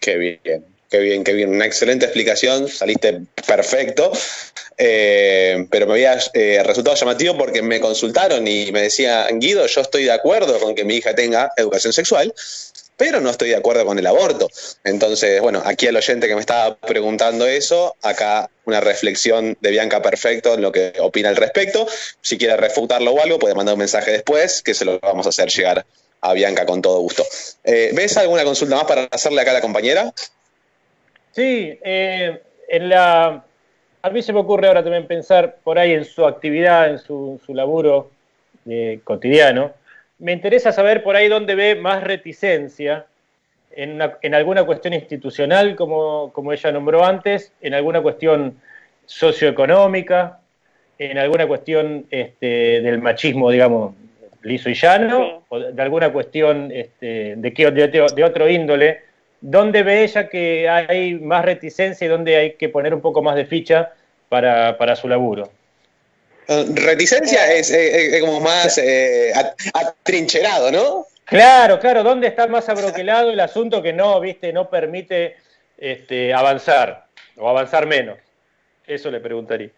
Qué 0.00 0.16
bien, 0.16 0.64
qué 0.90 0.98
bien, 0.98 1.24
qué 1.24 1.32
bien. 1.32 1.50
Una 1.50 1.66
excelente 1.66 2.04
explicación, 2.06 2.68
saliste 2.68 3.20
perfecto. 3.46 4.12
Eh, 4.82 5.66
pero 5.70 5.86
me 5.86 5.92
había 5.92 6.18
eh, 6.32 6.62
resultado 6.64 6.96
llamativo 6.96 7.36
porque 7.36 7.60
me 7.60 7.80
consultaron 7.80 8.48
y 8.48 8.72
me 8.72 8.82
decían, 8.82 9.38
Guido, 9.38 9.66
yo 9.66 9.80
estoy 9.82 10.04
de 10.04 10.12
acuerdo 10.12 10.58
con 10.58 10.74
que 10.74 10.84
mi 10.84 10.96
hija 10.96 11.14
tenga 11.14 11.52
educación 11.56 11.92
sexual, 11.92 12.32
pero 12.96 13.20
no 13.20 13.28
estoy 13.28 13.50
de 13.50 13.56
acuerdo 13.56 13.84
con 13.84 13.98
el 13.98 14.06
aborto. 14.06 14.48
Entonces, 14.84 15.40
bueno, 15.42 15.62
aquí 15.64 15.86
al 15.86 15.96
oyente 15.96 16.28
que 16.28 16.34
me 16.34 16.40
estaba 16.40 16.76
preguntando 16.76 17.46
eso, 17.46 17.94
acá 18.02 18.50
una 18.64 18.80
reflexión 18.80 19.56
de 19.60 19.70
Bianca 19.70 20.00
Perfecto 20.00 20.54
en 20.54 20.62
lo 20.62 20.72
que 20.72 20.94
opina 20.98 21.28
al 21.28 21.36
respecto. 21.36 21.86
Si 22.22 22.38
quiere 22.38 22.56
refutarlo 22.56 23.12
o 23.12 23.22
algo, 23.22 23.38
puede 23.38 23.54
mandar 23.54 23.74
un 23.74 23.80
mensaje 23.80 24.12
después, 24.12 24.62
que 24.62 24.74
se 24.74 24.86
lo 24.86 24.98
vamos 25.00 25.26
a 25.26 25.28
hacer 25.28 25.50
llegar 25.50 25.84
a 26.22 26.32
Bianca 26.32 26.64
con 26.66 26.80
todo 26.82 27.00
gusto. 27.00 27.24
Eh, 27.64 27.90
¿Ves 27.92 28.16
alguna 28.16 28.44
consulta 28.44 28.76
más 28.76 28.84
para 28.84 29.04
hacerle 29.10 29.42
acá 29.42 29.50
a 29.50 29.54
la 29.54 29.60
compañera? 29.60 30.12
Sí, 31.32 31.78
eh, 31.82 32.40
en 32.68 32.88
la, 32.88 33.44
a 34.02 34.10
mí 34.10 34.22
se 34.22 34.32
me 34.32 34.40
ocurre 34.40 34.68
ahora 34.68 34.82
también 34.82 35.06
pensar 35.06 35.56
por 35.62 35.78
ahí 35.78 35.92
en 35.92 36.04
su 36.04 36.26
actividad, 36.26 36.90
en 36.90 36.98
su, 36.98 37.40
su 37.44 37.54
laburo 37.54 38.10
eh, 38.68 39.00
cotidiano. 39.04 39.72
Me 40.18 40.32
interesa 40.32 40.72
saber 40.72 41.02
por 41.02 41.16
ahí 41.16 41.28
dónde 41.28 41.54
ve 41.54 41.74
más 41.76 42.02
reticencia 42.04 43.06
en, 43.70 43.92
una- 43.92 44.18
en 44.22 44.34
alguna 44.34 44.64
cuestión 44.64 44.94
institucional, 44.94 45.76
como, 45.76 46.32
como 46.32 46.52
ella 46.52 46.72
nombró 46.72 47.04
antes, 47.04 47.52
en 47.60 47.74
alguna 47.74 48.02
cuestión 48.02 48.60
socioeconómica, 49.06 50.40
en 50.98 51.18
alguna 51.18 51.46
cuestión 51.46 52.06
este, 52.10 52.80
del 52.82 53.00
machismo, 53.00 53.50
digamos, 53.50 53.94
liso 54.42 54.68
y 54.68 54.74
llano, 54.74 55.44
o 55.48 55.58
de 55.58 55.82
alguna 55.82 56.12
cuestión 56.12 56.70
este, 56.72 57.36
de, 57.36 57.50
de, 57.50 58.10
de 58.14 58.24
otro 58.24 58.48
índole, 58.48 59.02
¿dónde 59.40 59.82
ve 59.82 60.04
ella 60.04 60.28
que 60.28 60.68
hay 60.68 61.14
más 61.14 61.44
reticencia 61.44 62.04
y 62.04 62.08
dónde 62.08 62.36
hay 62.36 62.52
que 62.54 62.68
poner 62.68 62.94
un 62.94 63.00
poco 63.00 63.22
más 63.22 63.36
de 63.36 63.46
ficha 63.46 63.92
para, 64.28 64.76
para 64.78 64.96
su 64.96 65.08
laburo? 65.08 65.50
Eh, 66.48 66.64
Reticencia 66.74 67.52
es, 67.52 67.70
eh, 67.70 68.16
eh, 68.16 68.20
como 68.20 68.40
más 68.40 68.78
eh, 68.78 69.32
at- 69.34 69.54
atrincherado, 69.74 70.70
¿no? 70.70 71.06
Claro, 71.24 71.78
claro, 71.78 72.02
¿dónde 72.02 72.26
está 72.26 72.48
más 72.48 72.68
abroquelado 72.68 73.30
el 73.30 73.38
asunto 73.40 73.82
que 73.82 73.92
no, 73.92 74.18
viste, 74.20 74.52
no 74.52 74.68
permite 74.68 75.36
este, 75.78 76.34
avanzar 76.34 77.06
o 77.36 77.48
avanzar 77.48 77.86
menos? 77.86 78.18
Eso 78.86 79.10
le 79.10 79.20
preguntaría. 79.20 79.70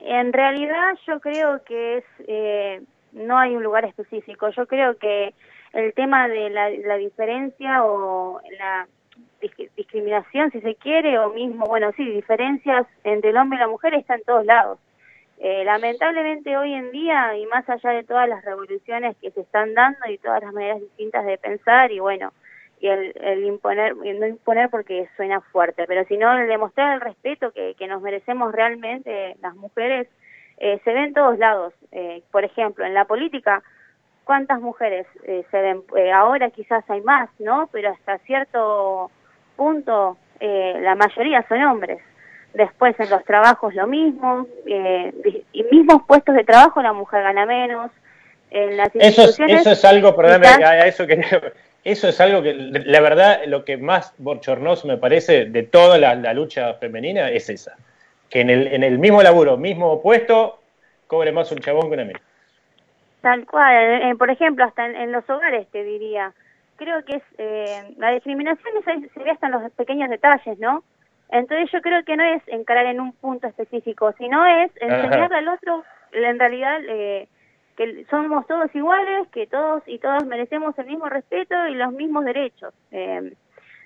En 0.00 0.32
realidad 0.32 0.94
yo 1.06 1.20
creo 1.20 1.62
que 1.64 1.98
es 1.98 2.04
eh, 2.28 2.80
no 3.12 3.38
hay 3.38 3.56
un 3.56 3.62
lugar 3.62 3.84
específico. 3.86 4.50
Yo 4.50 4.66
creo 4.66 4.96
que 4.98 5.32
el 5.72 5.92
tema 5.94 6.28
de 6.28 6.50
la, 6.50 6.70
la 6.70 6.96
diferencia 6.96 7.84
o 7.84 8.40
la 8.58 8.86
dis- 9.40 9.70
discriminación, 9.76 10.50
si 10.50 10.60
se 10.60 10.74
quiere, 10.74 11.18
o 11.18 11.30
mismo, 11.30 11.66
bueno, 11.66 11.92
sí, 11.96 12.04
diferencias 12.04 12.86
entre 13.04 13.30
el 13.30 13.36
hombre 13.36 13.56
y 13.58 13.60
la 13.60 13.68
mujer 13.68 13.94
está 13.94 14.14
en 14.14 14.24
todos 14.24 14.44
lados. 14.44 14.78
Eh, 15.38 15.64
lamentablemente 15.64 16.56
hoy 16.56 16.74
en 16.74 16.90
día, 16.90 17.36
y 17.36 17.46
más 17.46 17.68
allá 17.68 17.90
de 17.90 18.04
todas 18.04 18.28
las 18.28 18.44
revoluciones 18.44 19.16
que 19.22 19.30
se 19.30 19.40
están 19.40 19.72
dando 19.72 20.06
y 20.08 20.18
todas 20.18 20.42
las 20.42 20.52
maneras 20.52 20.80
distintas 20.80 21.24
de 21.24 21.38
pensar, 21.38 21.90
y 21.92 21.98
bueno, 21.98 22.32
y 22.78 22.88
el, 22.88 23.12
el 23.20 23.44
imponer, 23.44 23.96
no 23.96 24.26
imponer 24.26 24.68
porque 24.70 25.08
suena 25.16 25.40
fuerte, 25.40 25.84
pero 25.86 26.04
sino 26.04 26.36
el 26.36 26.48
demostrar 26.48 26.94
el 26.94 27.00
respeto 27.00 27.52
que, 27.52 27.74
que 27.78 27.86
nos 27.86 28.02
merecemos 28.02 28.52
realmente 28.52 29.36
las 29.40 29.54
mujeres, 29.54 30.08
eh, 30.58 30.78
se 30.84 30.92
ve 30.92 31.04
en 31.04 31.14
todos 31.14 31.38
lados. 31.38 31.72
Eh, 31.92 32.22
por 32.30 32.44
ejemplo, 32.44 32.84
en 32.84 32.92
la 32.92 33.06
política, 33.06 33.62
¿cuántas 34.30 34.60
mujeres 34.60 35.08
eh, 35.24 35.42
se 35.50 35.60
ven? 35.60 35.82
Eh, 35.96 36.12
ahora 36.12 36.50
quizás 36.50 36.84
hay 36.88 37.00
más, 37.00 37.28
¿no? 37.40 37.68
Pero 37.72 37.90
hasta 37.90 38.16
cierto 38.18 39.10
punto 39.56 40.18
eh, 40.38 40.76
la 40.82 40.94
mayoría 40.94 41.44
son 41.48 41.60
hombres. 41.64 41.98
Después 42.54 42.94
en 43.00 43.10
los 43.10 43.24
trabajos 43.24 43.74
lo 43.74 43.88
mismo, 43.88 44.46
y 44.64 45.64
mismos 45.72 46.02
puestos 46.06 46.36
de 46.36 46.44
trabajo 46.44 46.80
la 46.80 46.92
mujer 46.92 47.24
gana 47.24 47.44
menos. 47.44 47.90
En 48.52 48.76
las 48.76 48.90
Eso 48.94 49.22
es, 49.24 49.40
eso 49.40 49.72
es 49.72 49.84
algo, 49.84 50.14
perdóname, 50.14 50.46
quizás- 50.46 50.62
a, 50.62 50.86
eso 50.86 51.08
que 51.08 51.24
eso 51.82 52.08
es 52.08 52.20
algo 52.20 52.40
que 52.40 52.54
la 52.54 53.00
verdad 53.00 53.40
lo 53.46 53.64
que 53.64 53.78
más 53.78 54.14
bochornoso 54.18 54.86
me 54.86 54.96
parece 54.96 55.46
de 55.46 55.64
toda 55.64 55.98
la, 55.98 56.14
la 56.14 56.34
lucha 56.34 56.74
femenina 56.74 57.30
es 57.30 57.50
esa, 57.50 57.74
que 58.28 58.42
en 58.42 58.50
el, 58.50 58.68
en 58.68 58.84
el 58.84 59.00
mismo 59.00 59.24
laburo, 59.24 59.56
mismo 59.56 60.00
puesto, 60.00 60.60
cobre 61.08 61.32
más 61.32 61.50
un 61.50 61.58
chabón 61.58 61.88
que 61.88 61.94
una 61.94 62.04
mina. 62.04 62.20
Tal 63.20 63.46
cual, 63.46 64.02
eh, 64.02 64.14
por 64.16 64.30
ejemplo, 64.30 64.64
hasta 64.64 64.86
en, 64.86 64.96
en 64.96 65.12
los 65.12 65.28
hogares 65.28 65.68
te 65.70 65.84
diría. 65.84 66.32
Creo 66.76 67.04
que 67.04 67.16
es 67.16 67.22
eh, 67.38 67.94
la 67.98 68.12
discriminación 68.12 68.74
es- 68.78 69.12
se 69.12 69.22
ve 69.22 69.30
hasta 69.30 69.46
en 69.46 69.52
los 69.52 69.72
pequeños 69.72 70.08
detalles, 70.08 70.58
¿no? 70.58 70.82
Entonces 71.28 71.70
yo 71.70 71.80
creo 71.82 72.02
que 72.04 72.16
no 72.16 72.24
es 72.24 72.42
encarar 72.48 72.86
en 72.86 73.00
un 73.00 73.12
punto 73.12 73.46
específico, 73.46 74.12
sino 74.18 74.44
es 74.46 74.70
enseñarle 74.80 75.36
al 75.36 75.48
otro, 75.48 75.84
en 76.12 76.38
realidad, 76.38 76.80
eh, 76.88 77.28
que 77.76 78.04
somos 78.10 78.46
todos 78.46 78.74
iguales, 78.74 79.28
que 79.28 79.46
todos 79.46 79.82
y 79.86 79.98
todas 79.98 80.24
merecemos 80.24 80.76
el 80.78 80.86
mismo 80.86 81.08
respeto 81.08 81.54
y 81.68 81.74
los 81.74 81.92
mismos 81.92 82.24
derechos. 82.24 82.74
Eh, 82.90 83.32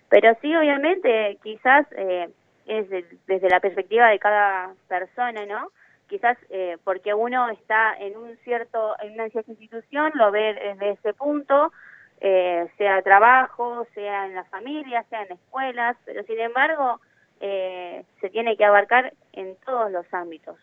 pero 0.09 0.35
sí, 0.41 0.55
obviamente, 0.55 1.39
quizás 1.43 1.87
eh, 1.97 2.29
es 2.67 2.89
de- 2.89 3.05
desde 3.27 3.51
la 3.51 3.61
perspectiva 3.61 4.09
de 4.09 4.19
cada 4.21 4.73
persona, 4.89 5.45
¿no? 5.45 5.71
Quizás 6.09 6.37
eh, 6.51 6.77
porque 6.85 7.15
uno 7.15 7.49
está 7.51 7.95
en 7.99 8.17
un 8.17 8.37
cierto, 8.45 8.95
en 9.01 9.15
una 9.15 9.29
cierta 9.31 9.51
institución, 9.51 10.13
lo 10.15 10.31
ve 10.31 10.55
desde 10.55 10.91
ese 10.91 11.15
punto, 11.15 11.73
eh, 12.21 12.67
sea 12.77 13.03
trabajo, 13.03 13.87
sea 13.95 14.27
en 14.27 14.35
la 14.35 14.45
familia, 14.45 15.05
sea 15.11 15.23
en 15.23 15.33
escuelas, 15.33 15.97
pero 16.05 16.23
sin 16.25 16.39
embargo 16.41 17.01
eh, 17.41 18.05
se 18.21 18.31
tiene 18.31 18.57
que 18.57 18.65
abarcar 18.65 19.13
en 19.33 19.57
todos 19.65 19.91
los 19.91 20.07
ámbitos. 20.13 20.57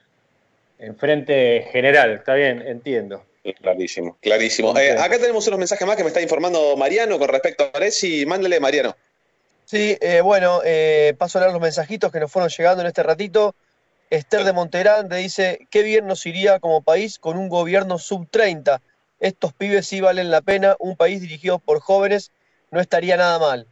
En 0.80 0.96
frente 0.96 1.68
general, 1.72 2.12
está 2.12 2.34
bien, 2.34 2.62
entiendo. 2.62 3.24
Clarísimo, 3.60 4.18
clarísimo. 4.22 4.78
Eh, 4.78 4.92
acá 4.92 5.18
tenemos 5.18 5.48
unos 5.48 5.60
mensajes 5.60 5.88
más 5.88 5.96
que 5.96 6.04
me 6.04 6.10
está 6.10 6.22
informando 6.22 6.76
Mariano 6.78 7.18
con 7.18 7.28
respecto 7.28 7.64
a 7.64 7.78
Aresi. 7.78 8.26
Mándale, 8.26 8.60
Mariano. 8.60 8.96
Sí, 9.66 9.98
eh, 10.00 10.22
bueno, 10.22 10.62
eh, 10.64 11.16
paso 11.18 11.38
a 11.38 11.42
leer 11.42 11.54
los 11.54 11.62
mensajitos 11.62 12.12
que 12.12 12.20
nos 12.20 12.32
fueron 12.32 12.50
llegando 12.50 12.82
en 12.82 12.88
este 12.88 13.04
ratito. 13.04 13.56
Esther 14.12 14.44
de 14.44 14.54
Monterande 14.54 15.18
dice, 15.18 15.68
qué 15.72 15.82
bien 15.82 16.06
nos 16.06 16.26
iría 16.26 16.60
como 16.60 16.82
país 16.84 17.18
con 17.18 17.38
un 17.38 17.50
gobierno 17.50 17.98
sub-30. 17.98 18.80
Estos 19.20 19.54
pibes 19.54 19.88
sí 19.88 20.02
valen 20.02 20.30
la 20.30 20.42
pena, 20.42 20.76
un 20.80 20.96
país 20.96 21.22
dirigido 21.22 21.58
por 21.60 21.80
jóvenes 21.80 22.32
no 22.72 22.80
estaría 22.80 23.18
nada 23.18 23.40
mal. 23.40 23.68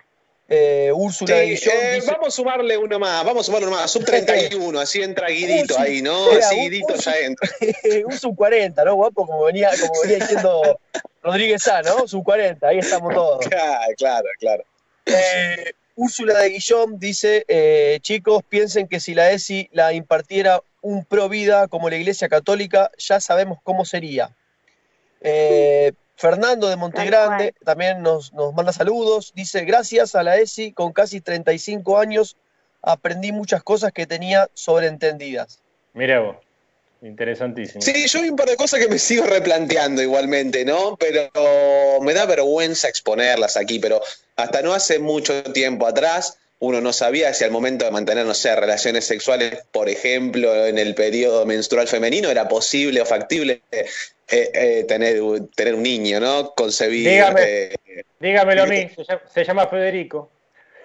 Eh, 0.47 0.91
Úrsula 0.95 1.35
de 1.35 1.57
Sí, 1.57 1.69
Guillón 1.69 1.75
eh, 1.85 1.93
dice, 1.95 2.11
vamos 2.11 2.27
a 2.29 2.31
sumarle 2.31 2.77
uno 2.77 2.97
más, 2.97 3.23
vamos 3.23 3.41
a 3.41 3.45
sumarle 3.45 3.67
uno 3.67 3.75
más, 3.77 3.91
sub 3.91 4.03
31, 4.03 4.79
así 4.79 5.01
entra 5.03 5.27
Guidito 5.29 5.77
ahí, 5.79 6.01
¿no? 6.01 6.31
era, 6.31 6.47
Así 6.47 6.55
un- 6.55 6.61
Guidito 6.63 6.95
ya 6.95 7.11
entra. 7.19 7.49
un 8.07 8.17
sub 8.17 8.35
40, 8.35 8.83
¿no, 8.83 8.95
guapo? 8.95 9.27
Como 9.27 9.43
venía, 9.43 9.69
como 9.79 9.93
venía 10.01 10.17
diciendo 10.19 10.79
Rodríguez 11.21 11.61
Sá, 11.61 11.81
¿no? 11.83 12.07
Sub 12.07 12.23
40, 12.23 12.67
ahí 12.67 12.79
estamos 12.79 13.13
todos. 13.13 13.45
Claro, 13.45 13.93
claro, 13.97 14.27
claro. 14.39 14.63
Eh, 15.05 15.73
Úrsula 15.99 16.39
de 16.39 16.51
Guillón 16.51 16.97
dice, 16.97 17.43
eh, 17.49 17.99
chicos, 18.01 18.41
piensen 18.47 18.87
que 18.87 19.01
si 19.01 19.13
la 19.13 19.31
ESI 19.31 19.67
la 19.73 19.91
impartiera 19.91 20.61
un 20.81 21.03
pro 21.03 21.27
vida 21.27 21.67
como 21.67 21.89
la 21.89 21.97
Iglesia 21.97 22.29
Católica, 22.29 22.89
ya 22.97 23.19
sabemos 23.19 23.59
cómo 23.63 23.83
sería. 23.83 24.33
Eh, 25.19 25.91
Fernando 26.15 26.69
de 26.69 26.77
Montegrande 26.77 27.53
también 27.65 28.01
nos, 28.01 28.31
nos 28.31 28.53
manda 28.53 28.71
saludos. 28.71 29.33
Dice, 29.35 29.65
gracias 29.65 30.15
a 30.15 30.23
la 30.23 30.37
ESI, 30.37 30.71
con 30.71 30.93
casi 30.93 31.19
35 31.19 31.99
años, 31.99 32.37
aprendí 32.81 33.33
muchas 33.33 33.61
cosas 33.61 33.91
que 33.91 34.07
tenía 34.07 34.47
sobreentendidas. 34.53 35.59
Mirá 35.91 36.21
vos, 36.21 36.37
interesantísimo. 37.01 37.81
Sí, 37.81 38.07
yo 38.07 38.21
vi 38.21 38.29
un 38.29 38.35
par 38.35 38.49
de 38.49 38.55
cosas 38.55 38.79
que 38.79 38.87
me 38.87 38.99
sigo 38.99 39.25
replanteando 39.25 40.01
igualmente, 40.01 40.65
¿no? 40.65 40.97
Pero 40.97 41.29
me 42.01 42.13
da 42.13 42.25
vergüenza 42.25 42.87
exponerlas 42.87 43.57
aquí, 43.57 43.79
pero 43.79 44.01
hasta 44.35 44.61
no 44.61 44.73
hace 44.73 44.99
mucho 44.99 45.43
tiempo 45.43 45.87
atrás 45.87 46.37
uno 46.59 46.81
no 46.81 46.91
sabía 46.91 47.33
si 47.33 47.45
al 47.45 47.51
momento 47.51 47.85
de 47.85 47.91
mantener, 47.91 48.25
no 48.25 48.33
sé, 48.33 48.53
relaciones 48.55 49.05
sexuales, 49.05 49.59
por 49.71 49.87
ejemplo, 49.87 50.65
en 50.65 50.77
el 50.77 50.93
periodo 50.93 51.45
menstrual 51.45 51.87
femenino, 51.87 52.29
era 52.29 52.49
posible 52.49 52.99
o 53.01 53.05
factible 53.05 53.61
eh, 53.71 53.85
eh, 54.27 54.85
tener, 54.85 55.21
tener 55.55 55.75
un 55.75 55.83
niño, 55.83 56.19
¿no? 56.19 56.53
Concebir. 56.55 57.09
Dígame. 57.09 57.41
eh, 57.41 57.75
Dígamelo 58.19 58.63
a 58.63 58.65
mí, 58.65 58.89
se 58.93 59.03
llama, 59.05 59.21
se 59.33 59.43
llama 59.45 59.67
Federico. 59.67 60.29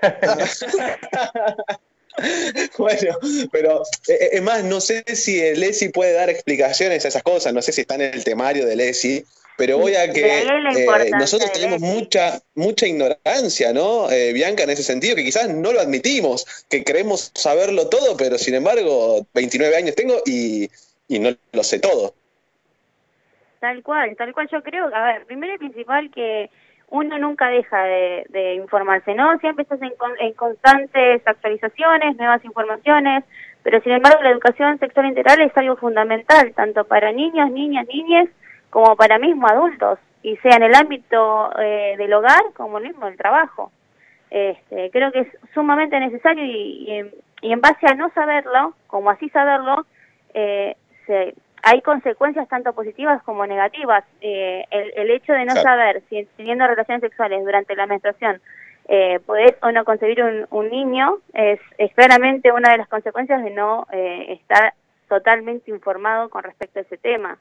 Bueno, 2.78 3.18
pero 3.50 3.82
eh, 4.08 4.30
es 4.32 4.42
más, 4.42 4.64
no 4.64 4.80
sé 4.80 5.04
si 5.14 5.40
el 5.40 5.62
ESI 5.62 5.88
puede 5.90 6.12
dar 6.12 6.30
explicaciones 6.30 7.04
a 7.04 7.08
esas 7.08 7.22
cosas, 7.22 7.52
no 7.52 7.62
sé 7.62 7.72
si 7.72 7.82
está 7.82 7.94
en 7.96 8.02
el 8.02 8.24
temario 8.24 8.66
del 8.66 8.80
ESI, 8.80 9.24
pero 9.56 9.78
voy 9.78 9.94
a 9.94 10.06
De 10.06 10.12
que 10.12 10.42
eh, 10.42 11.10
nosotros 11.12 11.52
tenemos 11.52 11.80
mucha 11.80 12.40
mucha 12.54 12.86
ignorancia, 12.86 13.72
¿no? 13.72 14.10
Eh, 14.10 14.32
Bianca, 14.32 14.64
en 14.64 14.70
ese 14.70 14.82
sentido, 14.82 15.14
que 15.14 15.24
quizás 15.24 15.48
no 15.48 15.72
lo 15.72 15.80
admitimos, 15.80 16.66
que 16.68 16.82
creemos 16.82 17.30
saberlo 17.34 17.88
todo, 17.88 18.16
pero 18.16 18.36
sin 18.38 18.54
embargo, 18.54 19.26
29 19.34 19.76
años 19.76 19.94
tengo 19.94 20.20
y, 20.26 20.68
y 21.08 21.18
no 21.20 21.30
lo 21.52 21.62
sé 21.62 21.78
todo. 21.78 22.14
Tal 23.60 23.82
cual, 23.82 24.14
tal 24.16 24.32
cual 24.34 24.48
yo 24.50 24.62
creo, 24.62 24.94
a 24.94 25.04
ver, 25.04 25.24
primero 25.26 25.54
y 25.54 25.58
principal 25.58 26.10
que 26.12 26.50
uno 26.94 27.18
nunca 27.18 27.48
deja 27.48 27.82
de, 27.82 28.24
de 28.28 28.54
informarse, 28.54 29.14
¿no? 29.14 29.36
Siempre 29.38 29.64
estás 29.64 29.82
en, 29.82 29.92
en 30.20 30.32
constantes 30.34 31.26
actualizaciones, 31.26 32.16
nuevas 32.16 32.44
informaciones, 32.44 33.24
pero 33.64 33.80
sin 33.80 33.92
embargo 33.92 34.22
la 34.22 34.30
educación 34.30 34.78
sexual 34.78 35.06
integral 35.06 35.40
es 35.40 35.56
algo 35.56 35.74
fundamental, 35.76 36.52
tanto 36.54 36.84
para 36.84 37.10
niños, 37.10 37.50
niñas, 37.50 37.88
niñas, 37.88 38.28
como 38.70 38.94
para 38.94 39.18
mismos 39.18 39.50
adultos, 39.50 39.98
y 40.22 40.36
sea 40.36 40.56
en 40.56 40.62
el 40.62 40.74
ámbito 40.74 41.50
eh, 41.58 41.96
del 41.98 42.14
hogar 42.14 42.44
como 42.54 42.78
mismo 42.78 43.06
del 43.06 43.16
trabajo. 43.16 43.72
Este, 44.30 44.90
creo 44.90 45.10
que 45.10 45.20
es 45.20 45.28
sumamente 45.52 45.98
necesario 45.98 46.44
y, 46.44 46.84
y 46.86 46.90
en, 46.92 47.10
y 47.40 47.52
en 47.52 47.60
base 47.60 47.86
a 47.88 47.94
no 47.94 48.08
saberlo, 48.10 48.74
como 48.86 49.10
así 49.10 49.28
saberlo, 49.30 49.84
eh, 50.32 50.76
se, 51.06 51.34
hay 51.64 51.80
consecuencias 51.82 52.46
tanto 52.48 52.72
positivas 52.74 53.22
como 53.22 53.46
negativas. 53.46 54.04
Eh, 54.20 54.64
el, 54.70 54.92
el 54.96 55.10
hecho 55.10 55.32
de 55.32 55.44
no 55.44 55.52
Claro. 55.54 55.62
saber 55.68 56.02
si 56.08 56.24
teniendo 56.36 56.66
relaciones 56.66 57.00
sexuales 57.00 57.44
durante 57.44 57.74
la 57.74 57.86
menstruación 57.86 58.40
eh, 58.86 59.18
podés 59.24 59.54
o 59.62 59.72
no 59.72 59.84
concebir 59.84 60.22
un, 60.22 60.46
un 60.50 60.68
niño 60.68 61.18
es, 61.32 61.58
es 61.78 61.92
claramente 61.94 62.52
una 62.52 62.70
de 62.70 62.78
las 62.78 62.88
consecuencias 62.88 63.42
de 63.42 63.50
no 63.50 63.86
eh, 63.92 64.34
estar 64.34 64.74
totalmente 65.08 65.70
informado 65.70 66.28
con 66.28 66.42
respecto 66.44 66.78
a 66.80 66.82
ese 66.82 66.98
tema. 66.98 67.38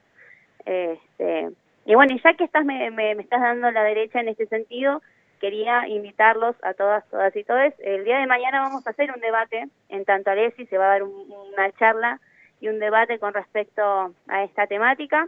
Este, 0.65 1.49
y 1.85 1.95
bueno, 1.95 2.13
y 2.15 2.21
ya 2.21 2.33
que 2.35 2.45
estás 2.45 2.63
me, 2.65 2.89
me, 2.91 3.15
me 3.15 3.23
estás 3.23 3.41
dando 3.41 3.69
la 3.71 3.83
derecha 3.83 4.19
en 4.21 4.29
este 4.29 4.45
sentido, 4.47 5.01
quería 5.41 5.85
invitarlos 5.87 6.55
a 6.63 6.73
todas, 6.73 7.03
todas 7.09 7.35
y 7.35 7.43
todos. 7.43 7.73
El 7.79 8.05
día 8.05 8.19
de 8.19 8.27
mañana 8.27 8.61
vamos 8.61 8.87
a 8.87 8.91
hacer 8.91 9.11
un 9.11 9.19
debate 9.19 9.65
en 9.89 10.05
tanto 10.05 10.31
Alessi, 10.31 10.65
se 10.67 10.77
va 10.77 10.85
a 10.85 10.89
dar 10.89 11.03
un- 11.03 11.29
una 11.53 11.69
charla 11.73 12.19
y 12.64 12.69
un 12.69 12.80
debate 12.80 13.19
con 13.19 13.34
respecto 13.34 14.14
a 14.27 14.44
esta 14.45 14.68
temática. 14.68 15.27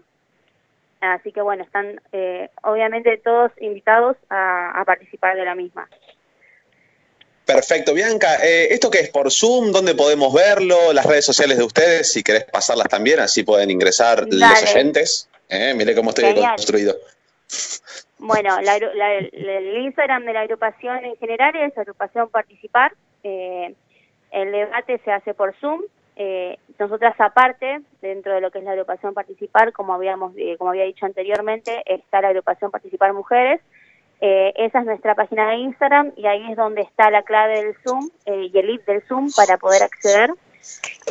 Así 1.02 1.34
que 1.34 1.42
bueno, 1.42 1.64
están 1.66 2.00
eh, 2.14 2.50
obviamente 2.64 3.18
todos 3.18 3.52
invitados 3.60 4.16
a, 4.30 4.72
a 4.80 4.86
participar 4.86 5.36
de 5.36 5.44
la 5.44 5.54
misma. 5.54 5.88
Perfecto, 7.46 7.94
Bianca. 7.94 8.38
eh, 8.44 8.70
¿Esto 8.72 8.90
qué 8.90 9.00
es? 9.02 9.10
¿Por 9.10 9.30
Zoom? 9.32 9.72
¿Dónde 9.72 9.94
podemos 9.94 10.34
verlo? 10.34 10.94
Las 10.94 11.06
redes 11.06 11.26
sociales 11.26 11.58
de 11.58 11.64
ustedes, 11.66 12.12
si 12.12 12.24
querés 12.24 12.46
pasarlas 12.46 12.88
también, 12.88 13.20
así 13.20 13.44
pueden 13.44 13.70
ingresar 13.70 14.26
los 14.28 14.64
oyentes. 14.64 15.30
Eh, 15.50 15.74
mire 15.76 15.94
cómo 15.94 16.10
estoy 16.10 16.26
Genial. 16.26 16.56
construido. 16.56 16.96
Bueno, 18.18 18.60
la 18.62 18.80
la- 18.96 19.14
el- 19.14 19.30
el 19.50 19.78
Instagram 19.84 20.26
de 20.26 20.34
la 20.34 20.42
agrupación 20.42 21.04
en 21.06 21.18
general 21.18 21.56
es 21.58 21.78
agrupación 21.78 22.30
participar. 22.30 22.94
Eh, 23.24 23.76
el 24.32 24.52
debate 24.52 25.00
se 25.04 25.12
hace 25.12 25.34
por 25.34 25.54
Zoom. 25.60 25.82
Eh, 26.16 26.58
nosotras 26.80 27.16
aparte, 27.20 27.82
dentro 28.02 28.34
de 28.34 28.42
lo 28.42 28.52
que 28.52 28.60
es 28.60 28.64
la 28.66 28.72
agrupación 28.72 29.14
participar, 29.14 29.74
como 29.74 29.94
habíamos, 29.94 30.34
eh, 30.38 30.56
como 30.58 30.70
había 30.70 30.86
dicho 30.86 31.06
anteriormente, 31.06 31.84
está 31.86 32.22
la 32.22 32.30
agrupación 32.30 32.72
participar 32.72 33.14
mujeres. 33.14 33.62
Eh, 34.22 34.54
esa 34.56 34.80
es 34.80 34.86
nuestra 34.86 35.14
página 35.14 35.50
de 35.50 35.58
Instagram 35.58 36.14
y 36.16 36.26
ahí 36.26 36.50
es 36.50 36.56
donde 36.56 36.82
está 36.82 37.10
la 37.12 37.24
clave 37.24 37.64
del 37.64 37.76
Zoom 37.84 38.10
eh, 38.26 38.50
y 38.52 38.58
el 38.58 38.68
link 38.68 38.86
del 38.86 39.02
Zoom 39.08 39.30
para 39.36 39.58
poder 39.58 39.84
acceder. 39.84 40.32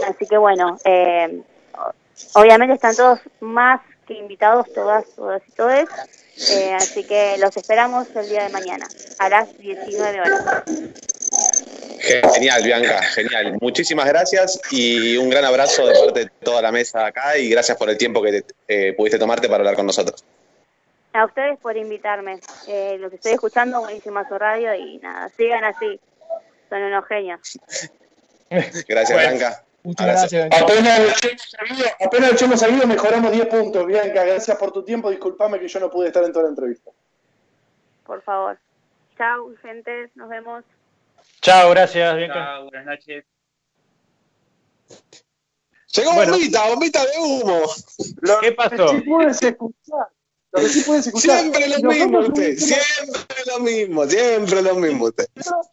Así 0.08 0.26
que 0.26 0.38
bueno, 0.38 0.78
eh, 0.84 1.42
obviamente 2.34 2.74
están 2.74 2.96
todos 2.96 3.20
más 3.40 3.80
que 4.06 4.14
invitados, 4.14 4.72
todas, 4.72 5.04
todas 5.14 5.42
y 5.46 5.52
todos. 5.52 5.88
Así 6.76 7.06
que 7.06 7.36
los 7.38 7.56
esperamos 7.56 8.08
el 8.16 8.28
día 8.28 8.44
de 8.44 8.52
mañana 8.52 8.86
a 9.18 9.28
las 9.28 9.56
19 9.58 10.20
horas. 10.20 10.64
Genial, 12.34 12.62
Bianca, 12.62 13.02
genial. 13.02 13.56
Muchísimas 13.60 14.06
gracias 14.06 14.60
y 14.70 15.16
un 15.16 15.30
gran 15.30 15.44
abrazo 15.44 15.86
de 15.86 15.94
parte 15.98 16.20
de 16.20 16.30
toda 16.42 16.60
la 16.60 16.70
mesa 16.70 17.06
acá 17.06 17.38
y 17.38 17.48
gracias 17.48 17.78
por 17.78 17.88
el 17.88 17.96
tiempo 17.96 18.22
que 18.22 18.42
te- 18.42 18.54
eh, 18.68 18.92
pudiste 18.94 19.18
tomarte 19.18 19.48
para 19.48 19.60
hablar 19.60 19.74
con 19.74 19.86
nosotros. 19.86 20.22
A 21.14 21.24
ustedes 21.24 21.58
por 21.60 21.76
invitarme. 21.76 22.40
Eh, 22.66 22.96
los 22.98 23.12
estoy 23.12 23.32
escuchando, 23.32 23.80
buenísima 23.80 24.28
su 24.28 24.36
radio 24.36 24.74
y 24.74 24.98
nada, 24.98 25.28
sigan 25.30 25.64
así. 25.64 25.98
Son 26.68 26.82
unos 26.82 27.06
genios. 27.06 27.40
Gracias, 28.50 29.12
Bueno. 29.12 29.30
Bianca. 29.38 29.62
Muchas 29.84 30.06
Abrazo. 30.32 30.64
Apenas 30.64 30.98
lo 30.98 31.08
echemos 31.08 31.50
salido, 31.50 31.86
apenas 32.00 32.28
lo 32.30 32.34
echemos 32.34 32.60
salido, 32.60 32.86
mejoramos 32.86 33.32
10 33.32 33.46
puntos. 33.46 33.86
Bianca, 33.86 34.24
gracias 34.24 34.56
por 34.56 34.72
tu 34.72 34.82
tiempo. 34.82 35.10
Disculpame 35.10 35.58
que 35.60 35.68
yo 35.68 35.78
no 35.80 35.90
pude 35.90 36.06
estar 36.08 36.24
en 36.24 36.32
toda 36.32 36.44
la 36.44 36.48
entrevista. 36.50 36.90
Por 38.06 38.22
favor. 38.22 38.58
Chau, 39.18 39.54
gente. 39.62 40.10
Nos 40.14 40.28
vemos. 40.30 40.64
Chao, 41.44 41.70
gracias. 41.70 42.16
Chao, 42.32 42.62
buenas 42.64 42.86
noches. 42.86 43.24
Llegó 45.94 46.14
Bueno. 46.14 46.32
bombita, 46.32 46.68
bombita 46.70 47.04
de 47.04 47.18
humo. 47.20 47.60
¿Qué 48.40 48.52
pasó? 48.52 48.88
Sí 48.88 49.00
puedes 49.02 49.42
escuchar. 49.42 50.08
Lo 50.52 50.60
que 50.62 50.68
sí 50.68 50.80
puedes 50.86 51.06
escuchar. 51.06 51.40
Siempre 51.40 51.68
lo 51.68 51.78
Nosotros 51.80 51.94
mismo 51.98 52.18
usted, 52.20 52.56
siempre 52.56 53.42
lo 53.46 53.58
mismo, 53.60 54.06
siempre 54.06 54.62
lo 54.62 54.74
mismo 54.76 55.04
usted. 55.04 55.26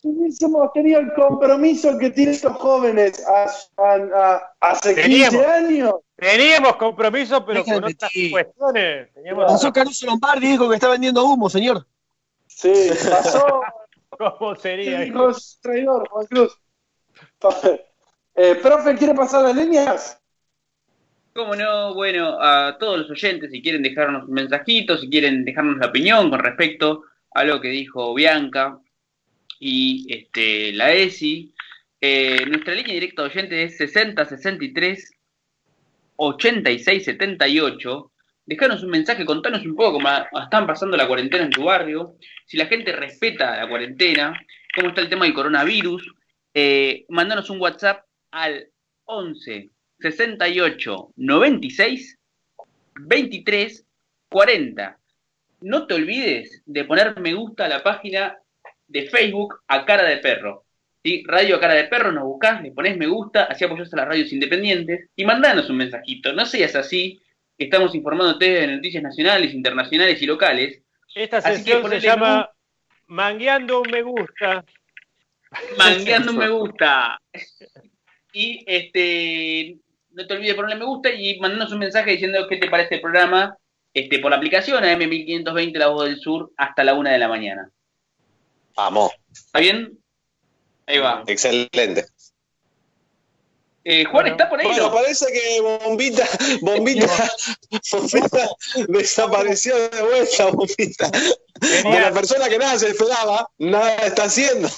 hubiésemos 0.04 0.74
tenido 0.74 1.00
el 1.00 1.14
compromiso 1.14 1.98
que 1.98 2.10
tienen 2.10 2.36
estos 2.36 2.58
jóvenes 2.58 3.24
a- 3.26 3.50
a- 3.78 4.34
a- 4.36 4.56
hace 4.60 4.94
15 4.94 5.02
Teníamos. 5.04 5.46
años. 5.46 5.94
Teníamos 6.18 6.76
compromiso, 6.76 7.46
pero 7.46 7.60
Deja 7.64 7.76
de 7.76 7.82
con 7.82 7.92
otras 7.94 8.12
cuestiones. 8.30 9.14
Teníamos 9.14 9.46
Pasó 9.54 9.72
Caruso 9.72 10.06
Lombardi 10.06 10.48
y 10.48 10.52
dijo 10.52 10.68
que 10.68 10.76
está 10.76 10.90
vendiendo 10.90 11.24
humo, 11.24 11.50
señor. 11.50 11.88
Sí, 12.48 12.90
pasó. 13.10 13.62
¿Cómo 14.38 14.56
sería? 14.56 15.02
Dijo, 15.02 15.30
es 15.30 15.60
traidor, 15.62 16.08
Juan 16.10 16.26
Cruz. 16.28 16.58
Eh, 18.34 18.56
profe, 18.56 18.96
¿quiere 18.96 19.14
pasar 19.14 19.44
las 19.44 19.56
líneas? 19.58 20.18
Cómo 21.34 21.54
no, 21.54 21.94
bueno, 21.94 22.42
a 22.42 22.78
todos 22.80 23.00
los 23.00 23.12
oyentes, 23.12 23.52
si 23.52 23.62
quieren 23.62 23.84
dejarnos 23.84 24.28
un 24.28 24.34
mensajito, 24.34 24.98
si 24.98 25.10
quieren 25.10 25.44
dejarnos 25.44 25.78
la 25.80 25.88
opinión 25.88 26.30
con 26.30 26.40
respecto 26.40 27.04
a 27.34 27.44
lo 27.44 27.60
que 27.60 27.68
dijo 27.68 28.14
Bianca 28.14 28.80
y 29.60 30.08
este, 30.14 30.72
la 30.72 30.94
ESI, 30.94 31.54
eh, 32.00 32.46
nuestra 32.48 32.74
línea 32.74 32.94
directa 32.94 33.22
de 33.22 33.28
oyentes 33.28 33.72
es 33.74 33.78
60 33.78 34.26
63 34.26 35.12
86 36.16 37.06
78. 37.06 38.11
Dejanos 38.52 38.84
un 38.84 38.90
mensaje, 38.90 39.24
contanos 39.24 39.66
un 39.66 39.78
poco 39.78 39.94
cómo 39.94 40.10
están 40.44 40.68
pasando 40.68 40.98
la 40.98 41.08
cuarentena 41.08 41.46
en 41.46 41.52
tu 41.52 41.64
barrio, 41.64 42.18
si 42.46 42.58
la 42.58 42.66
gente 42.66 42.92
respeta 42.92 43.56
la 43.56 43.70
cuarentena, 43.70 44.38
cómo 44.76 44.90
está 44.90 45.00
el 45.00 45.08
tema 45.08 45.24
del 45.24 45.34
coronavirus. 45.34 46.06
Eh, 46.54 47.06
mandanos 47.08 47.50
un 47.50 47.62
WhatsApp 47.62 48.04
al 48.30 48.68
11 49.06 49.70
68 50.00 51.14
96 51.16 52.20
23 52.96 53.86
40. 54.28 55.00
No 55.62 55.88
te 55.88 55.94
olvides 55.94 56.62
de 56.66 56.84
poner 56.84 57.18
me 57.22 57.34
gusta 57.34 57.68
a 57.68 57.70
la 57.70 57.82
página 57.82 58.38
de 58.86 59.08
Facebook 59.08 59.62
a 59.70 59.86
Cara 59.86 60.04
de 60.04 60.18
Perro. 60.18 60.66
¿sí? 61.02 61.24
Radio 61.26 61.56
a 61.56 61.62
Cara 61.62 61.76
de 61.76 61.86
Perro, 61.86 62.12
nos 62.12 62.26
buscás, 62.26 62.62
le 62.62 62.72
ponés 62.74 62.98
me 62.98 63.08
gusta, 63.08 63.46
así 63.46 63.64
apoyás 63.64 63.94
a 63.94 63.96
las 63.96 64.10
radios 64.10 64.34
independientes 64.34 65.08
y 65.16 65.24
mandanos 65.24 65.70
un 65.70 65.78
mensajito. 65.78 66.34
No 66.34 66.46
seas 66.46 66.76
así, 66.76 67.22
que 67.62 67.66
estamos 67.66 67.94
informándote 67.94 68.50
de 68.50 68.68
noticias 68.76 69.04
nacionales, 69.04 69.54
internacionales 69.54 70.20
y 70.20 70.26
locales. 70.26 70.82
Esta 71.14 71.42
sesión 71.42 71.88
se 71.88 72.00
llama 72.00 72.50
Mangueando 73.06 73.82
un 73.82 73.92
me 73.92 74.02
gusta. 74.02 74.66
mangueando 75.78 76.32
un 76.32 76.38
me 76.40 76.50
gusta. 76.58 77.22
Y 78.34 78.64
este 78.66 79.78
no 80.10 80.26
te 80.26 80.34
olvides 80.34 80.54
de 80.54 80.56
ponerle 80.56 80.80
me 80.80 80.86
gusta 80.86 81.12
y 81.14 81.40
mandarnos 81.40 81.72
un 81.72 81.78
mensaje 81.78 82.10
diciendo 82.12 82.48
qué 82.50 82.58
te 82.58 82.68
parece 82.68 82.96
el 82.96 83.02
programa 83.02 83.56
este, 83.94 84.18
por 84.18 84.32
la 84.32 84.38
aplicación 84.38 84.84
AM1520 84.84 85.78
La 85.78 85.90
Voz 85.90 86.06
del 86.06 86.20
Sur 86.20 86.52
hasta 86.58 86.84
la 86.84 86.96
una 86.96 87.12
de 87.12 87.20
la 87.20 87.28
mañana. 87.28 87.70
Vamos. 88.76 89.12
¿Está 89.32 89.60
bien? 89.60 90.00
Ahí 90.88 90.98
va. 90.98 91.24
Excelente. 91.28 92.06
Eh, 93.84 94.06
Juan, 94.06 94.28
¿está 94.28 94.48
por 94.48 94.60
ahí? 94.60 94.68
Bueno, 94.68 94.88
no? 94.88 94.94
parece 94.94 95.26
que 95.32 95.60
Bombita, 95.62 96.28
Bombita, 96.62 97.08
Bombita 97.92 98.50
desapareció 98.88 99.76
de 99.90 100.02
vuelta, 100.04 100.46
Bombita. 100.52 101.10
De 101.60 102.00
la 102.00 102.12
persona 102.12 102.48
que 102.48 102.60
nada 102.60 102.78
se 102.78 102.90
esperaba, 102.90 103.50
nada 103.58 103.96
está 103.96 104.26
haciendo. 104.26 104.70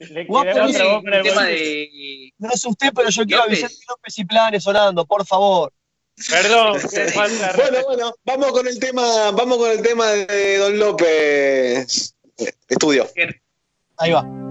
Le 0.00 0.26
otra 0.28 0.66
El 0.66 1.22
tema 1.22 1.44
de 1.44 2.32
No 2.38 2.50
es 2.52 2.64
usted, 2.66 2.92
pero 2.94 3.08
yo 3.08 3.24
quiero 3.24 3.44
avisar 3.44 3.70
que 3.70 3.76
López 3.88 4.18
y 4.18 4.24
Planes 4.26 4.62
sonando, 4.62 5.06
por 5.06 5.26
favor. 5.26 5.72
Perdón, 6.28 6.78
falta 7.14 7.52
Bueno, 7.56 7.78
bueno, 7.86 8.14
vamos 8.24 8.52
con 8.52 8.68
el 8.68 8.78
tema, 8.78 9.30
vamos 9.30 9.56
con 9.56 9.70
el 9.70 9.80
tema 9.80 10.06
de 10.06 10.58
Don 10.58 10.78
López. 10.78 12.14
Estudio. 12.68 13.08
Ahí 13.96 14.12
va. 14.12 14.49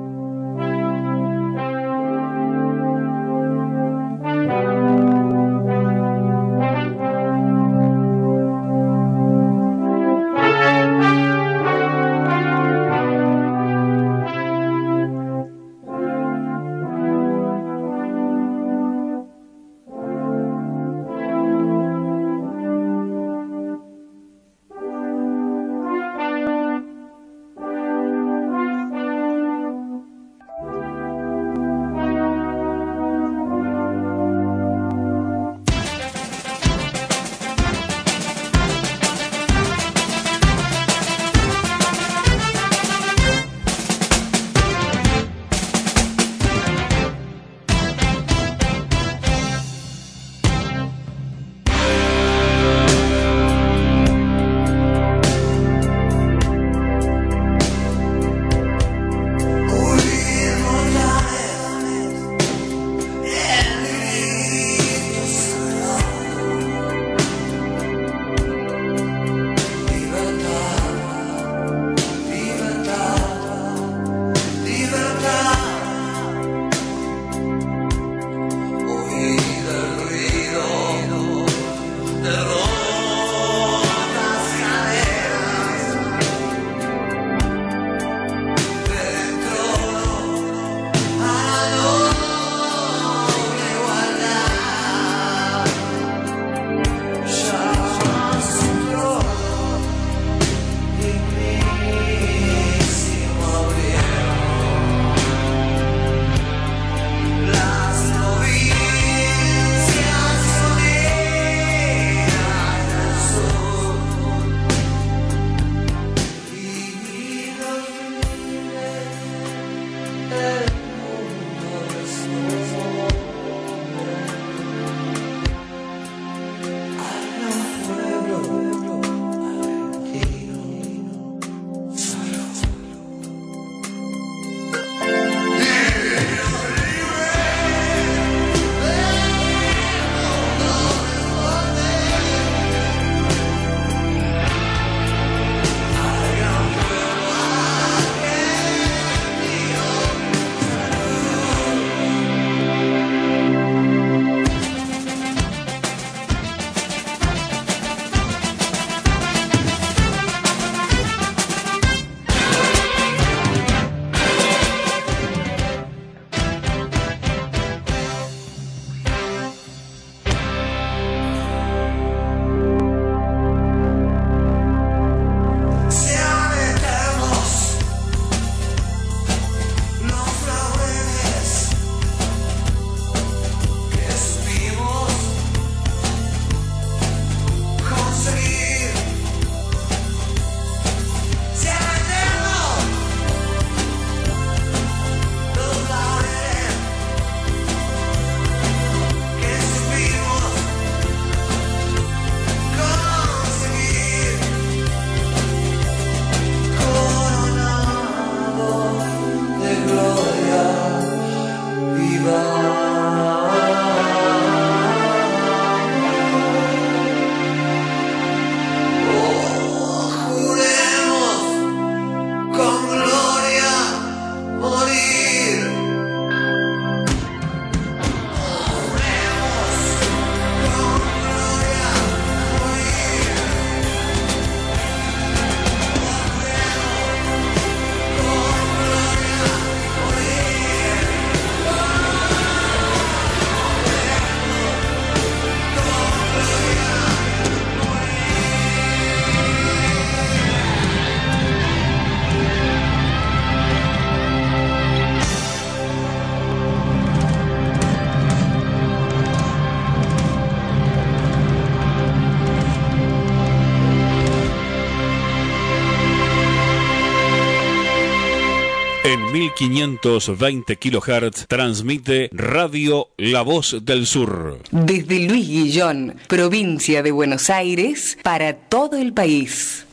En 269.12 269.32
1520 269.32 270.76
kHz 270.76 271.48
transmite 271.48 272.30
Radio 272.32 273.08
La 273.18 273.42
Voz 273.42 273.78
del 273.82 274.06
Sur. 274.06 274.60
Desde 274.70 275.28
Luis 275.28 275.48
Guillón, 275.48 276.18
provincia 276.28 277.02
de 277.02 277.12
Buenos 277.12 277.50
Aires, 277.50 278.20
para 278.22 278.54
todo 278.54 278.98
el 278.98 279.12
país. 279.12 279.88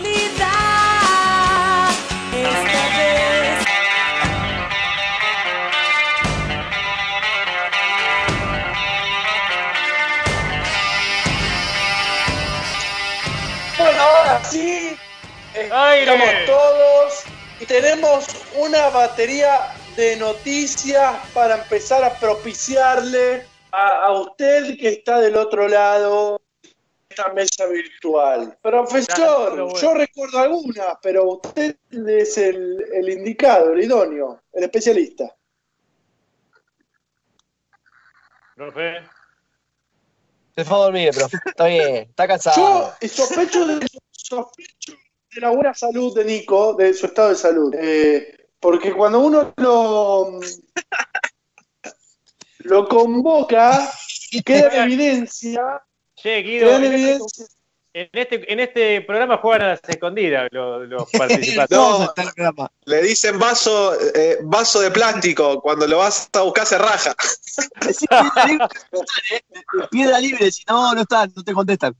Estamos 15.95 16.47
todos 16.47 17.23
y 17.61 17.67
tenemos 17.67 18.27
una 18.57 18.89
batería 18.89 19.73
de 19.97 20.17
noticias 20.17 21.17
para 21.33 21.63
empezar 21.63 22.03
a 22.05 22.15
propiciarle 22.19 23.45
a, 23.71 24.07
a 24.07 24.13
usted 24.13 24.79
que 24.79 24.89
está 24.89 25.21
del 25.21 25.37
otro 25.37 25.69
lado 25.69 26.41
de 26.63 26.71
esta 27.09 27.33
mesa 27.33 27.67
virtual. 27.67 28.59
Profesor, 28.61 29.51
bueno. 29.51 29.81
yo 29.81 29.95
recuerdo 29.95 30.39
algunas, 30.39 30.99
pero 31.03 31.25
usted 31.25 31.77
es 31.91 32.37
el, 32.37 32.85
el 32.93 33.09
indicado, 33.09 33.73
el 33.73 33.85
idóneo, 33.85 34.43
el 34.53 34.65
especialista. 34.65 35.35
Profe. 38.55 39.03
Se 40.57 40.65
fue 40.65 40.77
a 40.77 40.81
dormir, 40.81 41.11
profe. 41.15 41.37
Está 41.47 41.67
bien, 41.67 41.97
está 42.09 42.27
cansado. 42.27 42.95
Yo 43.01 43.09
sospecho 43.09 43.67
de, 43.67 43.87
sospecho 44.11 44.97
de 45.37 45.43
la 45.43 45.51
buena 45.51 45.75
salud 45.75 46.15
de 46.17 46.25
Nico, 46.25 46.75
de 46.75 46.93
su 46.95 47.07
estado 47.07 47.29
de 47.29 47.37
salud. 47.37 47.73
Eh, 47.79 48.49
porque 48.59 48.93
cuando 48.93 49.21
uno 49.21 49.53
lo, 49.59 50.41
lo 52.61 52.89
convoca, 52.89 53.91
queda 54.45 54.75
en 54.77 54.83
evidencia. 54.93 55.83
Che, 56.15 56.43
Guido, 56.43 56.67
Queda 56.69 56.77
en 56.79 56.85
en 56.85 56.93
este, 56.95 57.11
evidencia. 57.13 57.47
en 57.93 58.09
este- 58.13 58.53
en 58.53 58.61
este 58.61 59.01
programa 59.03 59.37
juegan 59.37 59.63
a 59.63 59.67
las 59.69 59.81
escondidas 59.87 60.49
los, 60.51 60.89
los 60.89 61.11
participantes. 61.13 61.77
No, 61.77 62.15
le 62.87 63.03
dicen 63.03 63.39
vaso, 63.39 63.93
eh, 64.15 64.39
vaso 64.43 64.81
de 64.81 64.91
plástico. 64.91 65.61
Cuando 65.61 65.87
lo 65.87 65.99
vas 65.99 66.31
a 66.33 66.41
buscar 66.41 66.65
se 66.67 66.79
raja. 66.79 67.15
Piedra 69.91 70.19
libre, 70.19 70.51
si 70.51 70.65
no, 70.67 70.95
no 70.95 71.03
están, 71.03 71.31
no 71.37 71.45
te 71.45 71.53
contestan. 71.53 71.95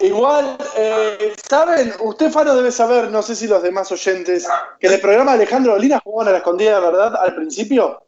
Igual, 0.00 0.56
eh, 0.76 1.34
¿saben? 1.48 1.92
Usted, 2.00 2.30
Faro, 2.30 2.54
debe 2.54 2.70
saber, 2.70 3.10
no 3.10 3.20
sé 3.22 3.34
si 3.34 3.48
los 3.48 3.62
demás 3.62 3.90
oyentes, 3.90 4.46
que 4.78 4.86
en 4.86 4.92
el 4.92 5.00
programa 5.00 5.32
Alejandro 5.32 5.72
Dolina 5.72 6.00
jugaban 6.04 6.28
a 6.28 6.32
la 6.32 6.38
escondida, 6.38 6.78
¿verdad? 6.80 7.16
Al 7.16 7.34
principio. 7.34 8.04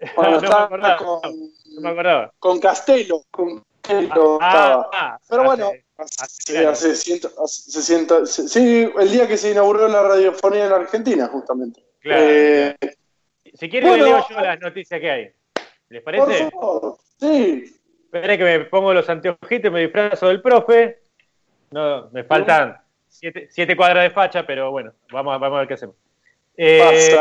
Cuando 0.14 0.36
No 0.36 0.40
me 0.40 0.46
estaba 0.46 0.64
acordaba. 0.64 0.96
con, 0.96 1.20
No 1.74 1.80
me 1.80 1.88
acordaba. 1.88 2.32
con 2.38 2.60
Castelo. 2.60 3.22
Con 3.32 3.64
Castelo 3.82 4.38
Ah, 4.40 4.48
estaba. 4.52 4.90
ah, 4.92 5.18
Pero 5.28 5.44
bueno, 5.44 5.72
hace 5.96 6.94
ciento- 6.94 7.30
hace- 7.42 7.70
se 7.72 7.82
sienta- 7.82 8.24
se- 8.26 8.48
sí, 8.48 8.88
el 8.96 9.10
día 9.10 9.26
que 9.26 9.36
se 9.36 9.50
inauguró 9.50 9.88
la 9.88 10.02
radiofonía 10.02 10.66
en 10.66 10.72
Argentina, 10.72 11.26
justamente. 11.26 11.84
Claro, 12.00 12.22
Eh, 12.24 12.76
Si 13.54 13.68
quieren, 13.68 13.88
bueno, 13.88 14.04
le 14.04 14.10
leo 14.10 14.24
yo 14.30 14.40
las 14.40 14.60
noticias 14.60 15.00
que 15.00 15.10
hay. 15.10 15.32
¿Les 15.88 16.02
por 16.02 16.16
parece? 16.16 16.50
favor, 16.52 16.96
sí. 17.18 17.74
Espera 18.04 18.38
que 18.38 18.44
me 18.44 18.60
pongo 18.66 18.94
los 18.94 19.08
anteojitos 19.08 19.68
y 19.68 19.70
me 19.74 19.80
disfrazo 19.80 20.28
del 20.28 20.40
profe. 20.40 21.00
No, 21.70 22.08
me 22.12 22.24
faltan 22.24 22.78
siete, 23.06 23.48
siete 23.50 23.76
cuadras 23.76 24.04
de 24.04 24.10
facha, 24.10 24.46
pero 24.46 24.70
bueno, 24.70 24.92
vamos, 25.10 25.34
a- 25.34 25.38
vamos 25.38 25.56
a 25.56 25.58
ver 25.60 25.68
qué 25.68 25.74
hacemos. 25.74 25.96
Eh, 26.56 27.16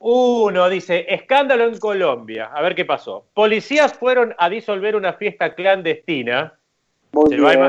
uno 0.00 0.68
dice, 0.68 1.04
escándalo 1.08 1.64
en 1.64 1.78
Colombia. 1.78 2.50
A 2.52 2.62
ver 2.62 2.74
qué 2.74 2.84
pasó. 2.84 3.26
Policías 3.34 3.92
fueron 3.94 4.34
a 4.38 4.48
disolver 4.48 4.96
una 4.96 5.12
fiesta 5.14 5.54
clandestina. 5.54 6.54
Muy 7.12 7.28
se, 7.30 7.40
va 7.40 7.68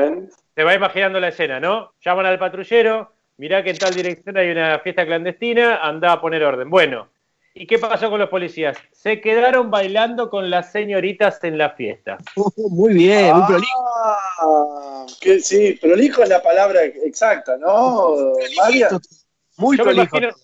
se 0.54 0.64
va 0.64 0.74
imaginando 0.74 1.20
la 1.20 1.28
escena, 1.28 1.60
¿no? 1.60 1.92
Llaman 2.00 2.26
al 2.26 2.38
patrullero, 2.38 3.12
mirá 3.36 3.62
que 3.62 3.70
en 3.70 3.78
tal 3.78 3.92
dirección 3.94 4.36
hay 4.38 4.50
una 4.50 4.78
fiesta 4.78 5.04
clandestina, 5.04 5.76
anda 5.82 6.12
a 6.12 6.20
poner 6.20 6.42
orden. 6.44 6.70
Bueno, 6.70 7.08
¿y 7.54 7.66
qué 7.66 7.78
pasó 7.78 8.10
con 8.10 8.18
los 8.18 8.28
policías? 8.28 8.76
Se 8.92 9.20
quedaron 9.20 9.70
bailando 9.70 10.30
con 10.30 10.50
las 10.50 10.72
señoritas 10.72 11.42
en 11.44 11.58
la 11.58 11.70
fiesta. 11.70 12.18
Muy 12.56 12.94
bien, 12.94 13.34
muy 13.36 13.46
prolijo. 13.46 13.84
Ah, 14.04 15.06
que 15.20 15.40
sí, 15.40 15.72
prolijo 15.80 16.22
es 16.22 16.28
la 16.28 16.42
palabra 16.42 16.84
exacta, 16.84 17.56
¿no? 17.56 18.32
María? 18.56 18.88
Muy 19.56 19.76
Yo 19.76 19.84
me 19.84 19.92
prolijo. 19.92 20.16
imagino, 20.18 20.36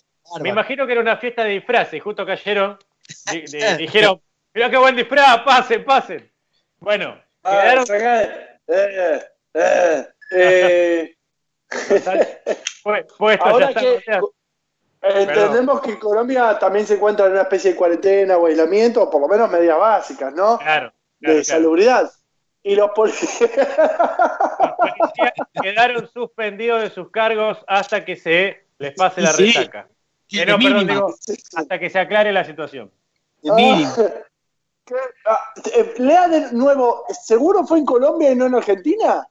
me 0.43 0.49
imagino 0.51 0.87
que 0.87 0.93
era 0.93 1.01
una 1.01 1.17
fiesta 1.17 1.45
de 1.45 1.51
disfraces, 1.51 1.95
y 1.95 2.01
justo 2.01 2.27
cayeron, 2.27 2.79
di- 3.31 3.43
di- 3.43 3.77
dijeron, 3.79 4.21
mirá 4.55 4.71
qué 4.71 4.77
buen 4.77 4.97
disfraz, 4.97 5.43
pasen, 5.43 5.85
pasen. 5.85 6.31
Bueno, 6.79 7.19
Ah, 7.43 7.51
quedaron, 7.51 7.87
eh, 8.69 9.25
eh, 9.55 10.09
eh. 10.31 11.15
fue- 12.83 13.37
ya 13.37 13.43
Ahora 13.45 13.75
que 13.75 13.81
rodeados. 13.81 14.31
Entendemos 15.03 15.81
que 15.81 15.99
Colombia 15.99 16.59
también 16.59 16.87
se 16.87 16.95
encuentra 16.95 17.27
en 17.27 17.33
una 17.33 17.43
especie 17.43 17.73
de 17.73 17.77
cuarentena 17.77 18.37
o 18.37 18.47
aislamiento, 18.47 19.03
o 19.03 19.11
por 19.11 19.21
lo 19.21 19.29
menos 19.29 19.51
medidas 19.51 19.79
básicas, 19.79 20.33
¿no? 20.35 20.59
Claro, 20.59 20.93
de 21.21 21.27
claro. 21.29 21.45
salubridad. 21.45 22.11
Y 22.63 22.75
los 22.75 22.91
policías. 22.91 23.51
quedaron 25.63 26.09
suspendidos 26.13 26.83
de 26.83 26.91
sus 26.91 27.11
cargos 27.11 27.59
hasta 27.67 28.05
que 28.05 28.17
se 28.17 28.67
les 28.79 28.95
pase 28.95 29.21
la 29.21 29.33
Sí. 29.33 29.47
resaca. 29.53 29.89
Sí, 30.27 30.41
Eh, 30.41 30.47
no, 30.47 30.59
perdón, 30.59 30.87
digo, 30.87 31.15
hasta 31.57 31.79
que 31.79 31.89
se 31.89 31.99
aclare 31.99 32.33
la 32.33 32.45
situación. 32.45 32.91
Ah. 34.91 34.97
Ah, 35.27 35.53
eh, 35.77 35.95
Lea 35.99 36.29
de 36.29 36.53
nuevo, 36.53 37.05
¿seguro 37.11 37.63
fue 37.67 37.79
en 37.79 37.85
Colombia 37.85 38.33
y 38.33 38.35
no 38.35 38.47
en 38.47 38.55
Argentina? 38.55 39.29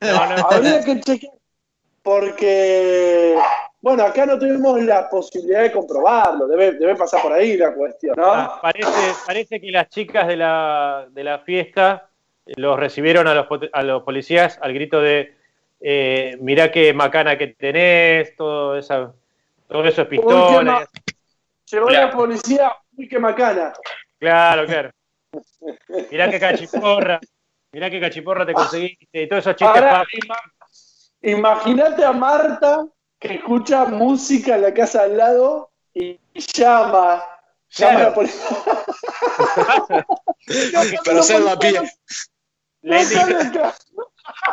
Habría 0.00 0.84
que 0.84 1.00
chequear. 1.00 1.32
Porque, 2.02 3.38
bueno, 3.80 4.02
acá 4.02 4.26
no 4.26 4.38
tuvimos 4.38 4.82
la 4.82 5.08
posibilidad 5.08 5.62
de 5.62 5.72
comprobarlo. 5.72 6.46
Debe, 6.48 6.72
debe 6.72 6.96
pasar 6.96 7.22
por 7.22 7.32
ahí 7.32 7.56
la 7.56 7.72
cuestión, 7.74 8.14
¿no? 8.16 8.26
Ah, 8.32 8.58
parece, 8.60 9.14
parece 9.26 9.60
que 9.60 9.70
las 9.70 9.88
chicas 9.88 10.26
de 10.26 10.36
la, 10.36 11.06
de 11.10 11.24
la 11.24 11.38
fiesta 11.40 12.08
los 12.56 12.78
recibieron 12.78 13.28
a 13.28 13.34
los, 13.34 13.46
a 13.72 13.82
los 13.82 14.02
policías 14.02 14.58
al 14.62 14.72
grito 14.72 15.00
de 15.00 15.36
eh, 15.80 16.36
mirá 16.40 16.72
qué 16.72 16.92
macana 16.92 17.38
que 17.38 17.48
tenés, 17.48 18.34
todo, 18.36 18.76
esa, 18.76 19.12
todo 19.68 19.84
eso 19.84 20.02
es 20.02 20.08
Uy, 20.08 20.16
qué 20.18 20.22
pistola. 20.26 20.62
ma- 20.62 20.84
Llegó 21.70 21.86
Claro. 21.88 22.06
la 22.06 22.12
policía, 22.12 22.72
uy, 22.96 23.08
qué 23.08 23.18
macana. 23.18 23.72
Claro, 24.18 24.66
claro. 24.66 24.90
Mirá 26.10 26.30
qué 26.30 26.40
cachiporra, 26.40 27.20
mirá 27.72 27.90
qué 27.90 28.00
cachiporra 28.00 28.46
te 28.46 28.54
conseguiste 28.54 29.22
y 29.22 29.28
todos 29.28 29.46
esos 29.46 29.56
chistes 29.56 29.84
imagínate 31.20 32.04
a 32.04 32.12
Marta 32.12 32.86
que 33.18 33.34
escucha 33.34 33.84
música 33.86 34.54
en 34.56 34.62
la 34.62 34.74
casa 34.74 35.02
al 35.02 35.16
lado 35.16 35.70
y 35.94 36.18
llama. 36.34 37.24
Llama 37.70 37.98
a 37.98 38.02
la 38.04 38.14
policía. 38.14 38.46
Pero 41.04 41.22
se 41.22 41.40
da 41.40 41.58
pie. 41.58 41.80
La 42.82 43.02
indica- 43.02 43.74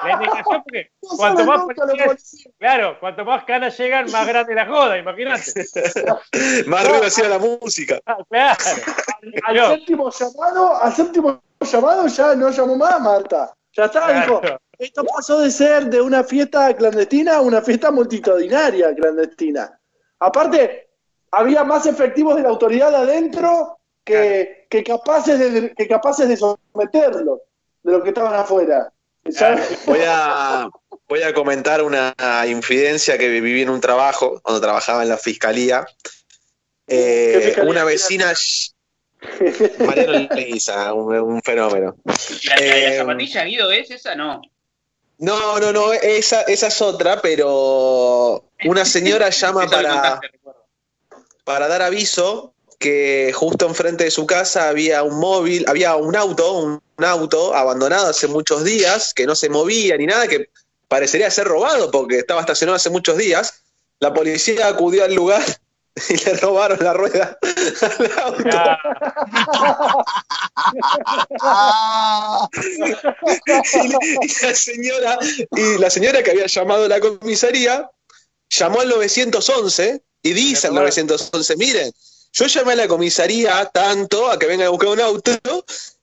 la 0.03 0.11
indicación 0.13 0.63
porque 0.63 0.91
cuanto 1.17 1.45
más 1.45 1.61
policías, 1.61 2.53
claro, 2.57 2.97
cuanto 2.99 3.23
más 3.25 3.43
canas 3.45 3.77
llegan, 3.77 4.09
más 4.11 4.25
grande 4.27 4.55
la 4.55 4.65
joda, 4.65 4.97
imagínate. 4.97 5.51
Más 6.65 6.87
ruido 6.87 7.05
hacía 7.05 7.27
la 7.29 7.39
música. 7.39 7.99
Claro. 8.29 8.55
Al 9.45 9.77
séptimo 9.77 10.09
llamado, 10.11 10.81
al 10.81 10.93
séptimo 10.95 11.41
llamado 11.61 12.07
ya 12.07 12.35
no 12.35 12.49
llamó 12.49 12.75
más 12.77 12.99
Marta. 13.01 13.53
Ya 13.73 13.85
está, 13.85 14.05
Claro. 14.07 14.41
dijo. 14.41 14.57
Esto 14.77 15.03
pasó 15.05 15.39
de 15.39 15.51
ser 15.51 15.85
de 15.85 16.01
una 16.01 16.23
fiesta 16.23 16.75
clandestina 16.75 17.37
a 17.37 17.41
una 17.41 17.61
fiesta 17.61 17.91
multitudinaria 17.91 18.93
clandestina. 18.93 19.79
Aparte, 20.19 20.89
había 21.31 21.63
más 21.63 21.85
efectivos 21.85 22.35
de 22.35 22.43
la 22.43 22.49
autoridad 22.49 22.93
adentro 22.93 23.79
que, 24.03 24.67
que 24.69 24.83
capaces 24.83 25.39
de 25.39 25.73
que 25.73 25.87
capaces 25.87 26.27
de 26.27 26.37
someterlo 26.37 27.41
de 27.83 27.91
los 27.91 28.03
que 28.03 28.09
estaban 28.09 28.33
afuera. 28.33 28.91
Voy 29.85 29.99
a, 30.05 30.69
voy 31.09 31.23
a 31.23 31.33
comentar 31.33 31.81
una 31.81 32.13
infidencia 32.47 33.17
que 33.17 33.27
viví 33.27 33.61
en 33.61 33.69
un 33.69 33.81
trabajo, 33.81 34.39
cuando 34.43 34.61
trabajaba 34.61 35.03
en 35.03 35.09
la 35.09 35.17
fiscalía. 35.17 35.85
Eh, 36.87 37.31
¿Qué 37.33 37.41
fiscalía 37.47 37.71
una 37.71 37.83
vecina, 37.83 38.33
Mariano 39.79 40.27
Leguiza, 40.35 40.93
un, 40.93 41.15
un 41.15 41.41
fenómeno. 41.41 41.95
¿La, 42.05 42.55
la, 42.55 42.65
la 42.65 42.93
Eh, 42.93 42.97
zapatilla 42.97 43.43
Guido 43.45 43.71
es 43.71 43.89
esa? 43.89 44.13
No. 44.15 44.41
No, 45.17 45.59
no, 45.59 45.71
no, 45.71 45.93
esa, 45.93 46.41
esa 46.41 46.67
es 46.67 46.81
otra, 46.81 47.21
pero 47.21 48.43
una 48.65 48.85
señora 48.85 49.29
llama 49.29 49.67
para, 49.67 49.89
contaste, 49.91 50.31
para 51.43 51.67
dar 51.67 51.81
aviso 51.81 52.53
que 52.79 53.31
justo 53.33 53.65
enfrente 53.67 54.03
de 54.03 54.11
su 54.11 54.25
casa 54.25 54.69
había 54.69 55.03
un 55.03 55.17
móvil, 55.19 55.65
había 55.67 55.95
un 55.95 56.15
auto, 56.15 56.53
un, 56.59 56.81
un 56.97 57.05
auto 57.05 57.55
abandonado 57.55 58.07
hace 58.07 58.27
muchos 58.27 58.63
días, 58.63 59.13
que 59.13 59.25
no 59.25 59.35
se 59.35 59.49
movía 59.49 59.97
ni 59.97 60.05
nada, 60.05 60.27
que 60.27 60.49
parecería 60.87 61.31
ser 61.31 61.47
robado 61.47 61.89
porque 61.91 62.19
estaba 62.19 62.41
estacionado 62.41 62.75
hace 62.75 62.89
muchos 62.89 63.17
días. 63.17 63.61
La 63.99 64.13
policía 64.13 64.67
acudió 64.67 65.05
al 65.05 65.15
lugar 65.15 65.43
y 66.09 66.17
le 66.17 66.33
robaron 66.35 66.77
la 66.81 66.93
rueda 66.93 67.37
al 67.81 68.19
auto. 68.19 68.43
y, 74.21 74.27
la 74.41 74.55
señora, 74.55 75.17
y 75.51 75.77
la 75.77 75.89
señora 75.89 76.21
que 76.21 76.31
había 76.31 76.47
llamado 76.47 76.83
a 76.85 76.89
la 76.89 76.99
comisaría 76.99 77.89
llamó 78.49 78.81
al 78.81 78.89
911 78.89 80.03
y 80.21 80.33
dice 80.33 80.67
al 80.67 80.73
911, 80.73 81.55
miren, 81.55 81.93
yo 82.33 82.47
llamé 82.47 82.73
a 82.73 82.75
la 82.75 82.87
comisaría 82.87 83.63
tanto 83.73 84.29
a 84.29 84.37
que 84.37 84.47
vengan 84.47 84.67
a 84.67 84.71
buscar 84.71 84.89
un 84.89 84.99
auto 84.99 85.31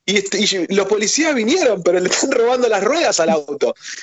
y, 0.05 0.17
este- 0.19 0.39
y 0.41 0.75
los 0.75 0.87
policías 0.87 1.35
vinieron, 1.35 1.83
pero 1.83 2.01
le 2.01 2.09
están 2.09 2.31
robando 2.33 2.69
las 2.69 2.83
ruedas 2.83 3.21
al 3.21 3.31
auto. 3.31 3.75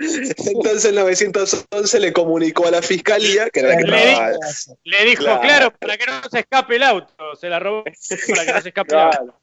Entonces, 0.00 0.46
entonces 0.46 0.84
el 0.84 0.94
911 0.94 2.00
le 2.00 2.12
comunicó 2.12 2.66
a 2.68 2.70
la 2.70 2.82
fiscalía 2.82 3.50
que 3.50 3.60
era 3.60 3.70
la 3.70 3.76
que 3.78 3.82
Le, 3.84 4.12
estaba- 4.12 4.30
di- 4.30 4.36
le 4.84 5.04
dijo, 5.06 5.22
Claro. 5.24 5.40
claro. 5.40 5.72
para 5.78 5.96
que 5.98 6.06
no 6.06 6.12
se 6.30 6.38
escape 6.38 6.76
el 6.76 6.82
auto. 6.84 7.12
Se 7.40 7.48
la 7.48 7.58
robó 7.58 7.82
para 7.82 8.44
que 8.46 8.52
no 8.52 8.60
se 8.62 8.68
escape 8.68 8.94
el 8.94 9.00
auto. 9.00 9.16
Claro. 9.18 9.40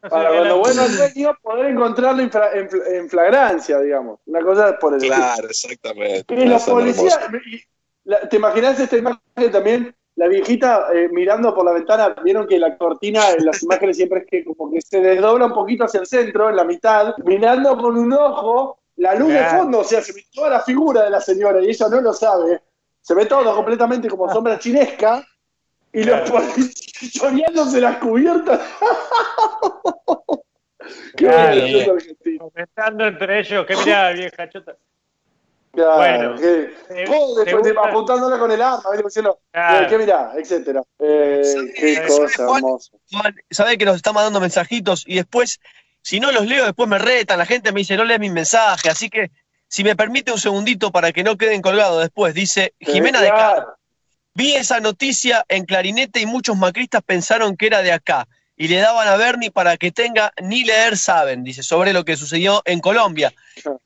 Para 0.00 0.28
cuando 0.30 0.58
vuelva 0.60 0.84
al 0.84 0.96
dueño 0.96 1.36
poder 1.42 1.66
encontrarlo 1.66 2.22
en, 2.22 2.30
fra- 2.30 2.52
en 2.54 2.68
fl- 2.70 2.86
en 2.86 3.10
flagrancia, 3.10 3.80
digamos. 3.80 4.20
Una 4.26 4.40
cosa 4.42 4.78
por 4.78 4.94
el. 4.94 5.00
Claro, 5.00 5.48
exactamente. 5.48 6.34
Y 6.34 6.44
los 6.46 6.62
policías, 6.62 7.18
¿te 8.30 8.36
imaginas 8.36 8.78
esta 8.80 8.96
imagen 8.96 9.20
también? 9.52 9.94
La 10.18 10.26
viejita 10.26 10.88
eh, 10.92 11.08
mirando 11.12 11.54
por 11.54 11.64
la 11.64 11.72
ventana, 11.72 12.08
vieron 12.24 12.44
que 12.48 12.58
la 12.58 12.76
cortina 12.76 13.20
en 13.38 13.46
las 13.46 13.62
imágenes 13.62 13.96
siempre 13.96 14.18
es 14.20 14.26
que 14.26 14.44
como 14.44 14.68
que 14.68 14.80
se 14.80 15.00
desdobla 15.00 15.46
un 15.46 15.52
poquito 15.52 15.84
hacia 15.84 16.00
el 16.00 16.08
centro, 16.08 16.50
en 16.50 16.56
la 16.56 16.64
mitad, 16.64 17.14
mirando 17.24 17.78
con 17.78 17.96
un 17.96 18.12
ojo 18.12 18.80
la 18.96 19.14
luz 19.14 19.32
de 19.32 19.44
fondo, 19.44 19.78
o 19.78 19.84
sea, 19.84 20.02
se 20.02 20.12
ve 20.12 20.24
toda 20.34 20.50
la 20.50 20.60
figura 20.60 21.04
de 21.04 21.10
la 21.10 21.20
señora 21.20 21.60
y 21.62 21.68
ella 21.68 21.86
no 21.88 22.00
lo 22.00 22.12
sabe. 22.12 22.60
Se 23.00 23.14
ve 23.14 23.26
todo 23.26 23.54
completamente 23.54 24.08
como 24.08 24.28
sombra 24.32 24.58
chinesca 24.58 25.24
y 25.92 26.02
los 26.02 26.22
Claro. 26.22 26.32
policías 26.32 27.12
choreándose 27.12 27.80
las 27.80 27.98
cubiertas. 27.98 28.60
Qué 31.16 31.26
Claro. 31.26 31.96
Comentando 32.40 33.06
entre 33.06 33.38
ellos, 33.38 33.64
que 33.66 33.76
mirá, 33.76 34.10
vieja 34.10 34.48
chota. 34.48 34.76
Claro, 35.72 35.96
Bueno, 35.96 36.36
que- 36.40 36.74
después 36.88 38.38
con 38.38 38.50
el 38.50 38.62
arma, 38.62 38.82
diciendo, 39.04 39.38
Claro. 39.52 39.84
eh, 39.84 39.88
¿qué 39.88 39.98
mirá? 39.98 40.32
Etcétera. 40.36 40.82
Eh, 40.98 41.42
qué 41.76 41.94
¿Sabe, 41.96 42.08
cosa 42.08 42.46
Juan? 42.46 42.56
hermosa. 42.56 42.90
Juan, 43.12 43.34
sabe 43.50 43.78
que 43.78 43.84
nos 43.84 43.96
está 43.96 44.12
mandando 44.12 44.40
mensajitos 44.40 45.04
y 45.06 45.16
después, 45.16 45.60
si 46.02 46.20
no 46.20 46.32
los 46.32 46.46
leo, 46.46 46.64
después 46.64 46.88
me 46.88 46.98
retan. 46.98 47.38
La 47.38 47.46
gente 47.46 47.70
me 47.72 47.80
dice, 47.80 47.96
no 47.96 48.04
lees 48.04 48.20
mis 48.20 48.32
mensajes. 48.32 48.90
Así 48.90 49.10
que, 49.10 49.30
si 49.68 49.84
me 49.84 49.94
permite 49.94 50.32
un 50.32 50.38
segundito 50.38 50.90
para 50.90 51.12
que 51.12 51.22
no 51.22 51.36
queden 51.36 51.60
colgados 51.62 52.00
después, 52.00 52.34
dice 52.34 52.74
Jimena 52.80 53.20
de 53.20 53.28
Caro. 53.28 53.74
Vi 54.34 54.54
esa 54.54 54.80
noticia 54.80 55.44
en 55.48 55.64
clarinete 55.64 56.20
y 56.20 56.26
muchos 56.26 56.56
macristas 56.56 57.02
pensaron 57.02 57.56
que 57.56 57.66
era 57.66 57.82
de 57.82 57.92
acá 57.92 58.26
y 58.60 58.66
le 58.66 58.78
daban 58.78 59.06
a 59.06 59.16
Bernie 59.16 59.52
para 59.52 59.76
que 59.76 59.92
tenga 59.92 60.32
ni 60.42 60.64
leer 60.64 60.96
saben, 60.96 61.44
dice, 61.44 61.62
sobre 61.62 61.92
lo 61.92 62.04
que 62.04 62.16
sucedió 62.16 62.60
en 62.64 62.80
Colombia. 62.80 63.32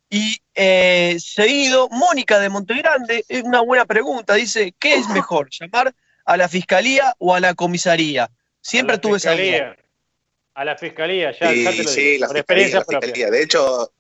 Y 0.09 0.39
eh, 0.55 1.16
seguido, 1.20 1.89
Mónica 1.90 2.39
de 2.40 2.49
Montegrande, 2.49 3.24
es 3.28 3.43
una 3.43 3.61
buena 3.61 3.85
pregunta, 3.85 4.35
dice, 4.35 4.74
¿qué 4.78 4.94
es 4.94 5.09
mejor, 5.11 5.51
llamar 5.61 5.94
a 6.24 6.36
la 6.39 6.49
fiscalía 6.49 7.15
o 7.19 7.35
a 7.35 7.40
la 7.40 7.53
comisaría? 7.55 8.31
Siempre 8.62 8.94
A 8.94 8.97
la 8.97 9.01
tuve 9.03 9.19
esa 9.19 9.32
duda. 9.32 9.43
fiscalía. 9.43 9.77
A 10.55 10.65
la 10.65 10.77
fiscalía, 10.77 11.32
ya, 11.32 11.51
Sí, 11.51 11.65
ya 11.65 11.70
te 11.70 11.82
lo 11.82 11.89
sí, 11.90 12.01
digo, 12.01 12.20
la 12.20 12.28
por 12.85 13.05
fiscalía, 13.05 13.27
la. 13.27 13.31
De 13.31 13.43
hecho, 13.43 13.93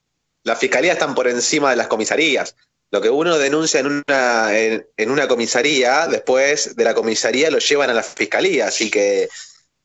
las 0.42 0.58
fiscalías 0.58 0.94
están 0.94 1.14
por 1.14 1.28
encima 1.28 1.70
de 1.70 1.76
las 1.76 1.86
comisarías. 1.88 2.56
Lo 2.90 3.00
que 3.00 3.10
uno 3.10 3.38
denuncia 3.38 3.80
en 3.80 3.86
una, 3.86 4.58
en, 4.58 4.86
en 4.96 5.10
una 5.10 5.28
comisaría, 5.28 6.06
después 6.08 6.76
de 6.76 6.84
la 6.84 6.94
comisaría 6.94 7.50
lo 7.50 7.58
llevan 7.58 7.90
a 7.90 7.94
la 7.94 8.02
fiscalía. 8.02 8.66
Así 8.68 8.90
que 8.90 9.28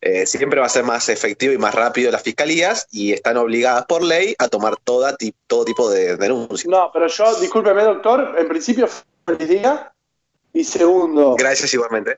eh, 0.01 0.25
siempre 0.25 0.59
va 0.59 0.67
a 0.67 0.69
ser 0.69 0.83
más 0.83 1.09
efectivo 1.09 1.53
y 1.53 1.57
más 1.57 1.73
rápido 1.73 2.11
las 2.11 2.21
fiscalías 2.21 2.87
y 2.91 3.13
están 3.13 3.37
obligadas 3.37 3.85
por 3.85 4.03
ley 4.03 4.35
a 4.37 4.47
tomar 4.47 4.77
toda, 4.77 5.15
ti- 5.17 5.33
todo 5.47 5.65
tipo 5.65 5.89
de 5.89 6.15
denuncias. 6.17 6.67
No, 6.67 6.89
pero 6.93 7.07
yo, 7.07 7.35
discúlpeme, 7.39 7.83
doctor, 7.83 8.35
en 8.37 8.47
principio, 8.47 8.87
feliz 9.25 9.49
día. 9.49 9.91
Y 10.53 10.63
segundo, 10.63 11.35
Gracias 11.37 11.73
igualmente. 11.73 12.17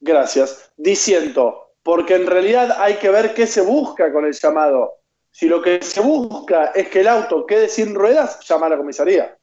gracias, 0.00 0.70
diciendo, 0.76 1.72
porque 1.82 2.14
en 2.14 2.26
realidad 2.26 2.76
hay 2.80 2.94
que 2.96 3.10
ver 3.10 3.34
qué 3.34 3.46
se 3.46 3.60
busca 3.60 4.12
con 4.12 4.24
el 4.24 4.32
llamado. 4.32 4.94
Si 5.30 5.46
lo 5.48 5.60
que 5.60 5.82
se 5.82 6.00
busca 6.00 6.66
es 6.74 6.88
que 6.88 7.00
el 7.00 7.08
auto 7.08 7.44
quede 7.44 7.68
sin 7.68 7.94
ruedas, 7.94 8.40
llama 8.48 8.66
a 8.66 8.70
la 8.70 8.76
comisaría. 8.78 9.35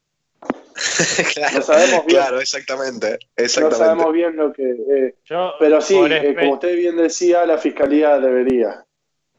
claro, 1.33 1.55
No 1.57 1.61
sabemos 1.61 2.05
bien. 2.05 2.19
claro, 2.19 2.39
exactamente. 2.39 3.09
No 3.11 3.17
exactamente. 3.43 3.77
sabemos 3.77 4.13
bien 4.13 4.35
lo 4.35 4.51
que... 4.53 4.63
eh, 4.63 5.15
Yo, 5.25 5.53
pero 5.59 5.81
sí, 5.81 5.97
eh, 6.09 6.35
como 6.39 6.53
usted 6.53 6.75
bien 6.75 6.97
decía, 6.97 7.45
la 7.45 7.57
fiscalía 7.57 8.17
debería. 8.19 8.83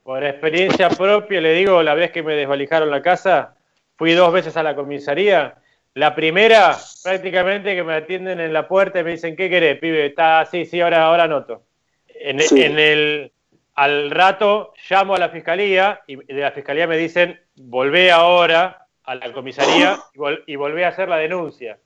por 0.02 0.23
experiencia 0.24 0.89
propia, 0.90 1.40
le 1.40 1.52
digo, 1.55 1.82
la 1.82 1.94
vez 1.94 2.11
que 2.12 2.23
me 2.23 2.35
desvalijaron 2.35 2.90
la 2.90 3.02
casa, 3.02 3.55
fui 3.97 4.12
dos 4.12 4.32
veces 4.32 4.56
a 4.56 4.62
la 4.62 4.74
comisaría. 4.74 5.55
La 5.94 6.15
primera, 6.15 6.77
prácticamente 7.05 7.74
que 7.74 7.85
me 7.85 7.94
atienden 7.94 8.40
en 8.40 8.52
la 8.52 8.66
puerta 8.66 8.98
y 9.01 9.05
me 9.05 9.12
dicen, 9.12 9.36
¿qué 9.36 9.48
querés, 9.48 9.78
pibe? 9.78 10.06
Está, 10.06 10.44
sí, 10.47 10.66
sí, 10.66 10.81
ahora, 10.81 11.05
ahora 11.05 11.28
noto. 11.28 11.62
En, 12.09 12.40
Sí. 12.40 12.62
en 12.62 12.78
el, 12.78 13.32
al 13.74 14.11
rato 14.11 14.73
llamo 14.90 15.15
a 15.15 15.19
la 15.19 15.28
fiscalía 15.31 16.01
y 16.06 16.16
de 16.16 16.40
la 16.40 16.51
fiscalía 16.52 16.86
me 16.89 16.97
dicen, 16.97 17.40
volvé 17.56 18.11
ahora 18.11 18.84
a 19.05 19.14
la 19.14 19.32
comisaría 19.32 19.98
y, 20.14 20.18
vol- 20.18 20.43
y 20.47 20.56
volvé 20.56 20.85
a 20.85 20.89
hacer 20.89 21.09
la 21.09 21.16
denuncia. 21.18 21.78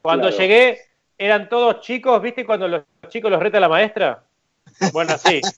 Cuando 0.00 0.28
Claro. 0.28 0.38
llegué, 0.42 0.78
eran 1.18 1.48
todos 1.48 1.80
chicos, 1.80 2.20
¿viste 2.22 2.44
cuando 2.46 2.68
los 2.68 2.82
chicos 3.08 3.30
los 3.30 3.40
reta 3.42 3.60
la 3.60 3.68
maestra? 3.68 4.22
Bueno, 4.92 5.16
sí. 5.18 5.40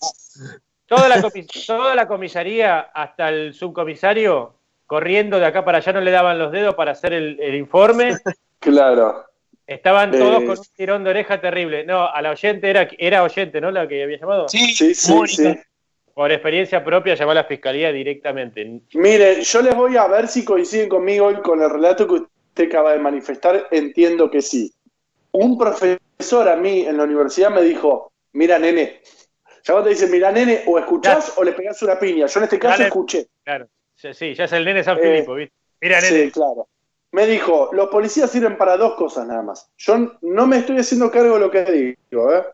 Toda 0.87 1.09
la, 1.09 1.23
toda 1.67 1.95
la 1.95 2.07
comisaría, 2.07 2.79
hasta 2.79 3.31
el 3.31 3.55
subcomisario, 3.55 4.55
corriendo 4.87 5.39
de 5.39 5.47
acá 5.47 5.65
para 5.65 5.79
allá, 5.79 5.95
no 5.95 6.01
le 6.03 6.11
daban 6.11 6.39
los 6.39 6.53
dedos 6.53 6.75
para 6.75 6.93
hacer 6.93 7.15
el, 7.15 7.41
el 7.41 7.55
informe. 7.55 8.13
Claro. 8.59 9.25
Estaban 9.67 10.11
todos 10.13 10.43
Eh. 10.43 10.47
con 10.47 10.59
un 10.59 10.65
tirón 10.77 11.03
de 11.05 11.11
oreja 11.11 11.41
terrible. 11.41 11.85
No, 11.87 12.07
a 12.07 12.21
la 12.21 12.31
oyente 12.33 12.69
era, 12.69 12.87
era 12.99 13.23
oyente, 13.23 13.63
¿no? 13.63 13.71
La 13.71 13.89
que 13.89 14.03
había 14.03 14.19
llamado. 14.19 14.47
Sí, 14.51 14.75
Sí, 14.75 14.95
sí, 14.95 15.11
Mónica. 15.15 15.55
sí. 15.55 15.59
Por 16.15 16.31
experiencia 16.31 16.85
propia, 16.85 17.15
llamó 17.17 17.33
a 17.33 17.35
la 17.35 17.45
fiscalía 17.45 17.91
directamente. 17.91 18.81
Mire, 18.95 19.43
yo 19.43 19.63
les 19.63 19.75
voy 19.75 19.97
a 19.97 20.07
ver 20.07 20.29
si 20.29 20.45
coinciden 20.45 20.89
conmigo 20.89 21.31
y 21.33 21.35
con 21.43 21.61
el 21.61 21.69
relato 21.69 22.07
que 22.07 22.15
usted 22.15 22.67
acaba 22.69 22.93
de 22.93 23.01
manifestar. 23.01 23.67
Entiendo 23.73 24.31
que 24.31 24.41
sí. 24.41 24.73
Un 25.33 25.59
profesor 25.59 26.49
a 26.49 26.55
mí 26.55 26.83
en 26.87 26.97
la 26.97 27.03
universidad 27.05 27.51
me 27.51 27.63
dijo, 27.63 28.13
mira 28.33 28.61
nene, 28.61 29.01
ya 29.65 29.73
cuando 29.75 29.85
te 29.85 29.91
dicen, 29.91 30.11
mira 30.13 30.31
nene, 30.31 30.63
o 30.67 30.79
escuchás 30.79 31.37
o 31.37 31.43
le 31.43 31.53
pegás 31.53 31.83
una 31.83 31.99
piña. 31.99 32.27
Yo 32.27 32.39
en 32.41 32.45
este 32.45 32.59
caso 32.61 32.83
escuché. 32.85 33.27
Claro. 33.43 33.67
Sí, 33.97 34.15
sí, 34.15 34.35
ya 34.35 34.45
es 34.45 34.53
el 34.53 34.65
nene 34.65 34.85
San 34.85 34.99
Eh, 34.99 35.01
Filipo, 35.03 35.35
¿viste? 35.35 35.55
Mira, 35.81 36.01
Sí, 36.01 36.15
nene. 36.15 36.31
claro. 36.31 36.69
Me 37.11 37.27
dijo, 37.27 37.71
los 37.73 37.89
policías 37.89 38.31
sirven 38.31 38.57
para 38.57 38.77
dos 38.77 38.95
cosas 38.95 39.27
nada 39.27 39.43
más. 39.43 39.69
Yo 39.79 40.17
no 40.21 40.47
me 40.47 40.59
estoy 40.59 40.79
haciendo 40.79 41.11
cargo 41.11 41.35
de 41.35 41.41
lo 41.41 41.51
que 41.51 41.65
digo, 42.11 42.33
¿eh? 42.33 42.45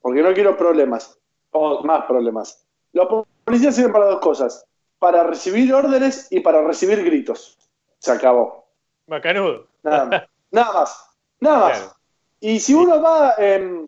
Porque 0.00 0.22
no 0.22 0.34
quiero 0.34 0.56
problemas. 0.56 1.18
O 1.52 1.82
más 1.84 2.04
problemas. 2.06 2.65
Los 2.96 3.08
po- 3.08 3.26
policías 3.44 3.74
sirven 3.74 3.92
para 3.92 4.06
dos 4.06 4.20
cosas. 4.20 4.64
Para 4.98 5.22
recibir 5.22 5.72
órdenes 5.74 6.28
y 6.30 6.40
para 6.40 6.62
recibir 6.62 7.04
gritos. 7.04 7.58
Se 7.98 8.10
acabó. 8.10 8.64
Macanudo. 9.06 9.66
Nada 9.82 10.04
más. 10.06 10.22
Nada 10.50 10.72
más. 10.72 11.04
Nada 11.40 11.58
más. 11.58 11.78
Claro. 11.78 11.92
Y 12.40 12.58
si 12.58 12.72
uno 12.72 13.02
va 13.02 13.34
em, 13.36 13.86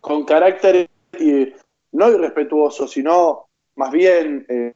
con 0.00 0.24
carácter 0.24 0.90
eh, 1.12 1.56
no 1.92 2.10
irrespetuoso, 2.10 2.88
sino 2.88 3.46
más 3.76 3.92
bien, 3.92 4.44
eh, 4.48 4.74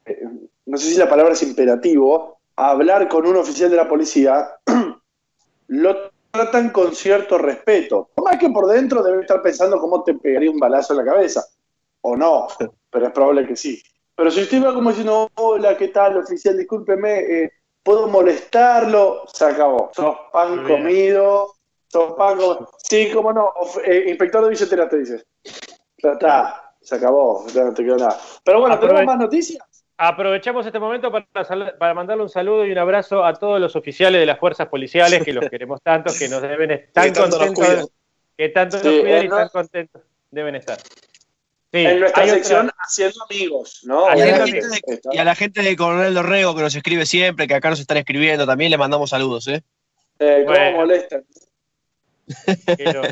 no 0.67 0.77
sé 0.77 0.91
si 0.93 0.97
la 0.99 1.09
palabra 1.09 1.33
es 1.33 1.43
imperativo, 1.43 2.39
a 2.55 2.71
hablar 2.71 3.09
con 3.09 3.27
un 3.27 3.37
oficial 3.37 3.69
de 3.71 3.77
la 3.77 3.89
policía, 3.89 4.49
lo 5.69 6.11
tratan 6.31 6.71
con 6.71 6.95
cierto 6.95 7.39
respeto. 7.39 8.11
Más 8.25 8.39
que 8.39 8.49
por 8.51 8.67
dentro 8.69 9.03
debe 9.03 9.23
estar 9.23 9.43
pensando 9.43 9.79
cómo 9.79 10.05
te 10.05 10.15
pegaría 10.15 10.51
un 10.51 10.59
balazo 10.61 10.93
en 10.93 10.99
la 11.05 11.13
cabeza. 11.13 11.45
O 12.09 12.17
no, 12.17 12.47
pero 12.89 13.07
es 13.09 13.13
probable 13.13 13.45
que 13.49 13.57
sí. 13.57 13.83
Pero 14.15 14.31
si 14.31 14.43
usted 14.43 14.65
va 14.65 14.73
como 14.73 14.91
diciendo, 14.91 15.29
hola, 15.35 15.77
¿qué 15.77 15.89
tal, 15.89 16.17
oficial? 16.19 16.57
Discúlpeme, 16.57 17.19
eh, 17.19 17.53
¿puedo 17.83 18.07
molestarlo? 18.07 19.25
Se 19.27 19.45
acabó. 19.45 19.91
Sos 19.93 20.17
pan 20.33 20.65
Bien. 20.65 20.69
comido, 20.69 21.55
sos 21.89 22.13
pan 22.13 22.37
comido. 22.37 22.71
Sí, 22.79 23.11
cómo 23.13 23.33
no, 23.33 23.47
of- 23.57 23.81
eh, 23.85 24.05
inspector 24.07 24.45
de 24.45 24.51
billetera 24.51 24.89
te 24.89 24.99
dice. 24.99 25.25
Ya 26.01 26.13
está, 26.13 26.75
se 26.81 26.95
acabó, 26.95 27.45
ya 27.49 27.65
no 27.65 27.75
te 27.75 27.83
quedó 27.83 27.97
nada. 27.97 28.17
Pero 28.45 28.61
bueno, 28.61 28.79
¿tenemos 28.79 29.05
más 29.05 29.19
noticias? 29.19 29.85
Aprovechamos 29.99 30.65
este 30.65 30.79
momento 30.79 31.11
para, 31.11 31.93
mandarle 31.95 32.23
un 32.23 32.29
saludo 32.29 32.65
y 32.67 32.71
un 32.71 32.79
abrazo 32.79 33.25
a 33.25 33.35
todos 33.35 33.61
los 33.61 33.75
oficiales 33.75 34.21
de 34.21 34.27
las 34.27 34.39
fuerzas 34.39 34.69
policiales 34.69 35.25
que 35.25 35.33
los 35.33 35.45
queremos 35.51 35.83
tanto, 35.83 36.13
que 36.17 36.29
nos 36.29 36.41
deben 36.41 36.71
estar 36.71 37.05
Que 37.07 37.11
tanto 37.11 37.37
nos 37.37 37.49
contentos, 37.49 37.67
cuidan. 37.69 37.87
que 38.39 38.49
tanto 38.51 38.79
Sí, 38.79 38.85
nos 38.87 39.01
cuidan 39.01 39.23
eh, 39.23 39.25
y 39.25 39.29
no- 39.29 39.37
tan 39.37 39.49
contentos 39.49 40.03
deben 40.31 40.55
estar. 40.55 40.79
Sí, 41.73 41.81
en 41.85 42.01
nuestra 42.01 42.23
otra- 42.23 42.35
sección 42.35 42.71
haciendo 42.79 43.25
amigos, 43.25 43.81
¿no? 43.85 44.07
Y 44.17 44.21
a, 44.21 44.27
la 44.39 44.47
gente 44.47 44.69
de, 44.69 45.01
y 45.13 45.19
a 45.19 45.25
la 45.25 45.35
gente 45.35 45.63
de 45.63 45.77
Coronel 45.77 46.15
Dorrego 46.15 46.55
que 46.55 46.63
nos 46.63 46.75
escribe 46.75 47.05
siempre, 47.07 47.47
que 47.49 47.55
acá 47.55 47.71
nos 47.71 47.81
están 47.81 47.97
escribiendo, 47.99 48.47
también 48.47 48.71
le 48.71 48.79
mandamos 48.79 49.11
saludos, 49.11 49.49
¿eh? 49.49 49.63
Eh, 50.19 50.45
¿Cómo 50.47 50.57
Bueno. 50.59 50.77
molestan? 50.79 51.25
no. 52.95 53.03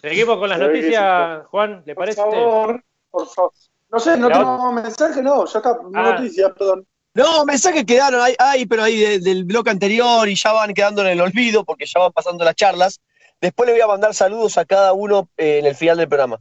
Seguimos 0.00 0.38
con 0.38 0.48
las 0.48 0.58
noticias, 0.58 1.46
Juan, 1.46 1.82
¿le 1.86 1.94
Por 1.94 2.02
parece? 2.04 2.20
favor, 2.20 2.84
por 3.10 3.28
favor. 3.28 3.52
No 3.90 4.00
sé, 4.00 4.16
no 4.18 4.28
tenemos 4.28 4.72
mensaje, 4.72 5.22
no, 5.22 5.46
ya 5.46 5.58
está, 5.58 5.70
no 5.82 5.90
Ah. 5.94 6.12
noticias, 6.16 6.52
perdón. 6.58 6.86
No, 7.14 7.44
mensajes 7.44 7.84
quedaron 7.84 8.20
ahí, 8.20 8.34
ahí, 8.38 8.66
pero 8.66 8.82
ahí 8.82 8.98
de- 8.98 9.18
del 9.20 9.44
bloque 9.44 9.70
anterior 9.70 10.28
y 10.28 10.34
ya 10.34 10.52
van 10.52 10.74
quedando 10.74 11.02
en 11.02 11.08
el 11.08 11.20
olvido 11.20 11.64
porque 11.64 11.86
ya 11.86 12.00
van 12.00 12.12
pasando 12.12 12.44
las 12.44 12.56
charlas. 12.56 13.00
Después 13.40 13.66
le 13.68 13.72
voy 13.74 13.82
a 13.82 13.86
mandar 13.86 14.14
saludos 14.14 14.58
a 14.58 14.64
cada 14.64 14.92
uno 14.92 15.28
eh, 15.36 15.58
en 15.58 15.66
el 15.66 15.76
final 15.76 15.96
del 15.96 16.08
programa. 16.08 16.40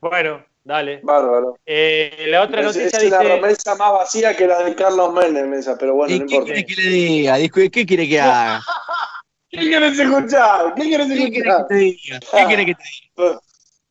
Bueno, 0.00 0.44
dale. 0.64 1.00
Bárbaro. 1.02 1.56
Eh, 1.66 2.24
la 2.28 2.42
otra 2.42 2.60
Es, 2.60 2.66
noticia 2.66 2.98
es 2.98 3.04
dice... 3.04 3.18
remesa 3.22 3.74
más 3.76 3.92
vacía 3.92 4.36
que 4.36 4.46
la 4.46 4.62
de 4.62 4.74
Carlos 4.74 5.12
Menem, 5.12 5.52
esa, 5.54 5.76
pero 5.78 5.94
bueno, 5.94 6.14
¿Y 6.14 6.20
no 6.20 6.26
qué 6.26 6.34
importa. 6.34 6.52
quiere 6.54 6.66
que 6.66 6.74
le 6.82 6.88
diga? 6.90 7.36
¿Qué 7.70 7.86
quiere 7.86 8.08
que 8.08 8.20
haga? 8.20 8.60
¿Qué 9.50 9.58
quieres 9.58 9.98
escuchar? 9.98 10.74
¿Qué 10.74 10.82
quieres 10.82 11.08
¿Qué 11.08 11.14
quiere 11.16 11.30
que 11.32 11.38
escuchar? 11.38 11.66
te 11.66 11.74
diga? 11.74 12.20
¿Qué 12.20 12.44
quiere 12.46 12.66
que 12.66 12.74
te 12.74 12.82
diga? 12.82 13.40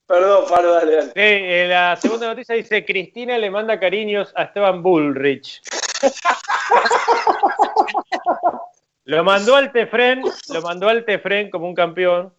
Perdón, 0.07 0.45
Pablo, 0.49 0.71
dale, 0.73 0.95
dale. 0.95 1.07
Sí, 1.07 1.11
eh, 1.15 1.67
la 1.69 1.95
segunda 1.97 2.27
noticia 2.27 2.55
dice 2.55 2.83
Cristina 2.83 3.37
le 3.37 3.51
manda 3.51 3.79
cariños 3.79 4.33
a 4.35 4.43
Esteban 4.43 4.81
Bullrich. 4.81 5.61
lo 9.03 9.23
mandó 9.23 9.55
al 9.55 9.71
Tefren, 9.71 10.23
lo 10.49 10.61
mandó 10.63 10.89
al 10.89 11.05
Tefren 11.05 11.49
como 11.51 11.67
un 11.67 11.75
campeón. 11.75 12.33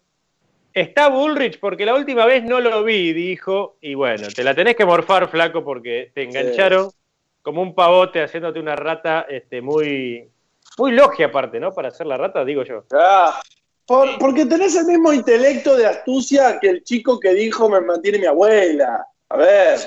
Está 0.73 1.09
Bullrich 1.09 1.59
porque 1.59 1.85
la 1.85 1.95
última 1.95 2.25
vez 2.25 2.43
no 2.43 2.59
lo 2.61 2.83
vi, 2.83 3.11
dijo, 3.13 3.77
y 3.81 3.93
bueno, 3.93 4.27
te 4.33 4.43
la 4.43 4.55
tenés 4.55 4.75
que 4.75 4.85
morfar, 4.85 5.29
flaco, 5.29 5.63
porque 5.63 6.11
te 6.13 6.23
engancharon 6.23 6.89
como 7.41 7.61
un 7.61 7.75
pavote 7.75 8.21
haciéndote 8.21 8.59
una 8.59 8.75
rata 8.75 9.25
este, 9.29 9.61
muy, 9.61 10.29
muy 10.77 10.91
logia 10.93 11.25
aparte, 11.27 11.59
¿no? 11.59 11.73
Para 11.73 11.89
hacer 11.89 12.07
la 12.07 12.17
rata, 12.17 12.45
digo 12.45 12.63
yo. 12.63 12.85
Ah, 12.93 13.41
por- 13.85 14.17
porque 14.19 14.45
tenés 14.45 14.75
el 14.75 14.85
mismo 14.85 15.11
intelecto 15.11 15.75
de 15.75 15.87
astucia 15.87 16.59
que 16.59 16.69
el 16.69 16.83
chico 16.83 17.19
que 17.19 17.33
dijo 17.33 17.67
me 17.67 17.81
mantiene 17.81 18.19
mi 18.19 18.25
abuela. 18.27 19.05
A 19.29 19.37
ver, 19.37 19.79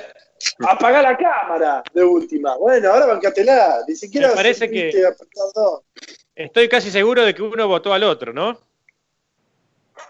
apaga 0.67 1.01
la 1.01 1.17
cámara 1.17 1.81
de 1.93 2.03
última. 2.03 2.57
Bueno, 2.57 2.91
ahora 2.91 3.05
bancatela. 3.07 3.77
Ni 3.87 3.95
siquiera 3.95 4.29
Me 4.29 4.35
parece 4.35 4.69
que-. 4.69 4.91
Estoy 6.35 6.67
casi 6.67 6.91
seguro 6.91 7.23
de 7.23 7.33
que 7.33 7.41
uno 7.41 7.67
votó 7.67 7.93
al 7.93 8.03
otro, 8.03 8.33
¿no? 8.33 8.59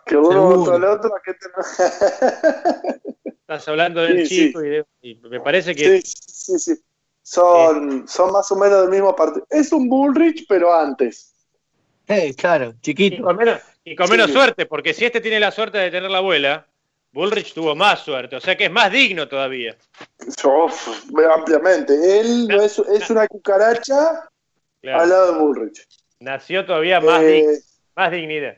Que 0.06 0.18
uno 0.18 0.44
votó 0.58 0.74
al 0.74 0.84
otro, 0.84 1.12
¿a 1.16 1.22
qué 1.24 1.34
te- 1.34 3.30
Estás 3.30 3.68
hablando 3.68 4.02
del 4.02 4.28
Sí, 4.28 4.48
chico 4.48 4.64
y, 4.64 4.70
de- 4.70 4.86
y 5.02 5.16
me 5.16 5.40
parece 5.40 5.76
que 5.76 6.02
Sí, 6.02 6.14
sí, 6.28 6.60
sí. 6.60 6.74
Son, 7.22 8.08
son 8.08 8.32
más 8.32 8.52
o 8.52 8.56
menos 8.56 8.82
del 8.82 8.90
mismo 8.90 9.16
partido. 9.16 9.46
Es 9.50 9.72
un 9.72 9.90
Bullrich, 9.90 10.46
pero 10.48 10.74
antes. 10.74 11.34
Eh, 12.08 12.36
claro, 12.36 12.74
Y 12.78 12.82
chiquito. 12.82 13.24
con 13.24 13.36
menos, 13.36 13.60
y 13.84 13.96
con 13.96 14.06
Sí. 14.08 14.12
menos 14.12 14.32
suerte, 14.32 14.66
porque 14.68 14.94
si 14.94 15.06
este 15.06 15.22
tiene 15.22 15.40
la 15.40 15.52
suerte 15.52 15.80
de 15.80 15.90
tener 15.90 16.10
la 16.12 16.20
abuela, 16.20 16.68
Bullrich 17.12 17.54
tuvo 17.54 17.74
más 17.76 18.02
suerte, 18.02 18.36
o 18.36 18.42
sea 18.42 18.56
que 18.56 18.66
es 18.66 18.72
más 18.72 18.92
digno 18.92 19.28
todavía. 19.28 19.76
Uf, 20.44 20.88
ampliamente. 21.36 22.20
Él 22.20 22.48
no 22.48 22.62
es, 22.62 22.78
es 22.78 23.10
una 23.10 23.28
cucaracha 23.28 24.30
Claro. 24.82 25.02
al 25.02 25.10
lado 25.10 25.34
de 25.34 25.40
Bullrich. 25.40 25.88
Nació 26.20 26.64
todavía 26.66 27.00
más, 27.02 27.22
Eh, 27.24 27.44
dig- 27.44 27.64
más 27.96 28.12
dignidad. 28.12 28.58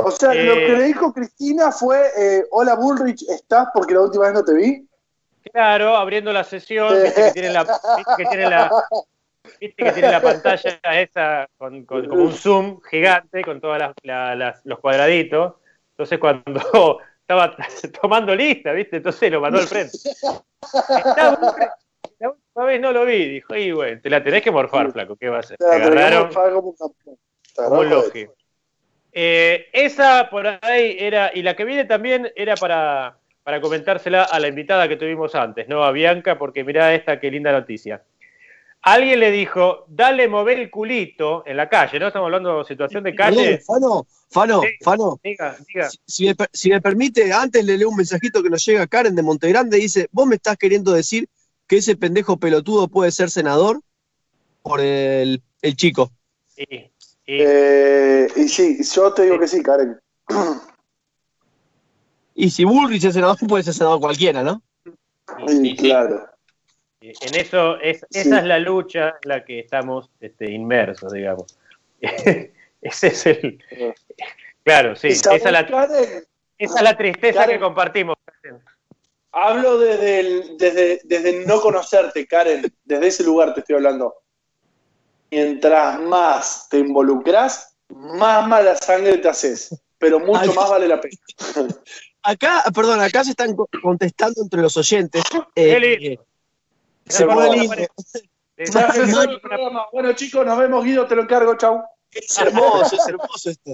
O 0.00 0.10
sea, 0.12 0.32
Eh, 0.32 0.44
lo 0.44 0.54
que 0.54 0.76
le 0.76 0.84
dijo 0.84 1.12
Cristina 1.12 1.72
fue, 1.72 2.00
eh, 2.16 2.44
hola 2.52 2.74
Bullrich, 2.76 3.22
¿estás 3.28 3.68
porque 3.74 3.94
la 3.94 4.02
última 4.02 4.26
vez 4.26 4.34
no 4.34 4.44
te 4.44 4.54
vi? 4.54 4.88
Claro, 5.52 5.96
abriendo 5.96 6.32
la 6.32 6.44
sesión, 6.44 7.02
viste 7.02 7.22
que 7.24 7.30
tiene 7.32 7.50
la, 7.50 7.64
viste 7.64 8.12
que 8.16 8.26
tiene 8.26 8.48
la, 8.48 8.70
viste 9.60 9.84
que 9.84 9.92
tiene 9.92 10.08
la 10.10 10.22
pantalla 10.22 10.78
esa 11.00 11.48
con, 11.56 11.84
con- 11.84 12.06
como 12.06 12.22
un 12.22 12.32
zoom 12.32 12.80
gigante 12.82 13.42
con 13.42 13.60
todos 13.60 13.78
los 14.64 14.78
cuadraditos. 14.78 15.54
Entonces 15.92 16.18
cuando 16.18 16.98
estaba 17.20 17.56
tomando 18.00 18.34
lista, 18.36 18.72
viste, 18.72 18.96
entonces 18.98 19.32
lo 19.32 19.40
mandó 19.40 19.58
al 19.58 19.66
frente. 19.66 19.98
La 22.20 22.30
última 22.30 22.64
vez 22.66 22.80
no 22.80 22.92
lo 22.92 23.04
vi, 23.04 23.28
dijo, 23.28 23.54
y 23.56 23.72
bueno, 23.72 24.00
te 24.02 24.10
la 24.10 24.22
tenés 24.22 24.42
que 24.42 24.50
morfar, 24.50 24.92
flaco, 24.92 25.16
¿qué 25.16 25.28
va 25.28 25.38
a 25.38 25.40
hacer? 25.40 25.56
Te 25.56 25.64
agarraron 25.66 26.32
como 26.34 26.68
un 26.68 26.74
campeón. 27.88 28.30
Eh, 29.12 29.68
esa 29.72 30.28
por 30.30 30.46
ahí 30.46 30.96
era, 30.98 31.30
y 31.34 31.42
la 31.42 31.56
que 31.56 31.64
viene 31.64 31.84
también 31.84 32.30
era 32.36 32.54
para, 32.56 33.18
para 33.42 33.60
comentársela 33.60 34.24
a 34.24 34.38
la 34.38 34.48
invitada 34.48 34.88
que 34.88 34.96
tuvimos 34.96 35.34
antes, 35.34 35.68
¿no? 35.68 35.82
A 35.82 35.92
Bianca, 35.92 36.38
porque 36.38 36.64
mirá 36.64 36.94
esta, 36.94 37.18
qué 37.18 37.30
linda 37.30 37.52
noticia. 37.52 38.02
Alguien 38.82 39.18
le 39.18 39.32
dijo, 39.32 39.84
dale 39.88 40.28
mover 40.28 40.60
el 40.60 40.70
culito 40.70 41.42
en 41.46 41.56
la 41.56 41.68
calle, 41.68 41.98
¿no? 41.98 42.06
Estamos 42.06 42.26
hablando 42.26 42.58
de 42.58 42.64
situación 42.64 43.02
de 43.02 43.14
calle. 43.14 43.58
Fano, 43.58 44.06
Fano, 44.30 44.60
Sí. 44.62 44.68
Fano. 44.82 45.18
Diga, 45.24 45.56
diga. 45.66 45.90
Si, 45.90 45.98
si 46.06 46.26
me, 46.26 46.34
per- 46.36 46.50
si 46.52 46.70
me 46.70 46.80
permite, 46.80 47.32
antes 47.32 47.64
le 47.64 47.76
leo 47.76 47.88
un 47.88 47.96
mensajito 47.96 48.42
que 48.42 48.50
nos 48.50 48.64
llega 48.64 48.82
a 48.82 48.86
Karen 48.86 49.16
de 49.16 49.22
Montegrande. 49.22 49.78
Dice: 49.78 50.08
¿Vos 50.12 50.26
me 50.26 50.36
estás 50.36 50.56
queriendo 50.56 50.92
decir 50.92 51.28
que 51.66 51.78
ese 51.78 51.96
pendejo 51.96 52.36
pelotudo 52.36 52.88
puede 52.88 53.10
ser 53.10 53.30
senador? 53.30 53.80
Por 54.62 54.80
el, 54.80 55.42
el 55.62 55.76
chico. 55.76 56.12
Y, 56.56 56.74
y- 56.74 56.90
Eh, 57.30 58.26
y 58.36 58.48
sí, 58.48 58.78
yo 58.82 59.12
te 59.12 59.22
digo 59.24 59.38
que 59.38 59.46
sí, 59.46 59.62
Karen. 59.62 60.00
Y 62.34 62.50
si 62.50 62.64
Bullrich 62.64 63.04
es 63.04 63.14
senador, 63.14 63.36
puede 63.46 63.64
ser 63.64 63.74
senador 63.74 64.00
cualquiera, 64.00 64.42
¿no? 64.42 64.62
Y 65.46 65.76
claro. 65.76 66.26
en 67.00 67.34
eso, 67.34 67.78
es, 67.80 67.98
Sí. 68.10 68.20
esa 68.20 68.38
es 68.38 68.44
la 68.44 68.58
lucha 68.58 69.08
en 69.22 69.28
la 69.28 69.44
que 69.44 69.60
estamos 69.60 70.10
este, 70.20 70.50
inmersos, 70.50 71.12
digamos. 71.12 71.58
Ese 72.80 73.08
es 73.08 73.26
el... 73.26 73.62
Claro, 74.62 74.94
sí, 74.96 75.08
¿Y 75.08 75.10
esa 75.12 75.34
es 75.34 75.42
la, 75.44 75.66
Karen? 75.66 76.24
esa 76.58 76.76
es 76.76 76.82
la 76.82 76.96
tristeza 76.96 77.40
Karen. 77.40 77.56
que 77.56 77.60
compartimos. 77.64 78.16
Hablo 79.32 79.78
desde, 79.78 80.20
el- 80.20 80.56
desde, 80.58 81.00
desde 81.04 81.44
no 81.44 81.60
conocerte, 81.60 82.26
Karen. 82.26 82.72
Desde 82.84 83.06
ese 83.08 83.24
lugar 83.24 83.52
te 83.52 83.60
estoy 83.60 83.76
hablando. 83.76 84.14
Mientras 85.30 86.00
más 86.00 86.68
te 86.70 86.78
involucras, 86.78 87.76
más 87.88 88.46
mala 88.48 88.76
sangre 88.76 89.18
te 89.18 89.28
haces. 89.28 89.74
Pero 89.98 90.20
mucho 90.20 90.40
Ay. 90.40 90.48
más 90.50 90.70
vale 90.70 90.88
la 90.88 91.00
pena. 91.00 91.16
Acá, 92.22 92.64
perdón, 92.74 93.00
acá 93.00 93.24
se 93.24 93.30
están 93.30 93.54
co- 93.56 93.68
contestando 93.82 94.42
entre 94.42 94.60
los 94.62 94.76
oyentes. 94.76 95.22
Eh, 95.54 95.80
lindo. 96.00 96.24
se 97.06 97.24
pone. 97.26 97.68
Bueno, 99.92 100.12
chicos, 100.14 100.44
nos 100.46 100.58
vemos, 100.58 100.84
Guido, 100.84 101.06
te 101.06 101.14
lo 101.16 101.22
encargo, 101.22 101.56
chau. 101.56 101.82
Es 102.10 102.38
hermoso, 102.38 102.96
es 102.96 103.08
hermoso 103.08 103.50
esto. 103.50 103.72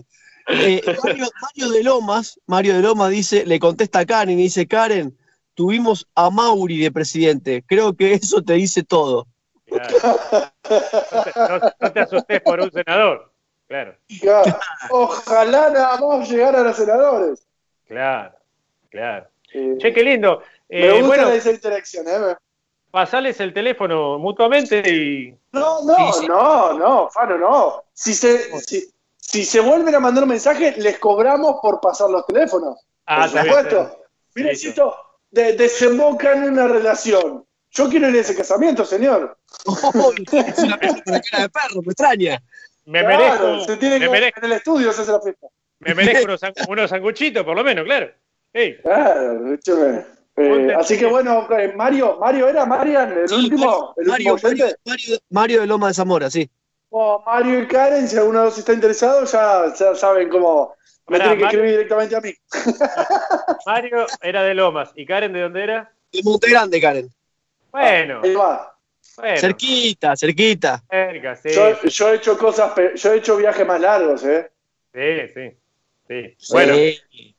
Eh, 0.48 0.82
Mario, 1.02 1.26
Mario 1.40 1.70
de 1.70 1.82
Lomas, 1.82 2.38
Mario 2.46 2.74
de 2.74 2.82
Lomas 2.82 3.10
dice, 3.10 3.46
le 3.46 3.58
contesta 3.58 4.00
a 4.00 4.06
Karen 4.06 4.38
y 4.38 4.42
dice, 4.44 4.66
Karen, 4.66 5.16
tuvimos 5.54 6.06
a 6.14 6.30
Mauri 6.30 6.78
de 6.78 6.90
presidente. 6.92 7.64
Creo 7.66 7.94
que 7.94 8.14
eso 8.14 8.42
te 8.42 8.54
dice 8.54 8.82
todo. 8.82 9.26
Claro. 9.74 10.20
No, 11.12 11.22
te, 11.24 11.32
no- 11.36 11.72
no 11.80 11.92
te 11.92 12.00
asustes 12.00 12.40
por 12.42 12.60
un 12.60 12.70
senador. 12.72 13.30
Claro, 13.66 13.96
Ya. 14.22 14.42
Ojalá 14.90 15.70
nada 15.70 15.96
más 15.98 16.28
llegar 16.30 16.54
a 16.54 16.60
los 16.62 16.76
senadores. 16.76 17.46
claro, 17.88 18.34
claro. 18.90 19.26
Eh, 19.52 19.76
Che, 19.78 19.92
qué 19.92 20.02
lindo. 20.02 20.42
me 20.68 20.86
Eh, 20.86 20.90
gusta 21.00 21.06
bueno, 21.06 21.28
esa 21.30 21.50
interacción, 21.50 22.06
¿eh? 22.08 22.36
pasales 22.90 23.40
el 23.40 23.52
teléfono 23.54 24.18
mutuamente 24.18 24.82
y. 24.88 25.36
No, 25.52 25.82
no, 25.82 25.96
Sí, 26.12 26.20
sí. 26.20 26.26
no, 26.28 26.72
no, 26.74 27.08
Fano, 27.10 27.38
no. 27.38 27.84
Si 27.92 28.12
se, 28.14 28.58
si, 28.60 28.92
si 29.16 29.44
se 29.44 29.60
vuelven 29.60 29.94
a 29.94 30.00
mandar 30.00 30.24
un 30.24 30.30
mensaje, 30.30 30.74
les 30.76 30.98
cobramos 30.98 31.56
por 31.62 31.80
pasar 31.80 32.10
los 32.10 32.26
teléfonos. 32.26 32.84
Ah, 33.06 33.26
por 33.32 33.40
supuesto. 33.42 33.98
Chito, 34.54 34.96
de- 35.30 35.54
desemboca 35.54 36.32
en 36.32 36.44
una 36.50 36.68
relación. 36.68 37.46
Yo 37.74 37.88
quiero 37.88 38.08
ir 38.08 38.16
a 38.16 38.20
ese 38.20 38.36
casamiento, 38.36 38.84
señor. 38.84 39.36
es 39.66 40.58
una 40.58 40.78
persona 40.78 41.02
con 41.04 41.12
la 41.12 41.20
cara 41.20 41.42
de 41.44 41.48
perro, 41.48 41.82
me 41.84 41.92
extraña. 41.92 42.42
Me 42.86 43.00
Claro, 43.00 43.18
merezco, 43.48 43.64
se 43.72 43.76
tiene 43.78 43.98
me 43.98 44.04
que 44.06 44.10
merezco, 44.10 44.40
en 44.40 44.44
el 44.46 44.52
estudio 44.52 44.92
se 44.92 45.02
hace 45.02 45.12
la 45.12 45.20
fiesta. 45.20 45.46
me 45.80 45.94
merezco 45.94 46.24
unos, 46.24 46.40
unos 46.68 46.90
sanguchitos, 46.90 47.44
por 47.44 47.56
lo 47.56 47.64
menos, 47.64 47.84
claro. 47.84 48.10
Ey, 48.52 48.76
Claro, 48.82 49.52
escúcheme. 49.54 50.04
Eh, 50.36 50.74
así 50.76 50.98
que 50.98 51.06
bueno, 51.06 51.48
eh, 51.56 51.72
Mario, 51.76 52.18
Mario 52.20 52.48
era 52.48 52.66
Marian, 52.66 53.12
el 53.12 53.32
último, 53.32 53.94
el 53.96 54.06
Mario, 54.08 54.32
último. 54.34 54.50
Mario, 54.84 55.18
Mario 55.30 55.60
de 55.60 55.66
Loma 55.66 55.88
de 55.88 55.94
Zamora, 55.94 56.28
sí. 56.30 56.50
Oh, 56.90 57.22
Mario 57.24 57.60
y 57.62 57.66
Karen, 57.68 58.06
si 58.08 58.16
alguno 58.16 58.40
de 58.40 58.44
los 58.46 58.58
está 58.58 58.72
interesado, 58.72 59.24
ya, 59.24 59.72
ya 59.78 59.94
saben 59.94 60.28
cómo. 60.28 60.74
Me 61.08 61.18
Pará, 61.18 61.30
tienen 61.30 61.38
que 61.38 61.44
Mario- 61.44 61.46
escribir 61.64 61.70
directamente 61.70 62.16
a 62.16 62.20
mí. 62.20 62.32
Mario 63.66 64.06
era 64.22 64.42
de 64.42 64.54
Lomas. 64.54 64.90
¿Y 64.94 65.06
Karen 65.06 65.32
de 65.32 65.40
dónde 65.42 65.62
era? 65.62 65.92
De 66.12 66.22
Monte 66.22 66.50
Grande, 66.50 66.80
Karen. 66.80 67.08
Bueno, 67.74 68.20
Ahí 68.22 68.34
va. 68.34 68.76
bueno. 69.16 69.36
Cerquita, 69.36 70.16
cerquita. 70.16 70.82
Cerca, 70.88 71.34
sí. 71.36 71.48
Yo, 71.50 71.82
yo 71.82 72.12
he 72.12 72.16
hecho 72.16 72.38
cosas, 72.38 72.72
yo 72.94 73.12
he 73.12 73.16
hecho 73.16 73.36
viajes 73.36 73.66
más 73.66 73.80
largos, 73.80 74.24
¿eh? 74.24 74.50
Sí, 74.92 75.00
sí. 75.34 75.50
sí. 76.06 76.34
Sí, 76.38 76.52
Bueno, 76.52 76.74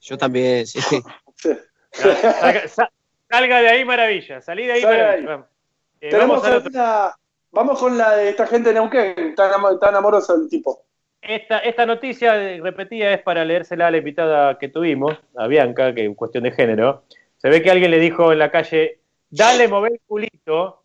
yo 0.01 0.17
también, 0.17 0.67
sí. 0.67 0.79
salga, 1.91 2.67
sa- 2.67 2.91
salga 3.29 3.61
de 3.61 3.69
ahí, 3.69 3.85
maravilla. 3.85 4.41
Salí 4.41 4.65
de 4.65 4.73
ahí, 4.73 4.83
maravilla. 4.83 5.11
ahí. 5.11 5.23
Vamos. 5.25 5.47
Eh, 6.01 6.09
Tenemos 6.09 6.41
vamos 6.43 7.13
Vamos 7.51 7.79
con 7.79 7.97
la 7.97 8.17
de 8.17 8.29
esta 8.29 8.45
gente 8.47 8.69
de 8.69 8.75
Neuquén, 8.75 9.33
tan, 9.33 9.79
tan 9.79 9.95
amorosa 9.95 10.33
el 10.33 10.49
tipo. 10.49 10.83
Esta, 11.21 11.59
esta 11.59 11.85
noticia 11.85 12.35
repetida 12.59 13.13
es 13.13 13.21
para 13.21 13.45
leérsela 13.45 13.87
a 13.87 13.91
la 13.91 13.97
invitada 13.97 14.59
que 14.59 14.67
tuvimos, 14.67 15.17
a 15.37 15.47
Bianca, 15.47 15.95
que 15.95 16.05
es 16.05 16.15
cuestión 16.17 16.43
de 16.43 16.51
género. 16.51 17.03
Se 17.37 17.47
ve 17.47 17.61
que 17.63 17.71
alguien 17.71 17.91
le 17.91 17.99
dijo 17.99 18.33
en 18.33 18.39
la 18.39 18.51
calle, 18.51 18.99
dale, 19.35 19.67
mover 19.67 19.93
el 19.93 20.01
culito, 20.07 20.83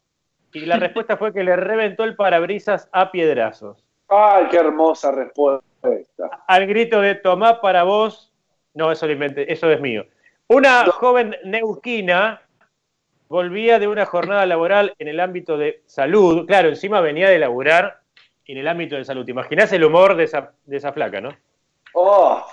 y 0.52 0.60
la 0.60 0.76
respuesta 0.78 1.16
fue 1.16 1.32
que 1.32 1.44
le 1.44 1.56
reventó 1.56 2.04
el 2.04 2.16
parabrisas 2.16 2.88
a 2.92 3.10
piedrazos. 3.10 3.84
Ay, 4.08 4.46
qué 4.50 4.56
hermosa 4.58 5.12
respuesta. 5.12 5.68
Al 6.46 6.66
grito 6.66 7.00
de 7.00 7.14
tomá 7.14 7.60
para 7.60 7.84
vos, 7.84 8.32
no, 8.74 8.90
eso 8.92 9.06
lo 9.06 9.12
inventé, 9.12 9.50
eso 9.52 9.70
es 9.70 9.80
mío. 9.80 10.04
Una 10.48 10.84
joven 10.86 11.36
neuquina 11.44 12.42
volvía 13.28 13.78
de 13.78 13.86
una 13.86 14.04
jornada 14.04 14.44
laboral 14.46 14.94
en 14.98 15.06
el 15.08 15.20
ámbito 15.20 15.56
de 15.56 15.82
salud. 15.86 16.44
Claro, 16.46 16.68
encima 16.68 17.00
venía 17.00 17.28
de 17.28 17.38
laburar 17.38 18.00
en 18.46 18.58
el 18.58 18.66
ámbito 18.66 18.96
de 18.96 19.04
salud. 19.04 19.24
¿Te 19.24 19.30
imaginás 19.30 19.72
el 19.72 19.84
humor 19.84 20.16
de 20.16 20.24
esa, 20.24 20.52
de 20.66 20.76
esa 20.76 20.92
flaca, 20.92 21.20
no? 21.20 21.30
Oh, 21.94 22.44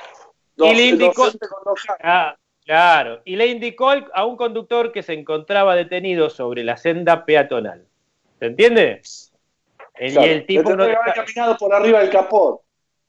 Y 0.57 0.75
le 0.75 0.83
indicó- 0.89 1.25
docente 1.25 1.47
con 1.47 1.63
dos 1.65 1.83
años. 1.89 1.99
Ah, 2.03 2.35
claro. 2.68 3.22
Y 3.26 3.35
le 3.35 3.48
indicó 3.48 3.91
a 4.14 4.26
un 4.26 4.38
conductor 4.38 4.91
que 4.91 5.02
se 5.02 5.14
encontraba 5.14 5.76
detenido 5.76 6.30
sobre 6.30 6.64
la 6.64 6.77
senda 6.77 7.26
peatonal. 7.26 7.85
¿Se 8.39 8.45
entiende? 8.45 9.02
El- 9.95 10.11
Claro, 10.14 10.27
y 10.27 10.30
el 10.30 10.45
tipo 10.45 10.69
le 10.69 10.76
no, 10.76 10.84
haber 10.84 10.99
caminado 11.15 11.57
por 11.57 11.73
arriba 11.73 11.99
del 12.02 12.11
capot. 12.11 12.61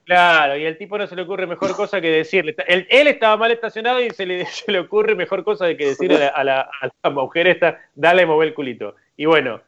Claro, 0.07 0.57
y 0.57 0.65
el 0.65 0.79
tipo 0.79 0.97
no 0.97 1.07
se 1.07 1.15
le 1.15 1.21
ocurre 1.21 1.47
mejor 1.47 1.77
cosa 1.77 2.01
que 2.01 2.09
decirle. 2.11 2.57
Él, 2.67 2.87
él 2.89 3.09
estaba 3.09 3.37
mal 3.37 3.51
estacionado 3.51 4.01
y 4.01 4.09
se 4.09 4.25
le, 4.25 4.47
se 4.47 4.73
le 4.73 4.79
ocurre 4.79 5.15
mejor 5.15 5.45
cosa 5.45 5.67
de 5.67 5.77
que 5.77 5.85
decirle 5.89 6.17
a 6.17 6.21
la, 6.21 6.29
a 6.31 6.45
la- 6.45 6.71
a 7.03 7.09
la 7.09 7.11
mujer 7.11 7.47
esta, 7.47 7.79
dale, 7.95 8.25
mover 8.25 8.49
el 8.49 8.55
culito. 8.55 8.97
Y 9.19 9.27
bueno, 9.27 9.61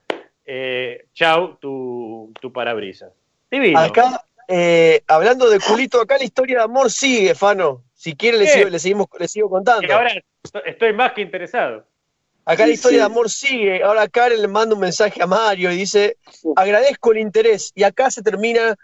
eh, 0.46 1.04
chau, 1.12 1.56
tu, 1.56 2.32
tu 2.40 2.50
parabrisas. 2.50 3.12
Divino. 3.50 3.78
Acá, 3.80 4.24
eh, 4.48 5.02
hablando 5.08 5.50
de 5.50 5.60
culito, 5.60 6.00
acá 6.00 6.16
la 6.16 6.24
historia 6.24 6.58
de 6.58 6.64
amor 6.64 6.90
sigue, 6.90 7.34
Fano. 7.34 7.82
Si 8.00 8.16
quiere, 8.16 8.38
le, 8.38 8.46
sigo, 8.46 8.70
le, 8.70 8.78
seguimos, 8.78 9.08
le 9.18 9.28
sigo 9.28 9.50
contando. 9.50 9.86
Y 9.86 9.90
ahora 9.90 10.10
esto- 10.42 10.64
estoy 10.64 10.94
más 10.94 11.12
que 11.12 11.20
interesado. 11.20 11.84
Acá 12.46 12.62
Sí, 12.62 12.68
la 12.70 12.74
historia 12.74 12.96
sí. 12.96 13.00
de 13.00 13.04
amor 13.04 13.28
sigue. 13.28 13.82
Ahora 13.82 14.08
Karen 14.08 14.40
le 14.40 14.48
manda 14.48 14.74
un 14.74 14.80
mensaje 14.80 15.22
a 15.22 15.26
Mario 15.26 15.70
y 15.70 15.76
dice, 15.76 16.16
agradezco 16.56 17.12
el 17.12 17.18
interés. 17.18 17.72
Y 17.74 17.82
acá 17.82 18.10
se 18.10 18.22
termina, 18.22 18.74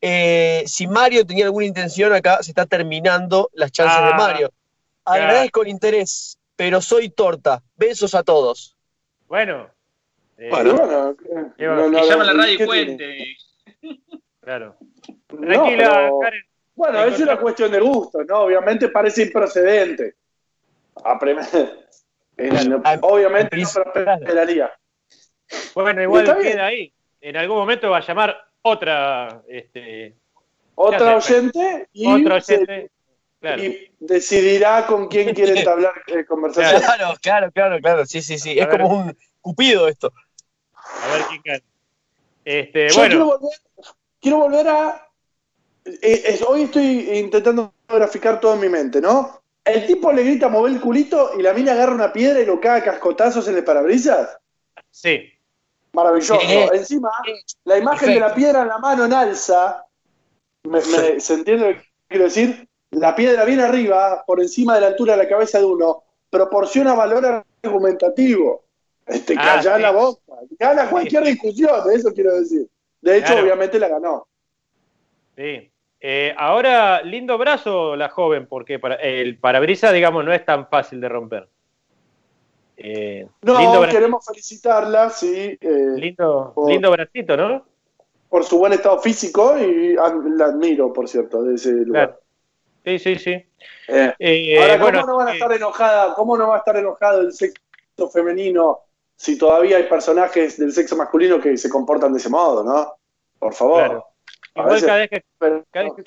eh, 0.00 0.64
si 0.66 0.88
Mario 0.88 1.24
tenía 1.24 1.44
alguna 1.44 1.64
intención, 1.66 2.12
acá 2.12 2.42
se 2.42 2.50
está 2.50 2.66
terminando 2.66 3.50
las 3.52 3.70
chances 3.70 3.98
Ah, 4.02 4.08
de 4.08 4.14
Mario. 4.14 4.52
Agradezco 5.04 5.62
el 5.62 5.68
interés, 5.68 6.36
pero 6.56 6.80
soy 6.82 7.08
torta. 7.10 7.62
Besos 7.76 8.16
a 8.16 8.24
todos. 8.24 8.76
Bueno. 9.28 9.70
eh, 10.38 10.48
Bueno, 10.50 10.74
bueno, 10.74 11.16
Lleva- 11.56 11.76
no, 11.76 11.88
no, 11.88 12.00
Que 12.00 12.08
llama 12.08 12.24
a 12.24 12.26
la 12.26 12.32
¿qué 12.32 12.38
radio 12.38 12.52
y 12.52 12.56
tiene? 12.56 12.66
cuente. 12.66 13.36
Claro. 14.40 14.76
No, 15.30 15.46
Tranquila, 15.46 15.90
pero- 15.92 16.18
Karen. 16.20 16.42
Bueno, 16.76 17.02
es 17.04 17.18
una 17.18 17.38
cuestión 17.38 17.72
de 17.72 17.80
gusto, 17.80 18.22
¿no? 18.24 18.40
Obviamente 18.42 18.88
parece 18.90 19.22
improcedente. 19.22 20.14
A 21.04 21.18
prim- 21.18 21.38
en- 22.36 22.82
obviamente 23.02 23.56
no 23.56 23.68
prosperaría. 23.92 24.70
Bueno, 25.74 26.02
igual 26.02 26.38
queda 26.38 26.66
ahí. 26.66 26.92
En 27.20 27.36
algún 27.36 27.56
momento 27.56 27.90
va 27.90 27.98
a 27.98 28.06
llamar 28.06 28.36
otra. 28.62 29.42
Este, 29.48 30.14
Otra 30.74 31.16
oyente 31.16 31.88
y, 31.92 32.06
otra 32.06 32.40
se- 32.40 32.54
oyente. 32.56 32.90
Claro. 33.40 33.62
y 33.62 33.92
decidirá 34.00 34.86
con 34.86 35.08
quién 35.08 35.34
quiere 35.34 35.58
entablar 35.60 35.94
eh, 36.08 36.24
conversación. 36.24 36.80
Claro, 36.82 37.14
claro, 37.22 37.52
claro, 37.52 37.78
claro. 37.80 38.06
Sí, 38.06 38.20
sí, 38.22 38.38
sí. 38.38 38.58
A 38.58 38.64
Es 38.64 38.68
ver. 38.68 38.80
como 38.82 38.96
un 38.98 39.16
cupido 39.40 39.88
esto. 39.88 40.12
A 40.74 41.12
ver 41.12 41.22
quién 41.28 41.42
gana. 41.44 41.62
Este, 42.44 42.88
Yo 42.88 42.94
bueno, 42.96 43.08
quiero 43.10 43.26
volver, 43.26 43.58
quiero 44.20 44.36
volver 44.38 44.68
a. 44.68 45.05
eh, 45.86 46.22
es- 46.26 46.42
hoy 46.42 46.62
estoy 46.64 47.10
intentando 47.18 47.72
graficar 47.88 48.40
todo 48.40 48.54
en 48.54 48.60
mi 48.60 48.68
mente, 48.68 49.00
¿no? 49.00 49.40
El 49.64 49.86
tipo 49.86 50.12
le 50.12 50.22
grita 50.22 50.48
mover 50.48 50.72
el 50.72 50.80
culito 50.80 51.30
y 51.38 51.42
la 51.42 51.52
mina 51.52 51.72
agarra 51.72 51.92
una 51.94 52.12
piedra 52.12 52.40
y 52.40 52.46
lo 52.46 52.60
caga 52.60 52.76
a 52.76 52.84
cascotazos 52.84 53.46
en 53.48 53.56
el 53.56 53.64
parabrisas. 53.64 54.36
sí. 54.90 55.30
Maravilloso. 55.92 56.38
Eh, 56.42 56.68
Encima, 56.74 57.10
la 57.64 57.78
imagen 57.78 58.10
de 58.12 58.20
la 58.20 58.34
piedra 58.34 58.60
en 58.60 58.68
la 58.68 58.76
mano 58.76 59.06
en 59.06 59.14
alza, 59.14 59.86
me- 60.64 60.80
me- 60.80 61.20
¿se 61.20 61.32
entiende 61.34 61.70
lo 61.72 61.78
que 61.78 61.86
quiero 62.06 62.24
decir? 62.24 62.68
La 62.90 63.16
piedra 63.16 63.46
bien 63.46 63.60
arriba, 63.60 64.22
por 64.26 64.40
encima 64.42 64.74
de 64.74 64.82
la 64.82 64.86
altura 64.88 65.16
de 65.16 65.22
la 65.22 65.28
cabeza 65.28 65.58
de 65.58 65.64
uno, 65.64 66.02
proporciona 66.28 66.92
valor 66.92 67.42
argumentativo. 67.62 68.64
Este, 69.06 69.36
Ah, 69.38 69.54
callar 69.56 69.76
sí. 69.76 69.82
la 69.82 69.90
boca. 69.92 70.20
Gana 70.58 70.90
cualquier 70.90 71.24
discusión, 71.24 71.70
eso 71.90 72.12
quiero 72.12 72.34
decir. 72.40 72.68
De 73.00 73.16
hecho, 73.16 73.28
Claro. 73.28 73.42
obviamente 73.44 73.78
la 73.78 73.88
ganó. 73.88 74.26
Sí. 75.34 75.70
Eh, 76.00 76.34
ahora, 76.36 77.02
lindo 77.02 77.38
brazo 77.38 77.96
la 77.96 78.08
joven, 78.10 78.46
porque 78.46 78.78
para, 78.78 78.96
el 78.96 79.38
parabrisas, 79.38 79.92
digamos, 79.92 80.24
no 80.24 80.32
es 80.32 80.44
tan 80.44 80.68
fácil 80.68 81.00
de 81.00 81.08
romper. 81.08 81.48
Eh, 82.76 83.26
No, 83.42 83.58
lindo, 83.58 83.86
queremos 83.88 84.24
felicitarla, 84.26 85.08
sí, 85.10 85.56
eh, 85.60 85.86
lindo, 85.96 86.52
por- 86.54 86.70
lindo 86.70 86.90
bracito, 86.90 87.36
¿no? 87.36 87.64
por 88.28 88.44
su 88.44 88.58
buen 88.58 88.72
estado 88.74 88.98
físico 88.98 89.56
y 89.56 89.94
la 89.94 90.46
admiro, 90.46 90.92
por 90.92 91.08
cierto, 91.08 91.42
de 91.42 91.54
ese 91.54 91.70
lugar. 91.72 92.08
Claro. 92.08 92.20
Sí, 92.84 92.98
sí, 92.98 93.16
sí. 93.16 93.46
Eh, 93.88 94.58
Ahora, 94.60 94.74
¿cómo 94.78 94.82
bueno, 94.90 95.06
no 95.06 95.16
van 95.16 95.28
a 95.28 95.32
estar 95.32 95.52
enojada? 95.52 96.14
¿Cómo 96.14 96.36
no 96.36 96.48
va 96.48 96.56
a 96.56 96.58
estar 96.58 96.76
enojado 96.76 97.20
el 97.20 97.32
sexo 97.32 98.10
femenino 98.12 98.80
si 99.16 99.38
todavía 99.38 99.78
hay 99.78 99.84
personajes 99.84 100.58
del 100.58 100.72
sexo 100.72 100.96
masculino 100.96 101.40
que 101.40 101.56
se 101.56 101.70
comportan 101.70 102.12
de 102.12 102.18
ese 102.18 102.28
modo, 102.28 102.62
no? 102.62 102.94
Por 103.38 103.54
favor. 103.54 103.78
Claro. 103.84 104.06
Igual 104.60 104.74
veces- 104.74 104.86
cada 104.86 104.98
vez, 104.98 105.10
que, 105.10 105.24
pero- 105.38 105.64
cada, 105.70 105.84
vez 105.84 105.92
que, 105.96 106.02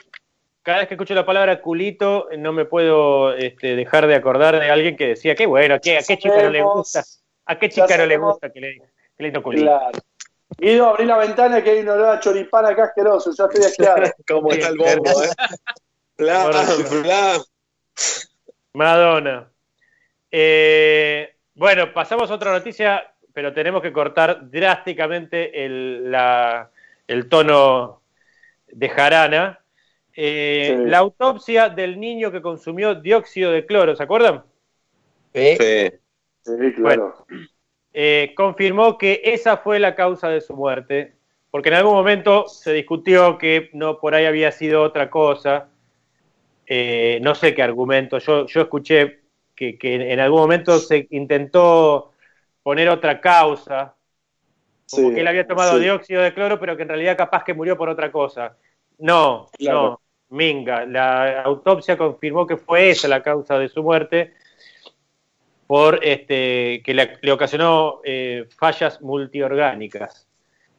cada 0.64 0.78
vez 0.80 0.88
que 0.88 0.94
escucho 0.96 1.14
la 1.14 1.26
palabra 1.26 1.62
culito, 1.62 2.28
no 2.38 2.52
me 2.54 2.66
puedo 2.66 3.34
este, 3.34 3.76
dejar 3.76 4.08
de 4.08 4.16
acordar 4.16 4.60
de 4.60 4.70
alguien 4.70 4.96
que 4.98 5.08
decía, 5.10 5.36
qué 5.36 5.46
bueno, 5.46 5.76
¿a 5.76 5.80
qué, 5.80 5.98
a 5.98 6.02
qué 6.02 6.18
chica 6.18 6.42
no 6.44 6.50
le 6.50 6.62
gusta? 6.64 7.04
¿A 7.46 7.58
qué 7.60 7.70
chica 7.70 7.98
no 7.98 8.06
le 8.06 8.18
gusta 8.18 8.52
que 8.52 8.60
le 8.62 8.74
que 9.18 9.24
lindo 9.24 9.42
culito? 9.42 9.64
Claro. 9.66 9.92
Guido, 10.58 10.88
abrí 10.90 11.06
la 11.06 11.18
ventana 11.18 11.64
que 11.64 11.70
hay 11.70 11.80
un 11.80 11.90
olor 11.90 12.10
a 12.18 12.20
choripán 12.20 12.66
acá 12.66 12.86
asqueroso, 12.86 13.32
ya 13.38 13.46
estoy 13.46 13.64
asqueado. 13.66 14.04
¿Cómo 14.28 14.52
está 14.52 14.68
el 14.70 14.78
bombo, 14.78 15.24
eh? 15.24 15.30
Bla, 16.18 16.48
bla. 16.48 17.38
Madonna. 18.74 19.50
Eh, 20.32 21.36
bueno, 21.56 21.94
pasamos 21.94 22.30
a 22.30 22.36
otra 22.36 22.52
noticia, 22.52 23.14
pero 23.34 23.54
tenemos 23.54 23.82
que 23.82 23.92
cortar 23.92 24.50
drásticamente 24.50 25.66
el, 25.66 26.12
la- 26.12 26.70
el 27.08 27.28
tono 27.30 27.99
de 28.72 28.90
jarana. 28.90 29.60
Eh, 30.16 30.76
Sí. 30.78 30.90
La 30.90 31.00
autopsia 31.00 31.70
del 31.70 32.00
niño 32.00 32.32
que 32.32 32.42
consumió 32.42 32.96
dióxido 32.96 33.52
de 33.52 33.66
cloro, 33.66 33.96
¿se 33.96 34.04
acuerdan? 34.04 34.44
Sí. 35.34 35.58
Sí, 36.42 36.74
claro. 36.76 37.26
Eh, 37.94 38.34
confirmó 38.36 38.98
que 38.98 39.22
esa 39.24 39.58
fue 39.58 39.80
la 39.80 39.96
causa 39.96 40.30
de 40.30 40.42
su 40.42 40.56
muerte, 40.56 41.16
porque 41.52 41.70
en 41.70 41.76
algún 41.76 41.94
momento 41.94 42.48
se 42.48 42.74
discutió 42.74 43.38
que 43.38 43.70
no 43.74 44.00
por 44.00 44.14
ahí 44.16 44.26
había 44.26 44.52
sido 44.52 44.82
otra 44.84 45.10
cosa. 45.10 45.70
Eh, 46.68 47.20
no 47.22 47.34
sé 47.36 47.54
qué 47.56 47.64
argumento. 47.64 48.20
Yo, 48.20 48.46
yo 48.46 48.62
escuché 48.62 49.22
que, 49.56 49.78
que 49.78 50.12
en 50.14 50.20
algún 50.20 50.42
momento 50.42 50.80
se 50.80 51.08
intentó 51.12 52.12
poner 52.64 52.90
otra 52.90 53.20
causa, 53.20 53.96
como 54.90 55.10
Sí, 55.10 55.16
que 55.16 55.22
él 55.22 55.28
había 55.28 55.48
tomado 55.48 55.74
sí. 55.78 55.84
dióxido 55.84 56.22
de 56.22 56.34
cloro, 56.34 56.60
pero 56.60 56.76
que 56.76 56.84
en 56.84 56.90
realidad 56.90 57.18
capaz 57.18 57.44
que 57.44 57.54
murió 57.54 57.78
por 57.78 57.90
otra 57.90 58.12
cosa. 58.12 58.58
No, 58.98 59.48
Claro. 59.58 59.82
no, 59.82 60.02
minga. 60.38 60.86
La 60.86 61.42
autopsia 61.42 61.98
confirmó 61.98 62.46
que 62.48 62.58
fue 62.58 62.90
esa 62.92 63.08
la 63.08 63.22
causa 63.24 63.58
de 63.60 63.70
su 63.70 63.84
muerte 63.84 64.34
por 65.68 66.04
este 66.04 66.82
que 66.84 66.94
le, 66.94 67.18
le 67.22 67.32
ocasionó 67.32 68.02
eh, 68.04 68.48
fallas 68.58 69.02
multiorgánicas. 69.02 70.28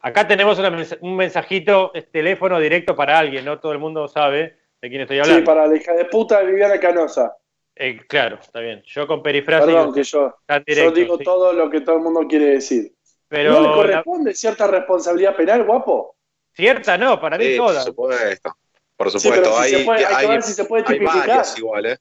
Acá 0.03 0.27
tenemos 0.27 0.59
una 0.59 0.77
un 1.01 1.17
mensajito, 1.17 1.93
teléfono 2.11 2.59
directo 2.59 2.97
para 2.97 3.19
alguien, 3.19 3.45
no 3.45 3.61
todo 3.61 3.73
el 3.73 3.79
mundo 3.79 4.09
sabe 4.09 4.57
de 4.81 4.89
quién 4.89 5.03
estoy 5.03 5.19
hablando. 5.19 5.41
Sí, 5.41 5.47
para 5.47 5.67
la 5.67 5.77
hija 5.77 5.93
de 5.93 6.07
puta 6.07 6.41
de 6.41 6.47
Viviana 6.47 6.81
Canosa. 6.81 7.37
Eh, 7.77 7.99
claro, 8.09 8.39
está 8.41 8.61
bien. 8.61 8.83
Yo 8.87 9.07
con 9.07 9.23
perifrasia. 9.23 9.67
Perdón, 9.67 9.95
que 9.95 10.03
yo, 10.03 10.91
digo 10.93 11.19
sí. 11.19 11.25
todo 11.25 11.53
lo 11.53 11.71
que 11.71 11.83
todo 11.83 11.97
el 11.97 12.03
mundo 12.03 12.27
quiere 12.29 12.47
decir. 12.47 12.93
Pero 13.31 13.53
¿No 13.53 13.61
le 13.63 13.69
la- 13.69 13.75
corresponde 13.75 14.35
cierta 14.35 14.67
responsabilidad 14.67 15.37
penal, 15.37 15.63
guapo? 15.65 16.17
Cierta 16.53 16.99
no, 16.99 17.21
para 17.21 17.39
mí 17.39 17.45
Sí, 17.45 17.57
por 17.57 17.69
toda. 17.69 17.83
supuesto. 17.85 18.57
Por 18.97 19.11
Sí, 19.13 19.19
supuesto, 19.21 19.57
si 19.57 19.63
hay, 19.63 19.71
se 19.71 19.85
puede- 19.85 20.05
hay 20.05 20.09
que 20.09 20.15
hay- 20.17 20.27
ver 20.29 20.43
si 20.43 20.53
se 20.53 20.65
puede 20.65 20.83
hay 20.87 20.95
tipificar. 20.99 21.27
varias 21.29 21.57
igual, 21.59 21.87
¿eh? 21.87 21.99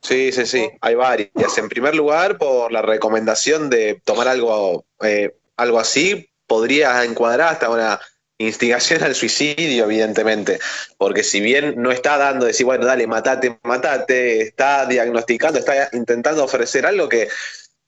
Sí, 0.00 0.30
sí, 0.32 0.46
sí, 0.46 0.70
hay 0.80 0.94
varias. 0.94 1.58
En 1.58 1.68
primer 1.68 1.94
lugar, 1.96 2.38
por 2.38 2.70
la 2.72 2.80
recomendación 2.80 3.68
de 3.70 4.00
tomar 4.04 4.28
algo, 4.28 4.84
eh, 5.02 5.34
algo 5.56 5.78
así, 5.80 6.30
podría 6.46 7.04
encuadrar 7.04 7.48
hasta 7.54 7.68
una 7.68 8.00
instigación 8.38 9.02
al 9.02 9.14
suicidio, 9.16 9.84
evidentemente. 9.84 10.58
Porque 10.96 11.22
si 11.24 11.40
bien 11.40 11.74
no 11.76 11.90
está 11.92 12.18
dando, 12.18 12.46
decir, 12.46 12.66
bueno, 12.66 12.86
dale, 12.86 13.06
matate, 13.06 13.58
matate, 13.64 14.42
está 14.42 14.86
diagnosticando, 14.86 15.58
está 15.58 15.88
intentando 15.92 16.42
ofrecer 16.44 16.86
algo 16.86 17.08
que 17.08 17.28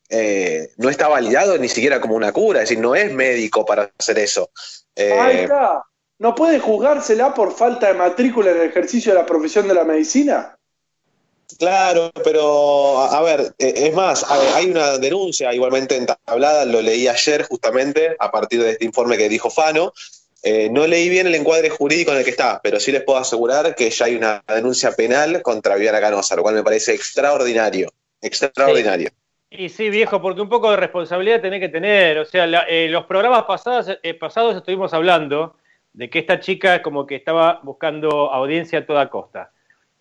eh, 0.09 0.71
no 0.77 0.91
está 0.91 1.09
validado 1.09 1.59
ni 1.59 1.69
siquiera 1.69 2.01
como 2.01 2.15
una 2.15 2.33
cura, 2.33 2.63
es 2.63 2.69
decir, 2.69 2.83
no 2.83 2.95
es 2.95 3.13
médico 3.13 3.65
para 3.65 3.91
hacer 3.99 4.19
eso. 4.19 4.51
Eh, 4.95 5.13
Ahí 5.13 5.37
está. 5.39 5.85
¿No 6.19 6.35
puede 6.35 6.61
juzgársela 6.61 7.35
por 7.35 7.53
falta 7.53 7.89
de 7.89 7.95
matrícula 7.95 8.51
en 8.53 8.59
el 8.59 8.69
ejercicio 8.69 9.13
de 9.13 9.19
la 9.19 9.27
profesión 9.27 9.67
de 9.67 9.75
la 9.75 9.85
medicina? 9.85 10.57
Claro, 11.59 12.11
pero 12.23 13.01
a 13.01 13.21
ver, 13.23 13.55
eh, 13.59 13.75
es 13.77 13.95
más, 13.95 14.25
hay 14.31 14.71
una 14.71 14.99
denuncia 14.99 15.53
igualmente 15.53 15.97
entablada, 15.97 16.65
lo 16.65 16.81
leí 16.81 17.07
ayer 17.09 17.45
justamente 17.45 18.17
a 18.19 18.31
partir 18.31 18.63
de 18.63 18.71
este 18.73 18.85
informe 18.85 19.17
que 19.17 19.29
dijo 19.29 19.51
Fano. 19.51 19.93
Eh, 20.43 20.69
no 20.71 20.87
leí 20.87 21.09
bien 21.09 21.27
el 21.27 21.35
encuadre 21.35 21.71
jurídico 21.71 22.13
en 22.13 22.19
el 22.19 22.25
que 22.25 22.31
está, 22.31 22.61
pero 22.63 22.79
sí 22.79 22.93
les 22.93 23.03
puedo 23.03 23.19
asegurar 23.19 23.75
que 23.75 23.89
ya 23.89 24.05
hay 24.05 24.15
una 24.15 24.45
denuncia 24.47 24.93
penal 24.93 25.41
contra 25.43 25.75
Viviana 25.75 26.01
Canosa, 26.01 26.37
lo 26.37 26.43
cual 26.43 26.55
me 26.55 26.63
parece 26.63 26.93
extraordinario, 26.93 27.91
extraordinario. 28.21 29.11
Y 29.51 29.69
sí, 29.69 29.89
viejo, 29.91 30.21
porque 30.21 30.41
un 30.41 30.49
poco 30.49 30.71
de 30.71 30.77
responsabilidad 30.77 31.41
tenés 31.41 31.61
que 31.61 31.69
tener. 31.69 32.19
O 32.19 32.25
sea, 32.25 32.47
la- 32.47 32.65
eh, 32.69 32.89
los 32.89 33.05
programas 33.05 33.45
pasados, 33.45 33.99
eh, 34.03 34.15
pasados 34.15 34.57
estuvimos 34.57 34.93
hablando 34.95 35.57
de 35.93 36.11
que 36.11 36.19
esta 36.19 36.41
chica 36.41 36.83
como 36.83 37.07
que 37.07 37.15
estaba 37.15 37.61
buscando 37.63 38.33
audiencia 38.33 38.81
a 38.81 38.87
toda 38.87 39.09
costa. 39.11 39.53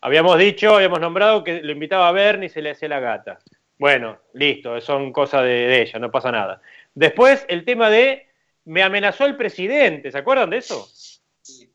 Habíamos 0.01 0.37
dicho, 0.39 0.75
habíamos 0.75 0.99
nombrado 0.99 1.43
que 1.43 1.61
lo 1.61 1.71
invitaba 1.71 2.07
a 2.07 2.11
ver 2.11 2.43
y 2.43 2.49
se 2.49 2.61
le 2.61 2.71
hacía 2.71 2.89
la 2.89 2.99
gata. 2.99 3.37
Bueno, 3.77 4.17
listo, 4.33 4.79
son 4.81 5.11
cosas 5.13 5.43
de, 5.43 5.49
de 5.49 5.81
ella, 5.83 5.99
no 5.99 6.09
pasa 6.11 6.31
nada. 6.31 6.61
Después, 6.95 7.45
el 7.47 7.63
tema 7.63 7.89
de 7.89 8.27
me 8.65 8.81
amenazó 8.81 9.25
el 9.25 9.35
presidente, 9.35 10.11
¿se 10.11 10.17
acuerdan 10.17 10.49
de 10.49 10.57
eso? 10.57 10.87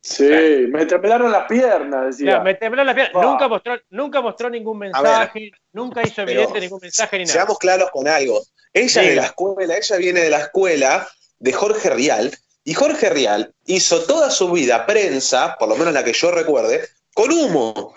Sí, 0.09 0.25
me 0.69 0.87
temblaron 0.87 1.31
las 1.31 1.47
piernas, 1.47 2.07
decía. 2.07 2.27
Claro, 2.27 2.45
me 2.45 2.55
tembló 2.55 2.83
la 2.83 2.95
pierna. 2.95 3.21
Ah. 3.21 3.25
Nunca 3.25 3.49
mostró, 3.49 3.79
nunca 3.91 4.21
mostró 4.23 4.49
ningún 4.49 4.79
mensaje, 4.79 5.51
nunca 5.73 6.03
hizo 6.03 6.23
evidente 6.23 6.61
ningún 6.61 6.81
mensaje 6.81 7.19
ni 7.19 7.25
nada. 7.25 7.33
Seamos 7.35 7.59
claros 7.59 7.91
con 7.91 8.09
algo. 8.09 8.41
Ella 8.73 9.03
es 9.03 9.09
de 9.09 9.17
la 9.17 9.27
escuela, 9.27 9.77
ella 9.77 9.97
viene 9.97 10.21
de 10.21 10.31
la 10.31 10.39
escuela 10.39 11.07
de 11.39 11.53
Jorge 11.53 11.91
Rial, 11.91 12.33
y 12.65 12.75
Jorge 12.75 13.11
Rial 13.11 13.55
hizo 13.67 14.03
toda 14.05 14.31
su 14.31 14.51
vida 14.51 14.87
prensa, 14.87 15.57
por 15.59 15.69
lo 15.69 15.77
menos 15.77 15.93
la 15.93 16.05
que 16.05 16.13
yo 16.13 16.31
recuerde, 16.31 16.89
con 17.15 17.31
humo. 17.31 17.95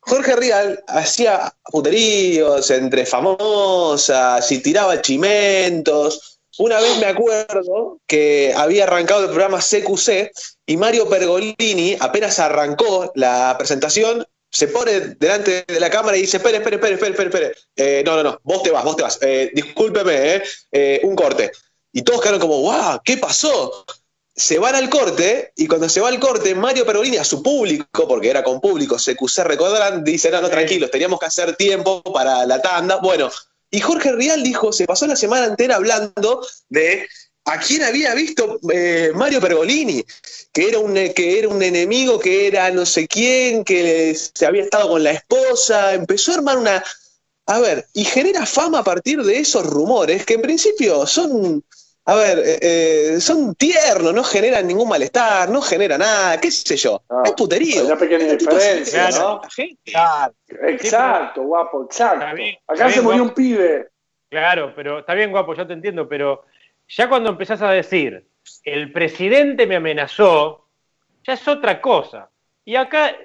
Jorge 0.00 0.36
Rial 0.36 0.84
hacía 0.86 1.54
puteríos 1.64 2.70
entre 2.70 3.06
famosas 3.06 4.52
y 4.52 4.58
tiraba 4.58 5.00
chimentos. 5.00 6.33
Una 6.58 6.80
vez 6.80 6.98
me 6.98 7.06
acuerdo 7.06 8.00
que 8.06 8.54
había 8.56 8.84
arrancado 8.84 9.22
el 9.22 9.30
programa 9.30 9.58
CQC 9.58 10.30
y 10.66 10.76
Mario 10.76 11.08
Pergolini, 11.08 11.96
apenas 11.98 12.38
arrancó 12.38 13.10
la 13.14 13.54
presentación, 13.58 14.24
se 14.54 14.68
pone 14.68 15.00
delante 15.18 15.64
de 15.66 15.80
la 15.80 15.90
cámara 15.90 16.16
y 16.16 16.22
dice, 16.22 16.36
espere, 16.36 16.58
espere, 16.58 16.76
espere, 16.76 16.94
espere, 16.94 17.10
espere, 17.10 17.28
espere. 17.28 17.54
Eh, 17.74 18.02
no, 18.06 18.14
no, 18.16 18.22
no, 18.22 18.40
vos 18.44 18.62
te 18.62 18.70
vas, 18.70 18.84
vos 18.84 18.94
te 18.94 19.02
vas. 19.02 19.18
Eh, 19.20 19.50
discúlpeme, 19.52 20.36
eh, 20.36 20.42
eh, 20.70 21.00
un 21.02 21.16
corte. 21.16 21.50
Y 21.92 22.02
todos 22.02 22.20
quedaron 22.20 22.40
como, 22.40 22.60
wow, 22.60 23.00
¿qué 23.04 23.16
pasó? 23.16 23.84
Se 24.36 24.58
van 24.60 24.76
al 24.76 24.88
corte 24.88 25.52
y 25.56 25.66
cuando 25.66 25.88
se 25.88 26.00
va 26.00 26.08
al 26.08 26.20
corte, 26.20 26.54
Mario 26.54 26.86
Pergolini 26.86 27.16
a 27.16 27.24
su 27.24 27.42
público, 27.42 28.06
porque 28.06 28.30
era 28.30 28.44
con 28.44 28.60
público, 28.60 28.96
CQC 28.96 29.38
recordarán, 29.44 30.04
dice, 30.04 30.30
no, 30.30 30.40
no, 30.40 30.48
tranquilos, 30.48 30.90
teníamos 30.90 31.18
que 31.18 31.26
hacer 31.26 31.56
tiempo 31.56 32.00
para 32.02 32.46
la 32.46 32.62
tanda. 32.62 32.96
Bueno, 33.02 33.30
y 33.74 33.80
Jorge 33.80 34.12
Rial 34.12 34.44
dijo, 34.44 34.72
se 34.72 34.86
pasó 34.86 35.04
la 35.08 35.16
semana 35.16 35.46
entera 35.46 35.74
hablando 35.74 36.46
de 36.68 37.08
a 37.44 37.58
quién 37.58 37.82
había 37.82 38.14
visto 38.14 38.60
eh, 38.72 39.10
Mario 39.16 39.40
Pergolini, 39.40 40.04
que 40.52 40.68
era, 40.68 40.78
un, 40.78 40.94
que 40.94 41.40
era 41.40 41.48
un 41.48 41.60
enemigo, 41.60 42.20
que 42.20 42.46
era 42.46 42.70
no 42.70 42.86
sé 42.86 43.08
quién, 43.08 43.64
que 43.64 44.14
se 44.14 44.46
había 44.46 44.62
estado 44.62 44.90
con 44.90 45.02
la 45.02 45.10
esposa, 45.10 45.92
empezó 45.92 46.30
a 46.30 46.34
armar 46.36 46.58
una... 46.58 46.84
A 47.46 47.58
ver, 47.58 47.84
y 47.94 48.04
genera 48.04 48.46
fama 48.46 48.78
a 48.78 48.84
partir 48.84 49.20
de 49.24 49.38
esos 49.38 49.66
rumores, 49.66 50.24
que 50.24 50.34
en 50.34 50.42
principio 50.42 51.04
son, 51.04 51.64
a 52.06 52.14
ver, 52.14 52.38
eh, 52.38 52.58
eh, 53.14 53.20
son 53.20 53.54
tiernos, 53.54 54.12
no 54.12 54.22
generan 54.24 54.66
ningún 54.66 54.88
malestar, 54.88 55.48
no 55.48 55.62
genera 55.62 55.96
nada, 55.96 56.38
qué 56.40 56.50
sé 56.50 56.76
yo, 56.76 57.02
es 57.24 57.32
puterío. 57.32 57.86
Una 57.86 57.96
pequeña 57.96 58.26
diferencia, 58.34 59.10
¿no? 59.10 59.40
la 59.42 59.50
gente. 59.50 59.92
Exacto, 60.68 61.42
guapo, 61.42 61.84
exacto. 61.84 62.24
Acá 62.66 62.88
se 62.88 62.94
bien, 62.94 63.04
murió 63.04 63.18
guapo. 63.24 63.28
un 63.30 63.34
pibe. 63.34 63.88
Claro, 64.30 64.72
pero 64.74 64.98
está 65.00 65.14
bien, 65.14 65.30
guapo, 65.30 65.54
yo 65.54 65.66
te 65.66 65.72
entiendo, 65.72 66.08
pero 66.08 66.44
ya 66.88 67.08
cuando 67.08 67.30
empezás 67.30 67.62
a 67.62 67.70
decir, 67.70 68.26
el 68.64 68.92
presidente 68.92 69.66
me 69.66 69.76
amenazó, 69.76 70.68
ya 71.26 71.32
es 71.34 71.48
otra 71.48 71.80
cosa. 71.80 72.28
Y 72.64 72.76
acá 72.76 73.16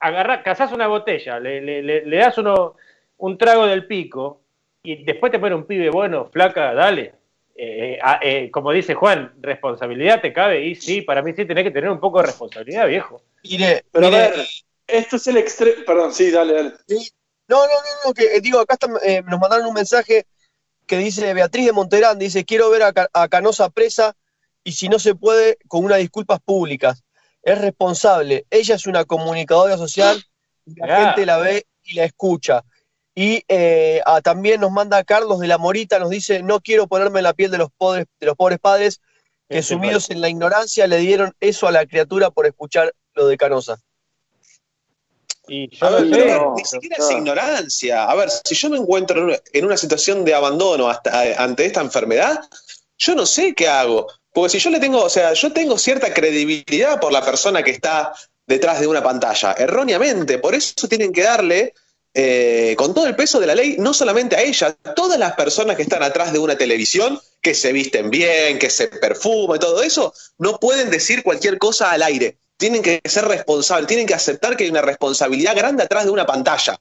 agarrás, 0.00 0.42
cazás 0.42 0.72
una 0.72 0.86
botella, 0.86 1.38
le, 1.38 1.60
le- 1.60 1.82
le- 1.82 2.06
le 2.06 2.16
das 2.16 2.38
uno, 2.38 2.76
un 3.18 3.36
trago 3.36 3.66
del 3.66 3.86
pico, 3.86 4.40
y 4.82 5.04
después 5.04 5.30
te 5.30 5.38
pone 5.38 5.54
un 5.54 5.64
pibe, 5.66 5.90
bueno, 5.90 6.28
flaca, 6.32 6.72
dale. 6.74 7.14
Eh, 7.54 7.94
eh, 7.94 7.98
ah, 8.02 8.18
eh, 8.22 8.50
como 8.50 8.72
dice 8.72 8.94
Juan, 8.94 9.34
responsabilidad 9.40 10.20
te 10.20 10.32
cabe, 10.32 10.64
y 10.64 10.74
sí, 10.74 11.02
para 11.02 11.22
mí 11.22 11.32
sí 11.34 11.44
tenés 11.44 11.64
que 11.64 11.70
tener 11.70 11.90
un 11.90 12.00
poco 12.00 12.18
de 12.20 12.26
responsabilidad, 12.26 12.86
viejo. 12.88 13.22
Mire, 13.44 13.84
Pero 13.92 14.06
mire, 14.06 14.16
a 14.16 14.28
ver, 14.30 14.46
esto 14.86 15.16
es 15.16 15.26
el 15.26 15.36
extremo. 15.36 15.84
Perdón, 15.86 16.12
sí, 16.14 16.30
dale, 16.30 16.54
dale. 16.54 16.72
No, 17.48 17.58
no, 17.58 17.66
no, 17.66 18.06
no, 18.06 18.14
que 18.14 18.36
eh, 18.36 18.40
digo, 18.40 18.58
acá 18.60 18.74
están, 18.74 18.92
eh, 19.02 19.22
nos 19.28 19.38
mandaron 19.38 19.66
un 19.66 19.74
mensaje 19.74 20.26
que 20.86 20.96
dice 20.98 21.34
Beatriz 21.34 21.66
de 21.66 21.72
Monterán, 21.72 22.18
dice, 22.18 22.44
quiero 22.44 22.70
ver 22.70 22.82
a, 22.82 22.92
Ca- 22.92 23.10
a 23.12 23.28
Canosa 23.28 23.68
presa 23.70 24.16
y 24.64 24.72
si 24.72 24.88
no 24.88 24.98
se 24.98 25.14
puede, 25.14 25.58
con 25.68 25.84
unas 25.84 25.98
disculpas 25.98 26.40
públicas. 26.40 27.02
Es 27.42 27.60
responsable, 27.60 28.46
ella 28.50 28.76
es 28.76 28.86
una 28.86 29.04
comunicadora 29.04 29.76
social, 29.76 30.24
y 30.64 30.74
la 30.76 30.86
Ya. 30.86 31.04
gente 31.12 31.26
la 31.26 31.38
ve 31.38 31.66
y 31.82 31.94
la 31.94 32.04
escucha. 32.04 32.62
Y 33.14 33.44
eh, 33.48 34.00
ah, 34.06 34.20
también 34.22 34.60
nos 34.60 34.70
manda 34.70 35.04
Carlos 35.04 35.38
de 35.40 35.46
la 35.46 35.58
Morita, 35.58 35.98
nos 35.98 36.10
dice, 36.10 36.42
no 36.42 36.60
quiero 36.60 36.86
ponerme 36.86 37.20
en 37.20 37.24
la 37.24 37.34
piel 37.34 37.50
de 37.50 37.58
los 37.58 37.68
pobres, 37.76 38.06
de 38.18 38.26
los 38.26 38.36
pobres 38.36 38.58
padres 38.58 39.00
que 39.48 39.58
Este 39.58 39.74
sumidos 39.74 40.08
en 40.10 40.20
la 40.20 40.30
ignorancia 40.30 40.86
le 40.86 40.98
dieron 40.98 41.34
eso 41.40 41.66
a 41.66 41.72
la 41.72 41.84
criatura 41.84 42.30
por 42.30 42.46
escuchar 42.46 42.94
lo 43.14 43.26
de 43.26 43.36
Canosa. 43.36 43.78
Y 45.48 45.68
A 45.80 45.90
yo 45.90 45.96
ver, 45.96 46.06
no 46.06 46.16
pero 46.16 46.54
ni 46.56 46.64
siquiera 46.64 46.96
es 46.98 47.10
ignorancia. 47.10 48.04
A 48.04 48.14
ver, 48.14 48.30
si 48.30 48.54
yo 48.54 48.70
me 48.70 48.78
encuentro 48.78 49.18
en 49.18 49.24
una, 49.24 49.38
en 49.52 49.64
una 49.64 49.76
situación 49.76 50.24
de 50.24 50.34
abandono 50.34 50.88
hasta, 50.88 51.26
eh, 51.26 51.34
ante 51.36 51.66
esta 51.66 51.80
enfermedad, 51.80 52.40
yo 52.96 53.14
no 53.14 53.26
sé 53.26 53.54
qué 53.54 53.68
hago. 53.68 54.06
Porque 54.32 54.50
si 54.50 54.58
yo 54.60 54.70
le 54.70 54.80
tengo, 54.80 55.02
o 55.02 55.10
sea, 55.10 55.34
yo 55.34 55.52
tengo 55.52 55.76
cierta 55.76 56.14
credibilidad 56.14 56.98
por 57.00 57.12
la 57.12 57.24
persona 57.24 57.62
que 57.62 57.72
está 57.72 58.14
detrás 58.46 58.80
de 58.80 58.86
una 58.86 59.02
pantalla, 59.02 59.52
erróneamente. 59.52 60.38
Por 60.38 60.54
eso 60.54 60.88
tienen 60.88 61.12
que 61.12 61.22
darle, 61.22 61.74
eh, 62.14 62.74
con 62.76 62.92
todo 62.92 63.06
el 63.06 63.16
peso 63.16 63.40
de 63.40 63.46
la 63.46 63.54
ley, 63.54 63.76
no 63.78 63.94
solamente 63.94 64.36
a 64.36 64.42
ella, 64.42 64.76
a 64.84 64.94
todas 64.94 65.18
las 65.18 65.32
personas 65.32 65.76
que 65.76 65.82
están 65.82 66.02
atrás 66.02 66.32
de 66.32 66.38
una 66.38 66.56
televisión, 66.56 67.20
que 67.40 67.54
se 67.54 67.72
visten 67.72 68.10
bien, 68.10 68.58
que 68.58 68.70
se 68.70 68.88
perfuman 68.88 69.56
y 69.56 69.60
todo 69.60 69.82
eso, 69.82 70.12
no 70.38 70.58
pueden 70.60 70.90
decir 70.90 71.22
cualquier 71.22 71.58
cosa 71.58 71.90
al 71.90 72.02
aire. 72.02 72.38
Tienen 72.58 72.82
que 72.82 73.00
ser 73.04 73.24
responsables, 73.24 73.88
tienen 73.88 74.06
que 74.06 74.14
aceptar 74.14 74.56
que 74.56 74.64
hay 74.64 74.70
una 74.70 74.82
responsabilidad 74.82 75.56
grande 75.56 75.82
atrás 75.82 76.04
de 76.04 76.10
una 76.10 76.26
pantalla. 76.26 76.78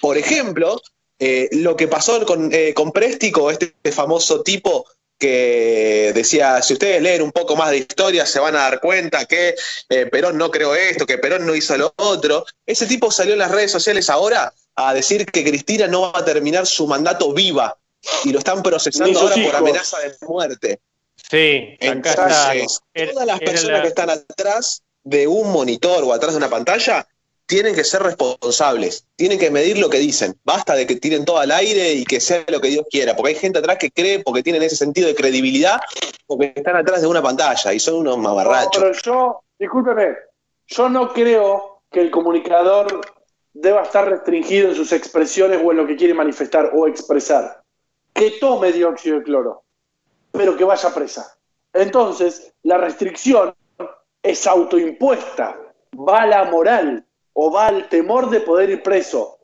Por 0.00 0.18
ejemplo, 0.18 0.80
eh, 1.18 1.48
lo 1.52 1.76
que 1.76 1.86
pasó 1.86 2.24
con, 2.26 2.50
eh, 2.52 2.74
Préstico, 2.92 3.50
este 3.50 3.92
famoso 3.92 4.42
tipo 4.42 4.86
que 5.18 6.10
decía, 6.12 6.60
si 6.62 6.72
ustedes 6.72 7.00
leen 7.00 7.22
un 7.22 7.30
poco 7.30 7.54
más 7.54 7.70
de 7.70 7.76
historia, 7.76 8.26
se 8.26 8.40
van 8.40 8.56
a 8.56 8.62
dar 8.62 8.80
cuenta 8.80 9.24
que 9.26 9.54
eh, 9.88 10.06
Perón 10.06 10.36
no 10.36 10.50
creó 10.50 10.74
esto, 10.74 11.06
que 11.06 11.18
Perón 11.18 11.46
no 11.46 11.54
hizo 11.54 11.76
lo 11.76 11.94
otro. 11.96 12.44
Ese 12.66 12.86
tipo 12.86 13.12
salió 13.12 13.34
en 13.34 13.38
las 13.38 13.52
redes 13.52 13.70
sociales 13.70 14.10
ahora 14.10 14.52
a 14.76 14.94
decir 14.94 15.26
que 15.26 15.44
Cristina 15.44 15.86
no 15.86 16.12
va 16.12 16.18
a 16.20 16.24
terminar 16.24 16.66
su 16.66 16.86
mandato 16.86 17.32
viva 17.32 17.76
y 18.24 18.32
lo 18.32 18.38
están 18.38 18.62
procesando 18.62 19.18
ahora 19.20 19.36
por 19.44 19.56
amenaza 19.56 19.98
de 20.00 20.14
muerte. 20.26 20.80
Sí, 21.30 21.76
acá 21.80 22.10
está. 22.10 22.54
Entonces, 22.54 22.80
todas 23.12 23.26
las 23.26 23.40
personas 23.40 23.76
la- 23.78 23.82
que 23.82 23.88
están 23.88 24.10
atrás 24.10 24.82
de 25.04 25.26
un 25.26 25.52
monitor 25.52 26.02
o 26.04 26.12
atrás 26.12 26.32
de 26.32 26.38
una 26.38 26.48
pantalla 26.50 27.06
tienen 27.46 27.74
que 27.74 27.84
ser 27.84 28.02
responsables, 28.02 29.04
tienen 29.16 29.38
que 29.38 29.50
medir 29.50 29.76
lo 29.78 29.90
que 29.90 29.98
dicen. 29.98 30.38
Basta 30.44 30.74
de 30.74 30.86
que 30.86 30.96
tiren 30.96 31.24
todo 31.24 31.38
al 31.38 31.50
aire 31.50 31.92
y 31.92 32.04
que 32.04 32.20
sea 32.20 32.44
lo 32.48 32.60
que 32.60 32.68
Dios 32.68 32.86
quiera, 32.90 33.14
porque 33.14 33.30
hay 33.34 33.38
gente 33.38 33.58
atrás 33.58 33.76
que 33.78 33.90
cree 33.90 34.20
porque 34.20 34.42
tienen 34.42 34.62
ese 34.62 34.76
sentido 34.76 35.06
de 35.08 35.14
credibilidad, 35.14 35.80
porque 36.26 36.52
están 36.56 36.76
atrás 36.76 37.02
de 37.02 37.08
una 37.08 37.20
pantalla 37.22 37.72
y 37.74 37.78
son 37.78 37.96
unos 37.96 38.16
mamarrachos. 38.18 38.82
No, 38.82 38.88
pero 38.90 39.02
yo, 39.02 39.44
discúlpeme, 39.58 40.16
yo 40.68 40.88
no 40.88 41.12
creo 41.12 41.82
que 41.90 42.00
el 42.00 42.10
comunicador 42.10 43.00
deba 43.54 43.82
estar 43.82 44.08
restringido 44.08 44.68
en 44.68 44.74
sus 44.74 44.92
expresiones 44.92 45.60
o 45.62 45.70
en 45.70 45.78
lo 45.78 45.86
que 45.86 45.96
quiere 45.96 46.14
manifestar 46.14 46.70
o 46.74 46.86
expresar. 46.86 47.62
Que 48.12 48.32
tome 48.32 48.72
dióxido 48.72 49.18
de 49.18 49.24
cloro, 49.24 49.64
pero 50.30 50.56
que 50.56 50.64
vaya 50.64 50.92
presa. 50.92 51.36
Entonces, 51.72 52.52
la 52.62 52.78
restricción 52.78 53.54
es 54.22 54.46
autoimpuesta, 54.46 55.58
va 55.96 56.22
a 56.22 56.26
la 56.26 56.44
moral 56.44 57.06
o 57.32 57.50
va 57.50 57.68
al 57.68 57.88
temor 57.88 58.30
de 58.30 58.40
poder 58.40 58.70
ir 58.70 58.82
preso. 58.82 59.38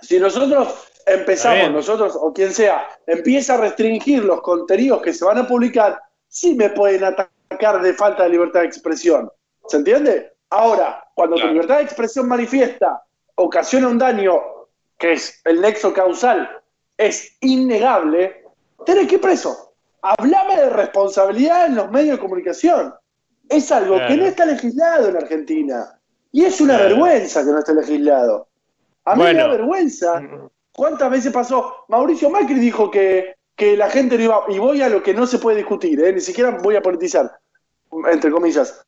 Si 0.00 0.18
nosotros 0.18 0.88
empezamos, 1.06 1.70
nosotros 1.70 2.18
o 2.20 2.32
quien 2.32 2.52
sea, 2.52 2.88
empieza 3.06 3.54
a 3.54 3.58
restringir 3.58 4.24
los 4.24 4.42
contenidos 4.42 5.00
que 5.02 5.12
se 5.12 5.24
van 5.24 5.38
a 5.38 5.46
publicar, 5.46 6.02
sí 6.28 6.54
me 6.54 6.70
pueden 6.70 7.04
atacar 7.04 7.80
de 7.80 7.94
falta 7.94 8.24
de 8.24 8.30
libertad 8.30 8.60
de 8.60 8.66
expresión. 8.66 9.30
¿Se 9.68 9.78
entiende? 9.78 10.32
Ahora, 10.50 11.04
cuando 11.14 11.36
tu 11.36 11.46
libertad 11.46 11.76
de 11.76 11.84
expresión 11.84 12.28
manifiesta 12.28 13.05
ocasiona 13.36 13.88
un 13.88 13.98
daño 13.98 14.34
que 14.98 15.12
es 15.12 15.40
el 15.44 15.60
nexo 15.60 15.92
causal, 15.92 16.48
es 16.96 17.36
innegable, 17.40 18.44
tenés 18.84 19.06
que 19.08 19.16
ir 19.16 19.20
preso. 19.20 19.74
Hablame 20.02 20.56
de 20.56 20.70
responsabilidad 20.70 21.66
en 21.66 21.74
los 21.76 21.90
medios 21.90 22.16
de 22.16 22.22
comunicación. 22.22 22.94
Es 23.48 23.70
algo 23.72 23.96
Claro. 23.96 24.08
que 24.08 24.16
no 24.16 24.26
está 24.26 24.46
legislado 24.46 25.08
en 25.08 25.16
Argentina. 25.16 25.98
Y 26.32 26.44
es 26.44 26.60
una 26.60 26.74
Claro. 26.76 26.90
vergüenza 26.90 27.44
que 27.44 27.50
no 27.50 27.58
esté 27.58 27.74
legislado. 27.74 28.48
A 29.04 29.14
mí 29.14 29.22
me 29.22 29.34
da 29.34 29.48
vergüenza. 29.48 30.22
¿Cuántas 30.72 31.10
veces 31.10 31.32
pasó? 31.32 31.84
Mauricio 31.88 32.28
Macri 32.30 32.54
dijo 32.58 32.90
que, 32.90 33.36
que 33.54 33.76
la 33.76 33.88
gente 33.88 34.18
no 34.18 34.24
iba, 34.24 34.44
y 34.48 34.58
voy 34.58 34.82
a 34.82 34.88
lo 34.88 35.02
que 35.02 35.14
no 35.14 35.26
se 35.26 35.38
puede 35.38 35.58
discutir, 35.58 36.02
¿eh? 36.02 36.12
ni 36.12 36.20
siquiera 36.20 36.50
voy 36.62 36.76
a 36.76 36.82
politizar, 36.82 37.38
entre 38.10 38.30
comillas, 38.30 38.84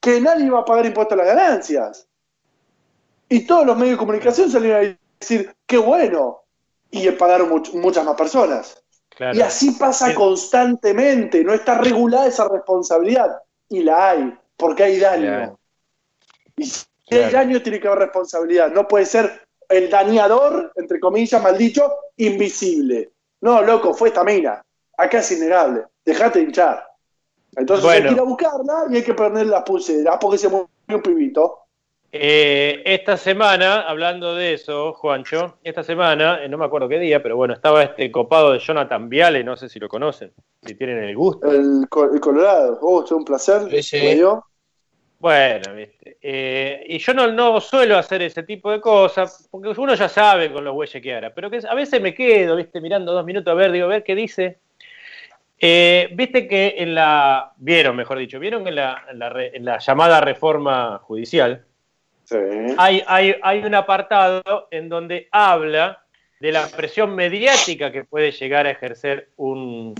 que 0.00 0.20
nadie 0.20 0.46
iba 0.46 0.60
a 0.60 0.64
pagar 0.64 0.86
impuestos 0.86 1.18
a 1.18 1.24
las 1.24 1.34
ganancias. 1.34 2.06
Y 3.28 3.46
todos 3.46 3.66
los 3.66 3.76
medios 3.76 3.94
de 3.94 3.98
comunicación 3.98 4.50
salieron 4.50 4.84
a 4.84 4.98
decir, 5.18 5.54
qué 5.66 5.78
bueno, 5.78 6.42
y 6.90 7.10
pagaron 7.10 7.50
much- 7.50 7.72
muchas 7.74 8.04
más 8.04 8.14
personas. 8.14 8.82
Claro. 9.08 9.36
Y 9.36 9.40
así 9.40 9.72
pasa 9.72 10.14
constantemente, 10.14 11.42
no 11.42 11.54
está 11.54 11.78
regulada 11.78 12.26
esa 12.26 12.48
responsabilidad, 12.48 13.42
y 13.68 13.82
la 13.82 14.10
hay, 14.10 14.38
porque 14.56 14.84
hay 14.84 15.00
daño. 15.00 15.26
Claro. 15.26 15.58
Y 16.56 16.64
si 16.66 16.86
hay 17.10 17.30
daño, 17.30 17.62
tiene 17.62 17.80
que 17.80 17.88
haber 17.88 18.00
responsabilidad. 18.00 18.70
No 18.70 18.86
puede 18.86 19.06
ser 19.06 19.46
el 19.68 19.90
dañador, 19.90 20.72
entre 20.76 21.00
comillas, 21.00 21.42
mal 21.42 21.56
dicho, 21.58 21.92
invisible. 22.16 23.10
No, 23.40 23.62
loco, 23.62 23.92
fue 23.94 24.08
esta 24.08 24.22
mina. 24.24 24.62
Acá 24.96 25.18
es 25.18 25.32
innegable. 25.32 25.84
Dejate 26.04 26.38
de 26.38 26.44
hinchar. 26.46 26.86
Entonces 27.56 27.86
hay 27.88 28.02
que 28.02 28.12
ir 28.12 28.20
a 28.20 28.22
buscarla 28.22 28.84
y 28.90 28.96
hay 28.96 29.02
que 29.02 29.14
poner 29.14 29.46
las 29.46 29.62
pulseras 29.62 30.16
porque 30.20 30.38
se 30.38 30.48
murió 30.48 30.68
un 30.88 31.02
pibito. 31.02 31.65
Eh, 32.20 32.82
esta 32.84 33.16
semana, 33.16 33.82
hablando 33.82 34.34
de 34.34 34.54
eso, 34.54 34.92
Juancho, 34.94 35.58
esta 35.62 35.82
semana, 35.82 36.42
eh, 36.42 36.48
no 36.48 36.58
me 36.58 36.64
acuerdo 36.64 36.88
qué 36.88 36.98
día, 36.98 37.22
pero 37.22 37.36
bueno, 37.36 37.54
estaba 37.54 37.82
este 37.82 38.10
copado 38.10 38.52
de 38.52 38.58
Jonathan 38.58 39.08
Viale, 39.08 39.42
no 39.44 39.56
sé 39.56 39.68
si 39.68 39.78
lo 39.78 39.88
conocen, 39.88 40.32
si 40.62 40.74
tienen 40.74 41.02
el 41.04 41.16
gusto. 41.16 41.50
El, 41.50 41.86
co- 41.88 42.12
el 42.12 42.20
Colorado. 42.20 42.78
Oh, 42.82 43.04
es 43.04 43.12
un 43.12 43.24
placer. 43.24 43.62
Me 43.62 44.14
dio. 44.14 44.44
Bueno, 45.18 45.74
viste. 45.74 46.18
eh, 46.20 46.84
y 46.88 46.98
yo 46.98 47.14
no, 47.14 47.26
no 47.32 47.60
suelo 47.60 47.96
hacer 47.96 48.20
ese 48.22 48.42
tipo 48.42 48.70
de 48.70 48.80
cosas, 48.80 49.48
porque 49.50 49.68
uno 49.80 49.94
ya 49.94 50.08
sabe 50.08 50.52
con 50.52 50.62
los 50.64 50.74
güeyes 50.74 51.02
que 51.02 51.14
hará, 51.14 51.34
pero 51.34 51.50
que 51.50 51.60
a 51.68 51.74
veces 51.74 52.00
me 52.02 52.14
quedo, 52.14 52.56
viste, 52.56 52.80
mirando 52.80 53.12
dos 53.12 53.24
minutos 53.24 53.50
a 53.50 53.54
ver, 53.54 53.72
digo, 53.72 53.86
a 53.86 53.88
ver 53.88 54.04
qué 54.04 54.14
dice. 54.14 54.58
Eh, 55.58 56.10
viste 56.12 56.46
que 56.46 56.74
en 56.78 56.94
la, 56.94 57.52
vieron, 57.56 57.96
mejor 57.96 58.18
dicho, 58.18 58.38
vieron 58.38 58.62
que 58.62 58.68
en 58.68 58.74
la, 58.76 59.04
en 59.10 59.18
la 59.18 59.28
re- 59.30 59.56
en 59.56 59.64
la 59.64 59.78
llamada 59.78 60.20
reforma 60.20 60.98
judicial, 60.98 61.64
hay, 62.78 63.02
hay, 63.06 63.36
hay 63.42 63.64
un 63.64 63.74
apartado 63.74 64.68
en 64.70 64.88
donde 64.88 65.28
habla 65.30 66.02
de 66.40 66.52
la 66.52 66.66
presión 66.68 67.14
mediática 67.14 67.90
que 67.90 68.04
puede 68.04 68.30
llegar 68.32 68.66
a 68.66 68.70
ejercer 68.70 69.30
un 69.36 69.94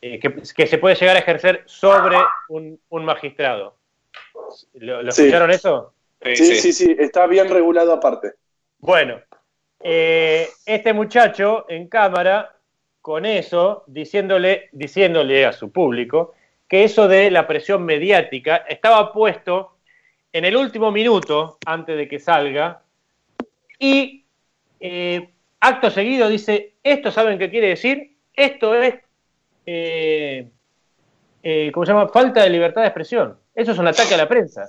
eh, 0.00 0.18
que, 0.18 0.34
que 0.56 0.66
se 0.66 0.78
puede 0.78 0.94
llegar 0.96 1.16
a 1.16 1.20
ejercer 1.20 1.62
sobre 1.66 2.16
un, 2.48 2.80
un 2.88 3.04
magistrado. 3.04 3.76
¿Lo, 4.74 5.02
lo 5.02 5.12
Sí. 5.12 5.22
escucharon 5.22 5.50
eso? 5.50 5.92
Sí, 6.22 6.36
sí, 6.36 6.72
sí, 6.72 6.96
está 6.98 7.26
bien 7.26 7.48
regulado 7.48 7.92
aparte. 7.92 8.32
Bueno, 8.78 9.20
eh, 9.80 10.48
este 10.66 10.92
muchacho 10.92 11.66
en 11.68 11.88
cámara, 11.88 12.56
con 13.00 13.26
eso, 13.26 13.84
diciéndole, 13.86 14.68
diciéndole 14.72 15.44
a 15.44 15.52
su 15.52 15.70
público 15.72 16.34
que 16.68 16.84
eso 16.84 17.06
de 17.08 17.30
la 17.30 17.46
presión 17.46 17.84
mediática 17.84 18.56
estaba 18.68 19.12
puesto 19.12 19.71
en 20.32 20.44
el 20.44 20.56
último 20.56 20.90
minuto 20.90 21.58
antes 21.66 21.96
de 21.96 22.08
que 22.08 22.18
salga 22.18 22.82
y 23.78 24.24
eh, 24.80 25.30
acto 25.60 25.90
seguido 25.90 26.28
dice, 26.28 26.74
¿esto 26.82 27.10
saben 27.10 27.38
qué 27.38 27.50
quiere 27.50 27.68
decir? 27.68 28.16
Esto 28.34 28.74
es, 28.74 28.94
eh, 29.66 30.48
eh, 31.42 31.70
¿cómo 31.72 31.84
se 31.84 31.92
llama? 31.92 32.08
Falta 32.08 32.42
de 32.42 32.50
libertad 32.50 32.82
de 32.82 32.88
expresión. 32.88 33.36
Eso 33.54 33.72
es 33.72 33.78
un 33.78 33.86
ataque 33.86 34.14
a 34.14 34.18
la 34.18 34.28
prensa. 34.28 34.68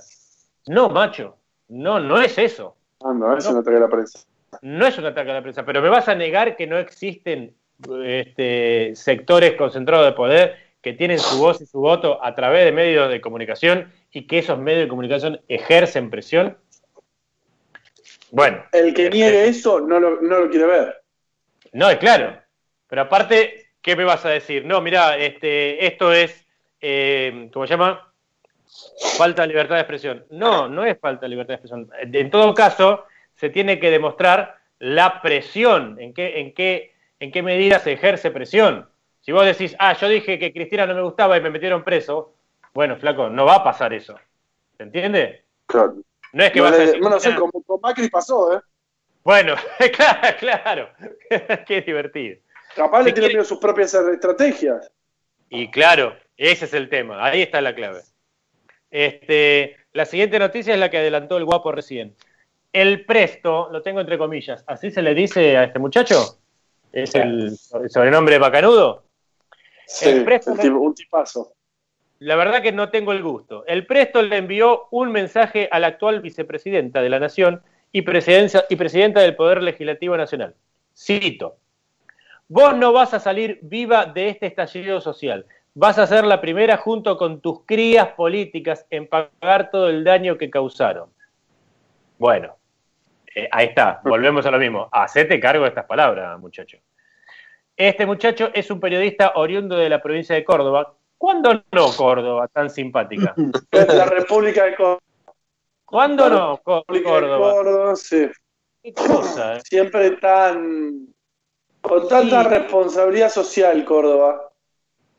No, 0.66 0.88
macho, 0.90 1.36
no, 1.68 1.98
no 1.98 2.20
es 2.20 2.36
eso. 2.38 2.76
Ah, 3.02 3.12
no, 3.14 3.36
eso 3.36 3.52
no 3.52 3.60
ataque 3.60 3.76
a 3.76 3.80
la 3.80 3.88
prensa. 3.88 4.20
No 4.62 4.86
es 4.86 4.98
un 4.98 5.06
ataque 5.06 5.30
a 5.30 5.34
la 5.34 5.42
prensa, 5.42 5.64
pero 5.64 5.82
me 5.82 5.88
vas 5.88 6.08
a 6.08 6.14
negar 6.14 6.56
que 6.56 6.66
no 6.66 6.78
existen 6.78 7.54
este, 8.04 8.92
sectores 8.94 9.54
concentrados 9.56 10.06
de 10.06 10.12
poder 10.12 10.63
que 10.84 10.92
tienen 10.92 11.18
su 11.18 11.38
voz 11.38 11.62
y 11.62 11.66
su 11.66 11.80
voto 11.80 12.22
a 12.22 12.34
través 12.34 12.66
de 12.66 12.70
medios 12.70 13.08
de 13.08 13.22
comunicación 13.22 13.90
y 14.12 14.26
que 14.26 14.38
esos 14.38 14.58
medios 14.58 14.82
de 14.82 14.88
comunicación 14.88 15.40
ejercen 15.48 16.10
presión. 16.10 16.58
Bueno, 18.30 18.62
El 18.70 18.92
que 18.92 19.08
niegue 19.08 19.48
eso 19.48 19.80
no 19.80 19.98
lo, 19.98 20.20
no 20.20 20.40
lo 20.40 20.50
quiere 20.50 20.66
ver. 20.66 21.02
no, 21.72 21.88
es 21.88 21.96
claro. 21.96 22.38
Pero 22.86 23.00
aparte, 23.00 23.70
¿qué 23.80 23.96
me 23.96 24.04
vas 24.04 24.26
a 24.26 24.28
decir? 24.28 24.66
No, 24.66 24.82
mira, 24.82 25.16
este, 25.16 25.86
esto 25.86 26.12
es, 26.12 26.46
eh, 26.82 27.48
¿cómo 27.50 27.66
se 27.66 27.72
llama? 27.72 28.12
Falta 29.16 29.40
de 29.42 29.48
libertad 29.48 29.76
de 29.76 29.80
expresión. 29.80 30.26
No, 30.28 30.68
no 30.68 30.84
es 30.84 30.98
falta 31.00 31.22
de 31.22 31.30
libertad 31.30 31.54
de 31.54 31.54
expresión. 31.54 31.90
En 31.98 32.30
todo 32.30 32.52
caso, 32.52 33.06
se 33.36 33.48
tiene 33.48 33.80
que 33.80 33.90
demostrar 33.90 34.58
la 34.78 35.22
presión, 35.22 35.98
en 35.98 36.12
qué, 36.12 36.40
en 36.40 36.52
qué, 36.52 36.92
en 37.20 37.32
qué 37.32 37.42
medida 37.42 37.78
se 37.78 37.92
ejerce 37.92 38.30
presión. 38.30 38.90
Si 39.24 39.32
vos 39.32 39.44
decís, 39.46 39.74
ah, 39.78 39.94
yo 39.94 40.08
dije 40.08 40.38
que 40.38 40.52
Cristina 40.52 40.86
no 40.86 40.94
me 40.94 41.02
gustaba 41.02 41.36
y 41.38 41.40
me 41.40 41.48
metieron 41.50 41.82
preso, 41.82 42.34
bueno, 42.74 42.96
flaco, 42.96 43.30
no 43.30 43.46
va 43.46 43.56
a 43.56 43.64
pasar 43.64 43.92
eso. 43.94 44.14
¿Se 44.76 44.82
entiende? 44.82 45.44
Claro. 45.66 45.94
No 46.32 46.44
es 46.44 46.50
que 46.52 46.58
No 46.58 46.64
vas 46.64 46.74
a 46.74 46.76
decir, 46.78 47.00
bueno, 47.00 47.18
sí, 47.20 47.30
"Ah, 47.32 47.36
con, 47.38 47.50
con 47.62 47.80
Macri 47.80 48.08
pasó, 48.10 48.54
¿eh? 48.54 48.60
bueno, 49.22 49.54
claro, 49.96 50.36
claro, 50.38 50.88
qué 51.66 51.80
divertido. 51.80 52.36
Capaz 52.76 52.98
Si 53.00 53.04
le 53.06 53.12
tiene 53.12 53.28
quiere- 53.28 53.34
miedo 53.36 53.44
sus 53.44 53.58
propias 53.58 53.94
estrategias. 53.94 54.90
Y 55.48 55.70
claro, 55.70 56.16
ese 56.36 56.64
es 56.66 56.74
el 56.74 56.88
tema, 56.90 57.24
ahí 57.24 57.42
está 57.42 57.60
la 57.62 57.74
clave. 57.74 58.00
Este, 58.90 59.76
la 59.92 60.04
siguiente 60.04 60.38
noticia 60.38 60.74
es 60.74 60.80
la 60.80 60.90
que 60.90 60.98
adelantó 60.98 61.36
el 61.36 61.44
guapo 61.44 61.72
recién. 61.72 62.14
El 62.72 63.04
presto, 63.06 63.68
lo 63.72 63.80
tengo 63.82 64.00
entre 64.00 64.18
comillas, 64.18 64.64
¿así 64.66 64.90
se 64.90 65.00
le 65.02 65.14
dice 65.14 65.56
a 65.56 65.64
este 65.64 65.78
muchacho? 65.78 66.38
¿Es 66.92 67.14
el, 67.14 67.56
el 67.82 67.90
sobrenombre 67.90 68.38
bacanudo? 68.38 69.03
Sí, 69.86 70.08
El 70.08 70.24
presto 70.24 70.50
el 70.52 70.56
le- 70.56 70.62
tipo- 70.62 70.78
un 70.78 70.94
tipazo. 70.94 71.52
La 72.20 72.36
verdad 72.36 72.62
que 72.62 72.72
no 72.72 72.90
tengo 72.90 73.12
el 73.12 73.22
gusto. 73.22 73.64
El 73.66 73.86
Presto 73.86 74.22
le 74.22 74.36
envió 74.38 74.86
un 74.92 75.10
mensaje 75.12 75.68
a 75.70 75.78
la 75.78 75.88
actual 75.88 76.20
vicepresidenta 76.20 77.02
de 77.02 77.10
la 77.10 77.18
Nación 77.18 77.60
y, 77.92 78.02
presidencia- 78.02 78.64
y 78.70 78.76
presidenta 78.76 79.20
del 79.20 79.36
Poder 79.36 79.62
Legislativo 79.62 80.16
Nacional. 80.16 80.54
Cito, 80.96 81.56
vos 82.48 82.76
no 82.76 82.92
vas 82.92 83.12
a 83.14 83.20
salir 83.20 83.58
viva 83.62 84.06
de 84.06 84.28
este 84.30 84.46
estallido 84.46 85.00
social. 85.00 85.44
Vas 85.74 85.98
a 85.98 86.06
ser 86.06 86.24
la 86.24 86.40
primera 86.40 86.76
junto 86.76 87.18
con 87.18 87.40
tus 87.40 87.62
crías 87.66 88.08
políticas 88.10 88.86
en 88.90 89.06
pagar 89.08 89.70
todo 89.70 89.88
el 89.90 90.04
daño 90.04 90.38
que 90.38 90.48
causaron. 90.48 91.10
Bueno, 92.16 92.56
eh, 93.34 93.48
ahí 93.50 93.66
está, 93.66 94.00
volvemos 94.04 94.46
a 94.46 94.50
lo 94.52 94.58
mismo. 94.58 94.88
Hacete 94.92 95.38
cargo 95.40 95.64
de 95.64 95.70
estas 95.70 95.84
palabras, 95.84 96.38
muchacho. 96.38 96.78
Este 97.76 98.06
muchacho 98.06 98.50
es 98.54 98.70
un 98.70 98.78
periodista 98.80 99.32
oriundo 99.36 99.76
de 99.76 99.88
la 99.88 100.00
provincia 100.02 100.34
de 100.34 100.44
Córdoba. 100.44 100.94
¿Cuándo 101.18 101.64
no 101.72 101.92
Córdoba, 101.96 102.48
tan 102.48 102.70
simpática? 102.70 103.34
La 103.72 104.04
República 104.06 104.64
de 104.64 104.76
Córdoba. 104.76 105.00
¿Cuándo 105.84 106.28
no 106.28 106.60
Có- 106.62 106.84
República 106.88 107.08
de 107.08 107.20
Córdoba? 107.20 107.50
Córdoba, 107.52 107.96
sí. 107.96 108.26
Qué 108.82 108.92
cosa, 108.94 109.56
eh. 109.56 109.60
Siempre 109.64 110.10
tan. 110.12 111.08
con 111.80 112.08
tanta 112.08 112.42
Sí. 112.44 112.48
responsabilidad 112.48 113.30
social, 113.30 113.84
Córdoba. 113.84 114.50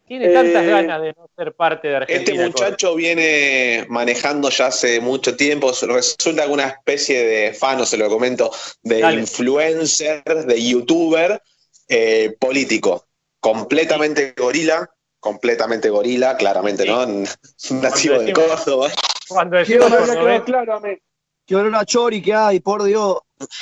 Tiene 0.07 0.30
tantas 0.30 0.64
Eh, 0.64 0.68
ganas 0.68 1.02
de 1.02 1.14
no 1.14 1.27
ser 1.36 1.53
parte 1.53 1.88
de 1.88 1.94
Este 1.99 2.14
Argentina. 2.14 2.45
muchacho 2.48 2.95
viene 2.95 3.86
manejando 3.90 4.49
ya 4.49 4.68
hace 4.68 4.99
mucho 4.99 5.36
tiempo, 5.36 5.72
resulta 5.88 6.48
una 6.48 6.68
especie 6.68 7.23
de 7.26 7.53
fan, 7.53 7.82
o 7.82 7.86
se 7.86 7.98
lo 7.98 8.07
comento, 8.10 8.52
de 8.84 8.99
Dale. 8.99 9.19
influencer, 9.22 10.23
de 10.23 10.64
youtuber 10.64 11.40
eh, 11.88 12.36
político, 12.40 13.06
completamente 13.40 14.34
gorila, 14.38 14.90
completamente 15.20 15.90
gorila, 15.90 16.38
claramente, 16.38 16.86
¿no? 16.86 17.06
Nativo 17.72 18.20
de 18.20 18.34
Córdoba. 18.34 18.90
Cuando 19.28 19.64
Quiero 19.64 19.90
decimos 19.90 20.44
Claro, 20.45 20.82
mí. 20.82 20.98
Qué 21.45 21.56
olor 21.56 21.76
a 21.76 21.86
chori 21.86 22.22
que 22.22 22.34
hay, 22.34 22.60
por 22.60 22.84
Dios. 22.84 23.20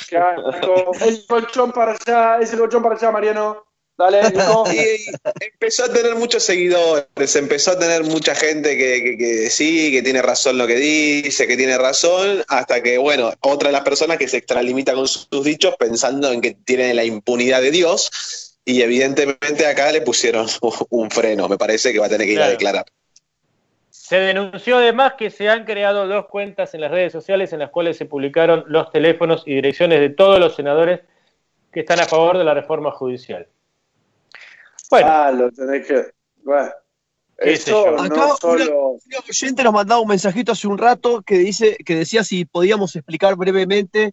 Qué 0.08 0.16
asco. 0.16 0.92
El 1.00 1.26
colchón 1.26 1.72
para 1.72 1.92
allá, 1.92 2.38
ese 2.40 2.56
colchón 2.56 2.82
para 2.82 2.94
allá, 2.94 3.10
Mariano. 3.10 3.64
Dale, 3.96 4.22
Nico. 4.30 4.64
Y 4.72 5.10
empezó 5.40 5.84
a 5.84 5.92
tener 5.92 6.14
muchos 6.16 6.42
seguidores, 6.42 7.36
empezó 7.36 7.72
a 7.72 7.78
tener 7.78 8.02
mucha 8.04 8.34
gente 8.34 8.76
que, 8.76 9.02
que, 9.02 9.16
que 9.16 9.50
sí, 9.50 9.92
que 9.92 10.02
tiene 10.02 10.22
razón 10.22 10.58
lo 10.58 10.66
que 10.66 10.76
dice, 10.76 11.46
que 11.46 11.56
tiene 11.56 11.78
razón, 11.78 12.42
hasta 12.48 12.82
que, 12.82 12.98
bueno, 12.98 13.32
otra 13.40 13.68
de 13.68 13.72
las 13.72 13.84
personas 13.84 14.18
que 14.18 14.28
se 14.28 14.38
extralimita 14.38 14.94
con 14.94 15.06
sus 15.06 15.44
dichos 15.44 15.76
pensando 15.78 16.32
en 16.32 16.40
que 16.40 16.52
tienen 16.52 16.96
la 16.96 17.04
impunidad 17.04 17.62
de 17.62 17.70
Dios, 17.70 18.54
y 18.64 18.82
evidentemente 18.82 19.66
acá 19.66 19.92
le 19.92 20.00
pusieron 20.00 20.46
un 20.90 21.10
freno, 21.10 21.48
me 21.48 21.58
parece 21.58 21.92
que 21.92 21.98
va 21.98 22.06
a 22.06 22.10
tener 22.10 22.26
que 22.26 22.32
ir 22.32 22.42
a 22.42 22.48
declarar. 22.48 22.86
Se 23.90 24.16
denunció 24.16 24.78
además 24.78 25.14
que 25.16 25.30
se 25.30 25.48
han 25.48 25.64
creado 25.64 26.06
dos 26.06 26.26
cuentas 26.26 26.74
en 26.74 26.82
las 26.82 26.90
redes 26.90 27.12
sociales 27.12 27.52
en 27.52 27.60
las 27.60 27.70
cuales 27.70 27.96
se 27.96 28.04
publicaron 28.04 28.64
los 28.66 28.90
teléfonos 28.90 29.44
y 29.46 29.54
direcciones 29.54 30.00
de 30.00 30.10
todos 30.10 30.38
los 30.38 30.54
senadores 30.54 31.00
que 31.72 31.80
están 31.80 32.00
a 32.00 32.04
favor 32.04 32.36
de 32.36 32.44
la 32.44 32.52
reforma 32.52 32.90
judicial. 32.90 33.48
Bueno. 34.94 35.08
Ah, 35.10 35.30
lo 35.32 35.50
tenés 35.50 35.86
que. 35.86 36.04
Bueno. 36.44 36.70
¿Qué 37.36 37.56
sé 37.56 37.70
Eso 37.70 37.84
yo? 37.86 37.90
no 37.96 38.02
Acá 38.04 38.28
solo. 38.40 38.90
Un 38.92 39.00
oyente 39.28 39.64
nos 39.64 39.72
mandaba 39.72 40.00
un 40.00 40.06
mensajito 40.08 40.52
hace 40.52 40.68
un 40.68 40.78
rato 40.78 41.22
que 41.22 41.36
dice 41.38 41.76
que 41.84 41.96
decía 41.96 42.22
si 42.22 42.44
podíamos 42.44 42.94
explicar 42.94 43.34
brevemente 43.34 44.12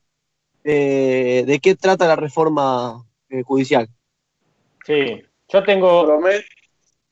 eh, 0.64 1.44
de 1.46 1.60
qué 1.60 1.76
trata 1.76 2.08
la 2.08 2.16
reforma 2.16 3.06
eh, 3.30 3.44
judicial. 3.44 3.88
Sí, 4.88 5.22
yo 5.50 5.64
tengo 5.64 6.04
Promet- 6.08 6.46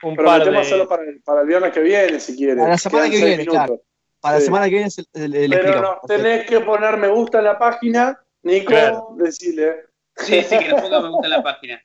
un 0.02 0.16
par 0.16 0.26
prometemos 0.26 0.64
de... 0.64 0.70
solo 0.70 0.88
para 0.90 1.04
el, 1.04 1.22
para 1.22 1.42
el 1.42 1.48
viernes 1.48 1.72
que 1.74 1.82
viene, 1.82 2.20
si 2.20 2.36
quieres. 2.36 2.58
Para 2.58 2.70
la 2.72 2.78
semana 2.80 3.06
Quedan 3.06 3.20
que 3.20 3.26
viene, 3.28 3.46
claro. 3.46 3.82
Para 4.20 4.36
la 4.36 4.42
semana 4.42 4.66
que 4.66 4.72
viene 4.72 4.90
se- 4.90 5.04
le, 5.14 5.28
le 5.28 5.50
Pero 5.50 5.70
explicamos. 5.70 5.98
no, 6.02 6.08
tenés 6.08 6.46
que 6.48 6.60
poner 6.62 6.98
me 6.98 7.08
gusta 7.10 7.38
en 7.38 7.44
la 7.46 7.60
página, 7.60 8.20
Nico, 8.42 8.70
Claro. 8.72 9.10
decile. 9.18 9.89
Sí, 10.26 10.42
sí, 10.44 10.58
que 10.60 10.68
nos 10.70 10.82
ponga 10.82 11.02
me 11.02 11.10
gusta 11.10 11.28
en 11.28 11.32
la 11.32 11.44
página. 11.44 11.82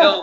No, 0.00 0.22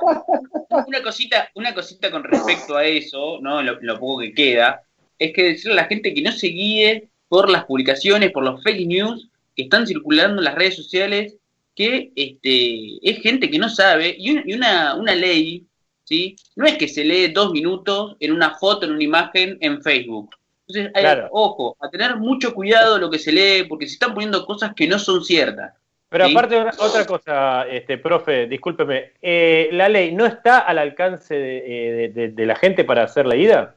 una 0.87 1.01
cosita, 1.03 1.49
una 1.55 1.73
cosita 1.73 2.09
con 2.11 2.23
respecto 2.23 2.75
a 2.75 2.85
eso, 2.85 3.39
¿no? 3.41 3.61
Lo, 3.61 3.77
lo 3.81 3.99
poco 3.99 4.21
que 4.21 4.33
queda, 4.33 4.81
es 5.19 5.33
que 5.33 5.43
decirle 5.43 5.73
a 5.73 5.83
la 5.83 5.87
gente 5.87 6.13
que 6.13 6.21
no 6.21 6.31
se 6.31 6.47
guíe 6.47 7.09
por 7.27 7.49
las 7.49 7.65
publicaciones, 7.65 8.31
por 8.31 8.43
los 8.43 8.61
fake 8.63 8.87
news 8.87 9.29
que 9.55 9.63
están 9.63 9.85
circulando 9.87 10.39
en 10.39 10.45
las 10.45 10.55
redes 10.55 10.75
sociales, 10.75 11.35
que 11.75 12.11
este, 12.15 12.97
es 13.09 13.21
gente 13.21 13.49
que 13.49 13.59
no 13.59 13.69
sabe, 13.69 14.15
y, 14.17 14.31
un- 14.31 14.43
y 14.45 14.53
una, 14.53 14.95
una 14.95 15.15
ley, 15.15 15.65
¿sí? 16.03 16.35
No 16.55 16.65
es 16.65 16.75
que 16.77 16.87
se 16.87 17.03
lee 17.05 17.27
dos 17.27 17.51
minutos 17.51 18.15
en 18.19 18.33
una 18.33 18.57
foto, 18.57 18.85
en 18.85 18.93
una 18.93 19.03
imagen 19.03 19.57
en 19.61 19.81
Facebook. 19.81 20.35
Entonces, 20.67 20.91
hay- 20.95 21.03
Claro. 21.03 21.29
ojo, 21.31 21.77
a 21.79 21.89
tener 21.89 22.15
mucho 22.17 22.53
cuidado 22.53 22.97
lo 22.97 23.09
que 23.09 23.19
se 23.19 23.31
lee, 23.31 23.63
porque 23.67 23.87
se 23.87 23.93
están 23.93 24.13
poniendo 24.13 24.45
cosas 24.45 24.73
que 24.75 24.87
no 24.87 24.97
son 24.99 25.23
ciertas. 25.23 25.73
Pero 26.11 26.25
¿sí? 26.25 26.31
aparte, 26.33 26.59
una- 26.59 26.73
otra 26.77 27.05
cosa, 27.05 27.65
este, 27.69 27.97
profe, 27.97 28.45
discúlpeme, 28.45 29.13
eh, 29.21 29.69
¿la 29.71 29.87
ley 29.87 30.11
no 30.11 30.25
está 30.25 30.59
al 30.59 30.77
alcance 30.77 31.33
de, 31.33 31.57
eh, 31.59 31.91
de- 31.93 32.09
de- 32.09 32.27
de 32.33 32.45
la 32.45 32.57
gente 32.57 32.83
para 32.83 33.07
ser 33.07 33.25
leída? 33.25 33.75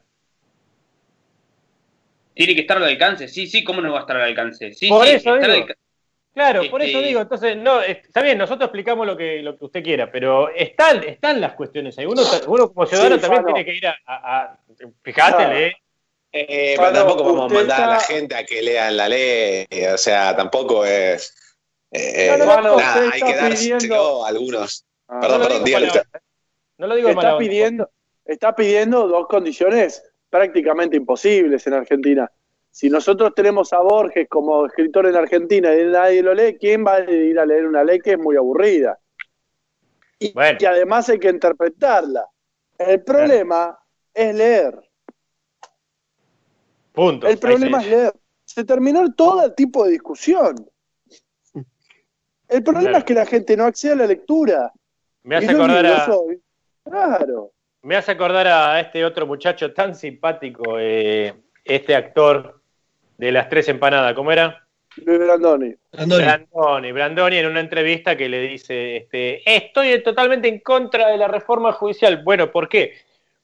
Tiene 2.34 2.56
que 2.56 2.62
estar 2.62 2.76
al 2.78 2.82
alcance, 2.84 3.28
sí, 3.28 3.46
sí, 3.46 3.62
¿cómo 3.62 3.80
no 3.80 3.92
va 3.92 3.98
a 3.98 4.00
estar 4.00 4.16
al 4.16 4.24
alcance? 4.24 4.72
Sí, 4.74 4.88
Por 4.88 5.06
sí, 5.06 5.12
eso 5.14 5.34
al 5.34 5.52
digo. 5.52 5.66
Claro, 6.34 6.68
por 6.68 6.82
Este- 6.82 6.90
eso 6.98 7.06
digo, 7.06 7.20
entonces, 7.20 7.56
no, 7.56 7.80
está 7.80 8.20
bien, 8.20 8.36
nosotros 8.36 8.66
explicamos 8.66 9.06
lo 9.06 9.16
que, 9.16 9.40
lo 9.40 9.56
que 9.56 9.66
usted 9.66 9.84
quiera, 9.84 10.10
pero 10.10 10.48
están, 10.48 11.04
están 11.04 11.40
las 11.40 11.52
cuestiones 11.52 11.96
ahí. 12.00 12.06
Uno, 12.06 12.22
uno 12.48 12.72
como 12.72 12.84
ciudadano 12.84 13.14
Sí, 13.14 13.20
también 13.20 13.44
tiene 13.44 13.64
que 13.64 13.74
ir 13.76 13.86
a, 13.86 13.96
a- 14.06 14.40
a- 14.42 14.58
fíjate. 15.04 15.76
Eh, 16.32 16.74
pero 16.76 16.92
tampoco 16.92 17.22
vamos 17.22 17.52
a 17.52 17.54
mandar 17.54 17.82
a 17.84 17.86
la 17.86 18.00
gente 18.00 18.34
a 18.34 18.42
que 18.44 18.60
lean 18.60 18.96
la 18.96 19.08
ley, 19.08 19.64
o 19.94 19.96
sea, 19.96 20.34
tampoco 20.34 20.84
es... 20.84 21.43
eh, 21.94 22.36
No, 22.38 22.44
no, 22.44 22.62
no, 22.62 22.76
hay 22.78 23.20
que 23.20 23.34
pidiendo- 23.54 24.24
a 24.24 24.28
algunos. 24.28 24.84
Ah, 25.08 25.20
Perdón, 25.20 25.38
no 25.38 25.44
lo 25.44 25.48
perdón, 25.48 25.64
digo 25.64 25.64
dígale 25.64 25.86
usted. 25.86 26.00
¿eh? 26.00 26.18
No 26.78 26.86
lo 26.88 26.94
digo 26.96 27.12
mala 27.14 27.28
está 27.28 27.38
pidiendo, 27.38 27.90
está 28.24 28.56
pidiendo 28.56 29.06
dos 29.08 29.26
condiciones 29.28 30.02
prácticamente 30.30 30.96
imposibles 30.96 31.66
en 31.66 31.74
Argentina. 31.74 32.30
Si 32.70 32.90
nosotros 32.90 33.32
tenemos 33.36 33.72
a 33.72 33.78
Borges 33.78 34.26
como 34.28 34.66
escritor 34.66 35.06
en 35.06 35.14
Argentina 35.14 35.72
y 35.74 35.84
nadie 35.84 36.22
lo 36.24 36.34
lee, 36.34 36.56
¿quién 36.58 36.84
va 36.84 36.96
a 36.96 37.00
ir 37.10 37.38
a 37.38 37.46
leer 37.46 37.66
una 37.66 37.84
ley 37.84 38.00
que 38.00 38.12
es 38.12 38.18
muy 38.18 38.36
aburrida? 38.36 38.98
Y, 40.18 40.32
Bueno. 40.32 40.58
y 40.60 40.64
además 40.64 41.08
hay 41.08 41.20
que 41.20 41.28
interpretarla. 41.28 42.26
El 42.76 43.04
problema 43.04 43.78
es 44.12 44.34
leer. 44.34 44.80
Punto. 46.92 47.26
El 47.28 47.38
problema 47.38 47.80
es 47.80 47.86
leer. 47.88 48.12
Se 48.44 48.64
terminó 48.64 49.12
todo 49.14 49.44
el 49.44 49.54
tipo 49.54 49.84
de 49.84 49.92
discusión. 49.92 50.54
El 52.54 52.62
problema 52.62 52.88
Claro. 52.90 52.98
es 52.98 53.04
que 53.04 53.14
la 53.14 53.26
gente 53.26 53.56
no 53.56 53.64
accede 53.64 53.92
a 53.92 53.96
la 53.96 54.06
lectura. 54.06 54.72
Me 55.24 55.36
hace 55.36 55.50
acordar 55.50 55.86
a, 55.86 56.06
Claro. 56.84 57.50
me 57.82 57.96
hace 57.96 58.12
acordar 58.12 58.46
a 58.46 58.78
este 58.80 59.04
otro 59.04 59.26
muchacho 59.26 59.72
tan 59.72 59.94
simpático, 59.94 60.76
eh, 60.78 61.34
este 61.64 61.94
actor 61.96 62.60
de 63.18 63.32
las 63.32 63.48
tres 63.48 63.68
empanadas, 63.68 64.14
¿cómo 64.14 64.30
era? 64.30 64.60
Luis 65.04 65.18
Brandoni. 65.18 65.74
Brandoni, 65.92 66.92
Brandoni 66.92 67.36
en 67.38 67.46
una 67.46 67.60
entrevista 67.60 68.16
que 68.16 68.28
le 68.28 68.40
dice, 68.42 68.96
este, 68.98 69.42
estoy 69.56 70.00
totalmente 70.04 70.46
en 70.46 70.60
contra 70.60 71.08
de 71.08 71.16
la 71.18 71.26
reforma 71.26 71.72
judicial. 71.72 72.22
Bueno, 72.22 72.52
¿por 72.52 72.68
qué? 72.68 72.92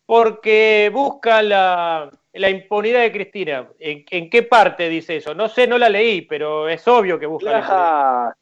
Porque 0.06 0.90
busca 0.92 1.42
la, 1.42 2.10
la 2.34 2.50
impunidad 2.50 3.00
de 3.00 3.10
Cristina. 3.12 3.68
¿En, 3.80 4.04
en 4.10 4.30
qué 4.30 4.44
parte 4.44 4.88
dice 4.88 5.16
eso? 5.16 5.34
No 5.34 5.48
sé, 5.48 5.66
no 5.66 5.78
la 5.78 5.88
leí, 5.88 6.22
pero 6.22 6.68
es 6.68 6.86
obvio 6.86 7.18
que 7.18 7.26
busca 7.26 7.50
la 7.50 7.58
impunidad. 7.58 8.34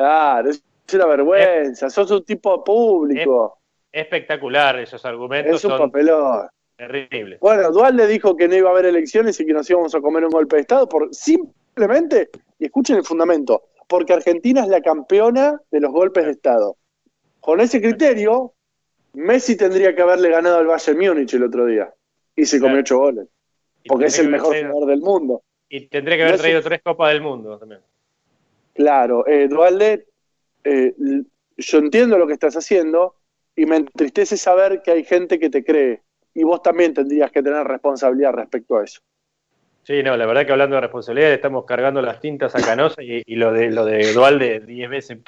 Claro, 0.00 0.48
es 0.48 0.64
una 0.94 1.04
vergüenza, 1.04 1.90
sos 1.90 2.10
un 2.10 2.24
tipo 2.24 2.64
público, 2.64 3.58
Espectacular 3.92 4.78
esos 4.78 5.04
argumentos, 5.04 5.56
es 5.56 5.64
un 5.64 5.72
son 5.72 5.78
papelón. 5.78 6.48
terribles. 6.74 7.38
Bueno, 7.38 7.70
Dualde 7.70 8.06
dijo 8.06 8.34
que 8.34 8.48
no 8.48 8.54
iba 8.54 8.70
a 8.70 8.72
haber 8.72 8.86
elecciones 8.86 9.38
y 9.38 9.44
que 9.44 9.52
nos 9.52 9.68
íbamos 9.68 9.94
a 9.94 10.00
comer 10.00 10.24
un 10.24 10.30
golpe 10.30 10.56
de 10.56 10.62
Estado 10.62 10.88
por 10.88 11.14
simplemente, 11.14 12.30
y 12.58 12.64
escuchen 12.64 12.96
el 12.96 13.04
fundamento, 13.04 13.64
porque 13.86 14.14
Argentina 14.14 14.62
es 14.62 14.68
la 14.68 14.80
campeona 14.80 15.60
de 15.70 15.80
los 15.80 15.92
golpes 15.92 16.24
de 16.24 16.30
Estado. 16.30 16.78
Con 17.40 17.60
ese 17.60 17.82
criterio, 17.82 18.54
Messi 19.12 19.54
tendría 19.58 19.94
que 19.94 20.00
haberle 20.00 20.30
ganado 20.30 20.60
al 20.60 20.66
Bayern 20.66 20.98
Múnich 20.98 21.34
el 21.34 21.42
otro 21.42 21.66
día 21.66 21.92
y 22.34 22.46
se 22.46 22.58
comió 22.58 22.80
ocho 22.80 22.96
goles, 22.96 23.28
porque 23.86 24.06
es 24.06 24.18
el 24.18 24.30
mejor 24.30 24.56
jugador 24.56 24.88
del 24.88 25.02
mundo. 25.02 25.42
Y 25.68 25.88
tendría 25.88 26.16
que 26.16 26.22
haber 26.22 26.36
es 26.36 26.40
traído 26.40 26.62
tres 26.62 26.80
copas 26.82 27.12
del 27.12 27.20
mundo 27.20 27.58
también. 27.58 27.82
Claro, 28.80 29.26
eh, 29.26 29.46
Dualde, 29.46 30.06
eh, 30.64 30.94
yo 31.58 31.78
entiendo 31.78 32.16
lo 32.16 32.26
que 32.26 32.32
estás 32.32 32.56
haciendo 32.56 33.14
y 33.54 33.66
me 33.66 33.76
entristece 33.76 34.38
saber 34.38 34.80
que 34.80 34.90
hay 34.90 35.04
gente 35.04 35.38
que 35.38 35.50
te 35.50 35.62
cree 35.62 36.00
y 36.32 36.44
vos 36.44 36.62
también 36.62 36.94
tendrías 36.94 37.30
que 37.30 37.42
tener 37.42 37.66
responsabilidad 37.66 38.32
respecto 38.32 38.78
a 38.78 38.84
eso. 38.84 39.02
Sí, 39.82 40.02
no, 40.02 40.16
la 40.16 40.24
verdad 40.24 40.46
que 40.46 40.52
hablando 40.52 40.76
de 40.76 40.80
responsabilidad, 40.80 41.30
estamos 41.30 41.66
cargando 41.66 42.00
las 42.00 42.20
tintas 42.20 42.56
a 42.56 42.62
Canosa 42.62 43.02
y, 43.02 43.22
y 43.26 43.36
lo 43.36 43.52
de 43.52 43.70
lo 43.70 43.84
de 43.84 44.14
Dualde 44.14 44.60
10 44.60 44.88
veces. 44.88 45.18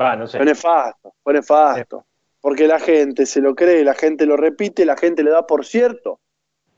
Va, 0.00 0.16
no 0.16 0.26
sé. 0.26 0.38
Fue 0.38 0.46
nefasto, 0.46 1.12
fue 1.22 1.34
nefasto. 1.34 2.06
Porque 2.40 2.66
la 2.66 2.80
gente 2.80 3.26
se 3.26 3.42
lo 3.42 3.54
cree, 3.54 3.84
la 3.84 3.94
gente 3.94 4.24
lo 4.24 4.38
repite, 4.38 4.86
la 4.86 4.96
gente 4.96 5.22
le 5.22 5.30
da 5.30 5.46
por 5.46 5.66
cierto. 5.66 6.20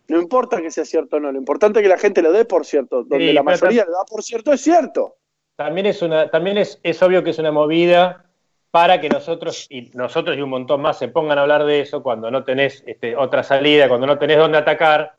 No 0.09 0.21
importa 0.21 0.61
que 0.61 0.73
sea 0.73 0.85
cierto 0.85 1.19
o 1.19 1.21
no, 1.21 1.31
lo 1.31 1.39
importante 1.39 1.79
es 1.79 1.85
que 1.85 1.89
la 1.89 1.99
gente 1.99 2.21
lo 2.21 2.33
dé 2.33 2.45
por 2.45 2.67
cierto. 2.67 3.05
Donde 3.05 3.29
Sí, 3.29 3.33
la 3.33 3.45
mayoría 3.45 3.85
le 3.85 3.93
da 3.93 4.05
por 4.09 4.25
cierto 4.25 4.53
es 4.53 4.61
cierto. 4.61 5.20
También 5.61 5.85
es 5.85 6.01
una, 6.01 6.31
también 6.31 6.57
es, 6.57 6.81
es 6.83 7.03
obvio 7.03 7.23
que 7.23 7.29
es 7.29 7.39
una 7.39 7.53
movida 7.53 8.25
para 8.71 8.99
que 8.99 9.11
nosotros 9.11 9.67
y 9.69 9.91
nosotros 9.93 10.35
y 10.35 10.41
un 10.41 10.49
montón 10.49 10.81
más 10.81 10.99
se 10.99 11.09
pongan 11.09 11.37
a 11.37 11.43
hablar 11.43 11.67
de 11.67 11.81
eso 11.81 12.03
cuando 12.03 12.31
no 12.31 12.45
tenés 12.45 12.83
este, 12.87 13.15
otra 13.15 13.43
salida, 13.43 13.87
cuando 13.87 14.07
no 14.07 14.19
tenés 14.19 14.39
dónde 14.39 14.57
atacar. 14.57 15.17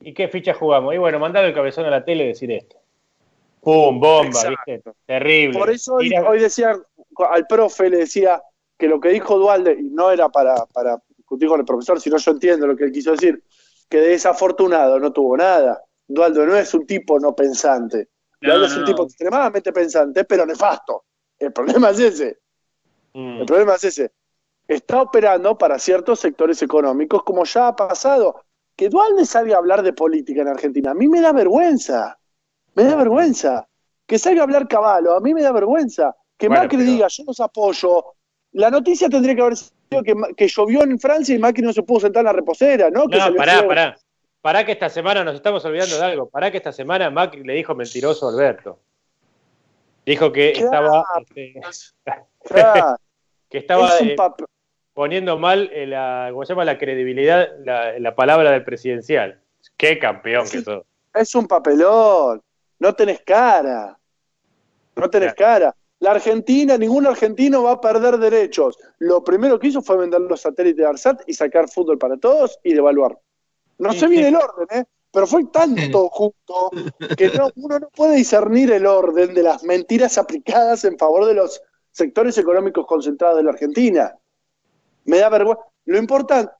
¿Y 0.00 0.12
qué 0.12 0.26
ficha 0.26 0.52
jugamos? 0.52 0.96
Y 0.96 0.98
bueno, 0.98 1.20
mandar 1.20 1.44
el 1.44 1.54
cabezón 1.54 1.86
a 1.86 1.90
la 1.90 2.04
tele 2.04 2.24
y 2.24 2.26
decir 2.26 2.50
esto. 2.50 2.76
¡Pum! 3.60 4.00
Bomba, 4.00 4.26
Exacto. 4.30 4.62
¿viste? 4.66 4.90
Terrible. 5.06 5.60
Por 5.60 5.70
eso 5.70 5.94
hoy, 5.94 6.12
hoy 6.26 6.40
decía 6.40 6.76
al 7.30 7.46
profe, 7.46 7.88
le 7.88 7.98
decía 7.98 8.42
que 8.76 8.88
lo 8.88 8.98
que 8.98 9.10
dijo 9.10 9.38
Dualde, 9.38 9.76
y 9.78 9.90
no 9.90 10.10
era 10.10 10.28
para, 10.28 10.56
para 10.72 11.00
discutir 11.16 11.48
con 11.48 11.60
el 11.60 11.66
profesor, 11.66 12.00
sino 12.00 12.16
yo 12.16 12.32
entiendo 12.32 12.66
lo 12.66 12.74
que 12.74 12.82
él 12.82 12.90
quiso 12.90 13.12
decir, 13.12 13.44
que 13.88 13.98
de 13.98 14.08
desafortunado 14.08 14.98
no 14.98 15.12
tuvo 15.12 15.36
nada. 15.36 15.84
Dualde 16.08 16.46
no 16.46 16.56
es 16.56 16.74
un 16.74 16.84
tipo 16.84 17.20
no 17.20 17.36
pensante. 17.36 18.08
No, 18.44 18.50
Dualde 18.58 18.66
es 18.66 18.72
no, 18.72 18.78
un 18.78 18.82
no. 18.82 18.86
tipo 18.88 19.02
extremadamente 19.04 19.72
pensante, 19.72 20.24
pero 20.24 20.46
nefasto. 20.46 21.04
El 21.38 21.52
problema 21.52 21.90
es 21.90 21.98
ese. 22.00 22.38
Mm. 23.14 23.40
El 23.40 23.46
problema 23.46 23.74
es 23.74 23.84
ese. 23.84 24.12
Está 24.66 25.02
operando 25.02 25.56
para 25.58 25.78
ciertos 25.78 26.20
sectores 26.20 26.62
económicos, 26.62 27.22
como 27.22 27.44
ya 27.44 27.68
ha 27.68 27.76
pasado. 27.76 28.42
Que 28.76 28.88
Dualde 28.88 29.24
salga 29.26 29.54
a 29.56 29.58
hablar 29.58 29.82
de 29.82 29.92
política 29.92 30.42
en 30.42 30.48
Argentina, 30.48 30.90
a 30.92 30.94
mí 30.94 31.06
me 31.08 31.20
da 31.20 31.32
vergüenza. 31.32 32.18
Me 32.74 32.84
da 32.84 32.96
vergüenza. 32.96 33.68
Que 34.06 34.18
salga 34.18 34.40
a 34.40 34.44
hablar 34.44 34.66
Caballo, 34.68 35.14
a 35.14 35.20
mí 35.20 35.32
me 35.32 35.42
da 35.42 35.52
vergüenza. 35.52 36.14
Que 36.36 36.48
Bueno, 36.48 36.62
Macri 36.64 36.78
pero- 36.78 36.90
diga, 36.90 37.06
yo 37.08 37.24
los 37.26 37.40
apoyo. 37.40 38.04
La 38.52 38.70
noticia 38.70 39.08
tendría 39.08 39.34
que 39.34 39.40
haber 39.42 39.56
sido 39.56 40.02
que, 40.04 40.14
que 40.36 40.48
llovió 40.48 40.82
en 40.82 40.98
Francia 40.98 41.34
y 41.34 41.38
Macri 41.38 41.62
no 41.62 41.72
se 41.72 41.82
pudo 41.82 42.00
sentar 42.00 42.20
en 42.20 42.26
la 42.26 42.32
reposera, 42.32 42.90
¿no? 42.90 43.04
No, 43.04 43.34
pará, 43.36 43.66
pará. 43.66 43.96
Pará 44.44 44.62
que 44.66 44.72
esta 44.72 44.90
semana 44.90 45.24
nos 45.24 45.36
estamos 45.36 45.64
olvidando 45.64 45.96
de 45.96 46.04
algo. 46.04 46.28
Pará 46.28 46.50
que 46.50 46.58
esta 46.58 46.70
semana 46.70 47.08
Macri 47.08 47.42
le 47.42 47.54
dijo 47.54 47.74
mentiroso 47.74 48.28
a 48.28 48.30
Alberto. 48.30 48.78
Dijo 50.04 50.30
que 50.30 50.52
Claro. 50.52 50.66
estaba, 50.66 51.04
este, 51.22 51.60
Claro. 52.44 52.96
que 53.48 53.56
estaba 53.56 53.88
Es 53.96 54.02
eh, 54.02 54.16
poniendo 54.92 55.38
mal 55.38 55.70
eh, 55.72 55.86
la, 55.86 56.28
¿cómo 56.30 56.44
se 56.44 56.52
llama? 56.52 56.66
la 56.66 56.76
credibilidad, 56.76 57.48
la, 57.64 57.98
la 57.98 58.14
palabra 58.14 58.50
del 58.50 58.64
presidencial. 58.64 59.40
Qué 59.78 59.98
campeón 59.98 60.46
que 60.46 60.60
sos. 60.60 60.84
Es 61.14 61.34
un 61.34 61.46
papelón. 61.46 62.42
No 62.80 62.92
tenés 62.92 63.22
cara. 63.22 63.98
No 64.94 65.08
tenés 65.08 65.32
cara. 65.32 65.74
La 66.00 66.10
Argentina, 66.10 66.76
ningún 66.76 67.06
argentino 67.06 67.62
va 67.62 67.70
a 67.70 67.80
perder 67.80 68.18
derechos. 68.18 68.78
Lo 68.98 69.24
primero 69.24 69.58
que 69.58 69.68
hizo 69.68 69.80
fue 69.80 69.96
vender 69.96 70.20
los 70.20 70.42
satélites 70.42 70.76
de 70.76 70.84
ARSAT 70.86 71.22
y 71.26 71.32
sacar 71.32 71.66
fútbol 71.70 71.96
para 71.96 72.18
todos 72.18 72.60
y 72.62 72.74
devaluar. 72.74 73.16
No 73.78 73.92
sé 73.92 74.06
bien 74.08 74.24
el 74.26 74.36
orden, 74.36 74.66
¿eh? 74.80 74.84
pero 75.10 75.26
fue 75.26 75.44
tanto 75.46 76.08
justo 76.12 76.70
que 77.16 77.28
no- 77.30 77.50
uno 77.56 77.78
no 77.78 77.88
puede 77.90 78.16
discernir 78.16 78.72
el 78.72 78.86
orden 78.86 79.34
de 79.34 79.42
las 79.42 79.62
mentiras 79.64 80.18
aplicadas 80.18 80.84
en 80.84 80.98
favor 80.98 81.24
de 81.26 81.34
los 81.34 81.60
sectores 81.90 82.36
económicos 82.38 82.86
concentrados 82.86 83.36
de 83.38 83.44
la 83.44 83.50
Argentina. 83.50 84.16
Me 85.04 85.18
da 85.18 85.28
vergüenza. 85.28 85.62
Lo 85.86 85.98
importante, 85.98 86.52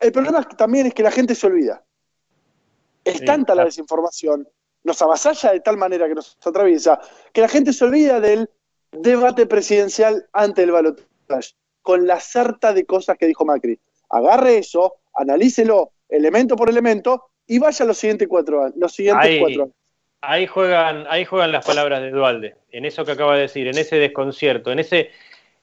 el 0.00 0.10
problema 0.12 0.42
también 0.42 0.86
es 0.86 0.94
que 0.94 1.02
la 1.02 1.10
gente 1.10 1.34
se 1.34 1.46
olvida. 1.46 1.84
Es 3.04 3.18
Sí, 3.18 3.24
tanta 3.24 3.54
la 3.54 3.64
desinformación, 3.64 4.48
nos 4.84 5.00
avasalla 5.02 5.52
de 5.52 5.60
tal 5.60 5.76
manera 5.76 6.08
que 6.08 6.14
nos 6.14 6.36
atraviesa, 6.44 6.98
que 7.32 7.40
la 7.42 7.48
gente 7.48 7.72
se 7.72 7.84
olvida 7.84 8.20
del 8.20 8.48
debate 8.92 9.46
presidencial 9.46 10.28
ante 10.32 10.62
el 10.64 10.72
balotaje, 10.72 11.06
con 11.82 12.06
la 12.06 12.18
sarta 12.20 12.72
de 12.72 12.84
cosas 12.86 13.16
que 13.18 13.26
dijo 13.26 13.44
Macri. 13.44 13.78
Agarre 14.08 14.58
eso, 14.58 14.94
analícelo 15.14 15.92
elemento 16.10 16.56
por 16.56 16.68
elemento 16.68 17.30
y 17.46 17.58
vaya 17.58 17.84
a 17.84 17.88
los 17.88 17.98
siguientes 17.98 18.28
cuatro 18.28 18.62
años. 18.64 18.74
Los 18.76 18.92
siguientes 18.92 19.26
Ahí, 19.26 19.38
cuatro 19.40 19.62
años. 19.64 19.74
ahí 20.20 20.46
juegan, 20.46 21.04
ahí 21.08 21.24
juegan 21.24 21.52
las 21.52 21.64
palabras 21.66 22.00
de 22.02 22.10
Dualde, 22.10 22.56
en 22.70 22.84
eso 22.84 23.04
que 23.04 23.12
acaba 23.12 23.34
de 23.34 23.42
decir, 23.42 23.66
en 23.68 23.78
ese 23.78 23.96
desconcierto, 23.96 24.70
en 24.72 24.78
ese, 24.78 25.10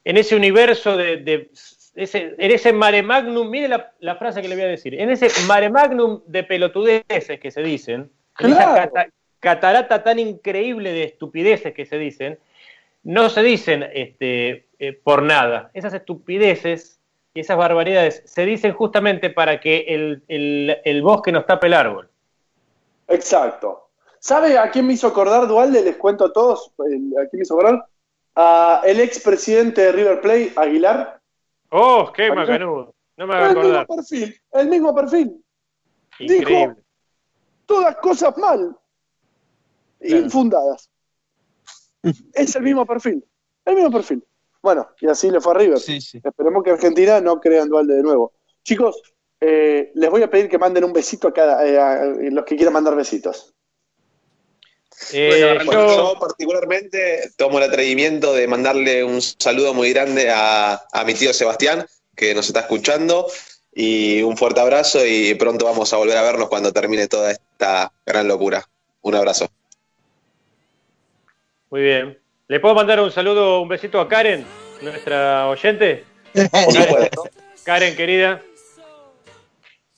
en 0.04 0.16
ese 0.16 0.36
universo 0.36 0.96
de, 0.96 1.16
de- 1.18 1.50
ese, 1.94 2.34
en 2.38 2.50
ese 2.52 2.72
mare 2.72 3.02
magnum, 3.02 3.50
mire 3.50 3.66
la, 3.68 3.92
la 3.98 4.14
frase 4.16 4.40
que 4.40 4.48
le 4.48 4.54
voy 4.54 4.64
a 4.64 4.68
decir, 4.68 4.94
en 5.00 5.10
ese 5.10 5.28
mare 5.46 5.68
magnum 5.68 6.22
de 6.26 6.44
pelotudeces 6.44 7.40
que 7.40 7.50
se 7.50 7.60
dicen, 7.62 8.10
en 8.38 8.50
esa 8.50 8.56
Claro. 8.64 8.74
cata- 8.92 9.08
catarata 9.40 10.02
tan 10.04 10.18
increíble 10.20 10.92
de 10.92 11.04
estupideces 11.04 11.72
que 11.74 11.86
se 11.86 11.98
dicen, 11.98 12.38
no 13.02 13.30
se 13.30 13.42
dicen 13.42 13.84
este, 13.94 14.66
eh, 14.78 14.92
por 14.92 15.22
nada. 15.22 15.70
Esas 15.74 15.94
estupideces 15.94 16.97
y 17.38 17.42
esas 17.42 17.56
barbaridades 17.56 18.20
se 18.24 18.44
dicen 18.44 18.72
justamente 18.72 19.30
para 19.30 19.60
que 19.60 19.84
el, 19.86 20.24
el, 20.26 20.76
el 20.84 21.02
bosque 21.02 21.30
nos 21.30 21.46
tape 21.46 21.68
el 21.68 21.74
árbol. 21.74 22.10
Exacto. 23.06 23.90
¿Sabe 24.18 24.58
a 24.58 24.68
quién 24.72 24.84
me 24.88 24.94
hizo 24.94 25.06
acordar 25.06 25.46
Dualde? 25.46 25.84
Les 25.84 25.96
cuento 25.96 26.24
a 26.24 26.32
todos. 26.32 26.72
¿A 26.80 26.82
quién 26.88 27.14
me 27.34 27.42
hizo 27.42 27.54
acordar? 27.54 27.86
A 28.34 28.82
el 28.84 28.98
expresidente 28.98 29.82
de 29.82 29.92
River 29.92 30.20
Plate, 30.20 30.52
Aguilar. 30.56 31.20
¡Oh, 31.70 32.12
qué 32.12 32.32
macanudo! 32.32 32.92
No 33.16 33.28
me 33.28 33.34
haga 33.34 33.50
El 33.50 33.54
mismo 33.54 33.60
acordar. 33.78 33.86
perfil, 33.86 34.40
el 34.54 34.68
mismo 34.68 34.94
perfil. 34.96 35.44
Increíble. 36.18 36.44
Dijo 36.44 36.76
todas 37.66 37.96
cosas 37.98 38.36
mal, 38.36 38.76
infundadas. 40.00 40.90
Es 42.32 42.56
el 42.56 42.62
mismo 42.64 42.84
perfil, 42.84 43.24
el 43.64 43.74
mismo 43.76 43.92
perfil. 43.92 44.24
Bueno, 44.68 44.86
y 45.00 45.06
así 45.06 45.30
le 45.30 45.40
fue 45.40 45.54
a 45.54 45.56
River. 45.56 45.78
Esperemos 45.78 46.62
que 46.62 46.70
Argentina 46.72 47.22
no 47.22 47.40
crea 47.40 47.62
en 47.62 47.70
Dualde 47.70 47.94
de 47.94 48.02
nuevo. 48.02 48.34
Chicos, 48.62 49.00
eh, 49.40 49.92
les 49.94 50.10
voy 50.10 50.22
a 50.22 50.28
pedir 50.28 50.46
que 50.50 50.58
manden 50.58 50.84
un 50.84 50.92
besito 50.92 51.28
a 51.28 51.32
cada, 51.32 51.66
eh, 51.66 51.78
a 51.78 52.04
los 52.04 52.44
que 52.44 52.54
quieran 52.54 52.74
mandar 52.74 52.94
besitos. 52.94 53.54
Eh, 55.14 55.58
Bueno, 55.64 55.96
yo... 55.96 56.18
particularmente 56.20 57.30
tomo 57.38 57.56
el 57.56 57.64
atrevimiento 57.64 58.34
de 58.34 58.46
mandarle 58.46 59.04
un 59.04 59.22
saludo 59.22 59.72
muy 59.72 59.94
grande 59.94 60.28
a, 60.28 60.82
a 60.92 61.04
mi 61.06 61.14
tío 61.14 61.32
Sebastián, 61.32 61.86
que 62.14 62.34
nos 62.34 62.48
está 62.48 62.60
escuchando, 62.60 63.26
y 63.72 64.20
un 64.20 64.36
fuerte 64.36 64.60
abrazo 64.60 65.06
y 65.06 65.34
pronto 65.36 65.64
vamos 65.64 65.94
a 65.94 65.96
volver 65.96 66.18
a 66.18 66.22
vernos 66.22 66.50
cuando 66.50 66.74
termine 66.74 67.08
toda 67.08 67.30
esta 67.30 67.90
gran 68.04 68.28
locura. 68.28 68.68
Un 69.00 69.14
abrazo. 69.14 69.48
Muy 71.70 71.80
bien. 71.80 72.18
¿Le 72.48 72.60
puedo 72.60 72.74
mandar 72.74 73.00
un 73.00 73.12
saludo, 73.12 73.60
un 73.60 73.68
besito 73.68 74.00
a 74.00 74.08
Karen, 74.08 74.44
nuestra 74.80 75.48
oyente? 75.48 76.04
Karen, 76.32 77.08
Karen, 77.64 77.96
querida. 77.96 78.40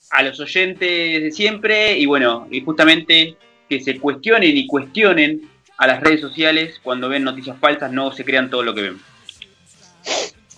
a 0.09 0.23
los 0.23 0.37
oyentes 0.41 1.23
de 1.23 1.31
siempre 1.31 1.97
y 1.97 2.05
bueno, 2.05 2.47
y 2.51 2.61
justamente 2.61 3.37
que 3.69 3.79
se 3.79 3.97
cuestionen 3.99 4.57
y 4.57 4.67
cuestionen 4.67 5.49
a 5.77 5.87
las 5.87 6.01
redes 6.01 6.19
sociales 6.19 6.79
cuando 6.83 7.07
ven 7.07 7.23
noticias 7.23 7.57
falsas, 7.59 7.91
no 7.91 8.11
se 8.11 8.25
crean 8.25 8.49
todo 8.49 8.63
lo 8.63 8.73
que 8.75 8.81
ven. 8.81 8.99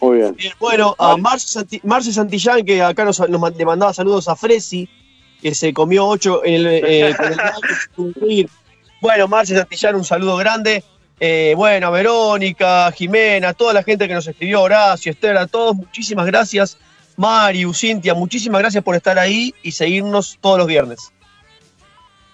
Muy 0.02 0.18
bien. 0.18 0.36
Bueno, 0.60 0.96
a 0.98 1.16
Marce, 1.16 1.48
Santi- 1.48 1.80
Marce 1.84 2.12
Santillán, 2.12 2.66
que 2.66 2.82
acá 2.82 3.06
nos, 3.06 3.20
le 3.20 3.66
mandaba 3.66 3.94
saludos 3.94 4.28
a 4.28 4.36
Fresi, 4.36 4.90
que 5.42 5.54
se 5.54 5.72
comió 5.74 6.08
ocho 6.08 6.44
en 6.44 6.56
el, 6.56 6.68
eh, 6.68 7.16
con 7.96 8.14
el. 8.28 8.50
Bueno, 9.02 9.28
Marce 9.28 9.56
Santillán, 9.56 9.96
un 9.96 10.04
saludo 10.06 10.36
grande. 10.38 10.84
Eh, 11.20 11.54
bueno, 11.56 11.88
a 11.88 11.90
Verónica, 11.92 12.92
Jimena, 12.92 13.54
toda 13.54 13.74
la 13.74 13.84
gente 13.84 14.08
que 14.08 14.14
nos 14.14 14.28
escribió, 14.28 14.62
Horacio, 14.62 15.12
Esther, 15.12 15.38
a 15.38 15.48
todos, 15.48 15.76
muchísimas 15.76 16.26
gracias. 16.26 16.78
Mariu, 17.16 17.74
Cintia, 17.74 18.14
muchísimas 18.14 18.62
gracias 18.62 18.84
por 18.84 18.96
estar 18.96 19.18
ahí 19.20 19.54
y 19.62 19.72
seguirnos 19.72 20.38
todos 20.42 20.58
los 20.58 20.68
viernes. 20.68 21.12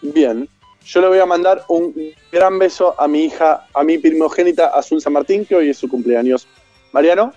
Bien. 0.02 0.48
Yo 0.86 1.02
le 1.02 1.08
voy 1.08 1.20
a 1.20 1.26
mandar 1.26 1.66
un 1.68 1.94
gran 2.32 2.58
beso 2.58 3.00
a 3.00 3.08
mi 3.08 3.26
hija, 3.26 3.68
a 3.76 3.84
mi 3.84 4.00
primogénita 4.00 4.68
Azul 4.68 5.00
San 5.00 5.14
Martín, 5.14 5.46
que 5.46 5.56
hoy 5.56 5.70
es 5.70 5.78
su 5.78 5.88
cumpleaños. 5.88 6.48
Mariano. 6.94 7.32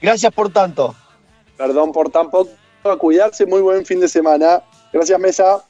Gracias 0.00 0.32
por 0.32 0.52
tanto. 0.52 0.94
Perdón 1.56 1.90
por 1.90 2.10
tan 2.10 2.30
poco. 2.30 2.50
A 2.84 2.96
cuidarse, 2.96 3.46
muy 3.46 3.60
buen 3.60 3.84
fin 3.84 3.98
de 3.98 4.08
semana. 4.08 4.62
Gracias, 4.92 5.18
Mesa. 5.18 5.64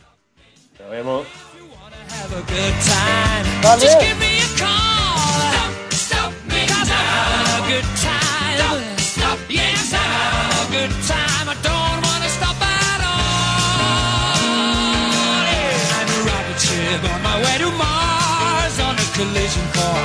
Nos 0.78 0.90
vemos. 0.90 1.43
Just 3.80 3.98
give 4.00 4.18
me 4.20 4.38
a 4.38 4.48
call. 4.56 5.70
Stop, 5.90 6.32
me 6.46 6.66
Cause 6.68 6.88
I'm 6.88 7.06
having 7.10 7.48
a 7.58 7.66
good 7.66 7.88
time. 8.00 8.98
Stop, 8.98 9.38
yes, 9.48 9.92
I'm 9.92 9.98
having 9.98 10.58
a 10.62 10.70
good 10.76 10.94
time. 11.08 11.46
I 11.50 11.56
don't 11.60 11.98
wanna 12.06 12.30
stop 12.30 12.54
at 12.62 13.00
all. 13.02 14.44
Yeah. 15.50 15.98
I'm 15.98 16.06
a 16.06 16.18
rocket 16.28 16.60
ship 16.60 17.02
on 17.12 17.20
my 17.22 17.36
way 17.42 17.56
to 17.58 17.70
Mars 17.82 18.78
on 18.78 18.94
a 18.94 19.06
collision 19.16 19.66
course. 19.74 20.04